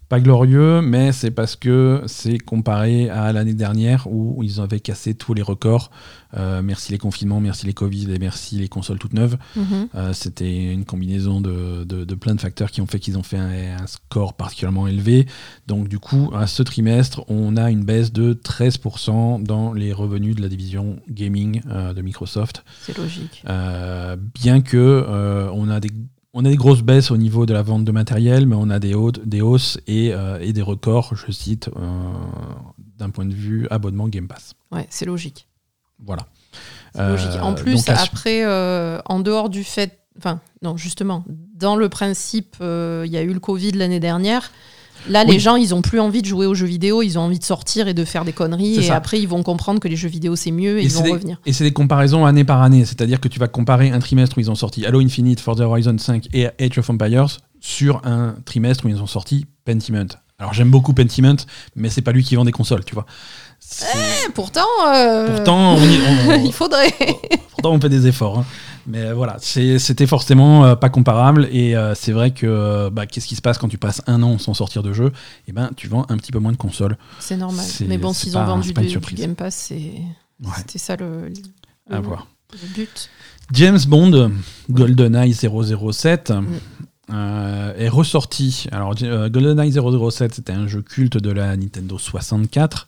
Pas 0.09 0.19
glorieux, 0.21 0.81
mais 0.81 1.11
c'est 1.11 1.31
parce 1.31 1.55
que 1.57 2.01
c'est 2.07 2.37
comparé 2.37 3.09
à 3.09 3.33
l'année 3.33 3.53
dernière 3.53 4.07
où 4.09 4.41
ils 4.43 4.61
avaient 4.61 4.79
cassé 4.79 5.13
tous 5.15 5.33
les 5.33 5.41
records. 5.41 5.91
Euh, 6.37 6.61
merci 6.61 6.91
les 6.91 6.97
confinements, 6.97 7.39
merci 7.41 7.65
les 7.65 7.73
Covid 7.73 8.11
et 8.13 8.19
merci 8.19 8.57
les 8.57 8.67
consoles 8.69 8.99
toutes 8.99 9.13
neuves. 9.13 9.37
Mhm. 9.55 9.87
Euh, 9.95 10.13
C'était 10.13 10.71
une 10.73 10.85
combinaison 10.85 11.41
de, 11.41 11.83
de- 11.83 12.03
de 12.05 12.15
plein 12.15 12.35
de 12.35 12.41
facteurs 12.41 12.71
qui 12.71 12.79
ont 12.81 12.85
fait 12.85 12.99
qu'ils 12.99 13.17
ont 13.17 13.23
fait 13.23 13.37
un, 13.37 13.77
un 13.81 13.87
score 13.87 14.33
particulièrement 14.33 14.87
élevé. 14.87 15.25
Donc 15.67 15.87
du 15.89 15.99
coup, 15.99 16.31
à 16.33 16.47
ce 16.47 16.63
trimestre, 16.63 17.23
on 17.29 17.57
a 17.57 17.69
une 17.71 17.83
baisse 17.83 18.11
de 18.13 18.33
13% 18.33 19.43
dans 19.43 19.73
les 19.73 19.91
revenus 19.93 20.35
de 20.35 20.41
la 20.41 20.47
division 20.49 20.99
gaming 21.09 21.61
euh, 21.69 21.93
de 21.93 22.01
Microsoft. 22.01 22.63
C'est 22.81 22.97
logique. 22.97 23.43
Bien 23.45 24.61
que 24.61 25.05
on 25.53 25.69
a 25.69 25.79
des 25.79 25.89
on 26.39 26.45
a 26.45 26.49
des 26.49 26.55
grosses 26.55 26.83
baisses 26.83 27.09
au 27.09 27.17
niveau 27.17 27.47
de 27.47 27.53
la 27.53 27.63
vente 27.63 27.83
de 27.83 27.91
matériel, 27.91 28.45
mais 28.45 28.55
on 28.55 28.69
a 28.69 28.77
des, 28.77 28.93
hautes, 28.93 29.27
des 29.27 29.41
hausses 29.41 29.79
et, 29.87 30.13
euh, 30.13 30.37
et 30.39 30.53
des 30.53 30.61
records, 30.61 31.15
je 31.15 31.31
cite, 31.31 31.67
euh, 31.75 31.81
d'un 32.99 33.09
point 33.09 33.25
de 33.25 33.33
vue 33.33 33.67
abonnement 33.71 34.07
Game 34.07 34.27
Pass. 34.27 34.53
Ouais, 34.71 34.85
c'est 34.91 35.05
logique. 35.05 35.47
Voilà. 36.05 36.27
C'est 36.93 37.01
Euh, 37.01 37.09
logique. 37.13 37.41
En 37.41 37.55
plus, 37.55 37.89
après, 37.89 38.45
en 38.45 39.19
dehors 39.19 39.49
du 39.49 39.63
fait. 39.63 39.97
Enfin, 40.19 40.39
non, 40.61 40.77
justement, 40.77 41.25
dans 41.55 41.75
le 41.75 41.89
principe, 41.89 42.57
il 42.61 43.09
y 43.11 43.17
a 43.17 43.23
eu 43.23 43.33
le 43.33 43.39
Covid 43.39 43.71
l'année 43.71 43.99
dernière. 43.99 44.51
Là, 45.09 45.23
Oui. 45.25 45.33
les 45.33 45.39
gens, 45.39 45.55
ils 45.55 45.73
ont 45.73 45.81
plus 45.81 45.99
envie 45.99 46.21
de 46.21 46.27
jouer 46.27 46.45
aux 46.45 46.53
jeux 46.53 46.65
vidéo, 46.65 47.01
ils 47.01 47.17
ont 47.17 47.21
envie 47.21 47.39
de 47.39 47.43
sortir 47.43 47.87
et 47.87 47.93
de 47.93 48.05
faire 48.05 48.25
des 48.25 48.33
conneries. 48.33 48.75
Et 48.77 48.83
ça. 48.83 48.95
après, 48.95 49.19
ils 49.19 49.27
vont 49.27 49.43
comprendre 49.43 49.79
que 49.79 49.87
les 49.87 49.95
jeux 49.95 50.09
vidéo, 50.09 50.35
c'est 50.35 50.51
mieux 50.51 50.79
et, 50.79 50.83
ils 50.83 50.91
vont 50.91 51.03
des, 51.03 51.11
revenir. 51.11 51.39
et 51.45 51.53
c'est 51.53 51.63
des 51.63 51.73
comparaisons 51.73 52.25
année 52.25 52.43
par 52.43 52.61
année, 52.61 52.85
c'est-à-dire 52.85 53.19
que 53.19 53.27
tu 53.27 53.39
vas 53.39 53.47
comparer 53.47 53.91
un 53.91 53.99
trimestre 53.99 54.37
où 54.37 54.41
ils 54.41 54.51
ont 54.51 54.55
sorti 54.55 54.85
Halo 54.85 54.99
Infinite, 54.99 55.39
Forza 55.39 55.65
Horizon 55.67 55.97
5 55.97 56.27
et 56.33 56.47
Age 56.59 56.77
of 56.77 56.89
Empires 56.89 57.37
sur 57.59 58.05
un 58.05 58.35
trimestre 58.45 58.85
où 58.85 58.89
ils 58.89 59.01
ont 59.01 59.07
sorti 59.07 59.45
Pentiment. 59.65 60.07
Alors 60.39 60.53
j'aime 60.53 60.69
beaucoup 60.69 60.93
Pentiment, 60.93 61.37
mais 61.75 61.89
c'est 61.89 62.01
pas 62.03 62.11
lui 62.11 62.23
qui 62.23 62.35
vend 62.35 62.45
des 62.45 62.51
consoles, 62.51 62.85
tu 62.85 62.93
vois. 62.93 63.05
Eh, 63.95 64.31
pourtant, 64.33 64.65
euh, 64.87 65.35
Pourtant, 65.35 65.75
on 65.75 65.81
y- 65.83 65.99
on- 66.29 66.43
il 66.45 66.53
faudrait. 66.53 66.93
Pourtant, 67.51 67.73
on 67.73 67.79
fait 67.81 67.89
des 67.89 68.07
efforts. 68.07 68.39
hein. 68.39 68.45
Mais 68.89 69.01
euh, 69.01 69.13
voilà, 69.13 69.37
c'était 69.41 70.07
forcément 70.07 70.63
euh, 70.65 70.75
pas 70.75 70.89
comparable. 70.89 71.49
Et 71.51 71.75
euh, 71.75 71.93
c'est 71.93 72.13
vrai 72.13 72.31
que 72.31 72.87
bah, 72.89 73.05
qu'est-ce 73.05 73.27
qui 73.27 73.35
se 73.35 73.41
passe 73.41 73.57
quand 73.57 73.67
tu 73.67 73.77
passes 73.77 74.01
un 74.07 74.23
an 74.23 74.37
sans 74.37 74.53
sortir 74.53 74.81
de 74.83 74.93
jeu? 74.93 75.11
Eh 75.47 75.51
ben, 75.51 75.71
tu 75.75 75.87
vends 75.89 76.05
un 76.07 76.15
petit 76.17 76.31
peu 76.31 76.39
moins 76.39 76.53
de 76.53 76.57
consoles. 76.57 76.97
C'est 77.19 77.35
normal. 77.35 77.65
Mais 77.87 77.97
bon, 77.97 78.13
s'ils 78.13 78.37
ont 78.37 78.45
vendu 78.45 78.71
du, 78.73 78.87
du. 78.87 79.15
Game 79.15 79.35
Pass, 79.35 79.55
c'est- 79.55 79.75
Ouais, 80.43 80.51
c'était 80.57 80.79
ça 80.79 80.95
le, 80.95 81.27
le- 81.27 81.95
à 81.95 81.99
voir. 81.99 82.27
le 82.53 82.67
but. 82.75 83.09
James 83.53 83.79
Bond, 83.87 84.31
GoldenEye 84.69 85.33
007, 85.33 86.31
euh, 87.09 87.73
est 87.77 87.87
ressorti. 87.87 88.67
Alors, 88.71 88.93
euh, 89.01 89.29
GoldenEye 89.29 89.71
007, 89.71 90.35
c'était 90.35 90.51
un 90.51 90.67
jeu 90.67 90.81
culte 90.81 91.17
de 91.17 91.31
la 91.31 91.55
Nintendo 91.55 91.97
64. 91.97 92.87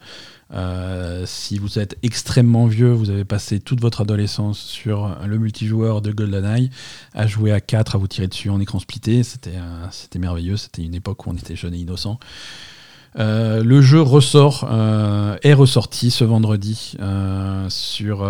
Euh, 0.52 1.24
si 1.26 1.58
vous 1.58 1.80
êtes 1.80 1.98
extrêmement 2.04 2.66
vieux, 2.66 2.92
vous 2.92 3.12
avez 3.12 3.24
passé 3.24 3.60
toute 3.62 3.80
votre 3.80 4.02
adolescence 4.02 4.60
sur 4.60 5.16
le 5.26 5.38
multijoueur 5.38 6.02
de 6.02 6.12
GoldenEye, 6.12 6.70
à 7.14 7.28
jouer 7.28 7.54
à 7.54 7.62
4, 7.62 7.96
à 7.96 7.98
vous 7.98 8.08
tirer 8.08 8.28
dessus 8.28 8.50
en 8.50 8.60
écran 8.60 8.80
splitté. 8.80 9.24
C'était 9.24 10.20
merveilleux. 10.20 10.58
C'était 10.58 10.84
une 10.84 10.96
époque 10.96 11.26
où 11.26 11.30
on 11.30 11.36
était 11.36 11.56
jeunes 11.56 11.76
et 11.76 11.80
innocents. 11.80 12.20
Euh, 13.18 13.64
le 13.64 13.82
jeu 13.82 14.02
ressort, 14.02 14.68
est 15.44 15.54
ressorti 15.54 16.12
ce 16.12 16.26
vendredi 16.26 16.98
sur, 17.70 18.30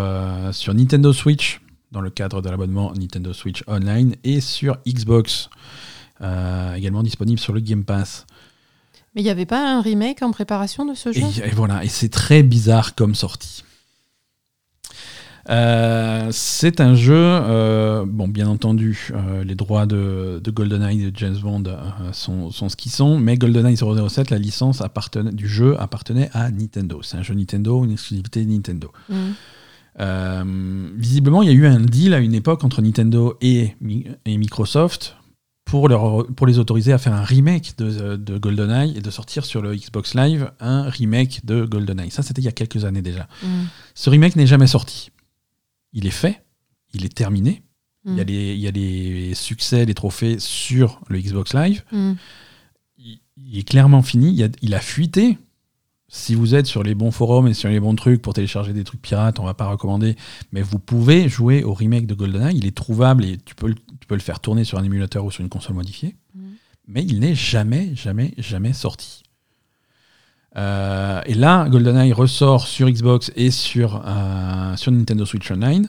sur 0.52 0.74
Nintendo 0.76 1.14
Switch, 1.14 1.62
dans 1.92 2.02
le 2.02 2.10
cadre 2.10 2.42
de 2.42 2.50
l'abonnement 2.50 2.94
Nintendo 2.94 3.34
Switch 3.34 3.64
Online, 3.68 4.16
et 4.24 4.42
sur 4.42 4.78
Xbox, 4.88 5.50
euh, 6.22 6.74
également 6.76 7.04
disponible 7.04 7.40
sur 7.40 7.54
le 7.54 7.60
Game 7.60 7.84
Pass. 7.84 8.26
Mais 9.16 9.22
il 9.22 9.24
n'y 9.24 9.32
avait 9.32 9.46
pas 9.46 9.78
un 9.78 9.82
remake 9.82 10.22
en 10.22 10.32
préparation 10.32 10.86
de 10.86 10.94
ce 10.94 11.12
jeu? 11.12 11.22
Et 11.44 11.50
voilà, 11.50 11.84
et 11.84 11.88
c'est 11.88 12.10
très 12.10 12.44
bizarre 12.44 12.94
comme 12.94 13.16
sortie. 13.16 13.64
Euh, 15.50 16.28
c'est 16.32 16.80
un 16.80 16.94
jeu, 16.94 17.16
euh, 17.16 18.06
bon, 18.08 18.28
bien 18.28 18.48
entendu, 18.48 19.12
les 19.44 19.56
droits 19.56 19.88
de, 19.88 20.40
de 20.44 20.52
GoldenEye 20.52 21.06
et 21.06 21.12
de 21.12 21.18
James 21.18 21.38
Bond 21.38 21.64
sont, 22.12 22.52
sont 22.52 22.70
ce 22.70 22.76
qu'ils 22.76 22.92
sont, 22.92 23.18
mais 23.18 23.36
GoldenEye 23.36 23.76
007, 23.76 24.30
la 24.30 24.38
licence 24.38 24.84
du 25.32 25.48
jeu 25.48 25.76
appartenait 25.82 26.30
à 26.34 26.52
Nintendo. 26.52 27.02
C'est 27.02 27.18
un 27.18 27.24
jeu 27.24 27.34
Nintendo, 27.34 27.84
une 27.84 27.94
exclusivité 27.94 28.46
Nintendo. 28.46 28.92
Mhm. 29.10 29.34
Euh, 30.00 30.90
visiblement, 30.96 31.42
il 31.42 31.48
y 31.48 31.52
a 31.52 31.56
eu 31.56 31.66
un 31.66 31.80
deal 31.80 32.14
à 32.14 32.20
une 32.20 32.34
époque 32.34 32.64
entre 32.64 32.82
Nintendo 32.82 33.38
et, 33.42 33.76
Mi- 33.82 34.06
et 34.26 34.38
Microsoft 34.38 35.16
pour, 35.66 35.88
leur, 35.90 36.26
pour 36.36 36.48
les 36.48 36.58
autoriser 36.58 36.94
à 36.94 36.98
faire 36.98 37.14
un 37.14 37.24
remake 37.24 37.78
de, 37.78 38.16
de 38.16 38.38
GoldenEye 38.38 38.98
et 38.98 39.02
de 39.02 39.12
sortir 39.12 39.46
sur 39.46 39.62
le 39.62 39.76
Xbox 39.76 40.16
Live 40.16 40.52
un 40.60 40.90
remake 40.90 41.46
de 41.46 41.66
GoldenEye. 41.66 42.12
Ça, 42.12 42.24
c'était 42.24 42.42
il 42.42 42.46
y 42.46 42.50
a 42.50 42.52
quelques 42.54 42.86
années 42.86 43.02
déjà. 43.02 43.28
Mhm. 43.44 43.68
Ce 43.94 44.10
remake 44.10 44.36
n'est 44.36 44.48
jamais 44.48 44.68
sorti. 44.68 45.12
Il 45.94 46.06
est 46.08 46.12
fait, 46.12 46.42
il 46.94 47.06
est 47.06 47.14
terminé. 47.14 47.62
Il, 48.06 48.16
y 48.16 48.20
a 48.20 48.24
Mhm. 48.24 48.28
les, 48.30 48.54
il 48.56 48.60
y 48.62 48.68
a 48.68 48.72
les 48.72 49.34
succès, 49.36 49.86
les 49.86 49.94
trophées 49.94 50.40
sur 50.40 51.02
le 51.10 51.20
Xbox 51.20 51.54
Live. 51.54 51.84
Mhm. 51.92 52.16
Il, 52.98 53.20
il 53.38 53.60
est 53.60 53.64
clairement 53.68 54.02
fini. 54.02 54.34
Il 54.34 54.44
a, 54.44 54.48
il 54.62 54.74
a 54.74 54.80
fuité. 54.80 55.38
Si 56.12 56.34
vous 56.34 56.56
êtes 56.56 56.66
sur 56.66 56.82
les 56.82 56.96
bons 56.96 57.12
forums 57.12 57.48
et 57.48 57.54
sur 57.54 57.70
les 57.70 57.80
bons 57.80 57.94
trucs 57.96 58.22
pour 58.22 58.34
télécharger 58.34 58.74
des 58.74 58.84
trucs 58.84 59.02
pirates, 59.02 59.40
on 59.40 59.44
va 59.46 59.54
pas 59.54 59.68
recommander. 59.68 60.16
Mais 60.52 60.64
vous 60.64 60.80
pouvez 60.80 61.30
jouer 61.30 61.64
au 61.64 61.74
remake 61.74 62.08
de 62.08 62.16
GoldenEye. 62.16 62.58
Il 62.58 62.66
est 62.66 62.76
trouvable 62.76 63.24
et 63.26 63.38
tu 63.38 63.54
peux, 63.54 63.68
le- 63.68 63.76
tu 63.76 64.08
peux 64.08 64.16
le 64.16 64.22
faire 64.22 64.40
tourner 64.40 64.64
sur 64.64 64.80
un 64.80 64.84
émulateur 64.84 65.24
ou 65.24 65.30
sur 65.32 65.42
une 65.42 65.50
console 65.50 65.76
modifiée. 65.76 66.16
Mhm. 66.36 66.44
Mais 66.88 67.04
il 67.04 67.20
n'est 67.20 67.36
jamais, 67.36 67.92
jamais, 67.96 68.34
jamais 68.40 68.74
sorti. 68.74 69.22
Euh, 70.58 71.22
et 71.28 71.36
là, 71.36 71.70
GoldenEye 71.70 72.12
ressort 72.12 72.68
sur 72.68 72.90
Xbox 72.90 73.32
et 73.36 73.52
sur, 73.52 74.02
euh, 74.04 74.76
sur 74.78 74.92
Nintendo 74.92 75.24
Switch 75.26 75.50
Online 75.52 75.88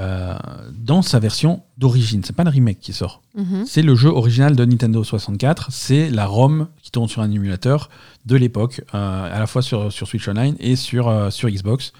euh, 0.00 0.34
dans 0.72 1.02
sa 1.02 1.18
version 1.18 1.62
d'origine. 1.76 2.22
C'est 2.24 2.34
pas 2.34 2.44
le 2.44 2.50
remake 2.50 2.80
qui 2.80 2.94
sort. 2.94 3.20
Mhm. 3.34 3.64
C'est 3.66 3.82
le 3.82 3.94
jeu 3.94 4.08
original 4.08 4.56
de 4.56 4.64
Nintendo 4.64 5.04
64. 5.04 5.68
C'est 5.70 6.08
la 6.08 6.24
ROM 6.24 6.68
qui 6.80 6.90
tourne 6.90 7.06
sur 7.08 7.20
un 7.20 7.30
émulateur 7.30 7.90
de 8.24 8.36
l'époque, 8.36 8.82
euh, 8.94 9.34
à 9.34 9.38
la 9.38 9.46
fois 9.46 9.60
sur, 9.60 9.92
sur 9.92 10.08
Switch 10.08 10.26
Online 10.26 10.56
et 10.58 10.74
sur, 10.74 11.08
euh, 11.08 11.30
sur 11.30 11.50
Xbox. 11.50 11.92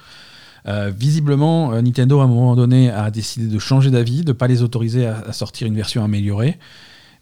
Visiblement, 0.66 1.72
Nintendo, 1.82 2.20
à 2.20 2.24
un 2.24 2.26
moment 2.28 2.54
donné, 2.54 2.90
a 2.90 3.10
décidé 3.10 3.48
de 3.48 3.58
changer 3.58 3.90
d'avis, 3.90 4.20
de 4.20 4.28
ne 4.28 4.32
pas 4.34 4.46
les 4.46 4.62
autoriser 4.62 5.06
à, 5.06 5.18
à 5.20 5.32
sortir 5.32 5.66
une 5.66 5.74
version 5.74 6.04
améliorée, 6.04 6.58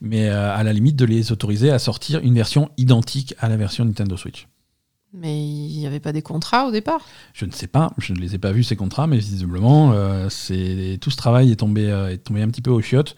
mais 0.03 0.29
à 0.29 0.63
la 0.65 0.73
limite 0.73 0.97
de 0.97 1.07
les 1.07 1.33
autoriser 1.33 1.71
à 1.71 1.79
sortir 1.79 2.21
une 2.23 2.35
version 2.35 2.69
identique 2.77 3.35
à 3.39 3.49
la 3.49 3.57
version 3.57 3.85
Nintendo 3.85 4.17
Switch. 4.17 4.49
Mais 5.15 5.43
il 5.43 5.79
n'y 5.79 5.87
avait 5.87 6.01
pas 6.01 6.13
des 6.13 6.21
contrats 6.23 6.67
au 6.67 6.71
départ? 6.71 7.01
Je 7.33 7.47
ne 7.47 7.51
sais 7.51 7.67
pas, 7.67 7.93
je 7.99 8.13
ne 8.13 8.19
les 8.19 8.35
ai 8.35 8.39
pas 8.39 8.53
vus 8.53 8.63
ces 8.65 8.77
contrats, 8.77 9.07
mais 9.07 9.17
visiblement, 9.19 9.93
euh, 9.93 10.29
c'est 10.29 10.99
tout 11.01 11.11
ce 11.11 11.17
travail 11.17 11.51
est 11.51 11.57
tombé, 11.57 11.91
euh, 11.91 12.11
est 12.13 12.19
tombé 12.19 12.43
un 12.43 12.49
petit 12.49 12.61
peu 12.61 12.71
aux 12.71 12.83
chiottes. 12.83 13.17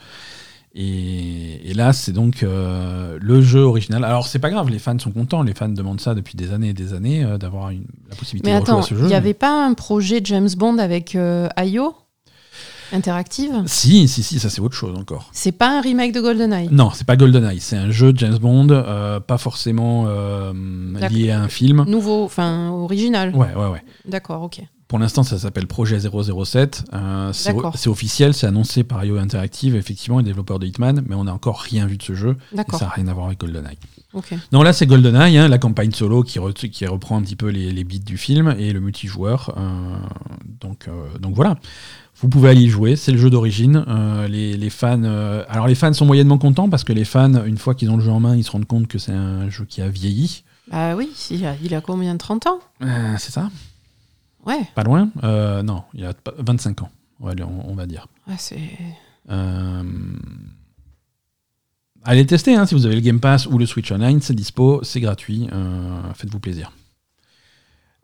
Et, 0.72 1.68
et 1.68 1.74
là, 1.74 1.93
c'est 1.93 2.12
donc 2.12 2.45
euh, 2.45 3.18
le 3.20 3.41
jeu 3.41 3.62
original. 3.62 4.05
Alors, 4.05 4.28
c'est 4.28 4.38
pas 4.38 4.51
grave, 4.51 4.70
les 4.70 4.78
fans 4.78 4.99
sont 5.01 5.11
contents, 5.11 5.43
les 5.43 5.53
fans 5.53 5.68
demandent 5.68 6.01
ça 6.01 6.14
depuis 6.14 6.36
des 6.36 6.53
années 6.53 6.68
et 6.68 6.74
des 6.74 6.95
années, 6.95 7.24
d'avoir 7.41 7.72
la 7.72 8.16
possibilité 8.16 8.49
Mais 8.51 8.57
de 8.57 8.62
attends, 8.62 8.78
à 8.78 8.82
ce 8.82 8.95
il 8.95 9.01
jeu. 9.01 9.07
n'y 9.07 9.14
avait 9.14 9.34
pas 9.34 9.66
un 9.66 9.74
projet 9.74 10.20
James 10.22 10.49
Bond 10.57 10.78
avec 10.78 11.14
IO 11.14 11.95
Interactive 12.93 13.62
Si, 13.66 14.09
si, 14.09 14.22
si, 14.22 14.38
ça 14.41 14.51
c'est 14.51 14.61
autre 14.61 14.74
chose 14.76 14.97
encore. 14.99 15.28
C'est 15.32 15.53
pas 15.53 15.78
un 15.78 15.80
remake 15.80 16.12
de 16.12 16.20
GoldenEye? 16.20 16.68
Non, 16.70 16.91
c'est 16.95 17.07
pas 17.07 17.16
GoldenEye, 17.16 17.61
c'est 17.61 17.76
un 17.76 17.91
jeu 17.91 18.12
de 18.12 18.18
James 18.18 18.38
Bond, 18.38 18.68
euh, 18.70 19.20
pas 19.20 19.38
forcément 19.38 20.05
euh, 20.09 20.53
lié 21.11 21.30
à 21.30 21.41
un 21.43 21.49
film. 21.49 21.84
Nouveau, 21.86 22.24
enfin 22.24 22.70
original. 22.70 23.34
Ouais, 23.34 23.55
ouais, 23.55 23.68
ouais. 23.68 23.82
D'accord, 24.07 24.43
ok. 24.43 24.61
Pour 24.88 24.99
l'instant, 24.99 25.22
ça 25.22 25.38
s'appelle 25.38 25.68
Projet 25.68 25.99
007. 26.01 26.84
Euh, 26.95 27.32
c'est 27.32 27.88
officiel, 27.88 28.34
c'est 28.34 28.49
annoncé 28.49 28.82
par 28.82 29.05
IO 29.05 29.18
Interactive, 29.18 29.76
effectivement, 29.76 30.18
les 30.18 30.24
développeurs 30.24 30.59
de 30.59 30.66
Hitman, 30.66 31.05
mais 31.09 31.14
on 31.14 31.24
n'a 31.24 31.32
encore 31.32 31.61
rien 31.61 31.86
vu 31.86 31.97
de 31.97 32.03
ce 32.03 32.14
jeu. 32.14 32.36
Et 32.53 32.57
D'accord, 32.57 32.80
ça 32.80 32.86
n'a 32.86 32.91
rien 32.91 33.07
à 33.07 33.14
voir 33.14 33.26
avec 33.26 33.38
GoldenEye. 33.38 33.78
ok. 34.14 34.34
Non, 34.53 34.64
là, 34.64 34.72
c'est 34.72 34.86
GoldenEye, 34.88 35.38
hein, 35.38 35.47
la 35.47 35.59
campagne 35.59 35.93
solo 35.93 36.24
qui, 36.24 36.41
re- 36.41 36.53
qui 36.68 36.86
reprend 36.86 37.16
un 37.18 37.22
petit 37.22 37.36
peu 37.36 37.51
les, 37.51 37.70
les 37.70 37.84
beats 37.84 37.99
du 38.05 38.16
film 38.18 38.53
et 38.59 38.72
le 38.72 38.80
multijoueur. 38.80 39.55
euh, 39.57 39.61
donc, 40.61 40.88
euh, 40.88 41.16
donc 41.20 41.36
voilà. 41.36 41.57
Vous 42.20 42.28
pouvez 42.28 42.50
aller 42.50 42.62
y 42.62 42.68
jouer, 42.68 42.96
c'est 42.96 43.12
le 43.12 43.18
jeu 43.18 43.30
d'origine. 43.30 43.84
Euh, 43.88 44.28
les, 44.28 44.56
les 44.56 44.70
fans, 44.70 45.02
euh, 45.04 45.42
alors 45.48 45.66
les 45.66 45.74
fans 45.74 45.92
sont 45.94 46.04
moyennement 46.04 46.36
contents 46.38 46.68
parce 46.68 46.84
que 46.84 46.92
les 46.92 47.04
fans, 47.06 47.44
une 47.44 47.56
fois 47.56 47.74
qu'ils 47.74 47.90
ont 47.90 47.96
le 47.96 48.02
jeu 48.04 48.10
en 48.10 48.20
main, 48.20 48.36
ils 48.36 48.44
se 48.44 48.50
rendent 48.50 48.66
compte 48.66 48.88
que 48.88 48.98
c'est 48.98 49.12
un 49.12 49.48
jeu 49.48 49.64
qui 49.64 49.80
a 49.80 49.88
vieilli. 49.88 50.44
Bah 50.70 50.94
oui, 50.96 51.10
il 51.30 51.44
a, 51.46 51.54
il 51.62 51.74
a 51.74 51.80
combien 51.80 52.12
de 52.12 52.18
30 52.18 52.46
ans? 52.46 52.58
Euh, 52.82 53.14
c'est 53.18 53.32
ça? 53.32 53.48
Ouais, 54.46 54.60
Pas 54.74 54.82
loin? 54.84 55.10
Non, 55.22 55.82
il 55.94 56.04
a 56.04 56.12
pas- 56.14 56.34
25 56.38 56.82
ans, 56.82 56.90
on 57.20 57.26
va, 57.26 57.32
on- 57.40 57.70
on 57.70 57.74
va 57.74 57.86
dire. 57.86 58.06
c'est. 58.38 58.58
Allez 62.04 62.22
le 62.22 62.26
tester, 62.26 62.54
hein, 62.54 62.64
si 62.66 62.74
vous 62.74 62.86
avez 62.86 62.94
le 62.94 63.00
Game 63.02 63.20
Pass 63.20 63.46
ou 63.46 63.58
le 63.58 63.66
Switch 63.66 63.90
Online, 63.92 64.20
c'est 64.22 64.32
dispo, 64.34 64.80
c'est 64.82 65.00
gratuit, 65.00 65.48
faites-vous 66.14 66.40
plaisir. 66.40 66.72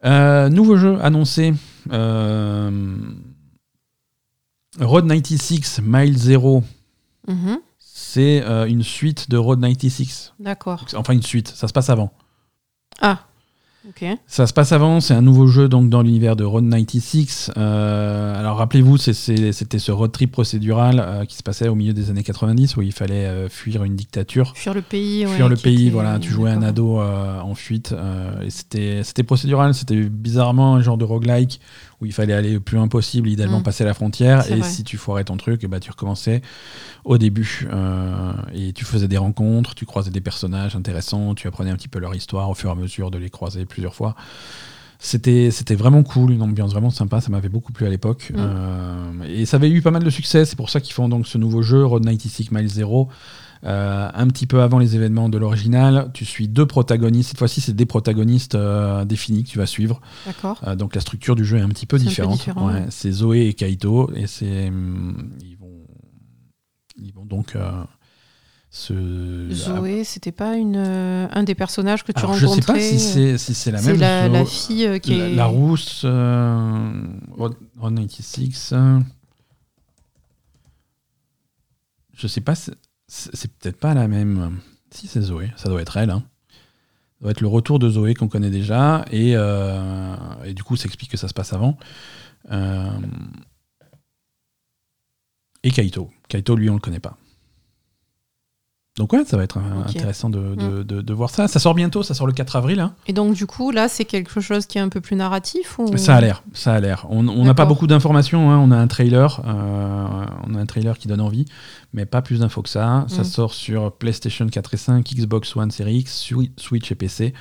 Nouveau 0.05 0.77
jeu 0.77 0.99
annoncé, 1.03 1.55
euh, 1.93 2.71
Road 4.81 5.07
96 5.07 5.81
Mile 5.83 6.17
Zero, 6.19 6.63
Mhm. 7.29 7.59
c'est 7.79 8.43
euh, 8.45 8.67
une 8.67 8.83
suite 8.83 9.31
de 9.31 9.37
Road 9.37 9.61
96. 9.61 10.33
D'accord. 10.39 10.85
Enfin, 10.97 11.13
une 11.15 11.23
suite, 11.23 11.49
ça 11.49 11.67
se 11.69 11.73
passe 11.73 11.91
avant. 11.91 12.13
Ah. 13.01 13.21
Ok. 13.89 14.05
Ça 14.27 14.49
se 14.49 14.53
passe 14.53 14.73
avant, 14.73 15.01
c'est 15.01 15.15
un 15.15 15.23
nouveau 15.23 15.47
jeu 15.47 15.69
donc 15.69 15.89
dans 15.91 16.03
l'univers 16.03 16.35
de 16.35 16.43
Road 16.43 16.69
96. 16.69 17.53
Euh, 17.57 18.37
alors 18.37 18.57
rappelez-vous, 18.57 18.97
c'était 18.97 19.53
ce 19.79 19.93
road 19.93 20.11
trip 20.11 20.33
procédural 20.33 20.99
euh, 20.99 21.25
qui 21.25 21.37
se 21.37 21.45
passait 21.45 21.69
au 21.69 21.77
milieu 21.77 21.93
des 21.93 22.11
années 22.11 22.25
90 22.25 22.77
où 22.77 22.83
il 22.83 22.91
fallait 22.91 23.27
euh, 23.27 23.49
fuir 23.49 23.85
une 23.85 23.95
dictature. 23.95 24.57
Fuir 24.57 24.75
le 24.75 24.83
pays. 24.83 25.25
ouais, 25.25 25.33
fuir 25.33 25.49
le 25.49 25.55
pays, 25.55 25.83
était- 25.83 25.91
voilà, 25.91 26.19
tu 26.19 26.33
jouais 26.33 26.51
un 26.51 26.63
ado 26.65 26.99
en 27.01 27.55
fuite 27.55 27.95
et 28.43 28.51
c'était 29.05 29.23
procédural, 29.23 29.73
c'était 29.73 30.01
bizarrement 30.03 30.75
un 30.75 30.81
genre 30.81 30.99
de 30.99 31.05
roguelike 31.05 31.61
où 32.01 32.07
il 32.07 32.13
fallait 32.13 32.35
aller 32.35 32.53
le 32.53 32.61
plus 32.61 32.77
loin 32.77 32.89
possible, 32.89 33.29
idéalement 33.29 33.61
Mm. 33.61 33.65
passer 33.65 33.85
la 33.85 33.95
frontière 33.95 34.51
et 34.51 34.57
vrai. 34.57 34.69
si 34.69 34.85
tu 34.85 34.97
foirais 34.99 35.25
ton 35.25 35.37
truc, 35.37 35.65
et 35.65 35.67
bah, 35.67 35.81
tu 35.81 35.91
recommençais 35.91 36.43
au 37.05 37.17
début 37.19 37.67
euh, 37.73 38.33
et 38.53 38.73
tu 38.73 38.85
faisais 38.85 39.09
des 39.09 39.17
rencontres, 39.17 39.75
tu 39.75 39.87
croisais 39.87 40.11
des 40.11 40.21
personnages 40.21 40.77
intéressants, 40.77 41.35
tu 41.35 41.49
apprenais 41.49 41.71
un 41.71 41.77
petit 41.77 41.89
peu 41.89 41.99
leur 41.99 42.15
histoire 42.15 42.51
au 42.51 42.55
fur 42.55 42.69
et 42.69 42.73
à 42.73 42.77
mesure 42.77 43.11
de 43.11 43.19
les 43.19 43.31
croiser 43.31 43.65
plusieurs 43.65 43.95
fois. 43.95 44.15
C'était 44.99 45.51
c'était 45.51 45.75
vraiment 45.75 46.03
cool, 46.03 46.33
une 46.33 46.43
ambiance 46.43 46.73
vraiment 46.73 46.91
sympa, 46.91 47.21
ça 47.21 47.31
m'avait 47.31 47.51
beaucoup 47.51 47.73
plu 47.73 47.87
à 47.87 47.91
l'époque. 47.91 48.31
Mm. 48.33 48.37
Euh, 48.39 49.13
et 49.29 49.47
ça 49.47 49.57
avait 49.59 49.71
eu 49.71 49.83
pas 49.83 49.91
mal 49.91 50.03
de 50.03 50.11
succès, 50.11 50.45
c'est 50.45 50.57
pour 50.57 50.71
ça 50.71 50.81
qu'ils 50.81 50.95
font 50.95 51.09
donc 51.09 51.27
ce 51.27 51.39
nouveau 51.39 51.63
jeu, 51.63 51.85
Road 51.85 52.05
96 52.05 52.51
Mile 52.51 52.69
Zero. 52.69 53.09
Euh, 53.65 54.11
un 54.13 54.27
petit 54.29 54.47
peu 54.47 54.61
avant 54.63 54.79
les 54.79 54.95
événements 54.97 55.29
de 55.29 55.39
l'original, 55.39 56.11
tu 56.15 56.25
suis 56.25 56.47
deux 56.49 56.67
protagonistes. 56.67 57.31
Cette 57.31 57.39
fois-ci, 57.39 57.61
c'est 57.61 57.75
des 57.75 57.87
protagonistes 57.87 58.55
euh, 58.55 59.05
définis 59.05 59.45
que 59.45 59.49
tu 59.49 59.59
vas 59.59 59.67
suivre. 59.67 60.01
D'accord. 60.27 60.61
Euh, 60.67 60.77
donc 60.77 60.95
la 60.95 61.01
structure 61.01 61.35
du 61.37 61.45
jeu 61.45 61.57
est 61.59 61.63
un 61.63 61.69
petit 61.69 61.87
peu 61.87 61.99
C'est 61.99 62.05
différente. 62.05 62.35
différent, 62.39 62.67
Ouais, 62.69 62.75
ouais. 62.75 62.87
c'est 62.91 63.11
Zoé 63.11 63.47
et 63.47 63.55
Kaito, 63.55 64.11
et 64.15 64.27
c'est 64.27 64.69
hum, 64.69 65.31
ils 65.43 65.57
vont 65.57 65.73
ils 66.99 67.13
vont 67.13 67.25
donc 67.25 67.57
se. 68.71 69.49
Zoé, 69.51 70.05
c'était 70.05 70.33
pas 70.33 70.57
une, 70.57 70.77
euh, 70.77 71.27
un 71.33 71.43
des 71.45 71.55
personnages 71.55 72.05
que 72.05 72.13
tu 72.13 72.19
Alors, 72.19 72.35
je 72.35 72.41
sais 72.41 72.47
rencontrais 72.47 72.75
pas 72.75 72.81
si 72.81 72.99
c'est 73.01 73.39
si 73.39 73.55
c'est 73.55 73.71
la 73.71 73.79
C'est 73.79 73.93
même. 73.93 74.01
la, 74.01 74.29
la 74.29 74.45
fille 74.45 74.87
euh, 74.87 74.99
qui 74.99 75.17
la, 75.17 75.29
est. 75.29 75.35
la 75.35 75.47
rousse, 75.47 76.03
euh, 76.05 76.93
Road 77.37 77.55
Road 77.79 77.95
96. 77.95 78.71
euh, 78.73 79.01
Je 82.15 82.27
sais 82.27 82.41
pas, 82.41 82.55
c'est 83.33 83.53
peut-être 83.59 83.79
pas 83.79 83.95
la 83.95 84.09
même. 84.09 84.61
Si 84.91 85.07
c'est 85.09 85.21
Zoé, 85.21 85.51
ça 85.57 85.69
doit 85.69 85.83
être 85.83 85.97
elle. 85.97 86.11
hein. 86.11 86.23
Ça 86.51 87.23
doit 87.23 87.31
être 87.31 87.41
le 87.41 87.49
retour 87.49 87.79
de 87.79 87.89
Zoé 87.89 88.15
qu'on 88.15 88.29
connaît 88.29 88.51
déjà, 88.51 89.05
et, 89.11 89.33
euh, 89.37 90.15
du 90.53 90.63
coup, 90.63 90.77
ça 90.77 90.85
explique 90.87 91.11
que 91.11 91.17
ça 91.17 91.29
se 91.29 91.35
passe 91.35 91.53
avant. 91.53 91.77
Euh, 92.53 92.91
et 95.63 95.71
Kaito. 95.71 96.11
Kaito, 96.29 96.57
lui, 96.57 96.69
on 96.71 96.75
le 96.75 96.81
connaît 96.81 97.01
pas. 97.01 97.17
Donc 98.97 99.13
ouais, 99.13 99.25
ça 99.27 99.37
va 99.37 99.43
être 99.43 99.59
euh, 99.59 99.81
Ok. 99.81 99.87
Mm. 99.95 99.99
intéressant 99.99 100.31
de, 100.31 100.55
de- 100.55 100.83
de- 100.83 101.03
de 101.03 101.13
voir 101.15 101.29
ça. 101.29 101.49
Ça 101.49 101.59
sort 101.59 101.75
bientôt, 101.75 102.03
ça 102.03 102.15
sort 102.15 102.27
le 102.27 102.33
4 102.33 102.57
avril. 102.57 102.81
hein. 102.81 102.95
Et 103.07 103.13
donc, 103.13 103.35
du 103.35 103.47
coup, 103.47 103.71
là, 103.71 103.89
c'est 103.89 104.07
quelque 104.07 104.41
chose 104.41 104.65
qui 104.65 104.79
est 104.79 104.81
un 104.81 104.89
peu 104.89 105.03
plus 105.03 105.17
narratif 105.17 105.79
ou... 105.79 105.95
Ça 105.99 106.17
a 106.17 106.21
l'air, 106.23 106.43
ça 106.55 106.73
a 106.73 106.81
l'air. 106.81 107.07
On 107.11 107.23
n'a 107.45 107.53
pas 107.53 107.67
beaucoup 107.67 107.87
d'informations. 107.87 108.51
hein. 108.51 108.57
On 108.59 108.71
a 108.71 108.77
un 108.77 108.87
trailer, 108.87 109.43
euh, 109.45 110.25
on 110.47 110.55
a 110.55 110.59
un 110.59 110.65
trailer 110.67 110.97
qui 110.97 111.09
donne 111.09 111.21
envie, 111.21 111.45
mais 111.93 112.07
pas 112.07 112.23
plus 112.23 112.41
d'infos 112.41 112.63
que 112.63 112.71
ça. 112.71 113.05
Ça 113.09 113.21
Mm. 113.21 113.25
sort 113.25 113.53
sur 113.55 113.93
PlayStation 113.93 114.47
4 114.47 114.73
et 114.73 114.77
5, 114.79 115.05
Xbox 115.15 115.55
One 115.57 115.71
Series 115.71 115.99
X, 115.99 116.19
Swi- 116.31 116.53
Switch 116.57 116.91
et 116.91 116.95
PC 116.95 117.35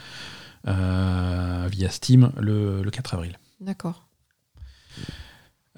euh, 0.68 1.68
via 1.72 1.90
Steam 1.90 2.32
le, 2.38 2.82
le 2.84 2.92
4 2.92 3.14
avril. 3.14 3.38
D'accord. 3.62 4.08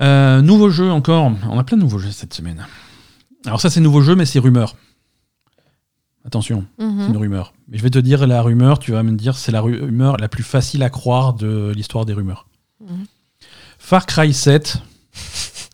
Euh, 0.01 0.41
nouveau 0.41 0.69
jeu 0.69 0.89
encore. 0.91 1.31
On 1.49 1.59
a 1.59 1.63
plein 1.63 1.77
de 1.77 1.83
nouveaux 1.83 1.99
jeux 1.99 2.11
cette 2.11 2.33
semaine. 2.33 2.65
Alors 3.45 3.61
ça 3.61 3.69
c'est 3.69 3.79
nouveau 3.79 4.01
jeu, 4.01 4.15
mais 4.15 4.25
c'est 4.25 4.39
rumeur. 4.39 4.75
Attention, 6.27 6.65
Mhm. 6.77 6.99
c'est 7.01 7.07
une 7.09 7.17
rumeur. 7.17 7.53
Mais 7.69 7.77
je 7.77 7.83
vais 7.83 7.89
te 7.89 7.99
dire 7.99 8.27
la 8.27 8.41
rumeur. 8.41 8.79
Tu 8.79 8.91
vas 8.91 9.01
me 9.01 9.15
dire 9.15 9.37
c'est 9.37 9.51
la 9.53 9.61
rumeur 9.61 10.17
la 10.17 10.27
plus 10.27 10.43
facile 10.43 10.83
à 10.83 10.89
croire 10.89 11.33
de 11.33 11.71
l'histoire 11.75 12.05
des 12.05 12.13
rumeurs. 12.13 12.45
Mhm. 12.81 13.05
Far 13.79 14.05
Cry 14.05 14.33
7 14.33 14.81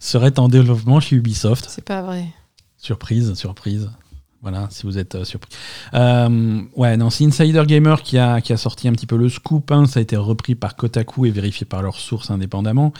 serait 0.00 0.38
en 0.38 0.48
développement 0.48 1.00
chez 1.00 1.16
Ubisoft. 1.16 1.66
C'est 1.68 1.84
pas 1.84 2.02
vrai. 2.02 2.26
Surprise, 2.76 3.34
surprise. 3.34 3.90
Voilà, 4.40 4.68
si 4.70 4.84
vous 4.84 4.98
êtes 4.98 5.16
euh, 5.16 5.24
surpris. 5.24 5.50
Euh, 5.94 6.62
ouais, 6.76 6.96
non, 6.96 7.10
c'est 7.10 7.24
Insider 7.24 7.64
Gamer 7.66 8.02
qui 8.02 8.18
a, 8.18 8.40
qui 8.40 8.52
a 8.52 8.56
sorti 8.56 8.86
un 8.86 8.92
petit 8.92 9.06
peu 9.06 9.16
le 9.16 9.28
scoop. 9.28 9.72
hein. 9.72 9.86
Ça 9.86 9.98
a 9.98 10.02
été 10.02 10.16
repris 10.16 10.54
par 10.54 10.76
Kotaku 10.76 11.26
et 11.26 11.30
vérifié 11.30 11.66
par 11.66 11.82
leurs 11.82 11.96
sources 11.96 12.30
indépendamment. 12.30 12.92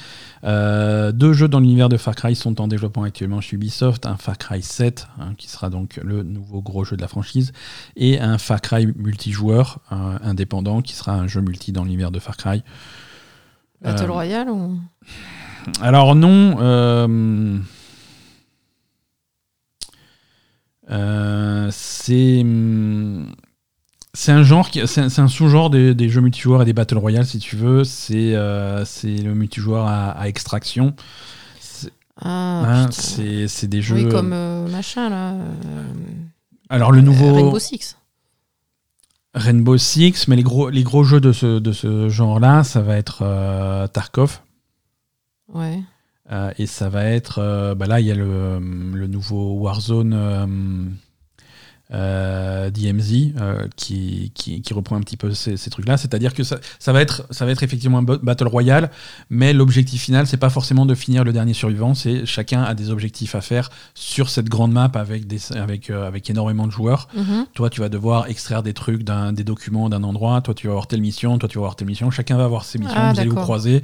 Euh, 0.42 1.12
deux 1.12 1.32
jeux 1.32 1.46
dans 1.46 1.60
l'univers 1.60 1.88
de 1.88 1.96
Far 1.96 2.16
Cry 2.16 2.34
sont 2.34 2.60
en 2.60 2.66
développement 2.66 3.04
actuellement 3.04 3.40
chez 3.40 3.54
Ubisoft. 3.54 4.04
Un 4.06 4.16
Far 4.16 4.36
Cry 4.36 4.62
7, 4.62 5.06
hein, 5.20 5.34
qui 5.38 5.48
sera 5.48 5.70
donc 5.70 6.00
le 6.02 6.24
nouveau 6.24 6.60
gros 6.60 6.84
jeu 6.84 6.96
de 6.96 7.02
la 7.02 7.08
franchise, 7.08 7.52
et 7.94 8.18
un 8.18 8.38
Far 8.38 8.60
Cry 8.60 8.86
multijoueur 8.86 9.78
indépendant, 9.90 10.82
qui 10.82 10.94
sera 10.94 11.12
un 11.12 11.28
jeu 11.28 11.40
multi 11.40 11.70
dans 11.70 11.84
l'univers 11.84 12.10
de 12.10 12.18
Far 12.18 12.36
Cry. 12.36 12.64
Battle 13.80 14.10
Royale 14.10 14.50
ou... 14.50 14.76
Alors 15.80 16.16
non. 16.16 17.62
Euh, 20.90 21.68
c'est 21.70 22.40
hum, 22.40 23.30
c'est 24.14 24.32
un 24.32 24.42
genre 24.42 24.70
qui 24.70 24.80
c'est 24.86 25.18
un, 25.20 25.28
sous-genre 25.28 25.70
des, 25.70 25.94
des 25.94 26.08
jeux 26.08 26.20
multijoueurs 26.20 26.62
et 26.62 26.64
des 26.64 26.72
battle 26.72 26.98
royale 26.98 27.26
si 27.26 27.38
tu 27.38 27.56
veux. 27.56 27.84
C'est 27.84 28.34
euh, 28.34 28.84
c'est 28.84 29.16
le 29.18 29.34
multijoueur 29.34 29.86
à, 29.86 30.10
à 30.10 30.28
extraction. 30.28 30.94
C'est- 31.60 31.92
Ah, 32.20 32.86
hein, 32.86 32.88
des 33.68 33.82
jeux. 33.82 33.96
Oui, 34.06 34.08
comme 34.08 34.32
euh, 34.32 34.66
machin, 34.68 35.08
là. 35.08 35.34
Alors 36.68 36.90
le 36.90 37.00
nouveau 37.00 37.34
Rainbow 37.34 37.58
Six. 37.58 37.96
Rainbow 39.34 39.76
Six, 39.78 40.26
mais 40.26 40.36
les 40.36 40.42
gros 40.42 40.68
les 40.70 40.82
gros 40.82 41.04
jeux 41.04 41.20
de 41.20 41.32
ce 41.32 41.58
de 41.58 41.72
ce 41.72 42.08
genre-là, 42.08 42.64
ça 42.64 42.80
va 42.80 42.96
être 42.96 43.22
Tarkov. 43.92 44.40
Ouais. 45.52 45.80
Euh, 46.30 46.50
et 46.58 46.66
ça 46.66 46.88
va 46.88 47.04
être. 47.04 47.38
euh, 47.38 47.74
bah 47.74 47.86
là, 47.86 48.00
il 48.00 48.06
y 48.06 48.12
a 48.12 48.14
le, 48.14 48.58
le 48.60 49.06
nouveau 49.06 49.54
Warzone 49.54 50.12
euh, 50.14 50.46
euh, 51.90 52.70
DMZ 52.70 53.32
qui, 53.76 54.30
qui, 54.34 54.60
qui 54.60 54.74
reprend 54.74 54.96
un 54.96 55.00
petit 55.00 55.16
peu 55.16 55.32
ces, 55.32 55.56
ces 55.56 55.70
trucs-là. 55.70 55.96
C'est-à-dire 55.96 56.34
que 56.34 56.42
ça, 56.42 56.58
ça, 56.78 56.92
va 56.92 57.00
être, 57.00 57.26
ça 57.30 57.46
va 57.46 57.52
être 57.52 57.62
effectivement 57.62 57.98
un 57.98 58.02
Battle 58.02 58.46
Royale, 58.46 58.90
mais 59.30 59.54
l'objectif 59.54 60.02
final, 60.02 60.26
c'est 60.26 60.36
pas 60.36 60.50
forcément 60.50 60.84
de 60.84 60.94
finir 60.94 61.24
le 61.24 61.32
dernier 61.32 61.54
survivant. 61.54 61.94
C'est 61.94 62.26
chacun 62.26 62.62
a 62.62 62.74
des 62.74 62.90
objectifs 62.90 63.34
à 63.34 63.40
faire 63.40 63.70
sur 63.94 64.28
cette 64.28 64.50
grande 64.50 64.72
map 64.72 64.90
avec, 64.96 65.26
des, 65.26 65.38
avec, 65.56 65.88
avec 65.88 66.28
énormément 66.28 66.66
de 66.66 66.72
joueurs. 66.72 67.08
Mhm. 67.16 67.46
Toi, 67.54 67.70
tu 67.70 67.80
vas 67.80 67.88
devoir 67.88 68.26
extraire 68.28 68.62
des 68.62 68.74
trucs, 68.74 69.02
des 69.02 69.44
documents 69.44 69.88
d'un 69.88 70.02
endroit. 70.02 70.42
Toi, 70.42 70.52
tu 70.52 70.66
vas 70.66 70.74
avoir 70.74 70.88
telle 70.88 71.00
mission. 71.00 71.38
Toi, 71.38 71.48
tu 71.48 71.56
vas 71.56 71.62
avoir 71.62 71.76
telle 71.76 71.88
mission. 71.88 72.10
Chacun 72.10 72.36
va 72.36 72.44
avoir 72.44 72.66
ses 72.66 72.78
missions. 72.78 72.94
Ah, 72.98 73.14
vous 73.14 73.20
allez 73.20 73.30
vous 73.30 73.36
croiser. 73.36 73.80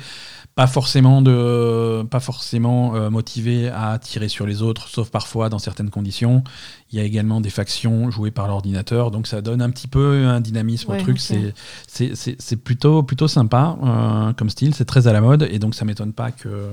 Pas 0.57 0.69
forcément, 0.69 1.21
de, 1.21 2.05
pas 2.05 2.21
forcément 2.21 2.95
euh, 2.95 3.11
motivé 3.11 3.69
à 3.71 3.99
tirer 3.99 4.29
sur 4.29 4.47
les 4.47 4.63
autres, 4.63 4.89
sauf 4.89 5.11
parfois 5.11 5.49
dans 5.49 5.59
certaines 5.59 5.91
conditions. 5.91 6.45
Il 6.93 6.99
y 6.99 7.01
a 7.01 7.05
également 7.05 7.41
des 7.41 7.51
factions 7.51 8.09
jouées 8.13 8.31
par 8.31 8.47
l'ordinateur. 8.47 9.11
Donc, 9.11 9.27
ça 9.27 9.41
donne 9.41 9.61
un 9.61 9.71
petit 9.71 9.89
peu 9.89 10.27
un 10.27 10.41
dynamisme 10.41 10.93
Ouais, 10.93 10.99
au 11.01 11.03
truc. 11.03 11.17
ok. 11.17 11.53
C'est, 11.89 12.57
plutôt, 12.57 13.03
plutôt 13.03 13.27
sympa 13.27 13.77
euh, 13.83 14.33
comme 14.35 14.49
style. 14.49 14.77
C'est 14.77 14.85
très 14.85 15.09
à 15.09 15.13
la 15.13 15.21
mode. 15.21 15.49
Et 15.51 15.59
donc, 15.59 15.75
ça 15.75 15.85
m'étonne 15.85 16.13
pas 16.13 16.31
que. 16.31 16.71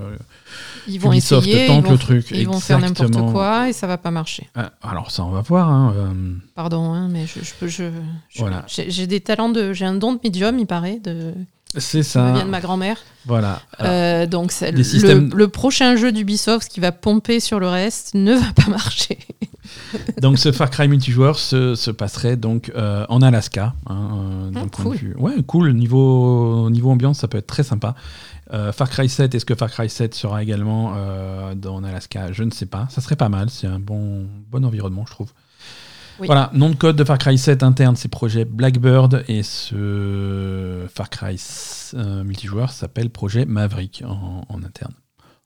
Ils 0.87 0.99
vont 0.99 1.11
Ubisoft 1.11 1.47
essayer, 1.47 1.65
tente 1.65 1.77
ils 1.79 1.85
vont, 1.85 1.91
le 1.93 1.97
truc. 1.97 2.27
ils 2.29 2.45
vont 2.47 2.59
faire 2.59 2.77
n'importe 2.79 3.13
quoi 3.31 3.69
et 3.69 3.73
ça 3.73 3.87
va 3.87 3.97
pas 3.97 4.11
marcher. 4.11 4.47
Euh, 4.57 4.69
alors, 4.83 5.09
ça, 5.09 5.23
on 5.23 5.31
va 5.31 5.41
voir. 5.41 5.69
hein, 5.69 5.91
euh, 5.97 6.33
Pardon, 6.53 6.93
hein, 6.93 7.07
mais 7.09 7.25
je, 7.25 7.39
je 7.43 7.53
peux. 7.59 7.67
Je, 7.67 7.85
je- 8.29 8.39
Voilà. 8.39 8.63
J'ai 8.67 9.07
des 9.07 9.21
talents 9.21 9.49
de. 9.49 9.73
J'ai 9.73 9.85
un 9.85 9.95
don 9.95 10.13
de 10.13 10.19
médium, 10.23 10.59
il 10.59 10.67
paraît, 10.67 10.99
de, 10.99 11.33
c'est 11.77 12.03
ça 12.03 12.27
ça. 12.27 12.31
vient 12.33 12.45
de 12.45 12.49
ma 12.49 12.59
grand-mère. 12.61 12.97
Voilà. 13.25 13.61
Euh, 13.81 14.25
donc, 14.25 14.51
le, 14.61 14.83
systèmes- 14.83 15.31
le 15.35 15.47
prochain 15.47 15.95
jeu 15.95 16.11
d'Ubisoft 16.11 16.69
qui 16.71 16.79
va 16.79 16.91
pomper 16.91 17.39
sur 17.39 17.59
le 17.59 17.67
reste 17.69 18.11
ne 18.15 18.33
va 18.33 18.51
pas 18.55 18.69
marcher. 18.69 19.19
Donc 20.21 20.37
ce 20.39 20.51
Far 20.51 20.69
Cry 20.69 20.87
multijoueur 20.87 21.37
se, 21.39 21.75
se 21.75 21.91
passerait 21.91 22.35
donc 22.35 22.71
euh, 22.75 23.05
en 23.09 23.21
Alaska. 23.21 23.73
hein, 23.87 24.09
euh, 24.13 24.51
Ah, 24.55 24.63
cool. 24.71 24.97
Ouais, 25.17 25.33
cool. 25.47 25.73
Niveau, 25.73 26.69
niveau 26.69 26.89
ambiance, 26.91 27.19
ça 27.19 27.27
peut 27.27 27.37
être 27.37 27.47
très 27.47 27.63
sympa. 27.63 27.95
Far 28.73 28.89
Cry 28.89 29.07
7, 29.07 29.33
est-ce 29.33 29.45
que 29.45 29.55
Far 29.55 29.71
Cry 29.71 29.89
7 29.89 30.13
sera 30.13 30.43
également 30.43 30.93
dans 31.55 31.81
Alaska? 31.85 32.33
Je 32.33 32.43
ne 32.43 32.51
sais 32.51 32.65
pas. 32.65 32.87
Ça 32.89 32.99
serait 32.99 33.15
pas 33.15 33.29
mal. 33.29 33.49
C'est 33.49 33.67
un 33.67 33.79
bon, 33.79 34.25
bon 34.51 34.65
environnement, 34.65 35.05
je 35.07 35.11
trouve. 35.11 35.31
Oui. 36.21 36.27
Voilà, 36.27 36.51
nom 36.53 36.69
de 36.69 36.75
code 36.75 36.95
de 36.95 37.03
Far 37.03 37.17
Cry 37.17 37.35
7 37.35 37.63
interne, 37.63 37.95
c'est 37.95 38.07
projet 38.07 38.45
Blackbird 38.45 39.25
et 39.27 39.41
ce 39.41 40.85
Far 40.93 41.09
Cry 41.09 41.35
euh, 41.95 42.23
multijoueur 42.23 42.69
s'appelle 42.69 43.09
projet 43.09 43.45
Maverick 43.45 44.03
en, 44.05 44.45
en 44.47 44.63
interne. 44.63 44.93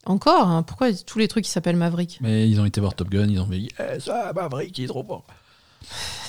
Encore 0.05 0.49
hein, 0.49 0.63
Pourquoi 0.63 0.91
tous 0.93 1.17
les 1.17 1.29
trucs 1.29 1.45
qui 1.45 1.49
s'appellent 1.49 1.77
Maverick? 1.77 2.19
Mais 2.19 2.49
ils 2.49 2.59
ont 2.59 2.65
été 2.65 2.81
voir 2.81 2.93
Top 2.93 3.09
Gun, 3.09 3.27
ils 3.29 3.39
ont 3.39 3.47
dit 3.47 3.69
Eh, 3.79 4.01
ça, 4.01 4.33
Maverick, 4.35 4.77
il 4.77 4.83
est 4.83 4.87
trop 4.87 5.03
bon. 5.03 5.23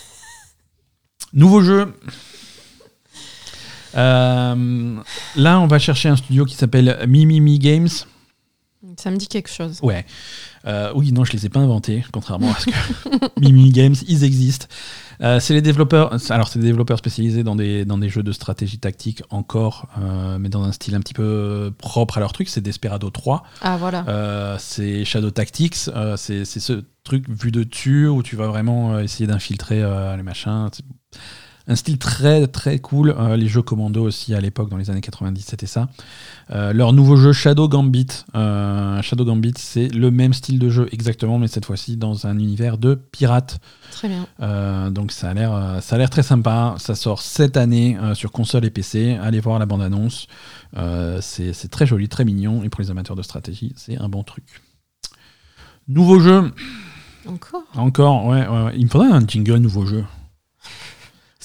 Nouveau 1.32 1.60
jeu. 1.60 1.92
Euh, 3.96 5.00
là, 5.34 5.60
on 5.60 5.66
va 5.66 5.78
chercher 5.80 6.08
un 6.08 6.16
studio 6.16 6.44
qui 6.44 6.54
s'appelle 6.54 7.04
Mimimi 7.08 7.58
Games. 7.58 7.88
Ça 8.96 9.10
me 9.10 9.16
dit 9.16 9.26
quelque 9.26 9.50
chose. 9.50 9.80
Ouais. 9.82 10.06
Euh, 10.66 10.92
oui, 10.94 11.12
non, 11.12 11.24
je 11.24 11.32
les 11.32 11.46
ai 11.46 11.48
pas 11.48 11.60
inventés, 11.60 12.04
contrairement 12.12 12.50
à 12.52 12.56
ce 12.58 12.66
que 12.66 13.40
Mimi 13.40 13.70
Games, 13.70 13.94
ils 14.08 14.24
existent. 14.24 14.66
Euh, 15.22 15.40
c'est 15.40 15.54
les 15.54 15.62
développeurs. 15.62 16.14
Alors, 16.30 16.48
c'est 16.48 16.58
des 16.58 16.66
développeurs 16.66 16.98
spécialisés 16.98 17.42
dans 17.42 17.56
des, 17.56 17.84
dans 17.84 17.98
des 17.98 18.08
jeux 18.08 18.22
de 18.22 18.32
stratégie 18.32 18.78
tactique 18.78 19.22
encore, 19.30 19.88
euh, 19.98 20.38
mais 20.38 20.48
dans 20.48 20.64
un 20.64 20.72
style 20.72 20.94
un 20.94 21.00
petit 21.00 21.14
peu 21.14 21.72
propre 21.78 22.18
à 22.18 22.20
leur 22.20 22.32
truc. 22.32 22.48
C'est 22.48 22.60
Desperado 22.60 23.10
3. 23.10 23.42
Ah, 23.62 23.76
voilà. 23.76 24.56
C'est 24.58 25.04
Shadow 25.04 25.30
Tactics. 25.30 25.90
c'est 26.16 26.44
ce 26.44 26.82
truc 27.04 27.28
vu 27.28 27.52
de 27.52 27.62
dessus 27.62 28.08
où 28.08 28.22
tu 28.22 28.36
vas 28.36 28.48
vraiment 28.48 28.98
essayer 28.98 29.26
d'infiltrer 29.26 29.82
les 30.16 30.22
machins. 30.22 30.68
Un 31.68 31.74
style 31.74 31.98
très 31.98 32.46
très 32.46 32.78
cool. 32.78 33.14
Euh, 33.18 33.36
les 33.36 33.48
jeux 33.48 33.62
Commando 33.62 34.04
aussi 34.04 34.34
à 34.34 34.40
l'époque, 34.40 34.68
dans 34.68 34.76
les 34.76 34.88
années 34.90 35.00
90, 35.00 35.44
c'était 35.44 35.66
ça. 35.66 35.88
Euh, 36.52 36.72
leur 36.72 36.92
nouveau 36.92 37.16
jeu 37.16 37.32
Shadow 37.32 37.68
Gambit. 37.68 38.06
euh, 38.36 39.02
Shadow 39.02 39.24
Gambit, 39.24 39.54
c'est 39.56 39.88
le 39.88 40.12
même 40.12 40.32
style 40.32 40.60
de 40.60 40.70
jeu 40.70 40.88
exactement, 40.92 41.38
mais 41.38 41.48
cette 41.48 41.64
fois-ci 41.64 41.96
dans 41.96 42.26
un 42.26 42.38
univers 42.38 42.78
de 42.78 42.94
pirates. 42.94 43.58
Très 43.90 44.08
bien. 44.08 44.90
Donc 44.90 45.10
ça 45.10 45.30
a 45.30 45.34
l'air, 45.34 45.78
ça 45.80 45.96
a 45.96 45.98
l'air 45.98 46.10
très 46.10 46.22
sympa. 46.22 46.76
Ça 46.78 46.94
sort 46.94 47.20
cette 47.20 47.56
année 47.56 47.96
sur 48.14 48.30
console 48.30 48.64
et 48.64 48.70
PC. 48.70 49.18
Allez 49.20 49.40
voir 49.40 49.58
la 49.58 49.66
bande-annonce. 49.66 50.28
C'est 51.20 51.52
c'est 51.52 51.68
très 51.68 51.86
joli, 51.86 52.08
très 52.08 52.24
mignon. 52.24 52.62
Et 52.62 52.68
pour 52.68 52.80
les 52.80 52.90
amateurs 52.90 53.16
de 53.16 53.22
stratégie, 53.22 53.72
c'est 53.76 53.98
un 53.98 54.08
bon 54.08 54.22
truc. 54.22 54.62
Nouveau 55.88 56.20
jeu. 56.20 56.52
Encore? 57.26 57.62
Encore, 57.74 58.26
ouais, 58.26 58.46
ouais, 58.46 58.64
ouais. 58.64 58.72
Il 58.76 58.84
me 58.84 58.90
faudrait 58.90 59.10
un 59.10 59.26
jingle 59.26 59.56
nouveau 59.56 59.86
jeu. 59.86 60.04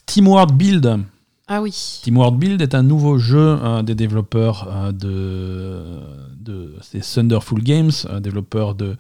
SteamWorld 0.08 0.54
Build. 0.58 1.06
Ah 1.48 1.62
oui. 1.62 1.72
SteamWorld 1.72 2.38
Build 2.38 2.62
est 2.62 2.76
un 2.76 2.84
nouveau 2.84 3.18
jeu 3.18 3.58
euh, 3.62 3.82
des 3.82 3.96
développeurs 3.96 4.68
euh, 4.70 4.92
de, 4.92 5.84
de 6.36 6.76
c'est 6.82 7.02
Thunderful 7.02 7.62
Games, 7.62 7.92
développeurs 8.20 8.76
de 8.76 8.98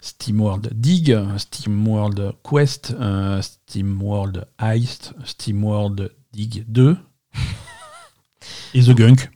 SteamWorld 0.00 0.70
Dig, 0.74 1.18
SteamWorld 1.36 2.32
Quest, 2.48 2.94
euh, 3.00 3.40
SteamWorld 3.42 4.46
Heist, 4.60 5.14
SteamWorld 5.24 6.12
Dig 6.32 6.64
2 6.68 6.96
et 8.74 8.82
The 8.82 8.94
Gunk. 8.94 9.30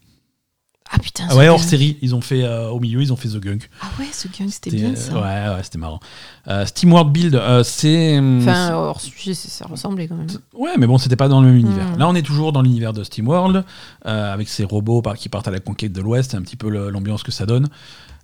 Ah 0.94 0.98
putain. 0.98 1.24
Ah 1.30 1.36
ouais, 1.36 1.48
hors 1.48 1.62
série, 1.62 1.96
ils 2.02 2.14
ont 2.14 2.20
fait 2.20 2.42
euh, 2.44 2.68
au 2.68 2.78
milieu, 2.78 3.00
ils 3.00 3.12
ont 3.12 3.16
fait 3.16 3.28
The 3.28 3.38
Gunk. 3.38 3.70
Ah 3.80 3.86
ouais, 3.98 4.06
ce 4.12 4.28
gang, 4.28 4.48
c'était 4.50 4.70
bien 4.70 4.94
ça. 4.94 5.14
Ouais, 5.14 5.20
ouais, 5.56 5.62
c'était 5.62 5.78
marrant. 5.78 6.00
Euh, 6.48 6.66
SteamWorld 6.66 7.10
Build, 7.12 7.34
euh, 7.34 7.62
c'est 7.64 8.18
Enfin, 8.18 8.74
hors 8.74 9.00
sujet, 9.00 9.32
ça 9.34 9.66
ressemblait 9.66 10.06
quand 10.06 10.16
même. 10.16 10.26
Ouais, 10.54 10.76
mais 10.78 10.86
bon, 10.86 10.98
c'était 10.98 11.16
pas 11.16 11.28
dans 11.28 11.40
le 11.40 11.46
même 11.48 11.56
univers. 11.56 11.88
Mm. 11.96 11.98
Là, 11.98 12.08
on 12.08 12.14
est 12.14 12.22
toujours 12.22 12.52
dans 12.52 12.60
l'univers 12.62 12.92
de 12.92 13.04
SteamWorld, 13.04 13.64
euh, 14.06 14.32
avec 14.34 14.48
ces 14.48 14.64
robots 14.64 15.00
par- 15.00 15.16
qui 15.16 15.28
partent 15.30 15.48
à 15.48 15.50
la 15.50 15.60
conquête 15.60 15.92
de 15.92 16.00
l'Ouest. 16.02 16.32
C'est 16.32 16.36
un 16.36 16.42
petit 16.42 16.56
peu 16.56 16.68
l'ambiance 16.90 17.22
que 17.22 17.32
ça 17.32 17.46
donne. 17.46 17.68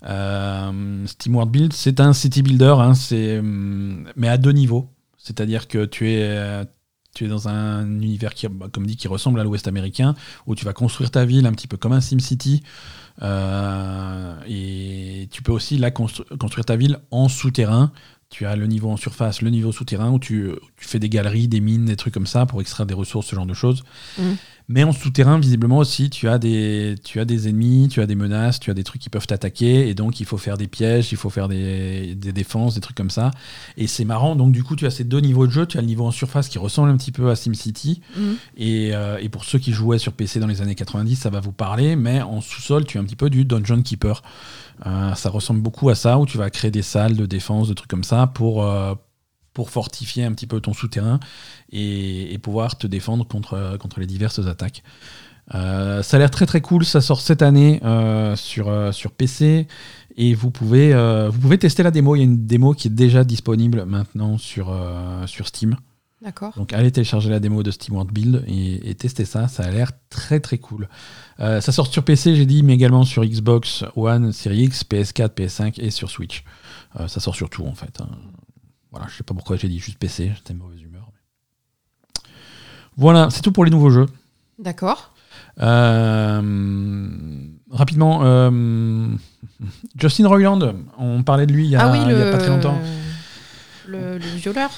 Euh, 0.06 1.06
SteamWorld 1.06 1.50
Build, 1.50 1.72
c'est 1.72 2.00
un 2.00 2.12
city 2.12 2.42
builder, 2.42 2.74
hein, 2.78 2.94
c'est, 2.94 3.38
hum, 3.38 4.06
mais 4.16 4.28
à 4.28 4.36
deux 4.36 4.52
niveaux. 4.52 4.88
C'est-à-dire 5.16 5.68
que 5.68 5.84
tu 5.84 6.10
es, 6.10 6.20
euh, 6.22 6.64
tu 7.18 7.24
es 7.24 7.28
dans 7.28 7.48
un 7.48 7.84
univers 8.00 8.32
qui, 8.32 8.46
bah, 8.46 8.68
comme 8.72 8.86
dit, 8.86 8.96
qui 8.96 9.08
ressemble 9.08 9.40
à 9.40 9.44
l'Ouest 9.44 9.66
américain, 9.66 10.14
où 10.46 10.54
tu 10.54 10.64
vas 10.64 10.72
construire 10.72 11.10
ta 11.10 11.24
ville 11.24 11.46
un 11.46 11.52
petit 11.52 11.66
peu 11.66 11.76
comme 11.76 11.92
un 11.92 12.00
SimCity. 12.00 12.62
Euh, 13.22 14.34
et 14.46 15.28
tu 15.32 15.42
peux 15.42 15.50
aussi 15.50 15.78
là 15.78 15.90
constru- 15.90 16.36
construire 16.38 16.64
ta 16.64 16.76
ville 16.76 17.00
en 17.10 17.28
souterrain. 17.28 17.90
Tu 18.30 18.46
as 18.46 18.54
le 18.54 18.68
niveau 18.68 18.88
en 18.88 18.96
surface, 18.96 19.42
le 19.42 19.50
niveau 19.50 19.72
souterrain 19.72 20.12
où 20.12 20.20
tu, 20.20 20.52
fais 20.76 21.00
des 21.00 21.08
galeries, 21.08 21.48
des 21.48 21.58
mines, 21.58 21.86
des 21.86 21.96
trucs 21.96 22.14
comme 22.14 22.26
ça 22.26 22.46
pour 22.46 22.60
extraire 22.60 22.86
des 22.86 22.94
ressources, 22.94 23.26
ce 23.26 23.34
genre 23.34 23.46
de 23.46 23.54
choses. 23.54 23.82
Mhm. 24.16 24.36
Mais 24.70 24.84
en 24.84 24.92
souterrain, 24.92 25.38
visiblement 25.38 25.78
aussi, 25.78 26.10
tu 26.10 26.28
as, 26.28 26.38
des, 26.38 26.96
tu 27.02 27.20
as 27.20 27.24
des 27.24 27.48
ennemis, 27.48 27.88
tu 27.90 28.02
as 28.02 28.06
des 28.06 28.14
menaces, 28.14 28.60
tu 28.60 28.70
as 28.70 28.74
des 28.74 28.84
trucs 28.84 29.00
qui 29.00 29.08
peuvent 29.08 29.26
t'attaquer. 29.26 29.88
Et 29.88 29.94
donc, 29.94 30.20
il 30.20 30.26
faut 30.26 30.36
faire 30.36 30.58
des 30.58 30.68
pièges, 30.68 31.10
il 31.10 31.16
faut 31.16 31.30
faire 31.30 31.48
des, 31.48 32.14
des 32.14 32.32
défenses, 32.32 32.74
des 32.74 32.82
trucs 32.82 32.96
comme 32.96 33.08
ça. 33.08 33.30
Et 33.78 33.86
c'est 33.86 34.04
marrant. 34.04 34.36
Donc, 34.36 34.52
du 34.52 34.62
coup, 34.62 34.76
tu 34.76 34.84
as 34.84 34.90
ces 34.90 35.04
deux 35.04 35.20
niveaux 35.20 35.46
de 35.46 35.52
jeu. 35.52 35.64
Tu 35.64 35.78
as 35.78 35.80
le 35.80 35.86
niveau 35.86 36.04
en 36.04 36.10
surface 36.10 36.48
qui 36.48 36.58
ressemble 36.58 36.90
un 36.90 36.98
petit 36.98 37.12
peu 37.12 37.30
à 37.30 37.36
SimCity. 37.36 38.02
Mhm. 38.14 38.36
Et, 38.58 38.90
euh, 38.92 39.16
et 39.22 39.30
pour 39.30 39.46
ceux 39.46 39.58
qui 39.58 39.72
jouaient 39.72 39.98
sur 39.98 40.12
PC 40.12 40.38
dans 40.38 40.46
les 40.46 40.60
années 40.60 40.74
90, 40.74 41.16
ça 41.16 41.30
va 41.30 41.40
vous 41.40 41.52
parler. 41.52 41.96
Mais 41.96 42.20
en 42.20 42.42
sous-sol, 42.42 42.84
tu 42.84 42.98
as 42.98 43.00
un 43.00 43.04
petit 43.04 43.16
peu 43.16 43.30
du 43.30 43.46
Dungeon 43.46 43.80
Keeper. 43.80 44.22
Euh, 44.86 45.14
ça 45.14 45.30
ressemble 45.30 45.60
beaucoup 45.60 45.88
à 45.88 45.94
ça, 45.94 46.18
où 46.18 46.26
tu 46.26 46.36
vas 46.36 46.50
créer 46.50 46.70
des 46.70 46.82
salles 46.82 47.16
de 47.16 47.24
défense, 47.24 47.68
de 47.68 47.74
trucs 47.74 47.90
comme 47.90 48.04
ça, 48.04 48.26
pour, 48.26 48.64
euh, 48.64 48.94
pour 49.58 49.70
fortifier 49.70 50.22
un 50.22 50.30
petit 50.30 50.46
peu 50.46 50.60
ton 50.60 50.72
souterrain 50.72 51.18
et, 51.72 52.32
et 52.32 52.38
pouvoir 52.38 52.78
te 52.78 52.86
défendre 52.86 53.26
contre, 53.26 53.76
contre 53.80 53.98
les 53.98 54.06
diverses 54.06 54.38
attaques. 54.38 54.84
Euh, 55.52 56.00
ça 56.04 56.16
a 56.16 56.20
l'air 56.20 56.30
très 56.30 56.46
très 56.46 56.60
cool, 56.60 56.84
ça 56.84 57.00
sort 57.00 57.20
cette 57.20 57.42
année 57.42 57.80
euh, 57.82 58.36
sur, 58.36 58.68
euh, 58.68 58.92
sur 58.92 59.10
PC 59.10 59.66
et 60.14 60.34
vous 60.34 60.52
pouvez, 60.52 60.94
vous 61.28 61.40
pouvez 61.40 61.58
tester 61.58 61.82
la 61.82 61.90
démo. 61.90 62.14
Il 62.14 62.18
y 62.20 62.22
a 62.22 62.24
une 62.24 62.46
démo 62.46 62.72
qui 62.72 62.86
est 62.86 62.92
déjà 62.92 63.24
disponible 63.24 63.84
maintenant 63.84 64.38
sur, 64.38 64.72
sur 65.26 65.48
Steam. 65.48 65.74
D'accord. 66.22 66.52
Donc 66.56 66.72
allez 66.72 66.92
télécharger 66.92 67.30
la 67.30 67.40
démo 67.40 67.64
de 67.64 67.72
SteamWorld 67.72 68.12
Build 68.12 68.44
et, 68.46 68.90
et 68.90 68.94
testez 68.94 69.24
ça, 69.24 69.48
ça 69.48 69.64
a 69.64 69.70
l'air 69.72 69.90
très 70.08 70.38
très 70.38 70.58
cool. 70.58 70.88
Ça 71.38 71.72
sort 71.72 71.88
sur 71.88 72.04
PC, 72.04 72.36
j'ai 72.36 72.46
dit, 72.46 72.62
mais 72.62 72.74
également 72.74 73.04
sur 73.04 73.24
Xbox 73.24 73.84
One, 73.96 74.32
Series 74.32 74.66
X, 74.66 74.84
PS4, 74.84 75.30
PS5 75.30 75.80
et 75.80 75.90
sur 75.90 76.10
Switch. 76.10 76.44
Ça 77.08 77.20
sort 77.20 77.34
sur 77.34 77.50
tout 77.50 77.64
en 77.66 77.74
fait. 77.74 78.00
hein. 78.00 78.08
Voilà, 78.90 79.06
je 79.08 79.16
sais 79.16 79.22
pas 79.22 79.34
pourquoi 79.34 79.56
j'ai 79.56 79.68
dit 79.68 79.78
juste 79.78 79.98
PC, 79.98 80.32
j'étais 80.34 80.54
de 80.54 80.58
mauvaise 80.58 80.80
humeur. 80.80 81.10
Voilà, 82.96 83.28
c'est 83.30 83.42
tout 83.42 83.52
pour 83.52 83.64
les 83.64 83.70
nouveaux 83.70 83.90
jeux. 83.90 84.06
D'accord. 84.58 85.12
Euh, 85.60 86.40
rapidement, 87.70 88.20
euh, 88.24 89.08
Justin 89.98 90.26
Roiland, 90.28 90.72
on 90.98 91.22
parlait 91.22 91.46
de 91.46 91.52
lui 91.52 91.66
il 91.66 91.70
y 91.70 91.76
a, 91.76 91.86
ah 91.86 91.92
oui, 91.92 91.98
il 92.02 92.08
y 92.10 92.14
le, 92.14 92.28
a 92.28 92.32
pas 92.32 92.38
très 92.38 92.48
longtemps. 92.48 92.78
Le, 93.86 94.18
le 94.18 94.26
violeur. 94.36 94.70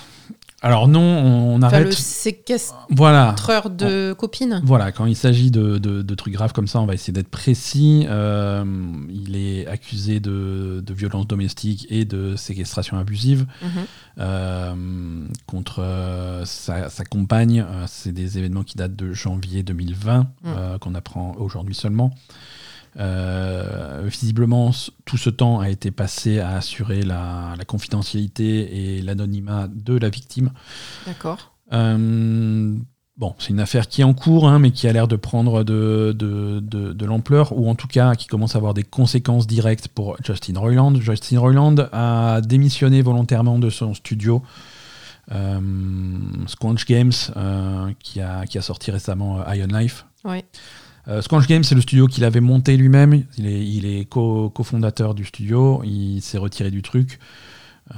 Alors 0.62 0.88
non, 0.88 1.00
on, 1.00 1.54
on 1.54 1.62
arrête. 1.62 1.86
le 1.86 1.90
séquestreur 1.92 2.86
Voilà. 2.90 3.34
de 3.70 4.12
copines. 4.12 4.60
Voilà, 4.62 4.92
quand 4.92 5.06
il 5.06 5.16
s'agit 5.16 5.50
de, 5.50 5.78
de- 5.78 6.02
de 6.02 6.14
trucs 6.14 6.34
graves 6.34 6.52
comme 6.52 6.66
ça, 6.68 6.80
on 6.80 6.86
va 6.86 6.92
essayer 6.92 7.14
d'être 7.14 7.30
précis. 7.30 8.04
Euh, 8.08 8.62
il 9.08 9.36
est 9.36 9.66
accusé 9.66 10.20
de, 10.20 10.82
de 10.84 10.94
violence 10.94 11.26
domestique 11.26 11.86
et 11.88 12.04
de 12.04 12.36
séquestration 12.36 12.98
abusive 12.98 13.46
Mhm. 13.62 13.68
euh, 14.18 14.74
contre 15.46 15.80
euh, 15.82 16.44
sa, 16.44 16.90
sa 16.90 17.04
compagne. 17.04 17.64
C'est 17.86 18.12
des 18.12 18.36
événements 18.38 18.62
qui 18.64 18.76
datent 18.76 18.96
de 18.96 19.12
janvier 19.12 19.62
2020, 19.62 20.26
euh, 20.44 20.78
qu'on 20.78 20.94
apprend 20.94 21.34
aujourd'hui 21.38 21.74
seulement. 21.74 22.10
Euh, 22.98 24.02
visiblement, 24.06 24.72
tout 25.04 25.16
ce 25.16 25.30
temps 25.30 25.60
a 25.60 25.68
été 25.70 25.90
passé 25.90 26.40
à 26.40 26.56
assurer 26.56 27.02
la, 27.02 27.54
la 27.56 27.64
confidentialité 27.64 28.96
et 28.96 29.02
l'anonymat 29.02 29.68
de 29.72 29.96
la 29.96 30.08
victime. 30.08 30.50
D'accord. 31.06 31.52
Euh, 31.72 32.74
bon, 33.16 33.34
c'est 33.38 33.50
une 33.50 33.60
affaire 33.60 33.86
qui 33.86 34.00
est 34.00 34.04
en 34.04 34.12
cours, 34.12 34.48
hein, 34.48 34.58
mais 34.58 34.72
qui 34.72 34.88
a 34.88 34.92
l'air 34.92 35.06
de 35.06 35.14
prendre 35.16 35.62
de, 35.62 36.12
de, 36.18 36.58
de- 36.60 36.92
de 36.92 37.04
l'ampleur, 37.06 37.56
ou 37.56 37.68
en 37.70 37.76
tout 37.76 37.86
cas 37.86 38.16
qui 38.16 38.26
commence 38.26 38.56
à 38.56 38.58
avoir 38.58 38.74
des 38.74 38.82
conséquences 38.82 39.46
directes 39.46 39.86
pour 39.88 40.16
Justin 40.24 40.58
Roiland. 40.58 40.94
Justin 40.96 41.38
Roiland 41.38 41.76
a 41.92 42.40
démissionné 42.40 43.02
volontairement 43.02 43.58
de 43.60 43.70
son 43.70 43.94
studio. 43.94 44.42
Euh, 45.32 45.60
Squanch 46.48 46.84
Games, 46.86 47.12
euh, 47.36 47.92
qui, 48.00 48.20
a, 48.20 48.46
qui 48.46 48.58
a 48.58 48.62
sorti 48.62 48.90
récemment 48.90 49.38
Iron 49.54 49.68
Life. 49.78 50.06
Ouais. 50.24 50.44
Euh, 51.08 51.22
Squanch 51.22 51.46
Games, 51.46 51.64
c'est 51.64 51.74
le 51.74 51.80
studio 51.80 52.06
qu'il 52.06 52.24
avait 52.24 52.40
monté 52.40 52.76
lui-même. 52.76 53.24
Il 53.38 53.46
est, 53.46 53.66
il 53.66 53.86
est 53.86 54.04
co- 54.04 54.50
cofondateur 54.50 55.14
du 55.14 55.24
studio. 55.24 55.82
Il 55.84 56.20
s'est 56.20 56.38
retiré 56.38 56.70
du 56.70 56.82
truc. 56.82 57.18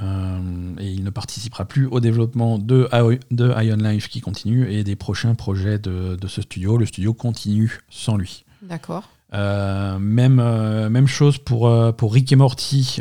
Euh, 0.02 0.38
et 0.78 0.90
il 0.90 1.04
ne 1.04 1.10
participera 1.10 1.66
plus 1.66 1.86
au 1.86 2.00
développement 2.00 2.58
de, 2.58 2.88
de 3.30 3.62
Iron 3.62 3.76
Life 3.76 4.08
qui 4.08 4.20
continue 4.22 4.70
et 4.72 4.84
des 4.84 4.96
prochains 4.96 5.34
projets 5.34 5.78
de, 5.78 6.16
de 6.16 6.28
ce 6.28 6.40
studio. 6.40 6.78
Le 6.78 6.86
studio 6.86 7.12
continue 7.12 7.80
sans 7.90 8.16
lui. 8.16 8.44
D'accord. 8.62 9.08
Euh, 9.34 9.98
même, 9.98 10.38
euh, 10.40 10.88
même 10.88 11.06
chose 11.08 11.38
pour, 11.38 11.70
pour 11.96 12.14
Rick 12.14 12.32
et 12.32 12.36
Morty, 12.36 13.00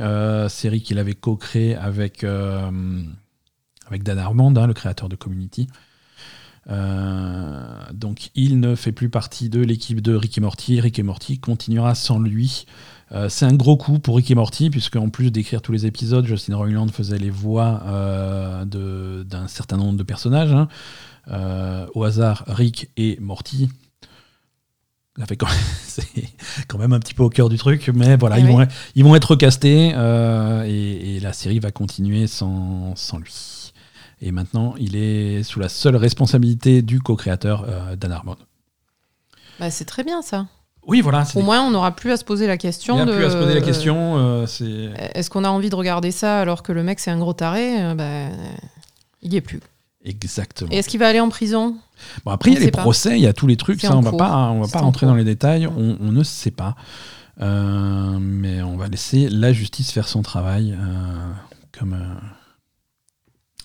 série 0.50 0.82
qu'il 0.82 0.98
avait 0.98 1.14
co-créée 1.14 1.76
avec, 1.76 2.26
avec 2.26 4.04
Dan 4.04 4.18
Harmon, 4.18 4.54
hein, 4.58 4.68
le 4.68 4.74
créateur 4.74 5.08
de 5.08 5.16
Community. 5.16 5.68
Euh, 6.70 7.60
donc 7.94 8.30
il 8.36 8.60
ne 8.60 8.76
fait 8.76 8.92
plus 8.92 9.10
partie 9.10 9.50
de 9.50 9.60
l'équipe 9.62 10.02
de 10.02 10.14
Rick 10.16 10.38
et 10.38 10.42
Morty. 10.42 10.80
Rick 10.80 11.00
et 11.00 11.04
Morty 11.04 11.40
continuera 11.40 11.96
sans 11.96 12.20
lui. 12.20 12.66
Euh, 13.14 13.28
c'est 13.30 13.46
un 13.46 13.54
gros 13.54 13.76
coup 13.78 14.00
pour 14.00 14.16
Rick 14.16 14.32
et 14.32 14.36
Morty, 14.36 14.70
puisque 14.70 14.96
en 14.96 15.10
plus 15.10 15.32
d'écrire 15.32 15.62
tous 15.62 15.72
les 15.72 15.86
épisodes, 15.86 16.26
Justin 16.26 16.56
Roiland 16.56 16.88
faisait 16.88 17.18
les 17.18 17.30
voix 17.30 17.82
euh, 17.88 18.64
de- 18.66 19.24
d'un 19.28 19.48
certain 19.48 19.78
nombre 19.78 19.98
de 19.98 20.04
personnages. 20.04 20.54
hein. 20.54 20.68
Au 21.94 22.04
hasard, 22.04 22.44
Rick 22.48 22.90
et 22.98 23.18
Morty. 23.20 23.70
Ça 25.20 25.26
fait 25.26 25.36
quand 25.36 25.48
même, 25.48 25.58
c'est 25.84 26.06
quand 26.68 26.78
même 26.78 26.94
un 26.94 27.00
petit 27.00 27.14
peu 27.14 27.24
au 27.24 27.30
cœur 27.30 27.50
du 27.50 27.58
truc, 27.58 27.90
mais 27.94 28.16
voilà, 28.16 28.38
Eh 28.40 28.42
ils, 28.42 28.46
oui. 28.48 28.52
vont, 28.54 28.68
ils 28.96 29.04
vont 29.04 29.16
être 29.16 29.32
recastés 29.32 29.90
et, 29.90 31.16
et 31.16 31.20
la 31.20 31.34
série 31.34 31.60
va 31.60 31.72
continuer 31.72 32.28
sans, 32.28 32.96
sans 32.96 33.18
lui. 33.18 33.61
Et 34.22 34.32
maintenant, 34.32 34.76
il 34.78 34.96
est 34.96 35.44
sous 35.44 35.60
la 35.60 35.70
seule 35.70 35.96
responsabilité 35.96 36.82
du 36.82 37.00
co-créateur 37.02 37.66
euh, 37.68 37.96
Dan 37.96 38.12
Harmon. 38.12 38.38
Bah, 39.60 39.72
c'est 39.72 39.86
très 39.86 40.04
bien 40.04 40.22
ça. 40.22 40.48
Oui, 40.88 41.02
voilà. 41.02 41.24
Au 41.36 41.40
des- 41.40 41.46
moins, 41.46 41.62
on 41.62 41.72
n'aura 41.72 41.96
plus 41.96 42.12
à 42.12 42.18
se 42.18 42.24
poser 42.24 42.48
la 42.48 42.58
question 42.58 42.98
n'y 43.00 43.06
de. 43.06 43.16
plus 43.16 43.26
à 43.26 43.30
se 43.32 43.38
poser 43.38 43.54
la 43.54 43.62
question. 43.62 44.18
euh, 44.18 44.46
euh, 44.62 44.94
Est-ce 45.14 45.30
qu'on 45.30 45.44
a 45.44 45.50
envie 45.50 45.70
de 45.70 45.76
regarder 45.76 46.12
ça 46.12 46.40
alors 46.40 46.64
que 46.64 46.72
le 46.72 46.82
mec 46.84 47.00
c'est 47.00 47.12
un 47.12 47.20
gros 47.20 47.34
taré 47.34 47.94
ben, 47.96 48.32
Il 49.22 49.32
y 49.34 49.38
est 49.38 49.42
plus. 49.42 49.60
exactement. 50.04 50.72
Et 50.72 50.78
est-ce 50.78 50.90
qu'il 50.90 51.00
va 51.00 51.08
aller 51.08 51.20
en 51.20 51.30
prison? 51.30 51.76
Bon, 52.26 52.32
après, 52.32 52.50
il 52.52 52.54
y 52.56 52.58
a 52.58 52.62
les 52.62 52.72
procès, 52.72 53.18
il 53.20 53.22
y 53.22 53.28
a 53.28 53.34
tous 53.34 53.46
les 53.46 53.58
trucs. 53.58 53.82
Ça, 53.82 53.96
on 53.96 54.02
va 54.02 54.10
cours. 54.10 54.18
pas, 54.20 54.50
on 54.50 54.62
va 54.62 54.68
pas 54.68 54.80
en 54.80 54.86
rentrer 54.86 55.02
cours. 55.06 55.10
dans 55.10 55.16
les 55.18 55.24
détails. 55.24 55.68
Ouais. 55.68 55.74
On, 55.78 55.98
on 56.02 56.12
ne 56.12 56.24
sait 56.24 56.50
pas. 56.52 56.76
Euh, 57.42 58.18
mais 58.20 58.62
on 58.64 58.76
va 58.78 58.88
laisser 58.88 59.30
la 59.30 59.54
justice 59.54 59.92
faire 59.92 60.08
son 60.08 60.22
travail, 60.24 60.74
euh, 60.80 61.32
comme 61.78 61.94
euh, 61.94 62.06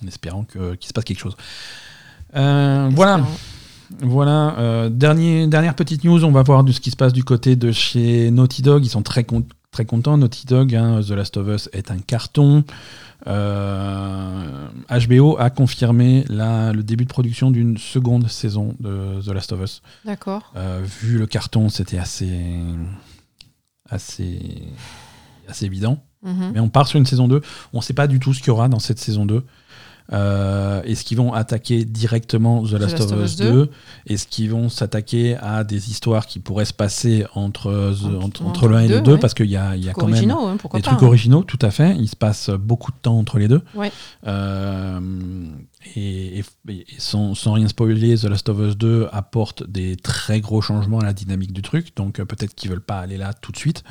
en 0.04 0.06
espérant 0.08 0.44
que- 0.44 0.74
qu'il 0.74 0.88
se 0.88 0.92
passe 0.92 1.04
quelque 1.04 1.18
chose. 1.20 1.36
Euh, 2.34 2.90
voilà. 2.92 3.24
Voilà, 4.00 4.56
euh, 4.58 4.88
dernier, 4.88 5.46
dernière 5.46 5.74
petite 5.76 6.02
news, 6.02 6.24
on 6.24 6.32
va 6.32 6.42
voir 6.42 6.64
de 6.64 6.72
ce 6.72 6.80
qui 6.80 6.90
se 6.90 6.96
passe 6.96 7.12
du 7.12 7.22
côté 7.22 7.54
de 7.54 7.70
chez 7.70 8.30
Naughty 8.32 8.62
Dog. 8.62 8.84
Ils 8.84 8.88
sont 8.88 9.02
très, 9.02 9.22
con- 9.22 9.46
très 9.70 9.84
contents. 9.84 10.16
Naughty 10.16 10.44
Dog, 10.44 10.74
hein, 10.74 11.00
The 11.06 11.10
Last 11.10 11.36
of 11.36 11.46
Us 11.48 11.68
est 11.72 11.90
un 11.92 11.98
carton. 11.98 12.64
Euh, 13.28 14.66
HBO 14.88 15.36
a 15.38 15.50
confirmé 15.50 16.24
la- 16.28 16.72
le 16.72 16.82
début 16.82 17.04
de 17.04 17.08
production 17.10 17.50
d'une 17.50 17.76
seconde 17.78 18.28
saison 18.28 18.74
de 18.80 19.20
The 19.24 19.28
Last 19.28 19.52
of 19.52 19.60
Us. 19.62 19.82
D'accord. 20.04 20.52
Euh, 20.56 20.82
vu 20.84 21.18
le 21.18 21.26
carton, 21.26 21.68
c'était 21.68 21.98
assez, 21.98 22.28
assez, 23.88 24.62
assez 25.48 25.64
évident. 25.64 26.02
Mhm. 26.22 26.50
Mais 26.54 26.60
on 26.60 26.68
part 26.68 26.88
sur 26.88 26.98
une 26.98 27.06
saison 27.06 27.28
2. 27.28 27.40
On 27.72 27.78
ne 27.78 27.82
sait 27.82 27.94
pas 27.94 28.06
du 28.08 28.18
tout 28.18 28.34
ce 28.34 28.40
qu'il 28.40 28.48
y 28.48 28.50
aura 28.50 28.68
dans 28.68 28.80
cette 28.80 28.98
saison 28.98 29.26
2. 29.26 29.44
Euh, 30.12 30.82
est-ce 30.84 31.04
qu'ils 31.04 31.16
vont 31.16 31.32
attaquer 31.32 31.84
directement 31.84 32.62
The 32.64 32.72
Last, 32.72 33.00
of 33.00 33.24
Us 33.24 33.36
2 33.36 33.70
Est-ce 34.06 34.26
qu'ils 34.28 34.50
vont 34.50 34.68
s'attaquer 34.68 35.36
à 35.36 35.64
des 35.64 35.90
histoires 35.90 36.26
qui 36.26 36.38
pourraient 36.38 36.64
se 36.64 36.72
passer 36.72 37.26
entre, 37.34 37.70
the- 37.70 38.04
Entre- 38.04 38.24
entre, 38.24 38.42
entre 38.46 38.68
le 38.68 38.76
1 38.76 38.78
et 38.80 38.82
les 38.88 38.94
le 38.94 38.94
deux, 39.00 39.04
2 39.06 39.12
ouais. 39.14 39.18
Parce 39.18 39.34
qu'il 39.34 39.46
y 39.46 39.56
a, 39.56 39.74
y 39.76 39.88
a 39.88 39.92
quand 39.92 40.06
même 40.06 40.30
hein, 40.30 40.52
des 40.54 40.68
pas, 40.68 40.80
trucs 40.80 41.02
hein. 41.02 41.06
originaux, 41.06 41.42
tout 41.42 41.58
à 41.60 41.70
fait. 41.70 41.96
Il 41.98 42.08
se 42.08 42.16
passe 42.16 42.50
beaucoup 42.50 42.92
de 42.92 42.96
temps 43.02 43.18
entre 43.18 43.38
les 43.38 43.48
deux. 43.48 43.62
Ouais. 43.74 43.90
Euh, 44.26 45.00
et, 45.96 46.38
et- 46.38 46.44
et 46.68 46.86
sans, 46.98 47.34
sans 47.34 47.52
rien 47.52 47.68
spoiler, 47.68 48.16
The 48.16 48.24
Last 48.24 48.48
of 48.48 48.58
Us 48.60 48.76
2 48.76 49.08
apporte 49.12 49.68
des 49.68 49.96
très 49.96 50.40
gros 50.40 50.60
changements 50.60 51.00
à 51.00 51.04
la 51.04 51.12
dynamique 51.12 51.52
du 51.52 51.62
truc. 51.62 51.96
Donc 51.96 52.20
euh, 52.20 52.24
peut-être 52.24 52.54
qu'ils 52.54 52.70
veulent 52.70 52.80
pas 52.80 52.98
aller 52.98 53.16
là 53.16 53.32
tout 53.34 53.52
de 53.52 53.56
suite. 53.56 53.84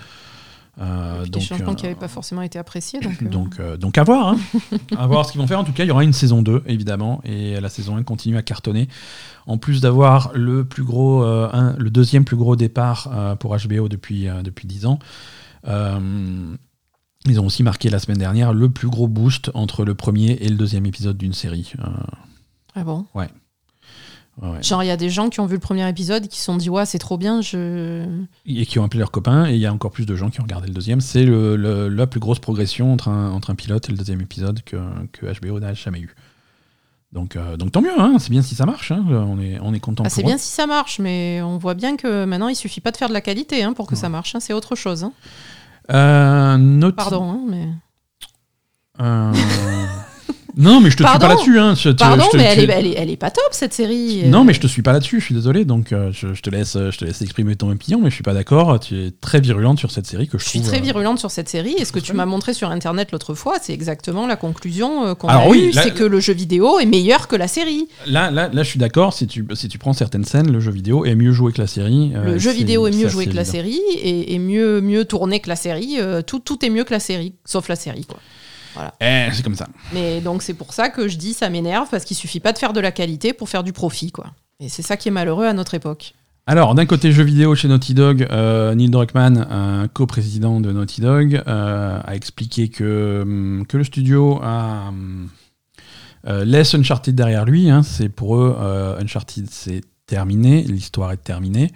Euh, 0.81 1.23
Des 1.23 1.29
donc, 1.29 1.41
changements 1.41 1.71
euh, 1.71 1.75
qui 1.75 1.83
n'avaient 1.83 1.95
pas 1.95 2.07
forcément 2.09 2.41
été 2.41 2.59
appréciés. 2.59 2.99
Donc, 2.99 3.21
euh, 3.23 3.29
donc, 3.29 3.59
euh, 3.59 3.77
donc 3.77 3.97
à 3.97 4.03
voir. 4.03 4.27
Hein. 4.29 4.37
à 4.97 5.07
voir 5.07 5.25
ce 5.25 5.31
qu'ils 5.31 5.39
vont 5.39 5.47
faire. 5.47 5.59
En 5.59 5.63
tout 5.63 5.71
cas, 5.71 5.83
il 5.85 5.87
y 5.87 5.91
aura 5.91 6.03
une 6.03 6.11
saison 6.13 6.41
2, 6.41 6.63
évidemment. 6.67 7.21
Et 7.23 7.59
la 7.61 7.69
saison 7.69 7.95
1 7.95 8.03
continue 8.03 8.35
à 8.37 8.41
cartonner. 8.41 8.89
En 9.47 9.57
plus 9.57 9.79
d'avoir 9.81 10.31
le 10.33 10.65
plus 10.65 10.83
gros, 10.83 11.23
euh, 11.23 11.49
un- 11.53 11.75
le 11.77 11.89
deuxième 11.89 12.25
plus 12.25 12.35
gros 12.35 12.55
départ 12.57 13.09
euh, 13.13 13.35
pour 13.35 13.55
HBO 13.55 13.87
depuis, 13.87 14.27
euh, 14.27 14.41
depuis 14.41 14.67
10 14.67 14.85
ans. 14.85 14.99
euh, 15.67 16.55
ils 17.27 17.39
ont 17.39 17.45
aussi 17.47 17.63
marqué 17.63 17.89
la 17.89 17.97
semaine 17.97 18.19
dernière 18.19 18.53
le 18.53 18.69
plus 18.69 18.87
gros 18.87 19.07
boost 19.07 19.49
entre 19.55 19.83
le 19.83 19.95
premier 19.95 20.33
et 20.41 20.47
le 20.49 20.55
deuxième 20.55 20.85
épisode 20.85 21.17
d'une 21.17 21.33
série. 21.33 21.73
Euh, 21.79 21.87
Ah 22.75 22.83
bon? 22.83 23.05
Ouais, 23.15 23.29
ouais. 24.41 24.61
Genre, 24.63 24.83
il 24.83 24.87
y 24.87 24.91
a 24.91 24.97
des 24.97 25.09
gens 25.09 25.29
qui 25.29 25.39
ont 25.39 25.45
vu 25.45 25.55
le 25.55 25.59
premier 25.59 25.87
épisode 25.89 26.27
qui 26.27 26.37
se 26.39 26.45
sont 26.45 26.57
dit, 26.57 26.69
ouais, 26.69 26.85
c'est 26.85 26.99
trop 26.99 27.17
bien, 27.17 27.41
je. 27.41 28.05
Et 28.45 28.65
qui 28.65 28.79
ont 28.79 28.83
appelé 28.83 28.99
leurs 28.99 29.11
copains. 29.11 29.45
Et 29.47 29.53
il 29.53 29.59
y 29.59 29.65
a 29.65 29.73
encore 29.73 29.91
plus 29.91 30.05
de 30.05 30.15
gens 30.15 30.29
qui 30.29 30.39
ont 30.41 30.43
regardé 30.43 30.67
le 30.67 30.73
deuxième. 30.73 31.01
C'est 31.01 31.23
le, 31.23 31.55
le- 31.55 31.87
la 31.89 32.07
plus 32.07 32.19
grosse 32.19 32.39
progression 32.39 32.91
entre 32.93 33.07
un, 33.09 33.31
entre 33.31 33.49
un 33.51 33.55
pilote 33.55 33.87
et 33.87 33.91
le 33.91 33.97
deuxième 33.97 34.21
épisode 34.21 34.61
que, 34.63 34.77
que 35.11 35.25
HBO 35.39 35.59
n'a 35.59 35.73
jamais 35.73 35.99
eu. 35.99 36.13
Donc, 37.13 37.37
euh, 37.37 37.55
donc 37.55 37.71
tant 37.71 37.81
mieux, 37.81 37.97
hein, 37.97 38.17
c'est 38.19 38.29
bien 38.31 38.41
si 38.41 38.55
ça 38.55 38.65
marche. 38.65 38.91
hein, 38.91 39.05
on 39.09 39.39
est, 39.39 39.57
on 39.61 39.73
est 39.73 39.79
content 39.79 40.03
Ah, 40.05 40.09
c'est 40.09 40.23
bien 40.23 40.37
si 40.37 40.51
ça 40.51 40.67
marche, 40.67 40.99
mais 40.99 41.41
on 41.41 41.57
voit 41.57 41.73
bien 41.73 41.95
que 41.95 42.25
maintenant, 42.25 42.49
il 42.49 42.55
suffit 42.55 42.81
pas 42.81 42.91
de 42.91 42.97
faire 42.97 43.07
de 43.07 43.13
la 43.13 43.21
qualité 43.21 43.63
hein, 43.63 43.71
pour 43.71 43.87
que 43.87 43.95
ça 43.95 44.09
marche. 44.09 44.35
hein, 44.35 44.41
c'est 44.41 44.51
autre 44.51 44.75
chose. 44.75 45.05
hein. 45.05 45.13
Euh, 45.91 46.91
Pardon, 46.91 47.39
mais. 47.47 47.69
euh, 48.99 49.31
non, 50.57 50.79
mais 50.81 50.89
je 50.89 50.97
te 50.97 51.03
suis 51.07 51.19
pas 51.19 51.27
là-dessus. 51.27 51.59
Hein, 51.59 51.75
je 51.75 51.89
te- 51.89 51.95
Pardon, 51.97 52.23
je 52.25 52.29
te- 52.31 52.37
mais 52.37 52.43
elle 52.43 52.65
tu- 52.65 52.71
est, 52.71 52.73
elle, 52.73 52.87
est, 52.87 52.93
elle 52.97 53.09
est 53.09 53.15
pas 53.17 53.31
top 53.31 53.43
cette 53.51 53.73
série. 53.73 54.23
euh. 54.25 54.27
Non, 54.29 54.43
mais 54.43 54.53
je 54.53 54.59
te 54.61 54.67
suis 54.67 54.81
pas 54.81 54.93
là-dessus, 54.93 55.19
je 55.19 55.25
suis 55.25 55.35
désolé. 55.35 55.65
Donc, 55.65 55.91
euh, 55.91 56.11
je, 56.13 56.33
je 56.33 56.41
te 56.41 56.49
laisse, 56.49 56.73
je 56.77 56.97
te 56.97 57.05
laisse 57.05 57.21
exprimer 57.21 57.55
ton 57.55 57.69
opinion, 57.71 57.99
mais 58.01 58.09
je 58.09 58.15
suis 58.15 58.23
pas 58.23 58.33
d'accord. 58.33 58.79
Tu 58.79 58.95
es 59.07 59.11
très 59.11 59.39
virulente 59.41 59.79
sur 59.79 59.91
cette 59.91 60.05
série 60.07 60.27
que 60.27 60.37
je, 60.37 60.43
Je 60.43 60.49
suis 60.49 60.59
trouve, 60.59 60.71
très 60.71 60.79
euh, 60.79 60.83
virulente 60.83 61.19
sur 61.19 61.31
cette 61.31 61.49
série 61.49 61.75
et 61.77 61.85
ce 61.85 61.91
que 61.91 61.99
tu 61.99 62.13
m'as 62.13 62.25
montré 62.25 62.53
sur 62.53 62.69
internet 62.71 63.11
l'autre 63.11 63.33
fois, 63.33 63.55
c'est 63.61 63.73
exactement 63.73 64.27
la 64.27 64.35
conclusion 64.35 65.05
euh, 65.07 65.13
qu'on 65.15 65.27
Alors 65.27 65.43
a 65.43 65.49
oui, 65.49 65.65
eue, 65.69 65.73
c'est 65.73 65.93
que 65.93 66.03
le 66.03 66.19
jeu 66.19 66.33
vidéo 66.33 66.79
est 66.79 66.85
meilleur 66.85 67.27
que 67.27 67.35
la 67.35 67.47
série. 67.47 67.87
Là, 68.07 68.31
là, 68.31 68.49
là, 68.51 68.63
je 68.63 68.69
suis 68.69 68.79
d'accord. 68.79 69.13
Si 69.13 69.27
tu, 69.27 69.45
si 69.53 69.67
tu 69.67 69.77
prends 69.77 69.93
certaines 69.93 70.25
scènes, 70.25 70.51
le 70.51 70.59
jeu 70.59 70.71
vidéo 70.71 71.05
est 71.05 71.15
mieux 71.15 71.31
joué 71.33 71.51
que 71.51 71.61
la 71.61 71.67
série. 71.67 72.11
euh, 72.15 72.23
Le 72.33 72.37
jeu 72.37 72.51
c'est- 72.51 72.57
vidéo 72.57 72.87
est 72.87 72.91
c'est 72.91 72.97
mieux 72.99 73.05
assez 73.05 73.13
joué 73.13 73.25
que 73.27 73.35
la 73.35 73.41
évident. 73.41 73.51
série 73.51 73.81
et, 74.01 74.33
et 74.33 74.39
mieux, 74.39 74.81
mieux 74.81 75.05
tourné 75.05 75.39
que 75.39 75.49
la 75.49 75.55
série. 75.55 75.95
euh, 75.99 76.21
tout, 76.21 76.39
tout 76.39 76.63
est 76.65 76.69
mieux 76.69 76.83
que 76.83 76.93
la 76.93 76.99
série, 76.99 77.33
sauf 77.45 77.67
la 77.67 77.75
série. 77.75 78.05
Quoi. 78.05 78.17
Eh, 79.01 79.27
c'est 79.33 79.43
comme 79.43 79.55
ça. 79.55 79.67
Mais 79.93 80.21
donc 80.21 80.41
c'est 80.41 80.53
pour 80.53 80.73
ça 80.73 80.89
que 80.89 81.07
je 81.07 81.17
dis 81.17 81.33
ça 81.33 81.49
m'énerve 81.49 81.87
parce 81.89 82.03
qu'il 82.05 82.17
suffit 82.17 82.39
pas 82.39 82.53
de 82.53 82.57
faire 82.57 82.73
de 82.73 82.79
la 82.79 82.91
qualité 82.91 83.33
pour 83.33 83.49
faire 83.49 83.63
du 83.63 83.73
profit. 83.73 84.11
Quoi. 84.11 84.27
Et 84.59 84.69
c'est 84.69 84.81
ça 84.81 84.97
qui 84.97 85.07
est 85.09 85.11
malheureux 85.11 85.45
à 85.45 85.53
notre 85.53 85.73
époque. 85.73 86.13
Alors, 86.47 86.75
d'un 86.75 86.85
côté 86.85 87.11
jeu 87.11 87.23
vidéo 87.23 87.55
chez 87.55 87.67
Naughty 87.67 87.95
Dog, 87.95 88.27
euh, 88.29 88.75
Neil 88.75 88.91
Druckmann, 88.91 89.47
un 89.49 89.87
co-président 89.87 90.61
de 90.61 90.71
Naughty 90.71 91.01
Dog, 91.01 91.41
euh, 91.47 91.99
a 92.03 92.15
expliqué 92.15 92.69
que, 92.69 93.21
hum, 93.23 93.65
que 93.67 93.77
le 93.77 93.83
studio 93.83 94.39
a, 94.43 94.89
hum, 94.89 95.29
euh, 96.27 96.45
laisse 96.45 96.75
Uncharted 96.75 97.15
derrière 97.15 97.45
lui. 97.45 97.71
hein. 97.71 97.81
c'est 97.81 98.09
pour 98.09 98.37
eux, 98.37 98.55
euh, 98.59 98.99
Uncharted, 99.01 99.47
c'est 99.49 99.81
terminé, 100.05 100.61
l'histoire 100.61 101.11
est 101.11 101.17
terminée. 101.23 101.71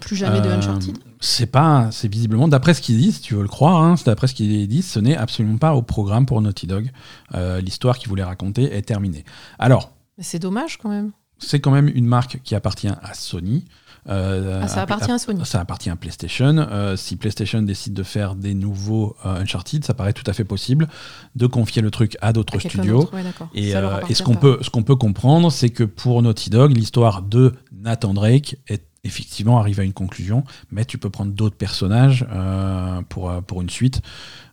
Plus 0.00 0.16
jamais 0.16 0.40
de 0.40 0.48
Euh, 0.48 0.56
Uncharted. 0.58 0.96
C'est 1.20 1.46
pas, 1.46 1.88
c'est 1.92 2.08
visiblement, 2.08 2.48
d'après 2.48 2.74
ce 2.74 2.80
qu'ils 2.82 2.98
disent, 2.98 3.16
si 3.16 3.20
tu 3.22 3.34
veux 3.34 3.42
le 3.42 3.48
croire, 3.48 3.82
hein, 3.82 3.94
d'après 4.04 4.26
ce 4.26 4.34
qu'ils 4.34 4.68
disent, 4.68 4.86
ce 4.88 4.98
n'est 5.00 5.16
absolument 5.16 5.58
pas 5.58 5.74
au 5.74 5.82
programme 5.82 6.26
pour 6.26 6.40
Naughty 6.42 6.66
Dog. 6.66 6.90
Euh, 7.34 7.60
l'histoire 7.60 7.98
qu'ils 7.98 8.08
voulaient 8.08 8.24
raconter 8.24 8.74
est 8.76 8.82
terminée. 8.82 9.24
Alors, 9.58 9.92
Mais 10.18 10.24
c'est 10.24 10.38
dommage 10.38 10.76
quand 10.78 10.88
même. 10.90 11.12
c'est 11.38 11.60
quand 11.60 11.70
même 11.70 11.88
une 11.94 12.06
marque 12.06 12.40
qui 12.44 12.54
appartient 12.54 12.88
à 12.88 13.14
Sony. 13.14 13.64
Euh, 14.08 14.60
Ah, 14.62 14.68
ça 14.68 14.82
appartient 14.82 15.10
à 15.10 15.18
Sony. 15.18 15.44
Ça 15.44 15.60
appartient 15.60 15.90
à 15.90 15.96
PlayStation. 15.96 16.56
Euh, 16.58 16.96
si 16.96 17.16
PlayStation 17.16 17.60
décide 17.62 17.92
de 17.92 18.02
faire 18.04 18.36
des 18.36 18.54
nouveaux 18.54 19.16
euh, 19.24 19.40
Uncharted, 19.40 19.84
ça 19.84 19.94
paraît 19.94 20.12
tout 20.12 20.22
à 20.26 20.32
fait 20.32 20.44
possible 20.44 20.86
de 21.34 21.46
confier 21.46 21.82
le 21.82 21.90
truc 21.90 22.16
à 22.20 22.32
d'autres 22.32 22.58
studios. 22.58 23.10
ouais. 23.12 23.24
Et, 23.54 23.72
ce 24.14 24.22
qu'on 24.22 24.36
peut, 24.36 24.58
ce 24.62 24.70
qu'on 24.70 24.84
peut 24.84 24.96
comprendre, 24.96 25.50
c'est 25.50 25.70
que 25.70 25.82
pour 25.82 26.22
Naughty 26.22 26.50
Dog, 26.50 26.76
l'histoire 26.76 27.22
de 27.22 27.54
Nathan 27.72 28.14
Drake 28.14 28.56
est 28.68 28.84
effectivement 29.06 29.58
arrive 29.58 29.80
à 29.80 29.84
une 29.84 29.92
conclusion, 29.92 30.44
mais 30.70 30.84
tu 30.84 30.98
peux 30.98 31.10
prendre 31.10 31.32
d'autres 31.32 31.56
personnages 31.56 32.26
euh, 32.30 33.00
pour, 33.08 33.30
euh, 33.30 33.40
pour 33.40 33.62
une 33.62 33.70
suite. 33.70 34.02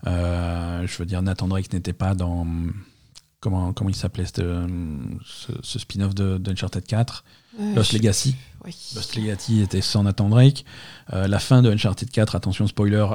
Euh, 0.07 0.85
je 0.88 0.97
veux 0.97 1.05
dire, 1.05 1.21
Nathan 1.21 1.47
Drake 1.47 1.71
n'était 1.73 1.93
pas 1.93 2.15
dans... 2.15 2.47
Comment, 3.39 3.73
comment 3.73 3.89
il 3.89 3.95
s'appelait 3.95 4.23
ce, 4.25 5.77
spin-off 5.77 6.15
de, 6.15 6.38
d'Uncharted 6.38 6.85
4 6.85 7.25
Euh, 7.59 7.75
Lost 7.75 7.91
Legacy. 7.91 8.35
oui. 8.63 8.73
Lost 8.95 9.17
Legacy 9.17 9.61
était 9.61 9.81
sans 9.81 10.03
Nathan 10.03 10.30
Drake. 10.30 10.63
La 11.11 11.39
fin 11.39 11.61
de 11.61 11.69
Uncharted 11.69 12.09
4, 12.09 12.35
attention 12.35 12.67
spoiler, 12.67 13.05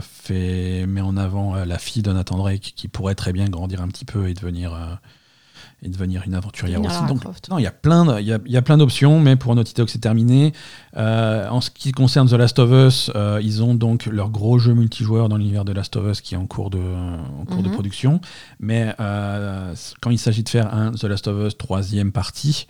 fait, 0.00 0.86
met 0.86 1.00
en 1.00 1.16
avant 1.16 1.56
la 1.56 1.78
fille 1.78 2.02
de 2.02 2.12
Nathan 2.12 2.38
Drake 2.38 2.72
qui 2.76 2.86
pourrait 2.86 3.16
très 3.16 3.32
bien 3.32 3.46
grandir 3.48 3.82
un 3.82 3.88
petit 3.88 4.04
peu 4.04 4.28
et 4.28 4.34
devenir, 4.34 5.00
et 5.84 5.88
devenir 5.90 6.22
une 6.26 6.34
aventurière 6.34 6.80
aussi. 6.82 7.04
Donc, 7.06 7.22
non, 7.50 7.58
il 7.58 7.62
y 7.62 7.66
a 7.66 7.70
plein 7.70 8.04
de- 8.06 8.18
il 8.20 8.26
y 8.26 8.32
a, 8.32 8.38
il 8.46 8.50
y 8.52 8.56
a 8.56 8.62
plein 8.62 8.78
d'options, 8.78 9.20
mais 9.20 9.36
pour 9.36 9.54
Naughty 9.54 9.74
Dog, 9.74 9.88
c'est 9.88 9.98
terminé. 10.00 10.52
Euh, 10.96 11.46
en 11.48 11.60
ce 11.60 11.70
qui 11.70 11.92
concerne 11.92 12.26
The 12.28 12.32
Last 12.32 12.58
of 12.58 12.70
Us, 12.70 13.10
euh, 13.14 13.38
ils 13.42 13.62
ont 13.62 13.74
donc 13.74 14.06
leur 14.06 14.30
gros 14.30 14.58
jeu 14.58 14.72
multijoueur 14.74 15.28
dans 15.28 15.36
l'univers 15.36 15.64
de 15.64 15.72
Last 15.72 15.94
of 15.96 16.10
Us 16.10 16.20
qui 16.20 16.34
est 16.34 16.38
en 16.38 16.46
cours 16.46 16.70
de, 16.70 16.78
en 16.78 17.44
cours 17.44 17.62
de 17.62 17.68
Mhm. 17.68 17.74
production. 17.74 18.20
Mais 18.60 18.94
euh, 18.98 19.74
quand 20.00 20.10
il 20.10 20.18
s'agit 20.18 20.42
de 20.42 20.48
faire 20.48 20.72
un 20.74 20.92
The 20.92 21.04
Last 21.04 21.28
of 21.28 21.46
Us 21.46 21.58
troisième 21.58 22.10
partie, 22.12 22.66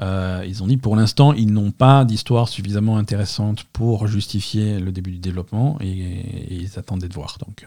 ils 0.00 0.62
ont 0.62 0.66
dit 0.66 0.76
pour 0.76 0.96
l'instant, 0.96 1.32
ils 1.32 1.52
n'ont 1.52 1.70
pas 1.70 2.04
d'histoire 2.04 2.48
suffisamment 2.48 2.96
intéressante 2.98 3.64
pour 3.72 4.06
justifier 4.08 4.78
le 4.78 4.92
début 4.92 5.12
du 5.12 5.18
développement 5.18 5.78
et, 5.80 5.86
et 5.88 6.54
ils 6.54 6.78
attendaient 6.78 7.08
de 7.08 7.14
voir. 7.14 7.38
Donc, 7.46 7.64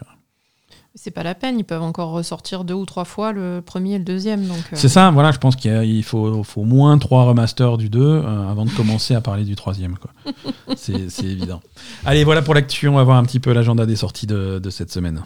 C'est 0.96 1.12
pas 1.12 1.22
la 1.22 1.36
peine, 1.36 1.58
ils 1.58 1.64
peuvent 1.64 1.82
encore 1.82 2.10
ressortir 2.10 2.64
deux 2.64 2.74
ou 2.74 2.84
trois 2.84 3.04
fois 3.04 3.32
le 3.32 3.62
premier 3.64 3.94
et 3.94 3.98
le 3.98 4.04
deuxième. 4.04 4.50
Euh, 4.50 4.54
C'est 4.72 4.88
ça, 4.88 5.10
voilà, 5.12 5.30
je 5.30 5.38
pense 5.38 5.54
qu'il 5.54 6.02
faut, 6.04 6.44
au 6.56 6.64
moins 6.64 6.98
trois 6.98 7.24
remasters 7.24 7.78
du 7.78 7.88
2 7.88 8.00
euh, 8.00 8.50
avant 8.50 8.64
de 8.64 8.70
commencer 8.70 9.14
à 9.14 9.20
parler 9.20 9.44
du 9.44 9.54
troisième. 9.54 9.96
C'est 10.76 11.24
évident. 11.24 11.60
Allez, 12.04 12.24
voilà 12.24 12.42
pour 12.42 12.54
l'actu, 12.54 12.88
on 12.88 12.96
va 12.96 13.04
voir 13.04 13.18
un 13.18 13.24
petit 13.24 13.40
peu 13.40 13.52
l'agenda 13.52 13.86
des 13.86 13.96
sorties 13.96 14.26
de 14.26 14.70
cette 14.70 14.90
semaine. 14.90 15.22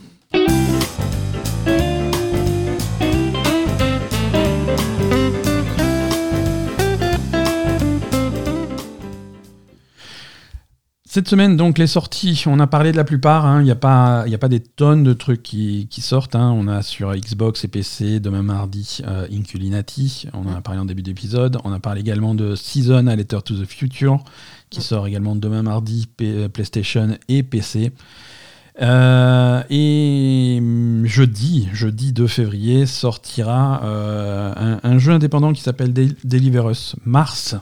Cette 11.15 11.29
semaine, 11.29 11.57
donc, 11.57 11.79
les 11.79 11.87
sorties, 11.87 12.43
on 12.49 12.59
a 12.59 12.67
parlé 12.67 12.91
de 12.91 12.97
la 12.97 13.05
plupart. 13.05 13.47
hein. 13.47 13.61
Il 13.61 13.65
n'y 13.67 13.71
a, 13.71 13.77
pas- 13.77 14.25
il 14.27 14.33
y 14.33 14.35
a 14.35 14.39
pas 14.39 14.49
des 14.49 14.59
tonnes 14.59 15.05
de 15.05 15.13
trucs 15.13 15.45
qui, 15.45 15.87
qui 15.89 16.01
sortent. 16.01 16.35
hein. 16.35 16.51
On 16.59 16.67
a 16.67 16.83
sur 16.83 17.15
Xbox 17.15 17.63
et 17.63 17.69
PC, 17.69 18.19
demain 18.19 18.43
mardi, 18.43 18.99
euh, 19.07 19.25
Inculinati. 19.33 20.27
On 20.33 20.45
en 20.49 20.57
a 20.57 20.61
parlé 20.61 20.81
en 20.81 20.85
début 20.85 21.03
d'épisode. 21.03 21.59
On 21.63 21.73
a 21.73 21.79
parlé 21.79 22.01
également 22.01 22.35
de 22.35 22.57
Season, 22.57 23.07
A 23.07 23.15
Letter 23.15 23.39
to 23.45 23.55
the 23.55 23.65
Future, 23.65 24.25
qui 24.71 24.81
sort 24.83 25.07
également 25.07 25.37
demain 25.37 25.63
mardi, 25.63 26.09
P- 26.17 26.49
PlayStation 26.49 27.17
et 27.29 27.45
PC. 27.45 27.93
Euh, 28.83 29.63
et 29.71 30.57
hum, 30.59 31.07
jeudi, 31.07 31.69
jeudi 31.73 32.13
2 32.13 32.27
février, 32.27 32.87
sortira 32.87 33.83
euh, 33.85 34.53
un, 34.57 34.81
un 34.83 34.99
jeu 34.99 35.13
indépendant 35.13 35.53
qui 35.53 35.63
s'appelle 35.63 35.93
Del- 35.93 36.17
Deliver 36.25 36.65
Us 36.73 36.97
Mars, 37.05 37.55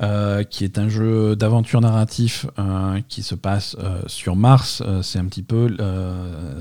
euh, 0.00 0.44
qui 0.44 0.62
est 0.62 0.78
un 0.78 0.88
jeu 0.88 1.34
d'aventure 1.34 1.80
narratif 1.80 2.46
euh, 2.58 3.00
qui 3.08 3.22
se 3.24 3.34
passe 3.34 3.76
euh, 3.80 4.00
sur 4.06 4.36
Mars. 4.36 4.82
C'est 5.02 5.18
un 5.18 5.24
petit 5.24 5.42
peu, 5.42 5.76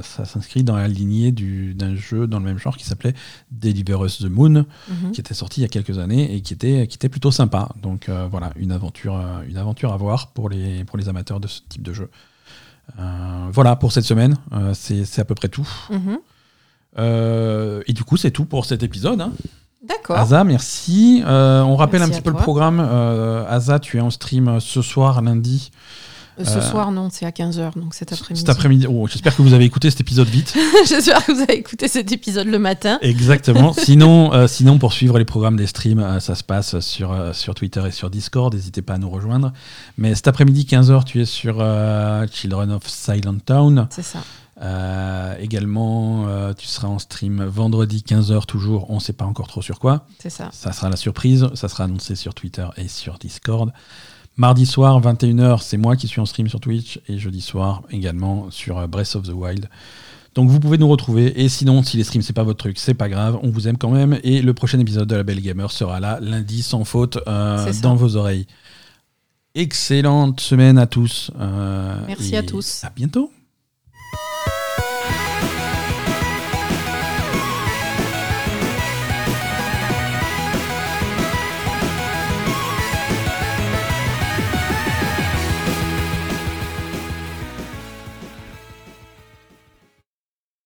ça 0.01 0.25
s'inscrit 0.25 0.63
dans 0.63 0.75
la 0.75 0.87
lignée 0.87 1.31
du- 1.31 1.73
d'un 1.75 1.95
jeu 1.95 2.25
dans 2.27 2.39
le 2.39 2.45
même 2.45 2.57
genre 2.57 2.75
qui 2.77 2.85
s'appelait 2.85 3.13
Deliver 3.51 3.97
Us 4.03 4.19
the 4.19 4.25
Moon, 4.29 4.65
Mhm. 4.89 5.11
qui 5.11 5.21
était 5.21 5.33
sorti 5.35 5.59
il 5.61 5.63
y 5.63 5.65
a 5.65 5.69
quelques 5.69 5.99
années 5.99 6.35
et 6.35 6.41
qui 6.41 6.53
était, 6.53 6.87
qui 6.87 6.95
était 6.95 7.09
plutôt 7.09 7.31
sympa. 7.31 7.69
Donc 7.81 8.09
voilà, 8.31 8.51
une 8.55 8.71
aventure, 8.71 9.19
une 9.47 9.57
aventure 9.57 9.93
à 9.93 9.97
voir 9.97 10.27
pour 10.31 10.49
les, 10.49 10.83
pour 10.85 10.97
les 10.97 11.07
amateurs 11.09 11.39
de 11.39 11.47
ce 11.47 11.61
type 11.69 11.83
de 11.83 11.93
jeu. 11.93 12.09
Voilà 13.51 13.75
pour 13.75 13.91
cette 13.91 14.05
semaine, 14.05 14.35
c'est 14.73 15.05
c'est 15.05 15.21
à 15.21 15.25
peu 15.25 15.35
près 15.35 15.49
tout. 15.49 15.67
Mhm. 15.91 16.17
Et 17.87 17.93
du 17.93 18.03
coup, 18.03 18.17
c'est 18.17 18.31
tout 18.31 18.45
pour 18.45 18.65
cet 18.65 18.81
épisode. 18.83 19.21
hein. 19.21 19.31
D'accord. 19.87 20.17
Asa, 20.17 20.43
merci. 20.43 21.23
Euh, 21.25 21.61
on 21.61 21.75
rappelle 21.75 21.99
Merci 21.99 22.13
un 22.13 22.15
petit 22.15 22.23
peu 22.23 22.31
le 22.31 22.37
programme. 22.37 22.79
Euh, 22.79 23.45
Asa, 23.47 23.79
tu 23.79 23.97
es 23.97 24.01
en 24.01 24.09
stream 24.09 24.47
euh, 24.47 24.59
ce 24.59 24.81
soir, 24.81 25.21
lundi. 25.21 25.71
Euh, 26.39 26.43
Ce 26.45 26.61
soir, 26.61 26.91
non, 26.91 27.09
c'est 27.11 27.25
à 27.25 27.31
15h, 27.31 27.79
donc 27.79 27.95
cet 27.95 28.13
après-midi. 28.13 28.41
Cet 28.41 28.49
après-midi. 28.49 28.85
Oh, 28.87 29.07
J'espère 29.07 29.35
que 29.35 29.41
vous 29.41 29.53
avez 29.53 29.65
écouté 29.65 29.89
cet 29.89 30.01
épisode 30.01 30.27
vite. 30.27 30.55
J'espère 30.87 31.25
que 31.25 31.31
vous 31.31 31.41
avez 31.41 31.57
écouté 31.57 31.87
cet 31.87 32.11
épisode 32.11 32.45
le 32.45 32.59
matin. 32.59 32.99
Exactement. 33.01 33.73
sinon, 33.77 34.47
sinon, 34.47 34.77
pour 34.77 34.93
suivre 34.93 35.17
les 35.17 35.25
programmes 35.25 35.57
des 35.57 35.65
streams, 35.65 36.19
ça 36.19 36.35
se 36.35 36.43
passe 36.43 36.79
sur, 36.79 37.15
sur 37.33 37.55
Twitter 37.55 37.81
et 37.87 37.91
sur 37.91 38.11
Discord. 38.11 38.53
N'hésitez 38.53 38.83
pas 38.83 38.93
à 38.93 38.97
nous 38.99 39.09
rejoindre. 39.09 39.51
Mais 39.97 40.13
cet 40.13 40.27
après-midi, 40.27 40.67
15h, 40.69 41.05
tu 41.05 41.21
es 41.21 41.25
sur 41.25 41.55
Children 42.31 42.71
of 42.71 42.87
Silent 42.87 43.39
Town. 43.43 43.87
C'est 43.89 44.03
ça. 44.03 44.19
Euh, 44.61 45.35
également, 45.39 46.27
euh, 46.27 46.53
tu 46.53 46.65
seras 46.65 46.87
en 46.87 46.99
stream 46.99 47.43
vendredi 47.43 48.03
15h 48.07 48.45
toujours. 48.45 48.89
On 48.89 48.95
ne 48.95 48.99
sait 48.99 49.13
pas 49.13 49.25
encore 49.25 49.47
trop 49.47 49.61
sur 49.61 49.79
quoi. 49.79 50.05
C'est 50.19 50.29
ça. 50.29 50.49
Ça 50.51 50.71
sera 50.71 50.89
la 50.89 50.95
surprise. 50.95 51.47
Ça 51.53 51.67
sera 51.67 51.83
annoncé 51.83 52.15
sur 52.15 52.33
Twitter 52.33 52.67
et 52.77 52.87
sur 52.87 53.19
Discord. 53.19 53.71
Mardi 54.35 54.65
soir, 54.65 55.01
21h, 55.01 55.61
c'est 55.63 55.77
moi 55.77 55.95
qui 55.95 56.07
suis 56.07 56.21
en 56.21 56.25
stream 56.25 56.47
sur 56.47 56.59
Twitch. 56.59 56.99
Et 57.07 57.17
jeudi 57.17 57.41
soir, 57.41 57.83
également 57.91 58.49
sur 58.49 58.77
euh, 58.77 58.87
Breath 58.87 59.15
of 59.15 59.23
the 59.23 59.33
Wild. 59.33 59.69
Donc 60.33 60.49
vous 60.49 60.59
pouvez 60.59 60.77
nous 60.77 60.87
retrouver. 60.87 61.39
Et 61.41 61.49
sinon, 61.49 61.83
si 61.83 61.97
les 61.97 62.03
streams, 62.03 62.21
c'est 62.21 62.33
pas 62.33 62.43
votre 62.43 62.59
truc, 62.59 62.77
c'est 62.79 62.93
pas 62.93 63.09
grave. 63.09 63.39
On 63.43 63.49
vous 63.49 63.67
aime 63.67 63.77
quand 63.77 63.89
même. 63.89 64.19
Et 64.23 64.41
le 64.41 64.53
prochain 64.53 64.79
épisode 64.79 65.07
de 65.07 65.15
La 65.15 65.23
Belle 65.23 65.41
Gamer 65.41 65.71
sera 65.71 65.99
là, 65.99 66.19
lundi, 66.19 66.61
sans 66.63 66.83
faute, 66.83 67.19
euh, 67.27 67.71
dans 67.81 67.95
vos 67.95 68.15
oreilles. 68.15 68.47
Excellente 69.55 70.39
semaine 70.39 70.77
à 70.77 70.85
tous. 70.85 71.31
Merci 72.07 72.35
à 72.35 72.43
tous. 72.43 72.83
À 72.83 72.91
bientôt. 72.91 73.31